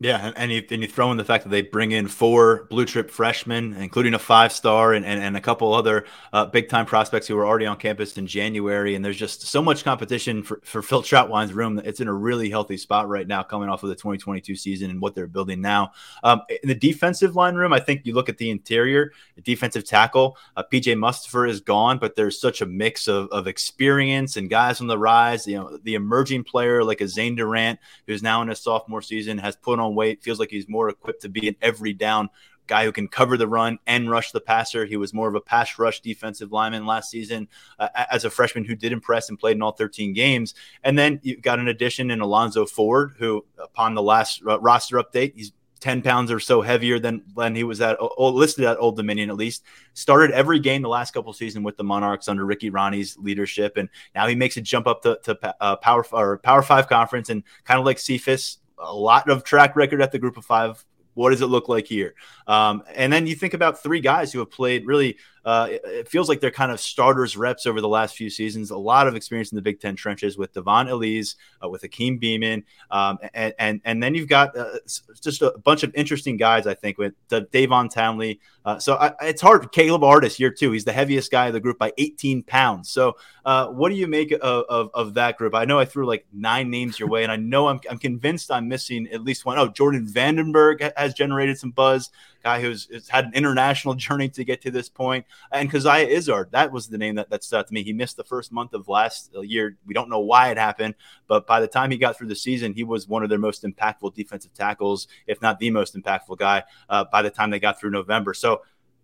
Yeah, 0.00 0.32
and 0.36 0.52
you, 0.52 0.62
and 0.70 0.80
you 0.80 0.86
throw 0.86 1.10
in 1.10 1.16
the 1.16 1.24
fact 1.24 1.42
that 1.42 1.50
they 1.50 1.60
bring 1.60 1.90
in 1.90 2.06
four 2.06 2.68
blue 2.70 2.86
chip 2.86 3.10
freshmen, 3.10 3.72
including 3.74 4.14
a 4.14 4.18
five 4.18 4.52
star 4.52 4.92
and, 4.92 5.04
and, 5.04 5.20
and 5.20 5.36
a 5.36 5.40
couple 5.40 5.74
other 5.74 6.04
uh, 6.32 6.46
big 6.46 6.68
time 6.68 6.86
prospects 6.86 7.26
who 7.26 7.34
were 7.34 7.44
already 7.44 7.66
on 7.66 7.76
campus 7.76 8.16
in 8.16 8.28
January. 8.28 8.94
And 8.94 9.04
there's 9.04 9.16
just 9.16 9.42
so 9.42 9.60
much 9.60 9.82
competition 9.82 10.44
for, 10.44 10.60
for 10.62 10.82
Phil 10.82 11.02
Trautwein's 11.02 11.52
room 11.52 11.80
it's 11.84 11.98
in 11.98 12.06
a 12.06 12.12
really 12.12 12.48
healthy 12.48 12.76
spot 12.76 13.08
right 13.08 13.26
now, 13.26 13.42
coming 13.42 13.68
off 13.68 13.82
of 13.82 13.88
the 13.88 13.96
2022 13.96 14.54
season 14.54 14.90
and 14.90 15.00
what 15.00 15.16
they're 15.16 15.26
building 15.26 15.60
now. 15.60 15.90
Um, 16.22 16.42
in 16.62 16.68
the 16.68 16.76
defensive 16.76 17.34
line 17.34 17.56
room, 17.56 17.72
I 17.72 17.80
think 17.80 18.06
you 18.06 18.14
look 18.14 18.28
at 18.28 18.38
the 18.38 18.50
interior, 18.50 19.12
the 19.34 19.42
defensive 19.42 19.82
tackle. 19.82 20.36
Uh, 20.56 20.62
PJ 20.62 20.96
Mustipher 20.96 21.48
is 21.48 21.60
gone, 21.60 21.98
but 21.98 22.14
there's 22.14 22.40
such 22.40 22.60
a 22.60 22.66
mix 22.66 23.08
of, 23.08 23.28
of 23.30 23.48
experience 23.48 24.36
and 24.36 24.48
guys 24.48 24.80
on 24.80 24.86
the 24.86 24.98
rise. 24.98 25.44
You 25.44 25.56
know, 25.56 25.76
the 25.82 25.94
emerging 25.96 26.44
player 26.44 26.84
like 26.84 27.00
a 27.00 27.08
Zane 27.08 27.34
Durant, 27.34 27.80
who's 28.06 28.22
now 28.22 28.42
in 28.42 28.48
his 28.48 28.60
sophomore 28.60 29.02
season, 29.02 29.38
has 29.38 29.56
put 29.56 29.80
on 29.80 29.87
on 29.88 29.94
weight, 29.94 30.22
feels 30.22 30.38
like 30.38 30.50
he's 30.50 30.68
more 30.68 30.88
equipped 30.88 31.22
to 31.22 31.28
be 31.28 31.48
an 31.48 31.56
every 31.60 31.92
down 31.92 32.30
guy 32.68 32.84
who 32.84 32.92
can 32.92 33.08
cover 33.08 33.36
the 33.36 33.48
run 33.48 33.78
and 33.86 34.10
rush 34.10 34.30
the 34.30 34.40
passer. 34.40 34.84
He 34.84 34.96
was 34.96 35.12
more 35.12 35.26
of 35.26 35.34
a 35.34 35.40
pass 35.40 35.78
rush 35.78 36.00
defensive 36.00 36.52
lineman 36.52 36.86
last 36.86 37.10
season 37.10 37.48
uh, 37.78 37.88
as 38.10 38.24
a 38.24 38.30
freshman 38.30 38.64
who 38.64 38.76
did 38.76 38.92
impress 38.92 39.28
and 39.28 39.38
played 39.38 39.56
in 39.56 39.62
all 39.62 39.72
13 39.72 40.12
games. 40.12 40.54
And 40.84 40.96
then 40.96 41.18
you've 41.22 41.42
got 41.42 41.58
an 41.58 41.66
addition 41.66 42.10
in 42.12 42.20
Alonzo 42.20 42.66
Ford, 42.66 43.14
who, 43.18 43.44
upon 43.58 43.94
the 43.94 44.02
last 44.02 44.42
uh, 44.46 44.60
roster 44.60 44.98
update, 44.98 45.32
he's 45.34 45.52
10 45.80 46.02
pounds 46.02 46.30
or 46.32 46.40
so 46.40 46.60
heavier 46.60 46.98
than 46.98 47.22
when 47.34 47.54
he 47.54 47.64
was 47.64 47.80
at 47.80 47.98
listed 48.18 48.64
at 48.64 48.78
Old 48.78 48.96
Dominion 48.96 49.30
at 49.30 49.36
least. 49.36 49.62
Started 49.94 50.32
every 50.32 50.58
game 50.58 50.82
the 50.82 50.88
last 50.88 51.12
couple 51.12 51.32
seasons 51.32 51.64
with 51.64 51.76
the 51.76 51.84
Monarchs 51.84 52.28
under 52.28 52.44
Ricky 52.44 52.70
Rahne's 52.70 53.16
leadership, 53.16 53.76
and 53.76 53.88
now 54.14 54.26
he 54.26 54.34
makes 54.34 54.56
a 54.56 54.60
jump 54.60 54.86
up 54.86 55.02
to, 55.02 55.18
to 55.24 55.54
uh, 55.60 55.76
Power 55.76 56.04
or 56.12 56.38
Power 56.38 56.62
Five 56.62 56.88
conference, 56.88 57.28
and 57.28 57.42
kind 57.64 57.78
of 57.78 57.86
like 57.86 57.98
Cephas, 57.98 58.58
a 58.80 58.94
lot 58.94 59.28
of 59.28 59.44
track 59.44 59.76
record 59.76 60.00
at 60.00 60.12
the 60.12 60.18
Group 60.18 60.36
of 60.36 60.44
Five. 60.44 60.84
What 61.14 61.30
does 61.30 61.40
it 61.40 61.46
look 61.46 61.68
like 61.68 61.86
here? 61.86 62.14
Um, 62.46 62.84
and 62.94 63.12
then 63.12 63.26
you 63.26 63.34
think 63.34 63.52
about 63.54 63.82
three 63.82 64.00
guys 64.00 64.32
who 64.32 64.38
have 64.38 64.50
played 64.50 64.86
really 64.86 65.16
uh, 65.44 65.68
it, 65.70 66.08
feels 66.08 66.28
like 66.28 66.40
they're 66.40 66.50
kind 66.50 66.72
of 66.72 66.80
starters 66.80 67.36
reps 67.36 67.66
over 67.66 67.80
the 67.80 67.88
last 67.88 68.16
few 68.16 68.30
seasons. 68.30 68.70
A 68.70 68.76
lot 68.76 69.06
of 69.06 69.14
experience 69.14 69.52
in 69.52 69.56
the 69.56 69.62
Big 69.62 69.80
Ten 69.80 69.96
trenches 69.96 70.36
with 70.36 70.52
Dvon 70.52 70.88
Ellies, 70.88 71.36
uh, 71.62 71.68
with 71.68 71.82
Hakeem 71.82 72.18
Beamon, 72.18 72.64
um, 72.90 73.18
and, 73.34 73.54
and 73.58 73.80
and 73.84 74.02
then 74.02 74.14
you've 74.14 74.28
got 74.28 74.56
uh, 74.56 74.78
just 75.20 75.42
a 75.42 75.52
bunch 75.64 75.82
of 75.82 75.94
interesting 75.94 76.36
guys. 76.36 76.66
I 76.66 76.74
think 76.74 76.98
with 76.98 77.14
the 77.28 77.42
Davon 77.52 77.88
Townley. 77.88 78.40
Uh, 78.64 78.78
so 78.78 78.96
I, 78.96 79.12
it's 79.22 79.40
hard. 79.40 79.72
Caleb 79.72 80.04
Artis 80.04 80.36
here 80.36 80.50
too. 80.50 80.72
He's 80.72 80.84
the 80.84 80.92
heaviest 80.92 81.30
guy 81.30 81.46
of 81.46 81.54
the 81.54 81.60
group 81.60 81.78
by 81.78 81.90
18 81.96 82.42
pounds. 82.42 82.90
So 82.90 83.16
uh, 83.46 83.68
what 83.68 83.88
do 83.88 83.94
you 83.94 84.06
make 84.06 84.30
of, 84.30 84.42
of, 84.42 84.90
of, 84.92 85.14
that 85.14 85.38
group? 85.38 85.54
I 85.54 85.64
know 85.64 85.78
I 85.78 85.86
threw 85.86 86.06
like 86.06 86.26
nine 86.34 86.68
names 86.68 86.98
your 86.98 87.08
way, 87.08 87.22
and 87.22 87.32
I 87.32 87.36
know 87.36 87.68
I'm, 87.68 87.80
I'm 87.90 87.96
convinced 87.98 88.50
I'm 88.50 88.68
missing 88.68 89.08
at 89.10 89.22
least 89.22 89.46
one. 89.46 89.58
Oh, 89.58 89.68
Jordan 89.68 90.06
Vandenberg 90.06 90.92
has 90.98 91.14
generated 91.14 91.58
some 91.58 91.70
buzz 91.70 92.10
guy 92.48 92.60
who's, 92.62 92.86
who's, 92.86 93.08
had 93.08 93.26
an 93.26 93.34
international 93.34 93.94
journey 94.06 94.28
to 94.30 94.44
get 94.44 94.62
to 94.62 94.70
this 94.70 94.88
point. 94.88 95.26
And 95.52 95.70
Coziah 95.70 96.06
Izzard, 96.06 96.52
that 96.52 96.72
was 96.72 96.88
the 96.88 96.98
name 96.98 97.16
that, 97.16 97.28
that 97.30 97.44
stuck 97.44 97.66
to 97.66 97.74
me. 97.74 97.82
He 97.82 97.92
missed 97.92 98.16
the 98.16 98.24
first 98.24 98.52
month 98.52 98.72
of 98.72 98.88
last 98.88 99.30
year. 99.42 99.76
We 99.86 99.94
don't 99.94 100.08
know 100.08 100.20
why 100.20 100.50
it 100.50 100.56
happened, 100.56 100.94
but 101.26 101.46
by 101.46 101.60
the 101.60 101.68
time 101.68 101.90
he 101.90 101.98
got 101.98 102.16
through 102.16 102.28
the 102.28 102.36
season, 102.36 102.72
he 102.72 102.84
was 102.84 103.06
one 103.06 103.22
of 103.22 103.28
their 103.28 103.38
most 103.38 103.64
impactful 103.64 104.14
defensive 104.14 104.54
tackles, 104.54 105.08
if 105.26 105.42
not 105.42 105.58
the 105.58 105.70
most 105.70 105.94
impactful 105.94 106.38
guy, 106.38 106.64
uh, 106.88 107.04
by 107.12 107.22
the 107.22 107.30
time 107.30 107.50
they 107.50 107.60
got 107.60 107.78
through 107.78 107.90
November. 107.90 108.32
So, 108.32 108.62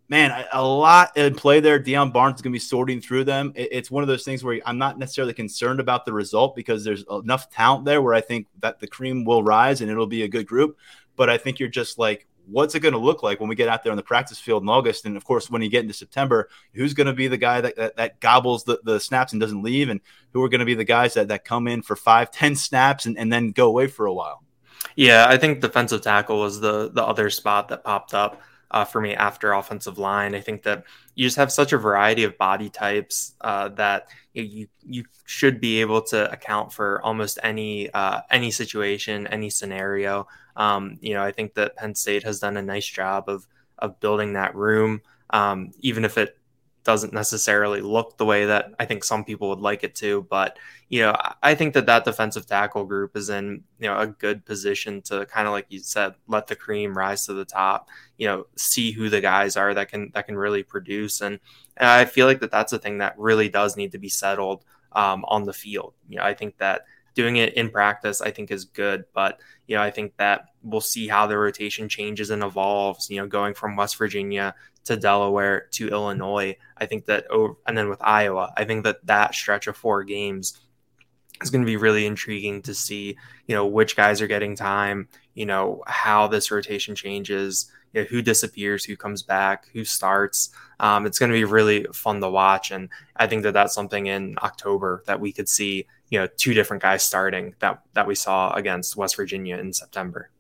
man, 0.09 0.47
a 0.53 0.65
lot 0.65 1.17
in 1.17 1.35
play 1.35 1.61
there. 1.61 1.79
Deion 1.79 2.13
Barnes 2.13 2.37
is 2.37 2.43
going 2.43 2.53
to 2.53 2.57
be 2.57 2.61
sorting 2.61 3.01
through 3.01 3.25
them. 3.25 3.53
It's 3.55 3.91
one 3.91 4.03
of 4.03 4.09
those 4.09 4.25
things 4.25 4.43
where 4.43 4.61
I'm 4.65 4.79
not 4.79 4.99
necessarily 4.99 5.35
concerned 5.35 5.81
about 5.81 6.07
the 6.07 6.13
result 6.13 6.57
because 6.57 6.85
there's 6.85 7.05
enough 7.11 7.51
talent 7.51 7.85
there 7.85 8.01
where 8.01 8.15
I 8.15 8.21
think 8.23 8.47
that 8.61 8.81
the 8.81 8.87
cream 8.87 9.25
will 9.25 9.43
rise 9.43 9.81
and 9.81 9.91
it'll 9.91 10.07
be 10.07 10.23
a 10.23 10.29
good 10.29 10.47
group. 10.47 10.79
But 11.17 11.31
I 11.31 11.39
think 11.39 11.61
you're 11.61 11.69
just 11.69 11.99
like, 11.99 12.27
what's 12.47 12.75
it 12.75 12.81
going 12.81 12.93
to 12.93 12.99
look 12.99 13.23
like 13.23 13.41
when 13.41 13.49
we 13.49 13.55
get 13.55 13.69
out 13.69 13.83
there 13.83 13.93
on 13.93 13.97
the 13.97 14.03
practice 14.03 14.39
field 14.39 14.63
in 14.63 14.69
August? 14.69 15.05
And 15.07 15.17
of 15.17 15.25
course, 15.25 15.51
when 15.51 15.63
you 15.63 15.71
get 15.71 15.83
into 15.83 15.95
September, 15.95 16.49
who's 16.73 16.95
going 16.95 17.07
to 17.07 17.13
be 17.13 17.29
the 17.29 17.37
guy 17.37 17.61
that, 17.61 17.77
that, 17.77 17.97
that 17.97 18.21
gobbles 18.21 18.65
the, 18.65 18.81
the, 18.85 19.01
snaps 19.01 19.33
and 19.33 19.41
doesn't 19.41 19.63
leave? 19.63 19.89
And 19.89 20.01
who 20.33 20.43
are 20.43 20.49
going 20.49 20.61
to 20.61 20.65
be 20.65 20.75
the 20.75 20.85
guys 20.85 21.15
that, 21.15 21.29
that 21.29 21.45
come 21.45 21.69
in 21.69 21.83
for 21.83 21.97
five, 21.97 22.31
ten 22.31 22.55
snaps 22.57 23.07
and, 23.07 23.19
and 23.19 23.33
then 23.33 23.53
go 23.53 23.69
away 23.69 23.87
for 23.87 24.07
a 24.07 24.13
while? 24.13 24.43
Yeah, 24.97 25.27
I 25.29 25.39
think 25.39 25.61
defensive 25.61 26.03
tackle 26.03 26.41
was 26.41 26.61
the 26.61 26.91
the 26.91 27.03
other 27.03 27.31
spot 27.31 27.69
that 27.69 27.85
popped 27.85 28.15
up 28.15 28.43
uh, 28.71 28.85
for 28.85 29.01
me 29.01 29.15
after 29.15 29.53
offensive 29.53 29.99
line. 29.99 30.35
I 30.35 30.41
think 30.41 30.63
that 30.65 30.85
you 31.15 31.27
just 31.27 31.37
have 31.37 31.53
such 31.53 31.73
a 31.73 31.79
variety 31.79 32.25
of 32.25 32.37
body 32.37 32.69
types 32.69 33.35
uh, 33.41 33.69
that 33.71 34.09
you 34.35 34.69
you 34.87 35.05
should 35.25 35.61
be 35.61 35.81
able 35.81 36.03
to 36.03 36.31
account 36.31 36.73
for 36.73 37.01
almost 37.03 37.39
any 37.43 37.91
uh, 37.93 38.21
any 38.31 38.51
situation, 38.51 39.27
any 39.29 39.51
scenario. 39.51 40.27
Um, 40.57 40.99
you 41.01 41.15
know, 41.15 41.23
I 41.23 41.33
think 41.33 41.55
that 41.55 41.77
Penn 41.77 41.95
State 41.95 42.23
has 42.25 42.41
done 42.41 42.57
a 42.57 42.63
nice 42.63 42.87
job 42.87 43.29
of 43.29 43.47
of 43.79 43.99
building 44.01 44.35
that 44.35 44.55
room, 44.55 45.03
um, 45.31 45.73
even 45.81 46.05
if 46.05 46.17
it 46.17 46.39
doesn't 46.85 47.15
necessarily 47.15 47.81
look 47.81 48.19
the 48.19 48.27
way 48.27 48.45
that 48.45 48.73
I 48.79 48.85
think 48.85 49.05
some 49.05 49.25
people 49.25 49.49
would 49.49 49.59
like 49.59 49.83
it 49.85 49.95
to. 49.97 50.27
But 50.29 50.59
you 50.91 51.01
know, 51.01 51.17
I 51.43 51.55
think 51.55 51.75
that 51.75 51.87
that 51.87 52.05
defensive 52.05 52.47
tackle 52.47 52.85
group 52.85 53.17
is 53.17 53.31
in 53.31 53.65
you 53.81 53.89
know 53.89 53.99
a 53.99 54.07
good 54.07 54.45
position 54.45 55.03
to 55.03 55.27
kind 55.27 55.49
of 55.49 55.53
like 55.53 55.67
you 55.71 55.81
said, 55.81 56.15
let 56.29 56.47
the 56.47 56.55
cream 56.55 56.97
rise 56.97 57.27
to 57.27 57.33
the 57.33 57.45
top. 57.45 57.89
You 58.19 58.29
know, 58.29 58.47
see 58.57 58.93
who 58.93 59.09
the 59.09 59.21
guys 59.21 59.57
are 59.57 59.75
that 59.75 59.89
can 59.89 60.11
that 60.15 60.27
can 60.27 60.37
really 60.37 60.63
produce, 60.63 61.21
and, 61.21 61.41
and 61.77 61.89
I 61.89 62.05
feel 62.05 62.27
like 62.27 62.41
that 62.41 62.51
that's 62.51 62.73
a 62.73 62.79
thing 62.79 62.99
that 62.99 63.19
really 63.19 63.49
does 63.49 63.77
need 63.77 63.93
to 63.93 63.99
be 63.99 64.11
settled 64.11 64.65
um, 64.93 65.25
on 65.27 65.45
the 65.45 65.53
field. 65.53 65.95
You 66.09 66.19
know, 66.19 66.25
I 66.25 66.35
think 66.35 66.59
that 66.59 66.85
doing 67.15 67.37
it 67.37 67.55
in 67.55 67.71
practice, 67.71 68.21
I 68.21 68.31
think 68.31 68.51
is 68.51 68.65
good. 68.65 69.05
But, 69.15 69.41
you 69.67 69.77
know, 69.77 69.83
I 69.83 69.91
think 69.91 70.17
that 70.17 70.47
we'll 70.63 70.81
see 70.81 71.09
how 71.09 71.27
the 71.27 71.39
rotation 71.39 71.89
changes 71.89 72.31
and 72.31 72.43
evolves, 72.43 73.09
you 73.11 73.19
know, 73.19 73.27
going 73.27 73.55
from 73.55 73.77
West 73.77 73.97
Virginia 73.97 74.55
to 74.85 74.97
Delaware 74.97 75.69
to 75.73 75.89
Illinois. 75.89 76.57
I 76.77 76.87
think 76.87 77.07
that, 77.07 77.27
and 77.67 77.79
then 77.79 77.89
with 77.89 78.03
Iowa, 78.03 78.53
I 78.57 78.65
think 78.65 78.85
that 78.85 79.07
that 79.07 79.35
stretch 79.35 79.67
of 79.67 79.77
four 79.77 80.05
games 80.05 80.61
is 81.43 81.51
going 81.51 81.63
to 81.63 81.67
be 81.67 81.77
really 81.77 82.07
intriguing 82.07 82.63
to 82.63 82.75
see, 82.75 83.17
you 83.47 83.55
know, 83.55 83.67
which 83.67 83.97
guys 83.97 84.21
are 84.21 84.27
getting 84.27 84.55
time, 84.55 85.09
you 85.35 85.47
know, 85.47 85.83
how 85.87 86.27
this 86.27 86.51
rotation 86.51 86.95
changes, 86.95 87.71
you 87.93 88.03
know, 88.03 88.07
who 88.09 88.23
disappears, 88.23 88.85
who 88.85 88.97
comes 88.97 89.23
back, 89.23 89.69
who 89.73 89.85
starts. 89.85 90.51
Um, 90.81 91.07
it's 91.07 91.19
going 91.19 91.31
to 91.31 91.37
be 91.37 91.45
really 91.45 91.87
fun 91.93 92.21
to 92.21 92.31
watch. 92.31 92.71
And 92.71 92.89
I 93.17 93.27
think 93.27 93.43
that 93.45 93.53
that's 93.53 93.75
something 93.75 94.07
in 94.07 94.37
October 94.43 95.03
that 95.07 95.21
we 95.21 95.33
could 95.33 95.49
see, 95.49 95.87
you 96.15 96.21
know, 96.21 96.29
two 96.37 96.55
different 96.55 96.81
guys 96.81 97.03
starting 97.03 97.57
that, 97.59 97.83
that 97.95 98.07
we 98.07 98.15
saw 98.15 98.53
against 98.53 98.97
West 98.97 99.17
Virginia 99.17 99.59
in 99.59 99.73
September 99.73 100.31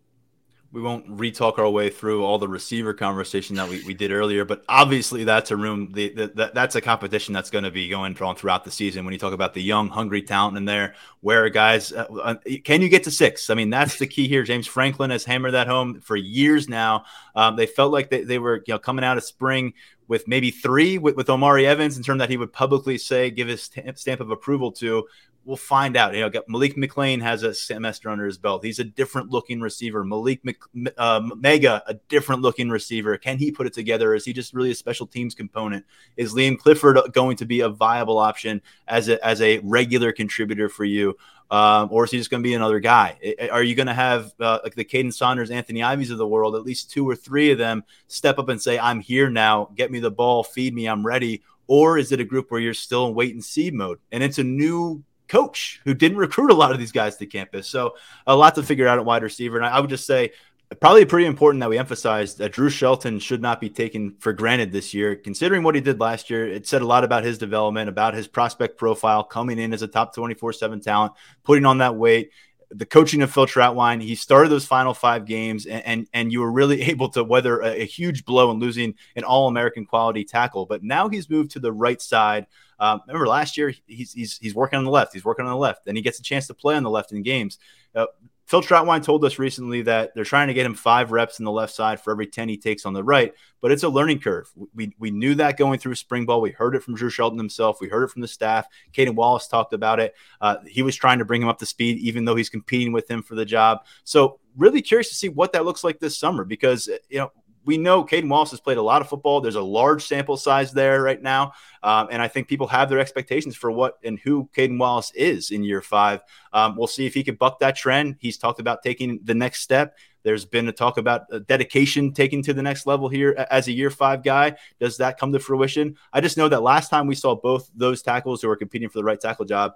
we 0.74 0.82
won't 0.82 1.06
retalk 1.08 1.56
our 1.60 1.70
way 1.70 1.88
through 1.88 2.24
all 2.24 2.36
the 2.36 2.48
receiver 2.48 2.92
conversation 2.92 3.54
that 3.54 3.68
we, 3.68 3.84
we 3.84 3.94
did 3.94 4.10
earlier, 4.10 4.44
but 4.44 4.64
obviously 4.68 5.22
that's 5.22 5.52
a 5.52 5.56
room 5.56 5.92
the, 5.92 6.08
the, 6.12 6.26
the 6.26 6.50
that's 6.52 6.74
a 6.74 6.80
competition 6.80 7.32
that's 7.32 7.48
going 7.48 7.62
to 7.62 7.70
be 7.70 7.88
going 7.88 8.20
on 8.20 8.34
throughout 8.34 8.64
the 8.64 8.72
season. 8.72 9.04
When 9.04 9.12
you 9.12 9.18
talk 9.20 9.32
about 9.32 9.54
the 9.54 9.62
young, 9.62 9.88
hungry 9.88 10.20
talent 10.20 10.56
in 10.56 10.64
there, 10.64 10.96
where 11.20 11.48
guys 11.48 11.92
uh, 11.92 12.06
uh, 12.20 12.34
can 12.64 12.82
you 12.82 12.88
get 12.88 13.04
to 13.04 13.12
six? 13.12 13.50
I 13.50 13.54
mean, 13.54 13.70
that's 13.70 14.00
the 14.00 14.08
key 14.08 14.26
here. 14.26 14.42
James 14.42 14.66
Franklin 14.66 15.10
has 15.10 15.24
hammered 15.24 15.54
that 15.54 15.68
home 15.68 16.00
for 16.00 16.16
years 16.16 16.68
now. 16.68 17.04
Um, 17.36 17.54
they 17.54 17.66
felt 17.66 17.92
like 17.92 18.10
they, 18.10 18.24
they 18.24 18.40
were 18.40 18.64
you 18.66 18.74
know 18.74 18.80
coming 18.80 19.04
out 19.04 19.16
of 19.16 19.22
spring 19.22 19.74
with 20.08 20.26
maybe 20.26 20.50
three 20.50 20.98
with, 20.98 21.14
with 21.14 21.30
Omari 21.30 21.68
Evans 21.68 21.96
in 21.96 22.02
terms 22.02 22.18
that 22.18 22.30
he 22.30 22.36
would 22.36 22.52
publicly 22.52 22.98
say 22.98 23.30
give 23.30 23.46
his 23.46 23.70
stamp 23.94 24.20
of 24.20 24.32
approval 24.32 24.72
to 24.72 25.06
we'll 25.44 25.56
find 25.56 25.96
out. 25.96 26.14
You 26.14 26.22
know, 26.22 26.42
Malik 26.48 26.76
McClain 26.76 27.20
has 27.22 27.42
a 27.42 27.54
semester 27.54 28.08
under 28.08 28.24
his 28.24 28.38
belt. 28.38 28.64
He's 28.64 28.78
a 28.78 28.84
different 28.84 29.30
looking 29.30 29.60
receiver. 29.60 30.04
Malik 30.04 30.44
Mc, 30.44 30.56
uh, 30.96 31.20
Mega, 31.36 31.82
a 31.86 31.94
different 31.94 32.42
looking 32.42 32.70
receiver. 32.70 33.16
Can 33.16 33.38
he 33.38 33.50
put 33.50 33.66
it 33.66 33.72
together? 33.72 34.14
Is 34.14 34.24
he 34.24 34.32
just 34.32 34.54
really 34.54 34.70
a 34.70 34.74
special 34.74 35.06
teams 35.06 35.34
component? 35.34 35.84
Is 36.16 36.34
Liam 36.34 36.58
Clifford 36.58 36.98
going 37.12 37.36
to 37.36 37.44
be 37.44 37.60
a 37.60 37.68
viable 37.68 38.18
option 38.18 38.62
as 38.88 39.08
a 39.08 39.24
as 39.24 39.40
a 39.40 39.58
regular 39.58 40.12
contributor 40.12 40.68
for 40.68 40.84
you? 40.84 41.16
Um, 41.50 41.88
or 41.92 42.04
is 42.04 42.10
he 42.10 42.18
just 42.18 42.30
going 42.30 42.42
to 42.42 42.48
be 42.48 42.54
another 42.54 42.80
guy? 42.80 43.18
Are 43.52 43.62
you 43.62 43.74
going 43.74 43.86
to 43.86 43.94
have 43.94 44.32
uh, 44.40 44.60
like 44.64 44.74
the 44.74 44.84
Kaden 44.84 45.12
Saunders, 45.12 45.50
Anthony 45.50 45.80
Iveys 45.80 46.10
of 46.10 46.18
the 46.18 46.26
world, 46.26 46.56
at 46.56 46.62
least 46.62 46.90
two 46.90 47.08
or 47.08 47.14
three 47.14 47.52
of 47.52 47.58
them 47.58 47.84
step 48.08 48.38
up 48.38 48.48
and 48.48 48.60
say, 48.60 48.78
"I'm 48.78 49.00
here 49.00 49.30
now. 49.30 49.70
Get 49.74 49.90
me 49.90 50.00
the 50.00 50.10
ball. 50.10 50.42
Feed 50.42 50.74
me. 50.74 50.86
I'm 50.86 51.06
ready." 51.06 51.42
Or 51.66 51.96
is 51.96 52.12
it 52.12 52.20
a 52.20 52.24
group 52.24 52.50
where 52.50 52.60
you're 52.60 52.74
still 52.74 53.06
in 53.08 53.14
wait 53.14 53.32
and 53.32 53.42
see 53.42 53.70
mode? 53.70 53.98
And 54.12 54.22
it's 54.22 54.38
a 54.38 54.44
new 54.44 55.02
coach 55.28 55.80
who 55.84 55.94
didn't 55.94 56.18
recruit 56.18 56.50
a 56.50 56.54
lot 56.54 56.72
of 56.72 56.78
these 56.78 56.92
guys 56.92 57.16
to 57.16 57.26
campus. 57.26 57.68
So 57.68 57.96
a 58.26 58.36
lot 58.36 58.54
to 58.56 58.62
figure 58.62 58.86
out 58.86 58.98
at 58.98 59.04
wide 59.04 59.22
receiver. 59.22 59.56
And 59.56 59.66
I, 59.66 59.70
I 59.70 59.80
would 59.80 59.90
just 59.90 60.06
say 60.06 60.32
probably 60.80 61.04
pretty 61.04 61.26
important 61.26 61.60
that 61.60 61.70
we 61.70 61.78
emphasize 61.78 62.34
that 62.36 62.52
Drew 62.52 62.68
Shelton 62.68 63.18
should 63.18 63.42
not 63.42 63.60
be 63.60 63.70
taken 63.70 64.16
for 64.18 64.32
granted 64.32 64.72
this 64.72 64.94
year. 64.94 65.14
Considering 65.16 65.62
what 65.62 65.74
he 65.74 65.80
did 65.80 66.00
last 66.00 66.30
year, 66.30 66.46
it 66.48 66.66
said 66.66 66.82
a 66.82 66.86
lot 66.86 67.04
about 67.04 67.24
his 67.24 67.38
development, 67.38 67.88
about 67.88 68.14
his 68.14 68.26
prospect 68.26 68.78
profile, 68.78 69.22
coming 69.22 69.58
in 69.58 69.72
as 69.72 69.82
a 69.82 69.88
top 69.88 70.14
24 70.14 70.52
7 70.52 70.80
talent, 70.80 71.12
putting 71.42 71.66
on 71.66 71.78
that 71.78 71.96
weight. 71.96 72.30
The 72.70 72.86
coaching 72.86 73.22
of 73.22 73.32
Phil 73.32 73.46
Trautwein, 73.46 74.02
he 74.02 74.16
started 74.16 74.48
those 74.48 74.64
final 74.64 74.94
five 74.94 75.26
games, 75.26 75.66
and 75.66 75.84
and, 75.84 76.08
and 76.12 76.32
you 76.32 76.40
were 76.40 76.50
really 76.50 76.82
able 76.90 77.08
to 77.10 77.22
weather 77.22 77.60
a, 77.60 77.82
a 77.82 77.84
huge 77.84 78.24
blow 78.24 78.50
in 78.50 78.58
losing 78.58 78.94
an 79.16 79.24
All 79.24 79.48
American 79.48 79.86
quality 79.86 80.24
tackle. 80.24 80.66
But 80.66 80.82
now 80.82 81.08
he's 81.08 81.30
moved 81.30 81.52
to 81.52 81.60
the 81.60 81.72
right 81.72 82.00
side 82.00 82.46
um, 82.78 83.00
remember 83.06 83.26
last 83.26 83.56
year 83.56 83.72
he's, 83.86 84.12
he's 84.12 84.38
he's 84.38 84.54
working 84.54 84.78
on 84.78 84.84
the 84.84 84.90
left. 84.90 85.12
He's 85.12 85.24
working 85.24 85.46
on 85.46 85.52
the 85.52 85.58
left, 85.58 85.86
and 85.86 85.96
he 85.96 86.02
gets 86.02 86.18
a 86.18 86.22
chance 86.22 86.46
to 86.48 86.54
play 86.54 86.74
on 86.74 86.82
the 86.82 86.90
left 86.90 87.12
in 87.12 87.22
games. 87.22 87.58
Uh, 87.94 88.06
Phil 88.46 88.60
Trautwein 88.60 89.02
told 89.02 89.24
us 89.24 89.38
recently 89.38 89.82
that 89.82 90.14
they're 90.14 90.24
trying 90.24 90.48
to 90.48 90.54
get 90.54 90.66
him 90.66 90.74
five 90.74 91.12
reps 91.12 91.38
in 91.38 91.46
the 91.46 91.50
left 91.50 91.72
side 91.72 91.98
for 91.98 92.10
every 92.10 92.26
10 92.26 92.48
he 92.48 92.58
takes 92.58 92.84
on 92.84 92.92
the 92.92 93.02
right, 93.02 93.32
but 93.62 93.72
it's 93.72 93.84
a 93.84 93.88
learning 93.88 94.20
curve. 94.20 94.52
We, 94.74 94.94
we 94.98 95.10
knew 95.10 95.34
that 95.36 95.56
going 95.56 95.78
through 95.78 95.94
spring 95.94 96.26
ball. 96.26 96.42
We 96.42 96.50
heard 96.50 96.74
it 96.74 96.82
from 96.82 96.94
Drew 96.94 97.08
Shelton 97.08 97.38
himself. 97.38 97.78
We 97.80 97.88
heard 97.88 98.04
it 98.04 98.10
from 98.10 98.20
the 98.20 98.28
staff. 98.28 98.66
Caedan 98.92 99.14
Wallace 99.14 99.48
talked 99.48 99.72
about 99.72 99.98
it. 99.98 100.14
Uh, 100.42 100.56
he 100.66 100.82
was 100.82 100.94
trying 100.94 101.20
to 101.20 101.24
bring 101.24 101.40
him 101.40 101.48
up 101.48 101.58
to 101.60 101.66
speed, 101.66 101.98
even 101.98 102.26
though 102.26 102.36
he's 102.36 102.50
competing 102.50 102.92
with 102.92 103.10
him 103.10 103.22
for 103.22 103.34
the 103.34 103.46
job. 103.46 103.86
So, 104.04 104.40
really 104.56 104.82
curious 104.82 105.08
to 105.08 105.16
see 105.16 105.28
what 105.28 105.52
that 105.52 105.64
looks 105.64 105.82
like 105.82 105.98
this 105.98 106.16
summer 106.16 106.44
because, 106.44 106.88
you 107.08 107.18
know, 107.18 107.32
we 107.64 107.78
know 107.78 108.04
Caedan 108.04 108.28
Wallace 108.28 108.50
has 108.50 108.60
played 108.60 108.78
a 108.78 108.82
lot 108.82 109.00
of 109.00 109.08
football. 109.08 109.40
There's 109.40 109.54
a 109.54 109.62
large 109.62 110.06
sample 110.06 110.36
size 110.36 110.72
there 110.72 111.02
right 111.02 111.20
now. 111.20 111.52
Um, 111.82 112.08
and 112.10 112.20
I 112.20 112.28
think 112.28 112.48
people 112.48 112.66
have 112.68 112.88
their 112.88 112.98
expectations 112.98 113.56
for 113.56 113.70
what 113.70 113.98
and 114.04 114.18
who 114.18 114.48
Caedan 114.54 114.78
Wallace 114.78 115.12
is 115.14 115.50
in 115.50 115.64
year 115.64 115.82
five. 115.82 116.22
Um, 116.52 116.76
we'll 116.76 116.86
see 116.86 117.06
if 117.06 117.14
he 117.14 117.22
can 117.22 117.34
buck 117.36 117.60
that 117.60 117.76
trend. 117.76 118.16
He's 118.20 118.38
talked 118.38 118.60
about 118.60 118.82
taking 118.82 119.20
the 119.24 119.34
next 119.34 119.62
step. 119.62 119.96
There's 120.22 120.46
been 120.46 120.68
a 120.68 120.72
talk 120.72 120.96
about 120.96 121.26
dedication 121.46 122.12
taking 122.12 122.42
to 122.44 122.54
the 122.54 122.62
next 122.62 122.86
level 122.86 123.08
here 123.08 123.34
as 123.50 123.68
a 123.68 123.72
year 123.72 123.90
five 123.90 124.22
guy. 124.22 124.56
Does 124.80 124.96
that 124.96 125.18
come 125.18 125.32
to 125.32 125.38
fruition? 125.38 125.96
I 126.12 126.22
just 126.22 126.38
know 126.38 126.48
that 126.48 126.62
last 126.62 126.88
time 126.88 127.06
we 127.06 127.14
saw 127.14 127.34
both 127.34 127.70
those 127.74 128.02
tackles 128.02 128.40
who 128.40 128.48
were 128.48 128.56
competing 128.56 128.88
for 128.88 128.98
the 128.98 129.04
right 129.04 129.20
tackle 129.20 129.44
job, 129.44 129.74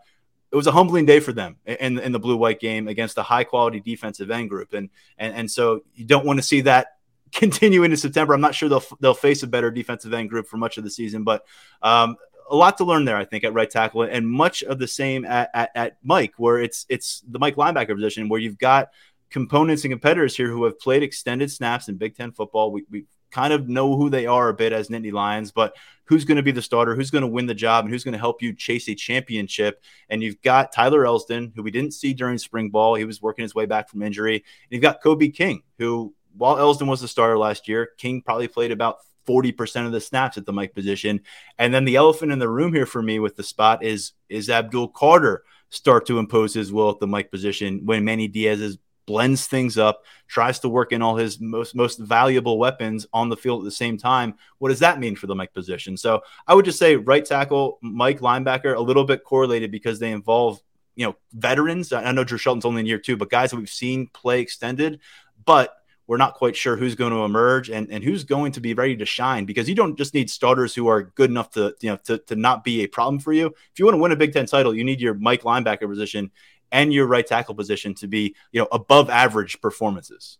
it 0.50 0.56
was 0.56 0.66
a 0.66 0.72
humbling 0.72 1.04
day 1.04 1.20
for 1.20 1.32
them 1.32 1.56
in, 1.66 1.98
in 1.98 2.12
the 2.12 2.18
blue 2.18 2.38
white 2.38 2.60
game 2.60 2.88
against 2.88 3.18
a 3.18 3.22
high 3.22 3.44
quality 3.44 3.80
defensive 3.80 4.30
end 4.30 4.48
group. 4.48 4.72
And, 4.72 4.88
and, 5.18 5.34
and 5.34 5.50
so 5.50 5.82
you 5.94 6.06
don't 6.06 6.24
want 6.24 6.38
to 6.38 6.42
see 6.42 6.62
that 6.62 6.97
continue 7.32 7.82
into 7.82 7.96
September. 7.96 8.34
I'm 8.34 8.40
not 8.40 8.54
sure 8.54 8.68
they'll, 8.68 8.84
they'll 9.00 9.14
face 9.14 9.42
a 9.42 9.46
better 9.46 9.70
defensive 9.70 10.12
end 10.12 10.30
group 10.30 10.46
for 10.46 10.56
much 10.56 10.78
of 10.78 10.84
the 10.84 10.90
season, 10.90 11.24
but 11.24 11.44
um, 11.82 12.16
a 12.50 12.56
lot 12.56 12.78
to 12.78 12.84
learn 12.84 13.04
there, 13.04 13.16
I 13.16 13.24
think, 13.24 13.44
at 13.44 13.52
right 13.52 13.70
tackle, 13.70 14.02
and 14.02 14.26
much 14.26 14.62
of 14.62 14.78
the 14.78 14.88
same 14.88 15.24
at, 15.24 15.50
at, 15.54 15.70
at 15.74 15.98
Mike, 16.02 16.34
where 16.38 16.58
it's 16.58 16.86
it's 16.88 17.22
the 17.28 17.38
Mike 17.38 17.56
linebacker 17.56 17.94
position, 17.94 18.28
where 18.28 18.40
you've 18.40 18.58
got 18.58 18.88
components 19.30 19.84
and 19.84 19.92
competitors 19.92 20.36
here 20.36 20.48
who 20.48 20.64
have 20.64 20.80
played 20.80 21.02
extended 21.02 21.50
snaps 21.50 21.88
in 21.88 21.96
Big 21.96 22.16
Ten 22.16 22.32
football. 22.32 22.72
We, 22.72 22.84
we 22.90 23.04
kind 23.30 23.52
of 23.52 23.68
know 23.68 23.96
who 23.96 24.08
they 24.08 24.24
are 24.26 24.48
a 24.48 24.54
bit 24.54 24.72
as 24.72 24.88
Nittany 24.88 25.12
Lions, 25.12 25.52
but 25.52 25.76
who's 26.04 26.24
going 26.24 26.36
to 26.36 26.42
be 26.42 26.50
the 26.50 26.62
starter, 26.62 26.94
who's 26.94 27.10
going 27.10 27.22
to 27.22 27.28
win 27.28 27.44
the 27.44 27.54
job, 27.54 27.84
and 27.84 27.92
who's 27.92 28.04
going 28.04 28.14
to 28.14 28.18
help 28.18 28.40
you 28.40 28.54
chase 28.54 28.88
a 28.88 28.94
championship. 28.94 29.82
And 30.08 30.22
you've 30.22 30.40
got 30.40 30.72
Tyler 30.72 31.04
Elsdon, 31.04 31.52
who 31.54 31.62
we 31.62 31.70
didn't 31.70 31.92
see 31.92 32.14
during 32.14 32.38
spring 32.38 32.70
ball. 32.70 32.94
He 32.94 33.04
was 33.04 33.20
working 33.20 33.42
his 33.42 33.54
way 33.54 33.66
back 33.66 33.90
from 33.90 34.02
injury. 34.02 34.36
And 34.36 34.44
you've 34.70 34.80
got 34.80 35.02
Kobe 35.02 35.28
King, 35.28 35.62
who, 35.76 36.14
while 36.38 36.56
Elsdon 36.56 36.88
was 36.88 37.00
the 37.00 37.08
starter 37.08 37.36
last 37.36 37.68
year, 37.68 37.90
King 37.98 38.22
probably 38.22 38.48
played 38.48 38.72
about 38.72 38.98
40% 39.26 39.86
of 39.86 39.92
the 39.92 40.00
snaps 40.00 40.38
at 40.38 40.46
the 40.46 40.52
Mike 40.52 40.74
position. 40.74 41.20
And 41.58 41.74
then 41.74 41.84
the 41.84 41.96
elephant 41.96 42.32
in 42.32 42.38
the 42.38 42.48
room 42.48 42.72
here 42.72 42.86
for 42.86 43.02
me 43.02 43.18
with 43.18 43.36
the 43.36 43.42
spot 43.42 43.84
is 43.84 44.12
is 44.28 44.48
Abdul 44.48 44.88
Carter 44.88 45.44
start 45.70 46.06
to 46.06 46.18
impose 46.18 46.54
his 46.54 46.72
will 46.72 46.90
at 46.90 46.98
the 46.98 47.06
Mike 47.06 47.30
position 47.30 47.84
when 47.84 48.04
Manny 48.04 48.26
Diaz 48.26 48.60
is 48.60 48.78
blends 49.06 49.46
things 49.46 49.78
up, 49.78 50.04
tries 50.26 50.58
to 50.60 50.68
work 50.68 50.92
in 50.92 51.00
all 51.00 51.16
his 51.16 51.40
most 51.40 51.74
most 51.74 51.98
valuable 51.98 52.58
weapons 52.58 53.06
on 53.12 53.28
the 53.28 53.36
field 53.36 53.62
at 53.62 53.64
the 53.64 53.70
same 53.70 53.96
time. 53.96 54.34
What 54.58 54.68
does 54.68 54.80
that 54.80 55.00
mean 55.00 55.16
for 55.16 55.26
the 55.26 55.34
Mike 55.34 55.54
position? 55.54 55.96
So 55.96 56.22
I 56.46 56.54
would 56.54 56.66
just 56.66 56.78
say 56.78 56.96
right 56.96 57.24
tackle, 57.24 57.78
Mike 57.82 58.20
linebacker, 58.20 58.76
a 58.76 58.80
little 58.80 59.04
bit 59.04 59.24
correlated 59.24 59.70
because 59.70 59.98
they 59.98 60.12
involve 60.12 60.60
you 60.94 61.06
know 61.06 61.16
veterans. 61.32 61.92
I 61.92 62.12
know 62.12 62.24
Drew 62.24 62.38
Shelton's 62.38 62.64
only 62.64 62.80
in 62.80 62.86
year 62.86 62.98
two, 62.98 63.16
but 63.16 63.30
guys 63.30 63.50
that 63.50 63.56
we've 63.56 63.70
seen 63.70 64.08
play 64.08 64.40
extended, 64.40 65.00
but 65.44 65.74
we're 66.08 66.16
not 66.16 66.34
quite 66.34 66.56
sure 66.56 66.74
who's 66.74 66.94
going 66.94 67.12
to 67.12 67.18
emerge 67.18 67.68
and, 67.68 67.88
and 67.92 68.02
who's 68.02 68.24
going 68.24 68.50
to 68.52 68.60
be 68.60 68.72
ready 68.72 68.96
to 68.96 69.04
shine 69.04 69.44
because 69.44 69.68
you 69.68 69.74
don't 69.74 69.96
just 69.96 70.14
need 70.14 70.30
starters 70.30 70.74
who 70.74 70.88
are 70.88 71.02
good 71.02 71.30
enough 71.30 71.50
to 71.50 71.76
you 71.80 71.90
know 71.90 71.98
to, 72.04 72.18
to 72.18 72.34
not 72.34 72.64
be 72.64 72.82
a 72.82 72.88
problem 72.88 73.20
for 73.20 73.32
you. 73.32 73.46
If 73.46 73.78
you 73.78 73.84
want 73.84 73.94
to 73.94 74.00
win 74.00 74.10
a 74.10 74.16
Big 74.16 74.32
Ten 74.32 74.46
title, 74.46 74.74
you 74.74 74.82
need 74.82 75.00
your 75.00 75.14
Mike 75.14 75.42
linebacker 75.42 75.88
position 75.88 76.32
and 76.72 76.92
your 76.92 77.06
right 77.06 77.26
tackle 77.26 77.54
position 77.54 77.94
to 77.94 78.08
be, 78.08 78.34
you 78.52 78.60
know, 78.60 78.68
above 78.72 79.10
average 79.10 79.60
performances. 79.60 80.38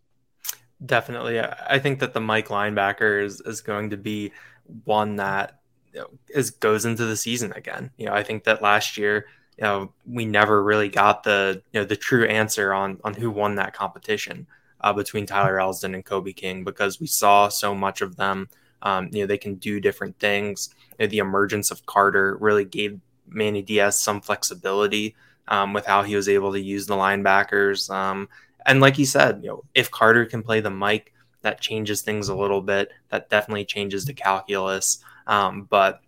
Definitely. 0.84 1.40
I 1.40 1.78
think 1.78 2.00
that 2.00 2.14
the 2.14 2.20
Mike 2.20 2.48
linebacker 2.48 3.22
is, 3.22 3.40
is 3.40 3.60
going 3.60 3.90
to 3.90 3.96
be 3.96 4.32
one 4.84 5.16
that 5.16 5.60
you 5.92 6.00
know, 6.00 6.10
is 6.28 6.50
goes 6.50 6.84
into 6.84 7.04
the 7.04 7.16
season 7.16 7.52
again. 7.52 7.90
You 7.98 8.06
know, 8.06 8.12
I 8.12 8.22
think 8.22 8.44
that 8.44 8.62
last 8.62 8.96
year, 8.96 9.26
you 9.58 9.64
know, 9.64 9.92
we 10.06 10.24
never 10.24 10.62
really 10.62 10.88
got 10.88 11.24
the 11.24 11.62
you 11.72 11.80
know 11.80 11.84
the 11.84 11.96
true 11.96 12.24
answer 12.26 12.72
on 12.72 13.00
on 13.04 13.12
who 13.12 13.30
won 13.30 13.56
that 13.56 13.74
competition 13.74 14.46
uh, 14.80 14.92
between 14.92 15.26
Tyler 15.26 15.56
Elsdon 15.56 15.94
and 15.94 16.04
Kobe 16.04 16.32
King 16.32 16.64
because 16.64 17.00
we 17.00 17.06
saw 17.06 17.48
so 17.48 17.74
much 17.74 18.00
of 18.00 18.16
them. 18.16 18.48
Um, 18.82 19.08
you 19.12 19.20
know, 19.20 19.26
they 19.26 19.38
can 19.38 19.56
do 19.56 19.80
different 19.80 20.18
things. 20.18 20.74
You 20.98 21.06
know, 21.06 21.10
the 21.10 21.18
emergence 21.18 21.70
of 21.70 21.84
Carter 21.86 22.36
really 22.40 22.64
gave 22.64 23.00
Manny 23.26 23.62
Diaz 23.62 23.98
some 23.98 24.20
flexibility 24.20 25.16
um, 25.48 25.72
with 25.72 25.86
how 25.86 26.02
he 26.02 26.14
was 26.14 26.28
able 26.28 26.52
to 26.52 26.60
use 26.60 26.86
the 26.86 26.94
linebackers. 26.94 27.90
Um, 27.90 28.28
and 28.66 28.80
like 28.80 28.98
you 28.98 29.06
said, 29.06 29.40
you 29.42 29.48
know, 29.48 29.64
if 29.74 29.90
Carter 29.90 30.26
can 30.26 30.42
play 30.42 30.60
the 30.60 30.70
Mike, 30.70 31.12
that 31.42 31.60
changes 31.60 32.02
things 32.02 32.28
a 32.28 32.36
little 32.36 32.60
bit. 32.60 32.90
That 33.08 33.30
definitely 33.30 33.64
changes 33.64 34.04
the 34.04 34.12
calculus. 34.12 35.02
Um, 35.26 35.64
but 35.64 36.00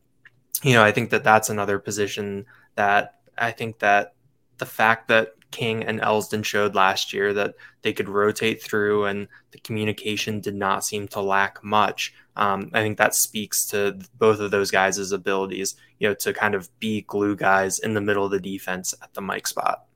you 0.63 0.75
know, 0.75 0.83
I 0.83 0.93
think 0.93 1.11
that 1.11 1.25
that's 1.25 1.49
another 1.49 1.79
position 1.79 2.47
that 2.75 3.21
I 3.39 3.51
think 3.51 3.79
that 3.79 4.15
the 4.61 4.67
fact 4.67 5.09
that 5.09 5.35
King 5.51 5.83
and 5.83 6.01
Elsdon 6.01 6.45
showed 6.45 6.77
last 6.77 7.13
year 7.13 7.35
that 7.35 7.55
they 7.83 7.93
could 7.93 8.09
rotate 8.09 8.63
through 8.63 9.07
and 9.07 9.27
the 9.51 9.59
communication 9.59 10.41
did 10.41 10.55
not 10.55 10.85
seem 10.85 11.09
to 11.09 11.21
lack 11.21 11.63
much. 11.65 12.15
Um, 12.37 12.71
I 12.73 12.83
think 12.83 12.99
that 12.99 13.15
speaks 13.15 13.67
to 13.67 13.99
both 14.17 14.39
of 14.39 14.53
those 14.53 14.71
guys' 14.71 15.11
abilities, 15.11 15.75
you 15.99 16.09
know, 16.09 16.15
to 16.15 16.33
kind 16.33 16.55
of 16.55 16.71
be 16.79 17.03
glue 17.03 17.35
guys 17.35 17.81
in 17.81 17.95
the 17.95 18.01
middle 18.01 18.25
of 18.25 18.31
the 18.31 18.41
defense 18.41 18.95
at 19.03 19.13
the 19.15 19.21
Mike 19.21 19.49
spot. 19.49 19.87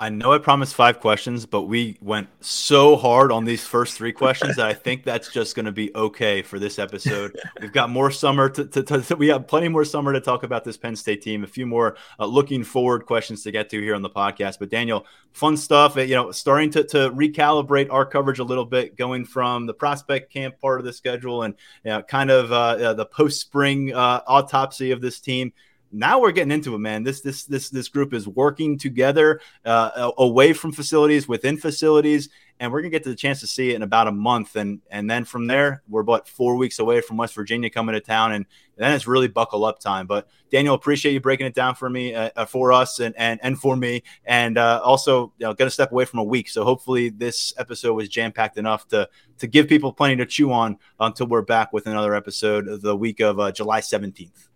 I 0.00 0.08
know 0.08 0.32
I 0.32 0.38
promised 0.38 0.74
five 0.74 0.98
questions, 0.98 1.46
but 1.46 1.62
we 1.62 1.96
went 2.00 2.26
so 2.40 2.96
hard 2.96 3.30
on 3.30 3.44
these 3.44 3.64
first 3.64 3.96
three 3.96 4.10
questions 4.10 4.56
that 4.56 4.66
I 4.66 4.74
think 4.74 5.04
that's 5.04 5.30
just 5.30 5.54
going 5.54 5.66
to 5.66 5.72
be 5.72 5.94
okay 5.94 6.42
for 6.42 6.58
this 6.58 6.80
episode. 6.80 7.38
We've 7.60 7.72
got 7.72 7.90
more 7.90 8.10
summer 8.10 8.48
to, 8.48 8.64
to, 8.64 8.82
to, 8.82 9.14
we 9.14 9.28
have 9.28 9.46
plenty 9.46 9.68
more 9.68 9.84
summer 9.84 10.12
to 10.12 10.20
talk 10.20 10.42
about 10.42 10.64
this 10.64 10.76
Penn 10.76 10.96
State 10.96 11.22
team. 11.22 11.44
A 11.44 11.46
few 11.46 11.64
more 11.64 11.96
uh, 12.18 12.26
looking 12.26 12.64
forward 12.64 13.06
questions 13.06 13.44
to 13.44 13.52
get 13.52 13.70
to 13.70 13.80
here 13.80 13.94
on 13.94 14.02
the 14.02 14.10
podcast. 14.10 14.58
But 14.58 14.68
Daniel, 14.68 15.06
fun 15.30 15.56
stuff. 15.56 15.94
You 15.94 16.16
know, 16.16 16.32
starting 16.32 16.70
to, 16.70 16.82
to 16.84 17.10
recalibrate 17.10 17.86
our 17.92 18.04
coverage 18.04 18.40
a 18.40 18.44
little 18.44 18.66
bit, 18.66 18.96
going 18.96 19.24
from 19.24 19.66
the 19.66 19.74
prospect 19.74 20.32
camp 20.32 20.58
part 20.58 20.80
of 20.80 20.86
the 20.86 20.92
schedule 20.92 21.44
and 21.44 21.54
you 21.84 21.92
know, 21.92 22.02
kind 22.02 22.32
of 22.32 22.50
uh, 22.50 22.56
uh, 22.56 22.94
the 22.94 23.06
post 23.06 23.40
spring 23.40 23.94
uh, 23.94 24.22
autopsy 24.26 24.90
of 24.90 25.00
this 25.00 25.20
team 25.20 25.52
now 25.94 26.20
we're 26.20 26.32
getting 26.32 26.50
into 26.50 26.74
it, 26.74 26.78
man. 26.78 27.04
This 27.04 27.20
this 27.20 27.44
this 27.44 27.70
this 27.70 27.88
group 27.88 28.12
is 28.12 28.26
working 28.26 28.76
together, 28.76 29.40
uh, 29.64 30.10
away 30.18 30.52
from 30.52 30.72
facilities, 30.72 31.28
within 31.28 31.56
facilities, 31.56 32.28
and 32.58 32.72
we're 32.72 32.80
gonna 32.80 32.90
get 32.90 33.04
to 33.04 33.08
the 33.08 33.14
chance 33.14 33.40
to 33.40 33.46
see 33.46 33.70
it 33.70 33.76
in 33.76 33.82
about 33.82 34.08
a 34.08 34.12
month, 34.12 34.56
and 34.56 34.80
and 34.90 35.08
then 35.08 35.24
from 35.24 35.46
there, 35.46 35.82
we're 35.88 36.00
about 36.00 36.28
four 36.28 36.56
weeks 36.56 36.78
away 36.78 37.00
from 37.00 37.16
West 37.16 37.34
Virginia 37.34 37.70
coming 37.70 37.94
to 37.94 38.00
town, 38.00 38.32
and 38.32 38.44
then 38.76 38.92
it's 38.92 39.06
really 39.06 39.28
buckle 39.28 39.64
up 39.64 39.78
time. 39.78 40.06
But 40.06 40.28
Daniel, 40.50 40.74
appreciate 40.74 41.12
you 41.12 41.20
breaking 41.20 41.46
it 41.46 41.54
down 41.54 41.74
for 41.76 41.88
me, 41.88 42.14
uh, 42.14 42.30
uh 42.34 42.44
for 42.44 42.72
us, 42.72 42.98
and 42.98 43.14
and 43.16 43.38
and 43.42 43.58
for 43.58 43.76
me, 43.76 44.02
and 44.24 44.58
uh, 44.58 44.80
also 44.84 45.32
you 45.38 45.46
know, 45.46 45.54
gonna 45.54 45.70
step 45.70 45.92
away 45.92 46.04
from 46.04 46.18
a 46.18 46.24
week, 46.24 46.48
so 46.48 46.64
hopefully 46.64 47.08
this 47.08 47.54
episode 47.56 47.94
was 47.94 48.08
jam 48.08 48.32
packed 48.32 48.58
enough 48.58 48.88
to 48.88 49.08
to 49.38 49.46
give 49.46 49.68
people 49.68 49.92
plenty 49.92 50.16
to 50.16 50.26
chew 50.26 50.52
on 50.52 50.78
until 50.98 51.26
we're 51.26 51.42
back 51.42 51.72
with 51.72 51.86
another 51.86 52.14
episode 52.14 52.80
the 52.82 52.96
week 52.96 53.20
of 53.20 53.38
uh, 53.38 53.52
July 53.52 53.80
seventeenth. 53.80 54.48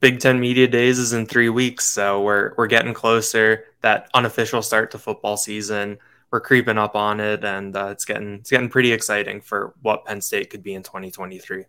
Big 0.00 0.20
Ten 0.20 0.38
Media 0.38 0.68
Days 0.68 0.98
is 0.98 1.12
in 1.12 1.26
three 1.26 1.48
weeks, 1.48 1.84
so 1.84 2.22
we're 2.22 2.54
we're 2.56 2.66
getting 2.68 2.94
closer. 2.94 3.64
That 3.80 4.08
unofficial 4.14 4.62
start 4.62 4.92
to 4.92 4.98
football 4.98 5.36
season, 5.36 5.98
we're 6.30 6.40
creeping 6.40 6.78
up 6.78 6.94
on 6.94 7.20
it, 7.20 7.44
and 7.44 7.76
uh, 7.76 7.86
it's 7.86 8.04
getting 8.04 8.34
it's 8.34 8.50
getting 8.50 8.68
pretty 8.68 8.92
exciting 8.92 9.40
for 9.40 9.74
what 9.82 10.04
Penn 10.04 10.20
State 10.20 10.50
could 10.50 10.62
be 10.62 10.74
in 10.74 10.82
2023. 10.82 11.64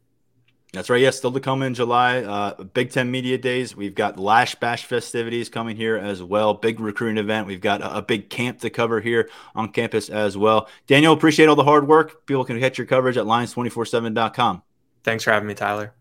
That's 0.71 0.87
right. 0.87 1.01
Yes, 1.01 1.15
yeah, 1.15 1.17
still 1.17 1.31
to 1.31 1.39
come 1.39 1.63
in 1.63 1.73
July. 1.73 2.19
Uh, 2.21 2.63
Big 2.63 2.91
Ten 2.91 3.09
Media 3.09 3.39
Days. 3.39 3.75
We've 3.75 3.95
got 3.95 4.19
Lasch 4.19 4.53
Bash 4.53 4.85
festivities 4.85 5.49
coming 5.49 5.75
here 5.75 5.97
as 5.97 6.21
well. 6.21 6.53
Big 6.53 6.79
recruiting 6.79 7.17
event. 7.17 7.47
We've 7.47 7.61
got 7.61 7.81
a, 7.81 7.97
a, 7.97 8.01
big 8.03 8.29
camp 8.29 8.59
to 8.59 8.69
cover 8.69 9.01
here 9.01 9.31
on 9.55 9.71
campus 9.71 10.09
as 10.09 10.37
well. 10.37 10.69
Daniel, 10.85 11.13
appreciate 11.13 11.49
all 11.49 11.55
the 11.55 11.63
hard 11.63 11.87
work. 11.87 12.27
People 12.27 12.45
can 12.45 12.59
catch 12.59 12.77
your 12.77 12.85
coverage 12.85 13.17
at 13.17 13.25
lions247.com. 13.25 14.61
Thanks 15.03 15.23
for 15.23 15.31
having 15.31 15.47
me, 15.47 15.55
Tyler. 15.55 15.93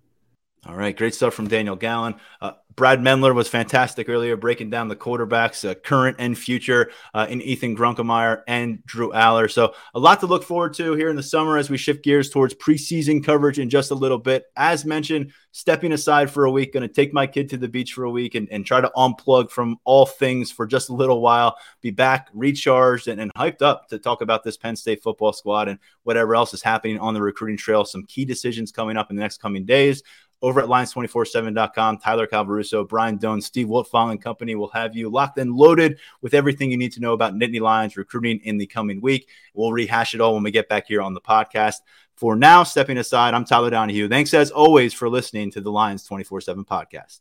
All 0.66 0.74
right, 0.74 0.96
great 0.96 1.14
stuff 1.14 1.34
from 1.34 1.46
Daniel 1.46 1.76
Gallen. 1.76 2.16
Uh, 2.40 2.52
Brad 2.74 3.00
Maendler 3.00 3.34
was 3.34 3.48
fantastic 3.48 4.08
earlier, 4.08 4.36
breaking 4.36 4.70
down 4.70 4.88
the 4.88 4.96
quarterbacks, 4.96 5.68
uh, 5.68 5.74
current 5.74 6.16
and 6.18 6.38
future, 6.38 6.90
uh, 7.14 7.26
in 7.28 7.40
Ethan 7.42 7.76
Grunkemeyer 7.76 8.42
and 8.46 8.84
Drew 8.86 9.10
Allar. 9.10 9.50
So, 9.50 9.74
a 9.94 9.98
lot 9.98 10.20
to 10.20 10.26
look 10.26 10.44
forward 10.44 10.74
to 10.74 10.94
here 10.94 11.10
in 11.10 11.16
the 11.16 11.22
summer 11.22 11.58
as 11.58 11.70
we 11.70 11.76
shift 11.76 12.04
gears 12.04 12.30
towards 12.30 12.54
preseason 12.54 13.24
coverage 13.24 13.58
in 13.58 13.70
just 13.70 13.90
a 13.90 13.96
little 13.96 14.18
bit. 14.18 14.44
As 14.56 14.84
mentioned, 14.84 15.32
stepping 15.50 15.92
aside 15.92 16.30
for 16.30 16.44
a 16.44 16.50
week, 16.50 16.72
going 16.72 16.86
to 16.86 16.92
take 16.92 17.12
my 17.12 17.26
kid 17.26 17.48
to 17.50 17.56
the 17.56 17.68
beach 17.68 17.92
for 17.92 18.04
a 18.04 18.10
week 18.10 18.36
and, 18.36 18.48
and 18.50 18.64
try 18.64 18.80
to 18.80 18.92
unplug 18.96 19.50
from 19.50 19.76
all 19.84 20.06
things 20.06 20.52
for 20.52 20.66
just 20.66 20.88
a 20.88 20.94
little 20.94 21.20
while. 21.20 21.56
Be 21.80 21.90
back 21.90 22.28
recharged 22.32 23.08
and, 23.08 23.20
and 23.20 23.32
hyped 23.34 23.62
up 23.62 23.88
to 23.88 23.98
talk 23.98 24.22
about 24.22 24.44
this 24.44 24.56
Penn 24.56 24.76
State 24.76 25.02
football 25.02 25.32
squad 25.32 25.68
and 25.68 25.80
whatever 26.02 26.36
else 26.36 26.54
is 26.54 26.62
happening 26.62 26.98
on 26.98 27.14
the 27.14 27.22
recruiting 27.22 27.56
trail. 27.56 27.84
Some 27.84 28.04
key 28.04 28.24
decisions 28.24 28.70
coming 28.70 28.96
up 28.96 29.10
in 29.10 29.16
the 29.16 29.22
next 29.22 29.38
coming 29.38 29.64
days 29.64 30.02
over 30.42 30.60
at 30.60 30.68
lions247.com. 30.68 31.98
Tyler 31.98 32.26
Calvaruso, 32.26 32.88
Brian 32.88 33.18
Dohn, 33.18 33.42
Steve 33.42 33.66
Wiltfong 33.66 34.12
and 34.12 34.22
company 34.22 34.54
will 34.54 34.70
have 34.70 34.96
you 34.96 35.08
locked 35.08 35.38
and 35.38 35.54
loaded 35.54 35.98
with 36.20 36.34
everything 36.34 36.70
you 36.70 36.76
need 36.76 36.92
to 36.92 37.00
know 37.00 37.12
about 37.12 37.34
Nittany 37.34 37.60
Lions 37.60 37.96
recruiting 37.96 38.40
in 38.44 38.58
the 38.58 38.66
coming 38.66 39.00
week. 39.00 39.28
We'll 39.54 39.72
rehash 39.72 40.14
it 40.14 40.20
all 40.20 40.34
when 40.34 40.42
we 40.42 40.50
get 40.50 40.68
back 40.68 40.86
here 40.86 41.02
on 41.02 41.14
the 41.14 41.20
podcast. 41.20 41.76
For 42.16 42.34
now, 42.34 42.64
stepping 42.64 42.98
aside, 42.98 43.34
I'm 43.34 43.44
Tyler 43.44 43.70
Donohue. 43.70 44.08
Thanks 44.08 44.34
as 44.34 44.50
always 44.50 44.92
for 44.92 45.08
listening 45.08 45.50
to 45.52 45.60
the 45.60 45.70
Lions 45.70 46.04
24 46.04 46.40
7 46.40 46.64
podcast. 46.64 47.20